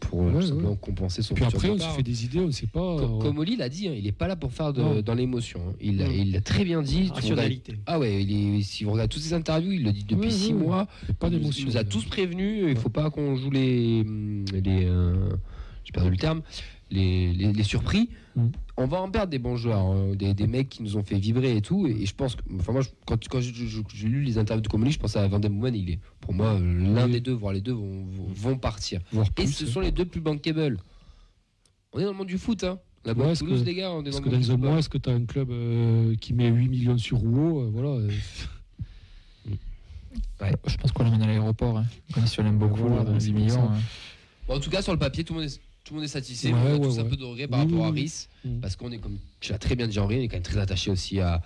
pour 0.00 0.22
euh, 0.22 0.30
Ouais, 0.32 0.40
tout 0.40 0.46
simplement 0.48 0.76
compenser 0.76 1.22
son 1.22 1.34
Puis 1.34 1.44
futur 1.44 1.58
après, 1.58 1.70
on 1.70 1.78
se 1.78 1.96
fait 1.96 2.02
des 2.02 2.24
idées, 2.24 2.40
on 2.40 2.46
ne 2.46 2.50
sait 2.52 2.66
pas. 2.66 2.80
Co- 2.80 3.00
euh, 3.00 3.18
Comme 3.20 3.38
Oli 3.38 3.56
l'a 3.56 3.68
dit, 3.68 3.88
hein, 3.88 3.94
il 3.96 4.04
n'est 4.04 4.12
pas 4.12 4.26
là 4.28 4.36
pour 4.36 4.52
faire 4.52 4.72
de- 4.72 5.00
dans 5.00 5.14
l'émotion. 5.14 5.60
hein. 5.70 5.74
Il 5.80 5.98
l'a 5.98 6.08
il 6.08 6.32
l'a 6.32 6.40
très 6.40 6.64
bien 6.64 6.82
dit. 6.82 7.10
Rationalité. 7.14 7.76
Ah 7.86 7.98
ouais, 7.98 8.22
il 8.22 8.58
est, 8.58 8.62
si 8.62 8.84
vous 8.84 8.92
regardez 8.92 9.12
toutes 9.12 9.22
ses 9.22 9.34
interviews, 9.34 9.72
il 9.72 9.84
le 9.84 9.92
dit 9.92 10.04
depuis 10.04 10.30
six 10.32 10.52
mois. 10.52 10.86
il 11.08 11.14
pas 11.14 11.30
nous- 11.30 11.38
d'émotion. 11.38 11.62
Il 11.64 11.66
nous 11.72 11.76
a 11.76 11.84
tous 11.84 12.04
prévenus. 12.04 12.64
Il 12.68 12.76
faut 12.76 12.88
pas 12.88 13.10
qu'on 13.10 13.36
joue 13.36 13.50
les, 13.50 14.02
les 14.52 14.84
euh, 14.86 15.30
j'ai 15.84 15.92
perdu 15.92 16.10
le 16.10 16.16
terme, 16.16 16.42
les, 16.90 17.32
les- 17.32 17.52
les 17.52 17.62
surpris. 17.64 18.08
Mm. 18.36 18.46
On 18.78 18.86
va 18.86 19.02
en 19.02 19.10
perdre 19.10 19.28
des 19.30 19.38
bons 19.38 19.56
joueurs, 19.56 19.80
hein, 19.80 20.14
des, 20.14 20.32
des 20.32 20.46
mecs 20.46 20.70
qui 20.70 20.82
nous 20.82 20.96
ont 20.96 21.02
fait 21.02 21.18
vibrer 21.18 21.54
et 21.56 21.60
tout. 21.60 21.86
Et, 21.86 21.90
et 21.90 22.06
je 22.06 22.14
pense 22.14 22.36
que, 22.36 22.42
enfin 22.58 22.72
moi, 22.72 22.80
je- 22.80 22.88
quand, 23.06 23.22
quand 23.28 23.40
j'ai 23.40 24.08
lu 24.08 24.22
les 24.22 24.38
interviews 24.38 24.62
de 24.62 24.68
Comoli, 24.68 24.92
je 24.92 24.98
pensais 24.98 25.18
à 25.18 25.28
Van 25.28 25.38
Boomen. 25.38 25.74
Il 25.74 25.90
est, 25.90 25.98
pour 26.20 26.32
moi, 26.32 26.58
l'un 26.58 27.04
Oui. 27.04 27.12
des 27.12 27.20
deux, 27.20 27.34
voire 27.34 27.52
les 27.52 27.60
deux, 27.60 27.72
vont, 27.74 28.06
vont, 28.34 28.56
partir. 28.56 29.00
Et 29.12 29.18
plus, 29.44 29.52
ce 29.52 29.66
sont 29.66 29.80
les 29.80 29.90
deux 29.92 30.06
plus 30.06 30.22
bankable. 30.22 30.78
On 31.92 31.98
est 31.98 32.04
dans 32.04 32.12
le 32.12 32.16
monde 32.16 32.28
du 32.28 32.38
foot, 32.38 32.64
hein. 32.64 32.78
La 33.04 33.12
Ouais, 33.12 33.34
Toulouse, 33.34 33.60
que- 33.60 33.66
les 33.66 33.74
gars, 33.74 33.92
on 33.92 34.00
est 34.04 34.10
dans 34.10 34.18
le 34.18 34.24
que 34.24 34.30
monde 34.30 34.40
dans 34.40 34.46
du 34.46 34.52
un 34.52 34.56
mois, 34.56 34.78
est-ce 34.78 34.88
que 34.88 34.96
tu 34.96 35.10
as 35.10 35.12
un 35.12 35.26
club 35.26 35.50
euh, 35.50 36.14
qui 36.16 36.32
met 36.32 36.48
8 36.48 36.68
millions 36.68 36.96
sur 36.96 37.18
Rouault 37.18 37.64
euh, 37.64 37.70
Voilà. 37.72 37.90
euh, 37.90 38.10
Je 40.66 40.76
pense 40.76 40.92
qu'on 40.92 41.04
l'emmène 41.04 41.22
à 41.22 41.26
l'aéroport. 41.26 41.78
Hein. 41.78 41.84
On 42.38 42.42
l'aime 42.42 42.58
beaucoup, 42.58 42.88
Voilà, 42.88 43.04
c'est 43.18 43.26
10 43.26 43.32
pour 43.32 43.40
millions. 43.40 43.70
hein. 43.70 43.78
Bon, 44.48 44.56
en 44.56 44.60
tout 44.60 44.70
cas, 44.70 44.82
sur 44.82 44.92
le 44.92 44.98
papier, 44.98 45.24
tout 45.24 45.34
le 45.34 45.40
monde 45.40 45.48
est, 45.48 45.60
tout 45.84 45.94
le 45.94 46.00
monde 46.00 46.04
est 46.04 46.08
satisfait. 46.08 46.52
Ouais, 46.52 46.58
on 46.62 46.66
a 46.66 46.72
ouais, 46.72 46.80
tous 46.80 46.98
un 46.98 47.04
peu 47.04 47.16
de 47.16 47.24
regret 47.24 47.48
par 47.48 47.60
rapport 47.60 47.86
à 47.86 47.90
oui, 47.90 48.02
Riss. 48.02 48.28
Mm. 48.44 48.60
Parce 48.60 48.76
qu'on 48.76 48.90
est, 48.92 48.98
comme 48.98 49.18
tu 49.40 49.52
l'as 49.52 49.58
très 49.58 49.74
bien 49.74 49.86
dit, 49.88 49.98
Henri, 49.98 50.16
on 50.18 50.22
est 50.22 50.28
quand 50.28 50.36
même 50.36 50.42
très 50.42 50.58
attaché 50.60 50.90
aussi 50.90 51.20
à, 51.20 51.42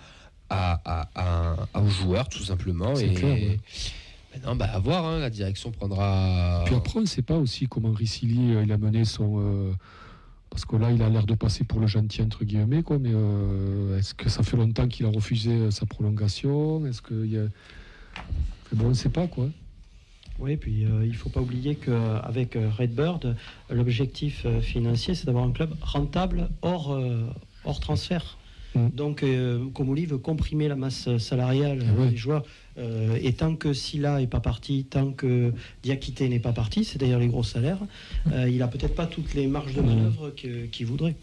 à, 0.49 0.81
à- 0.85 1.09
à- 1.15 1.67
à- 1.73 1.81
aux 1.81 1.87
joueurs, 1.89 2.29
tout 2.29 2.43
simplement. 2.43 2.95
C'est 2.95 3.07
Et 3.07 3.13
clair, 3.13 3.57
maintenant, 4.33 4.55
bah, 4.55 4.69
à 4.71 4.79
voir, 4.79 5.05
hein, 5.05 5.19
la 5.19 5.29
direction 5.29 5.71
prendra. 5.71 6.61
Puis 6.65 6.75
après, 6.75 6.97
on 6.99 7.01
ne 7.01 7.07
sait 7.07 7.21
pas 7.23 7.37
aussi 7.37 7.67
comment 7.67 7.91
Ricili 7.91 8.53
euh, 8.53 8.63
il 8.63 8.71
a 8.71 8.77
mené 8.77 9.05
son. 9.05 9.39
euh, 9.39 9.71
parce 10.49 10.63
que 10.65 10.75
là, 10.77 10.91
il 10.91 11.01
a 11.01 11.09
l'air 11.09 11.25
de 11.25 11.33
passer 11.35 11.63
pour 11.65 11.79
le 11.79 11.87
gentil, 11.87 12.21
entre 12.21 12.45
guillemets, 12.45 12.81
quoi. 12.83 12.97
Mais 12.99 13.11
euh, 13.13 13.97
est-ce 13.99 14.13
que 14.13 14.29
ça 14.29 14.43
fait 14.43 14.55
longtemps 14.57 14.87
qu'il 14.87 15.05
a 15.05 15.09
refusé 15.09 15.51
euh, 15.51 15.71
sa 15.71 15.85
prolongation? 15.85 16.85
Est-ce 16.85 17.01
qu'il 17.01 17.25
y 17.31 17.37
a. 17.37 17.41
Mais 17.43 18.73
bon, 18.73 18.85
on 18.85 18.89
ne 18.89 18.93
sait 18.93 19.09
pas, 19.09 19.27
quoi. 19.27 19.49
Oui, 20.39 20.55
puis 20.57 20.85
euh, 20.85 21.03
il 21.03 21.11
ne 21.11 21.15
faut 21.15 21.29
pas 21.29 21.41
oublier 21.41 21.75
qu'avec 21.75 22.55
Redbird, 22.77 23.35
l'objectif 23.69 24.43
euh, 24.45 24.61
financier, 24.61 25.15
c'est 25.15 25.25
d'avoir 25.25 25.45
un 25.45 25.51
club 25.51 25.73
rentable 25.81 26.49
hors, 26.61 26.93
euh, 26.93 27.25
hors 27.65 27.79
transfert. 27.79 28.37
Mm. 28.75 28.89
Donc, 28.89 29.23
euh, 29.23 29.65
Comoli 29.73 30.05
veut 30.05 30.17
comprimer 30.19 30.67
la 30.67 30.75
masse 30.75 31.17
salariale 31.17 31.83
ouais. 31.97 32.09
des 32.09 32.17
joueurs. 32.17 32.43
Euh, 32.77 33.17
et 33.21 33.33
tant 33.33 33.55
que 33.55 33.73
Silla 33.73 34.19
n'est 34.19 34.27
pas 34.27 34.39
parti, 34.39 34.85
tant 34.85 35.11
que 35.11 35.53
Diakité 35.81 36.29
n'est 36.29 36.39
pas 36.39 36.53
parti, 36.53 36.83
c'est 36.83 36.99
d'ailleurs 36.99 37.19
les 37.19 37.27
gros 37.27 37.43
salaires, 37.43 37.79
euh, 38.31 38.47
il 38.49 38.57
n'a 38.57 38.67
peut-être 38.67 38.95
pas 38.95 39.07
toutes 39.07 39.33
les 39.33 39.47
marges 39.47 39.73
de 39.73 39.81
manœuvre 39.81 40.31
qu'il 40.31 40.85
voudrait. 40.85 41.15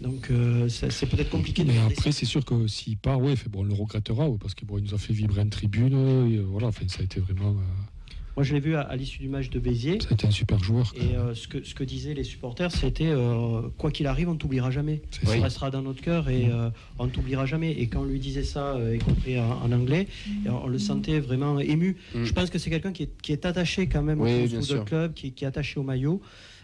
Donc, 0.00 0.30
euh, 0.30 0.68
c'est 0.68 1.06
peut-être 1.06 1.30
compliqué 1.30 1.64
de 1.64 1.72
Mais 1.72 1.78
après, 1.78 2.12
c'est 2.12 2.26
sûr 2.26 2.44
que 2.44 2.66
s'il 2.66 2.98
part, 2.98 3.18
ouais, 3.20 3.34
fait, 3.34 3.48
bon, 3.48 3.60
on 3.60 3.64
le 3.64 3.72
regrettera, 3.72 4.28
ouais, 4.28 4.36
parce 4.38 4.54
qu'il 4.54 4.66
bon, 4.66 4.78
nous 4.78 4.92
a 4.94 4.98
fait 4.98 5.14
vibrer 5.14 5.40
en 5.40 5.48
tribune. 5.48 5.92
et, 6.30 6.36
euh, 6.36 6.44
voilà, 6.46 6.66
enfin, 6.66 6.84
ça 6.88 7.00
a 7.00 7.04
été 7.04 7.20
vraiment. 7.20 7.50
euh, 7.50 7.95
Moi, 8.36 8.44
je 8.44 8.52
l'ai 8.52 8.60
vu 8.60 8.74
à, 8.76 8.82
à 8.82 8.96
l'issue 8.96 9.20
du 9.20 9.30
match 9.30 9.48
de 9.48 9.58
Béziers. 9.58 9.94
été 9.94 10.26
un 10.26 10.30
super 10.30 10.62
joueur. 10.62 10.92
Et 10.94 11.16
euh, 11.16 11.34
ce, 11.34 11.48
que, 11.48 11.64
ce 11.64 11.74
que 11.74 11.84
disaient 11.84 12.12
les 12.12 12.22
supporters, 12.22 12.70
c'était 12.70 13.06
euh, 13.08 13.62
quoi 13.78 13.90
qu'il 13.90 14.06
arrive, 14.06 14.28
on 14.28 14.34
ne 14.34 14.38
t'oubliera 14.38 14.70
jamais. 14.70 15.00
Ça. 15.24 15.30
resteras 15.40 15.70
dans 15.70 15.80
notre 15.80 16.02
cœur 16.02 16.28
et 16.28 16.50
euh, 16.50 16.68
on 16.98 17.06
ne 17.06 17.10
t'oubliera 17.10 17.46
jamais. 17.46 17.72
Et 17.72 17.86
quand 17.86 18.00
on 18.00 18.04
lui 18.04 18.20
disait 18.20 18.44
ça, 18.44 18.76
y 18.94 18.98
compris 18.98 19.40
en, 19.40 19.62
en 19.62 19.72
anglais, 19.72 20.06
on 20.46 20.68
le 20.68 20.78
sentait 20.78 21.18
vraiment 21.18 21.58
ému. 21.60 21.96
Mm. 22.14 22.24
Je 22.24 22.32
pense 22.34 22.50
que 22.50 22.58
c'est 22.58 22.68
quelqu'un 22.68 22.92
qui 22.92 23.04
est, 23.04 23.10
qui 23.22 23.32
est 23.32 23.46
attaché 23.46 23.86
quand 23.86 24.02
même 24.02 24.20
Oui, 24.20 24.44
au 24.44 24.58
bien 24.60 24.84
club, 24.84 25.14
qui, 25.14 25.32
qui 25.32 25.44
est 25.44 25.48
attaché 25.48 25.80
au 25.80 25.82
maillot. 25.82 26.20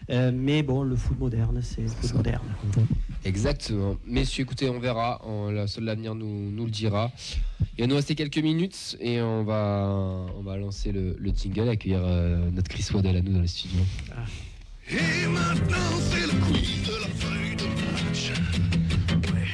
Euh, 0.09 0.31
mais 0.33 0.63
bon, 0.63 0.83
le 0.83 0.95
foot 0.95 1.17
moderne, 1.19 1.59
c'est 1.61 1.81
le 1.81 1.87
foot 1.87 2.09
ça. 2.09 2.13
moderne. 2.15 2.43
Exactement. 3.25 3.95
Messieurs, 4.05 4.43
écoutez, 4.43 4.69
on 4.69 4.79
verra. 4.79 5.21
On- 5.25 5.49
la 5.49 5.67
seule 5.67 5.85
l'avenir 5.85 6.13
nous, 6.13 6.51
nous 6.51 6.65
le 6.65 6.71
dira. 6.71 7.11
Il 7.77 7.81
va 7.81 7.87
nous 7.87 7.95
rester 7.95 8.13
quelques 8.15 8.37
minutes 8.39 8.97
et 8.99 9.21
on 9.21 9.43
va, 9.43 10.25
on 10.37 10.41
va 10.43 10.57
lancer 10.57 10.91
le, 10.91 11.15
le 11.17 11.31
jingle, 11.31 11.69
accueillir 11.69 12.01
euh, 12.03 12.49
notre 12.51 12.69
Chris 12.69 12.85
Waddell 12.93 13.15
à 13.17 13.21
nous 13.21 13.31
dans 13.33 13.41
le 13.41 13.47
studio. 13.47 13.79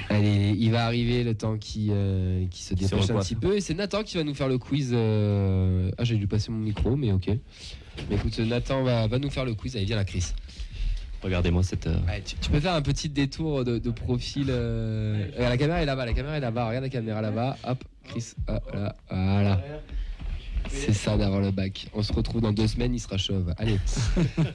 Allez, 0.09 0.55
il 0.57 0.71
va 0.71 0.85
arriver 0.85 1.23
le 1.23 1.33
temps 1.35 1.57
qui, 1.57 1.87
euh, 1.91 2.45
qui 2.49 2.63
se 2.63 2.73
Qui 2.73 2.83
se 2.85 2.89
dépêche 2.89 3.09
un 3.09 3.19
petit 3.19 3.35
peu. 3.35 3.55
Et 3.57 3.61
c'est 3.61 3.73
Nathan 3.73 4.03
qui 4.03 4.17
va 4.17 4.23
nous 4.23 4.33
faire 4.33 4.47
le 4.47 4.57
quiz. 4.57 4.91
euh, 4.93 5.91
Ah, 5.97 6.03
j'ai 6.03 6.15
dû 6.17 6.27
passer 6.27 6.51
mon 6.51 6.57
micro, 6.59 6.95
mais 6.95 7.11
ok. 7.11 7.27
Mais 8.09 8.15
écoute, 8.15 8.37
Nathan 8.39 8.83
va, 8.83 9.07
va 9.07 9.19
nous 9.19 9.29
faire 9.29 9.45
le 9.45 9.53
quiz. 9.53 9.75
Allez, 9.75 9.85
viens 9.85 9.95
là, 9.97 10.05
Chris. 10.05 10.33
Regardez-moi 11.21 11.63
cette. 11.63 11.87
euh, 11.87 11.97
Ouais, 12.07 12.21
tu, 12.25 12.35
tu 12.37 12.49
peux 12.49 12.59
faire 12.61 12.73
un 12.73 12.81
petit 12.81 13.09
détour 13.09 13.65
de, 13.65 13.77
de 13.77 13.89
profil. 13.91 14.47
euh, 14.49 15.25
regarde, 15.35 15.49
la 15.51 15.57
caméra 15.57 15.81
est 15.81 15.85
là-bas, 15.85 16.05
la 16.05 16.13
caméra 16.13 16.37
est 16.37 16.41
là-bas. 16.41 16.67
Regarde 16.67 16.83
la 16.85 16.89
caméra 16.89 17.21
là-bas. 17.21 17.57
Hop, 17.67 17.83
Chris. 18.05 18.33
ah, 18.47 18.61
là, 18.73 18.95
voilà. 19.09 19.61
C'est 20.69 20.93
ça 20.93 21.17
d'avoir 21.17 21.41
le 21.41 21.51
bac. 21.51 21.87
On 21.93 22.01
se 22.03 22.13
retrouve 22.13 22.41
dans 22.41 22.51
deux 22.53 22.67
semaines, 22.67 22.93
il 22.93 22.99
sera 22.99 23.17
chauve. 23.17 23.53
Allez. 23.57 23.77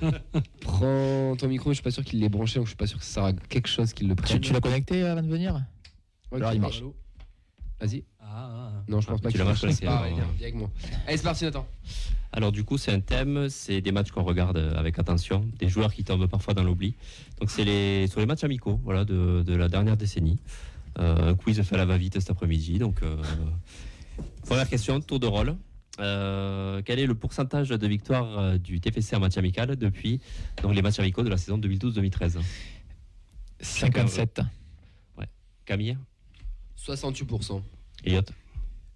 Prends 0.60 1.34
ton 1.36 1.48
micro, 1.48 1.70
je 1.70 1.74
suis 1.74 1.82
pas 1.82 1.90
sûr 1.90 2.04
qu'il 2.04 2.20
l'ait 2.20 2.28
branché, 2.28 2.58
donc 2.58 2.66
je 2.66 2.70
suis 2.70 2.76
pas 2.76 2.86
sûr 2.86 2.98
que 2.98 3.04
ça 3.04 3.14
sera 3.14 3.32
quelque 3.32 3.68
chose 3.68 3.92
qu'il 3.92 4.08
le 4.08 4.14
Tu, 4.16 4.22
prenne. 4.22 4.40
tu 4.40 4.52
l'as 4.52 4.60
connecté 4.60 5.02
avant 5.02 5.22
de 5.22 5.28
venir 5.28 5.62
Ok, 6.30 6.40
Alors, 6.40 6.52
il 6.54 6.60
marche. 6.60 6.82
Vas-y. 7.80 8.04
Ah, 8.20 8.70
Non, 8.88 9.00
je 9.00 9.06
pense 9.06 9.18
Ah, 9.20 9.22
pas 9.22 9.28
tu 9.28 9.32
qu'il 9.32 9.38
l'as 9.40 9.44
marche. 9.44 9.62
marqué, 9.62 9.76
C'est 9.76 9.86
euh, 9.88 10.24
avec 10.40 10.54
moi. 10.54 10.70
Allez, 11.06 11.16
c'est 11.16 11.22
parti, 11.22 11.44
Nathan. 11.44 11.66
Alors 12.32 12.50
du 12.50 12.64
coup, 12.64 12.78
c'est 12.78 12.90
un 12.92 13.00
thème, 13.00 13.48
c'est 13.48 13.80
des 13.80 13.92
matchs 13.92 14.10
qu'on 14.10 14.24
regarde 14.24 14.56
euh, 14.56 14.74
avec 14.76 14.98
attention, 14.98 15.46
des 15.58 15.68
joueurs 15.68 15.92
qui 15.94 16.02
tombent 16.02 16.26
parfois 16.26 16.52
dans 16.54 16.64
l'oubli. 16.64 16.94
Donc 17.40 17.50
c'est 17.50 17.64
les 17.64 18.06
sur 18.08 18.18
les 18.20 18.26
matchs 18.26 18.42
amicaux, 18.44 18.80
voilà, 18.82 19.04
de, 19.04 19.42
de 19.46 19.54
la 19.54 19.68
dernière 19.68 19.96
décennie. 19.96 20.38
Euh, 20.98 21.30
un 21.30 21.34
quiz 21.34 21.60
fait 21.62 21.74
à 21.74 21.78
la 21.78 21.84
va-vite 21.84 22.14
cet 22.18 22.30
après-midi. 22.30 22.78
Donc 22.78 23.02
euh, 23.02 23.16
première 24.46 24.68
question, 24.68 25.00
tour 25.00 25.20
de 25.20 25.26
rôle. 25.26 25.54
Euh, 26.00 26.82
quel 26.84 26.98
est 26.98 27.06
le 27.06 27.14
pourcentage 27.14 27.68
de 27.68 27.86
victoire 27.86 28.36
euh, 28.38 28.58
du 28.58 28.80
TFC 28.80 29.14
en 29.14 29.20
match 29.20 29.36
amical 29.36 29.76
depuis 29.76 30.20
donc 30.60 30.74
les 30.74 30.82
matchs 30.82 30.98
amicaux 30.98 31.22
de 31.22 31.28
la 31.28 31.36
saison 31.36 31.56
2012-2013 31.58 32.38
57. 33.60 34.40
Camille, 35.64 35.96
68%. 36.78 37.62
Elliot, 38.04 38.20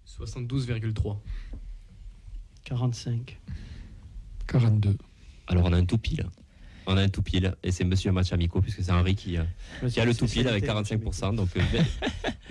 72,3. 0.05 1.17
45. 2.65 3.39
42. 4.47 4.95
Alors 5.47 5.65
on 5.65 5.73
a 5.73 5.77
un 5.77 5.85
tout 5.85 5.97
pile. 5.97 6.27
On 6.85 6.95
a 6.97 7.01
un 7.01 7.09
tout 7.09 7.21
pile 7.23 7.55
et 7.63 7.71
c'est 7.71 7.83
Monsieur 7.85 8.11
match 8.11 8.31
amicaux 8.33 8.61
puisque 8.61 8.83
c'est 8.83 8.91
Henri 8.91 9.15
qui, 9.15 9.37
euh, 9.37 9.43
qui 9.89 9.99
a 9.99 10.05
le 10.05 10.13
tout 10.13 10.27
pile 10.27 10.47
avec 10.47 10.63
45%. 10.65 11.35
Donc 11.35 11.49
euh, 11.57 11.61
vingt- 11.71 11.85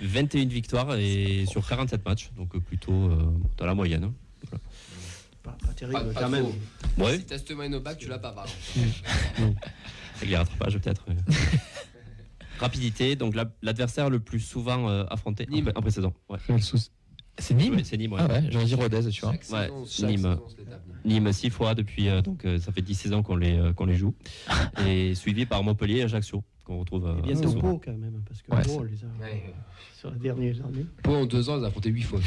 21 0.01 0.45
victoires 0.47 0.95
et 0.95 1.45
sur 1.45 1.65
47 1.65 2.03
matchs. 2.05 2.31
Donc 2.35 2.57
plutôt 2.59 2.91
euh, 3.11 3.31
dans 3.57 3.65
la 3.65 3.73
moyenne. 3.75 4.11
Pas, 5.43 5.51
pas 5.65 5.73
terrible, 5.73 5.93
Pas- 5.99 6.05
pas 6.13 6.19
quand 6.21 6.29
même. 6.29 6.43
trop. 6.95 7.03
Ouais, 7.05 7.17
Si 7.17 7.25
teste-moi 7.25 7.65
une 7.67 7.75
au 7.75 7.79
bac, 7.79 7.97
tu 7.97 8.07
l'as 8.09 8.19
pas, 8.19 8.31
par 8.31 8.45
exemple. 8.45 9.03
avec 10.17 10.29
les 10.29 10.35
rattrapages 10.37 10.77
peut-être. 10.77 11.05
Rapidité, 12.59 13.15
donc 13.15 13.35
la- 13.35 13.49
l'adversaire 13.61 14.09
le 14.09 14.19
plus 14.19 14.41
souvent 14.41 14.89
euh, 14.89 15.05
affronté 15.09 15.47
en 15.49 15.53
Nîmes. 15.53 15.71
en 15.75 15.81
pré-saison. 15.81 16.13
Ouais. 16.27 16.37
Real 16.47 16.59
Soc- 16.59 16.89
C'est 17.37 17.53
Nîmes 17.53 17.81
c'est 17.85 17.95
Nîmes. 17.95 18.11
ouais. 18.11 18.19
Ah 18.21 18.27
ouais, 18.27 18.43
j'aurais 18.51 18.65
dit 18.65 18.75
Rodez, 18.75 19.09
tu 19.11 19.21
vois. 19.21 19.31
Ouais, 19.51 19.69
Nîmes. 20.03 20.37
Nîmes 21.05 21.31
six 21.31 21.49
fois 21.49 21.73
depuis, 21.73 22.09
euh, 22.09 22.21
donc 22.21 22.43
euh, 22.43 22.59
ça 22.59 22.73
fait 22.73 22.81
10 22.81 22.95
saisons 22.95 23.23
qu'on 23.23 23.37
les, 23.37 23.57
euh, 23.57 23.71
qu'on 23.71 23.85
les 23.85 23.95
joue. 23.95 24.13
et 24.85 25.15
suivi 25.15 25.45
par 25.45 25.63
Montpellier 25.63 25.99
et 25.99 26.03
Ajaccio, 26.03 26.43
qu'on 26.65 26.79
retrouve 26.79 27.07
euh, 27.07 27.17
Et 27.19 27.21
bientôt 27.21 27.43
souvent. 27.49 27.61
Pau, 27.61 27.81
quand 27.85 27.93
même, 27.97 28.21
parce 28.27 28.41
que 28.41 28.51
Ouais, 28.53 28.61
Pau, 28.63 28.69
c'est- 28.71 28.77
on 28.77 28.83
les 28.83 29.03
a 29.05 29.07
Ouais. 29.25 29.53
sur 29.97 30.11
les 30.11 30.19
dernières 30.19 30.65
années. 30.65 30.85
Pau, 31.01 31.15
en 31.15 31.25
deux 31.25 31.49
ans, 31.49 31.57
ils 31.57 31.63
ont 31.63 31.67
affronté 31.67 31.89
huit 31.91 32.01
fois. 32.03 32.19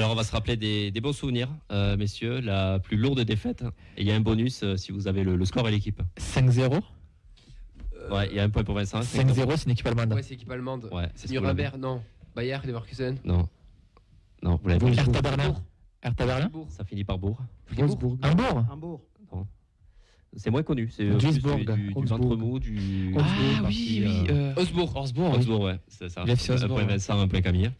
Alors 0.00 0.12
on 0.12 0.14
va 0.14 0.24
se 0.24 0.32
rappeler 0.32 0.56
des, 0.56 0.90
des 0.90 1.00
bons 1.02 1.12
souvenirs, 1.12 1.48
euh, 1.70 1.94
messieurs. 1.94 2.40
La 2.40 2.78
plus 2.78 2.96
lourde 2.96 3.20
défaite. 3.20 3.62
Et 3.98 4.00
il 4.00 4.06
y 4.06 4.10
a 4.10 4.14
un 4.14 4.20
bonus 4.20 4.62
euh, 4.62 4.76
si 4.78 4.92
vous 4.92 5.08
avez 5.08 5.24
le, 5.24 5.36
le 5.36 5.44
score 5.44 5.68
et 5.68 5.70
l'équipe. 5.70 6.00
5-0 6.18 6.80
Ouais, 8.10 8.28
il 8.30 8.36
y 8.36 8.40
a 8.40 8.44
un 8.44 8.48
point 8.48 8.64
pour 8.64 8.74
Vincent. 8.74 9.00
5-0, 9.00 9.56
c'est 9.58 9.66
une 9.66 9.72
équipe 9.72 9.86
allemande. 9.86 10.14
Ouais, 10.14 10.22
c'est 10.22 10.32
équipe 10.32 10.50
allemande. 10.50 10.88
Ouais, 10.90 11.10
C'est 11.14 11.28
ce 11.28 11.32
que 11.34 11.38
vous 11.38 11.44
l'avez. 11.44 11.64
Nuremberg, 11.64 11.80
non. 11.82 12.02
Bayer, 12.34 12.56
Leverkusen. 12.64 13.18
Non. 13.24 13.46
Non, 14.42 14.58
vous 14.62 14.68
l'avez 14.70 14.80
pas. 14.80 15.02
Hertha 15.02 15.20
Berlin 15.20 15.54
Hertha 16.02 16.24
Berlin 16.26 16.50
Ça 16.70 16.82
finit 16.84 17.04
par 17.04 17.18
Bourg. 17.18 17.38
Wolfsburg. 17.76 18.16
Hambourg 18.24 18.64
Hambourg. 18.72 19.00
C'est 20.36 20.50
moins 20.50 20.62
connu. 20.62 20.88
C'est 20.96 21.02
euh, 21.04 21.16
Duisburg. 21.18 21.56
plus 21.64 21.66
du, 21.66 21.72
du, 21.72 21.88
du 21.88 21.94
Augsbourg. 21.98 22.18
ventre 22.20 22.36
mou, 22.36 22.58
du. 22.60 23.14
Ah 23.18 23.22
oui, 23.66 24.00
oui. 24.00 24.26
euh, 24.30 24.54
euh, 24.56 24.60
Osbourg. 24.62 24.92
Oui. 24.94 25.36
Augsbourg, 25.36 25.60
ouais, 25.62 25.78
c'est 25.88 26.08
ça. 26.08 26.22
Un 26.22 26.24
point 26.68 26.76
ouais. 26.76 26.84
Vincent, 26.84 27.20
un 27.20 27.26
point 27.28 27.40
Camille. 27.40 27.70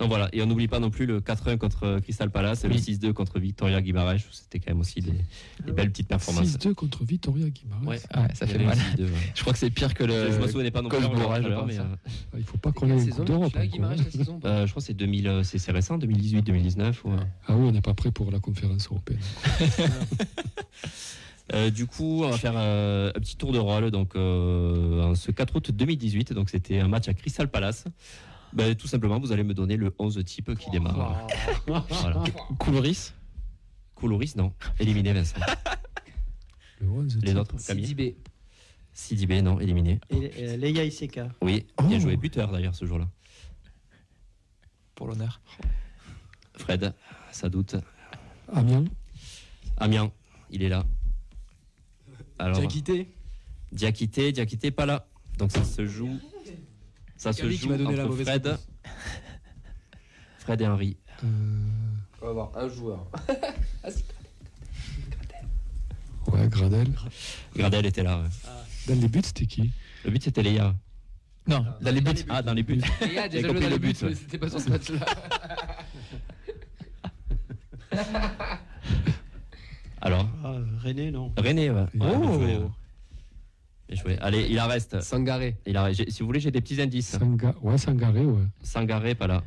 Donc 0.00 0.08
voilà, 0.08 0.28
et 0.32 0.42
on 0.42 0.46
n'oublie 0.46 0.66
pas 0.66 0.80
non 0.80 0.90
plus 0.90 1.06
le 1.06 1.20
4-1 1.20 1.56
contre 1.56 2.00
Crystal 2.00 2.28
Palace 2.30 2.64
et 2.64 2.68
le 2.68 2.74
Oui. 2.74 2.80
6-2 2.80 3.12
contre 3.12 3.38
Victoria 3.38 3.80
Guimarães. 3.80 4.18
C'était 4.32 4.58
quand 4.58 4.70
même 4.72 4.80
aussi 4.80 5.00
des, 5.00 5.12
des 5.64 5.72
belles 5.72 5.90
petites 5.90 6.08
performances. 6.08 6.56
6-2 6.58 6.74
contre 6.74 7.04
Vitoria 7.04 7.48
Guimarães. 7.48 7.84
Ouais. 7.86 8.00
Ah 8.10 8.22
ouais, 8.22 8.28
ça 8.34 8.46
fait 8.46 8.58
mal. 8.58 8.76
le 8.98 9.04
6-2, 9.04 9.08
ouais. 9.08 9.16
Je 9.34 9.40
crois 9.42 9.52
que 9.52 9.58
c'est 9.60 9.70
pire 9.70 9.94
que 9.94 10.02
le. 10.04 10.32
je 10.32 10.38
me 10.40 10.48
souvenais 10.48 10.70
pas 10.72 10.82
non 10.82 10.88
plus. 10.88 10.98
mais, 11.66 11.78
euh, 11.78 11.84
Il 12.36 12.42
faut 12.44 12.58
pas 12.58 12.72
qu'on 12.72 12.90
ait 12.90 13.02
une 13.04 13.24
d'Europe. 13.24 13.52
hein. 13.56 13.60
euh, 14.44 14.66
je 14.66 14.70
crois 14.72 14.80
que 14.80 14.86
c'est 14.86 14.94
2000, 14.94 15.28
euh, 15.28 15.42
c'est 15.44 15.58
c'est 15.58 15.72
récent, 15.72 15.96
2018-2019. 15.98 16.94
ou, 17.04 17.10
euh. 17.12 17.16
Ah 17.46 17.54
oui, 17.56 17.66
on 17.68 17.72
n'est 17.72 17.80
pas 17.80 17.94
prêt 17.94 18.10
pour 18.10 18.30
la 18.32 18.40
conférence 18.40 18.86
européenne. 18.86 19.20
Euh, 21.52 21.68
du 21.68 21.84
coup, 21.86 22.22
on 22.24 22.30
va 22.30 22.38
faire 22.38 22.54
euh, 22.56 23.10
un 23.14 23.20
petit 23.20 23.36
tour 23.36 23.52
de 23.52 23.58
rôle. 23.58 23.90
Donc, 23.90 24.16
euh, 24.16 25.14
ce 25.14 25.30
4 25.30 25.56
août 25.56 25.70
2018, 25.72 26.32
donc 26.32 26.48
c'était 26.48 26.78
un 26.78 26.88
match 26.88 27.06
à 27.08 27.12
Crystal 27.12 27.48
Palace. 27.50 27.84
Ben, 28.54 28.74
tout 28.76 28.86
simplement, 28.86 29.18
vous 29.18 29.32
allez 29.32 29.42
me 29.42 29.52
donner 29.52 29.76
le 29.76 29.92
11 29.98 30.24
type 30.24 30.56
qui 30.56 30.70
démarre. 30.70 31.26
Voilà. 31.66 32.22
Coulouris 32.58 33.12
Coulouris, 33.94 34.32
non. 34.36 34.52
Éliminé, 34.78 35.12
Vincent. 35.12 35.36
Le 36.80 36.88
11 36.88 37.18
Les 37.22 37.28
type. 37.28 37.38
autres, 37.38 37.56
Camille? 37.66 37.84
Sidibé. 37.84 38.16
Sidibé, 38.92 39.42
non, 39.42 39.58
éliminé. 39.60 40.00
Et 40.10 40.30
euh, 40.38 40.56
Leia 40.56 40.84
Iseka. 40.84 41.28
Oui, 41.40 41.66
bien 41.88 41.98
joué. 41.98 42.16
Buteur 42.16 42.52
d'ailleurs 42.52 42.74
ce 42.74 42.84
jour-là. 42.84 43.08
Pour 44.94 45.08
l'honneur. 45.08 45.40
Fred, 46.56 46.94
ça 47.32 47.48
doute. 47.48 47.76
Amiens. 48.52 48.84
Amiens, 49.78 50.12
il 50.50 50.62
est 50.62 50.68
là. 50.68 50.84
Alors, 52.38 52.58
Diakité 52.58 53.08
Diakité, 53.72 54.32
Diakité 54.32 54.70
pas 54.70 54.86
là. 54.86 55.06
Donc 55.38 55.50
ça 55.50 55.64
se 55.64 55.86
joue. 55.86 56.20
Ça 57.24 57.32
se 57.32 57.48
joue 57.50 57.68
m'a 57.70 57.78
donné 57.78 57.96
la 57.96 58.04
entre 58.04 58.16
Fred, 58.16 58.46
réponse. 58.46 58.68
Fred 60.40 60.60
et 60.60 60.66
Henri. 60.66 60.96
Euh, 61.24 61.26
On 62.20 62.24
va 62.26 62.30
avoir 62.30 62.50
un 62.58 62.68
joueur. 62.68 63.06
ouais, 66.32 66.48
Gradel. 66.48 66.88
Gradel 67.56 67.86
était 67.86 68.02
là. 68.02 68.18
ouais. 68.18 68.28
Dans 68.94 69.00
les 69.00 69.08
buts, 69.08 69.22
c'était 69.24 69.46
qui? 69.46 69.72
Le 70.04 70.10
but 70.10 70.22
c'était 70.22 70.42
Léa. 70.42 70.74
Non, 71.46 71.64
dans 71.80 71.90
les 71.94 72.02
buts. 72.02 72.12
Ah, 72.28 72.42
dans 72.42 72.52
les 72.52 72.62
buts. 72.62 72.78
Et 73.00 73.06
il 73.12 73.18
a 73.18 73.26
déjà 73.28 73.48
joué 73.48 73.58
dans 73.60 73.68
le 73.68 73.72
le 73.74 73.78
but, 73.78 73.88
but, 73.88 74.02
ouais. 74.02 74.08
mais 74.10 74.14
c'était 74.16 74.36
pas 74.38 74.50
sur 74.50 74.60
ce 74.60 74.68
match-là. 74.68 75.06
Alors, 80.02 80.28
Ah, 80.44 80.56
René, 80.82 81.10
non. 81.10 81.32
René, 81.38 81.70
ouais. 81.70 81.86
Ouais, 81.94 82.60
Oh. 82.60 82.70
Bien 83.88 84.00
joué. 84.02 84.18
Allez, 84.20 84.46
il 84.48 84.58
en 84.60 84.66
reste. 84.66 85.00
Sangaré. 85.02 85.56
Il 85.66 85.76
en 85.78 85.84
reste. 85.84 85.98
J'ai- 85.98 86.10
Si 86.10 86.20
vous 86.20 86.26
voulez, 86.26 86.40
j'ai 86.40 86.50
des 86.50 86.60
petits 86.60 86.80
indices. 86.80 87.18
Sanga... 87.18 87.54
Ouais, 87.62 87.76
Sangaré, 87.78 88.24
ouais. 88.24 88.42
Sangaré, 88.62 89.14
pas 89.14 89.26
là. 89.26 89.42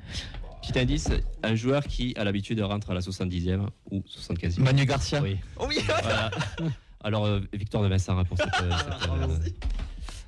Petit 0.62 0.78
indice, 0.80 1.10
un 1.44 1.56
joueur 1.56 1.84
qui 1.86 2.14
a 2.18 2.24
l'habitude 2.24 2.58
de 2.58 2.64
rentrer 2.64 2.92
à 2.92 2.96
la 2.96 3.02
70e 3.02 3.68
ou 3.90 4.04
75e. 4.08 4.60
Manu 4.62 4.86
Garcia. 4.86 5.22
Oui. 5.22 5.38
Oui. 5.68 5.78
Voilà. 5.86 6.30
Alors, 7.04 7.26
euh, 7.26 7.40
victoire 7.54 7.84
de 7.84 7.88
Vincent 7.90 8.18
hein, 8.18 8.26
pour 8.26 8.38
cette. 8.38 8.48
euh, 8.62 8.72
cette, 8.72 9.10
euh, 9.10 9.38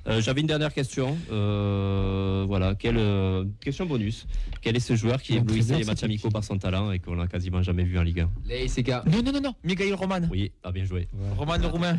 euh, 0.06 0.20
J'avais 0.20 0.40
une 0.40 0.46
dernière 0.46 0.72
question. 0.72 1.16
Euh, 1.30 2.44
voilà, 2.46 2.74
quelle 2.74 2.98
euh, 2.98 3.44
question 3.60 3.86
bonus 3.86 4.26
Quel 4.60 4.76
est 4.76 4.80
ce 4.80 4.96
joueur 4.96 5.22
qui 5.22 5.36
éblouissait 5.36 5.78
les 5.78 5.84
matchs 5.84 6.02
amicaux 6.02 6.30
par 6.30 6.44
son 6.44 6.58
talent 6.58 6.92
et 6.92 6.98
qu'on 6.98 7.16
n'a 7.16 7.26
quasiment 7.26 7.62
jamais 7.62 7.84
vu 7.84 7.98
en 7.98 8.02
Ligue 8.02 8.20
1 8.20 8.30
Les 8.46 8.68
SK. 8.68 8.88
Non, 9.06 9.22
non, 9.22 9.32
non, 9.32 9.40
non. 9.40 9.54
Miguel 9.64 9.94
Roman. 9.94 10.20
Oui, 10.30 10.52
ah, 10.62 10.72
bien 10.72 10.84
joué. 10.84 11.08
Roman 11.36 11.56
le 11.56 11.66
Roumain. 11.66 11.96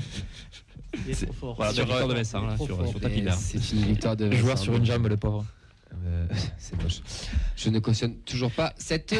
Il 1.05 1.11
est 1.11 1.25
trop 1.25 1.33
fort. 1.33 1.55
Voilà, 1.55 1.73
Sur, 1.73 1.85
victoire 1.85 2.07
de 2.07 2.13
Vincent 2.13 2.45
là, 2.45 2.55
trop 2.55 2.65
sur, 2.65 2.99
tapis. 2.99 3.23
C'est 3.37 3.71
une 3.71 3.85
victoire 3.85 4.15
de 4.15 4.31
Joueur 4.31 4.55
Vincent. 4.55 4.63
sur 4.63 4.75
une 4.75 4.85
jambe, 4.85 5.07
le 5.07 5.17
pauvre. 5.17 5.45
Euh, 6.05 6.25
c'est 6.57 6.81
moche. 6.81 7.01
Je 7.55 7.69
ne 7.69 7.79
cautionne 7.79 8.15
toujours 8.19 8.51
pas 8.51 8.73
cette 8.77 9.15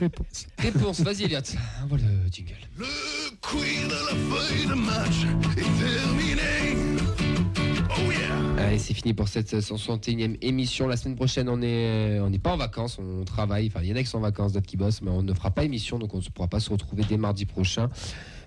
réponse. 0.58 1.00
Vas-y, 1.00 1.24
Elliot. 1.24 1.38
Envoie 1.82 1.98
le 1.98 2.30
jingle. 2.30 2.54
Le 2.76 2.86
quiz 3.40 3.84
de 3.84 3.90
la 3.90 4.36
feuille 4.36 4.66
de 4.66 4.74
match 4.74 5.24
est 5.56 5.82
terminé. 5.82 7.10
Allez, 8.58 8.78
c'est 8.78 8.94
fini 8.94 9.14
pour 9.14 9.28
cette 9.28 9.52
161e 9.52 10.36
émission. 10.42 10.86
La 10.86 10.96
semaine 10.96 11.16
prochaine, 11.16 11.48
on 11.48 11.60
est, 11.62 12.20
on 12.20 12.30
n'est 12.30 12.38
pas 12.38 12.52
en 12.52 12.56
vacances, 12.56 12.98
on 13.00 13.24
travaille. 13.24 13.66
Enfin, 13.68 13.80
il 13.82 13.88
y 13.88 13.92
en 13.92 13.96
a 13.96 14.00
qui 14.02 14.06
sont 14.08 14.18
en 14.18 14.22
vacances, 14.22 14.52
d'autres 14.52 14.66
qui 14.66 14.76
bossent, 14.76 15.02
mais 15.02 15.10
on 15.10 15.22
ne 15.22 15.32
fera 15.34 15.50
pas 15.50 15.64
émission, 15.64 15.98
donc 15.98 16.14
on 16.14 16.18
ne 16.18 16.22
pourra 16.22 16.48
pas 16.48 16.60
se 16.60 16.70
retrouver 16.70 17.02
dès 17.08 17.16
mardi 17.16 17.46
prochain. 17.46 17.90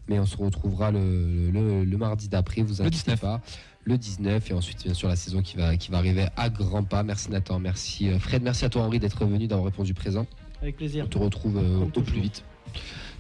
Mais 0.08 0.20
on 0.20 0.26
se 0.26 0.36
retrouvera 0.38 0.92
le, 0.92 1.50
le- 1.52 1.84
le 1.84 1.98
mardi 1.98 2.28
d'après, 2.30 2.62
vous 2.62 2.82
inquiétez 2.82 3.12
19. 3.16 3.20
pas. 3.22 3.42
Le 3.86 3.98
19 3.98 4.50
et 4.52 4.54
ensuite 4.54 4.84
bien 4.86 4.94
sûr 4.94 5.10
la 5.10 5.16
saison 5.18 5.42
qui 5.42 5.58
va, 5.58 5.76
qui 5.76 5.92
va 5.92 5.98
arriver 5.98 6.28
à 6.38 6.50
grands 6.50 6.84
pas. 6.84 7.04
Merci 7.04 7.30
Nathan, 7.32 7.60
merci 7.60 8.10
euh, 8.10 8.18
Fred, 8.20 8.42
merci 8.44 8.64
à 8.66 8.70
toi 8.70 8.84
Henri 8.84 9.00
d'être 9.00 9.26
venu, 9.26 9.48
d'avoir 9.48 9.66
répondu 9.66 9.94
présent. 9.94 10.26
Avec 10.62 10.78
plaisir. 10.78 11.04
On 11.06 11.10
te 11.10 11.18
retrouve 11.18 11.58
euh, 11.58 11.80
Comme 11.80 11.92
au 11.96 12.02
plus 12.02 12.22
vite. 12.22 12.44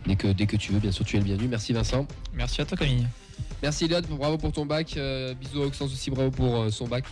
Dès 0.08 0.16
que, 0.16 0.28
dès 0.30 0.46
que 0.46 0.56
tu 0.56 0.72
veux, 0.72 0.80
bien 0.80 0.92
sûr 0.94 1.04
tu 1.06 1.18
es 1.18 1.20
le 1.20 1.26
bienvenu. 1.26 1.48
Merci 1.50 1.74
Vincent. 1.74 2.06
Merci 2.34 2.62
à 2.62 2.66
toi, 2.66 2.78
Camille. 2.78 3.06
Merci 3.62 3.86
Eliott, 3.86 4.08
bravo 4.10 4.38
pour 4.38 4.52
ton 4.52 4.66
bac. 4.66 4.98
Euh, 4.98 5.34
bisous 5.34 5.62
à 5.62 5.66
Oxens 5.66 5.86
aussi, 5.86 6.12
bravo 6.12 6.32
pour 6.32 6.56
euh, 6.58 6.70
son 6.70 6.88
bac. 6.88 7.06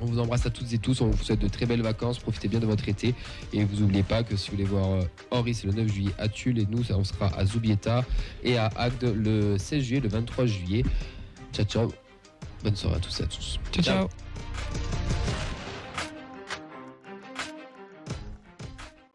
On 0.00 0.06
vous 0.06 0.18
embrasse 0.18 0.46
à 0.46 0.50
toutes 0.50 0.72
et 0.72 0.78
tous, 0.78 1.02
on 1.02 1.10
vous 1.10 1.22
souhaite 1.22 1.40
de 1.40 1.48
très 1.48 1.66
belles 1.66 1.82
vacances, 1.82 2.18
profitez 2.18 2.48
bien 2.48 2.58
de 2.58 2.66
votre 2.66 2.88
été. 2.88 3.14
Et 3.52 3.64
vous 3.64 3.80
n'oubliez 3.82 4.02
pas 4.02 4.22
que 4.22 4.34
si 4.36 4.50
vous 4.50 4.56
voulez 4.56 4.68
voir 4.68 4.88
euh, 4.92 5.02
Henri, 5.30 5.52
c'est 5.52 5.66
le 5.66 5.74
9 5.74 5.92
juillet 5.92 6.12
à 6.18 6.28
Tulle 6.28 6.58
et 6.58 6.66
nous, 6.66 6.90
on 6.90 7.04
sera 7.04 7.26
à 7.36 7.44
Zubieta 7.44 8.04
et 8.42 8.56
à 8.56 8.70
Agde 8.76 9.14
le 9.14 9.58
16 9.58 9.82
juillet, 9.82 10.00
le 10.00 10.08
23 10.08 10.46
juillet. 10.46 10.84
Ciao 11.52 11.66
ciao, 11.66 11.92
bonne 12.64 12.76
soirée 12.76 12.96
à 12.96 13.00
tous 13.00 13.20
et 13.20 13.24
à 13.24 13.26
tous. 13.26 13.60
ciao. 13.72 13.82
ciao. 13.82 14.29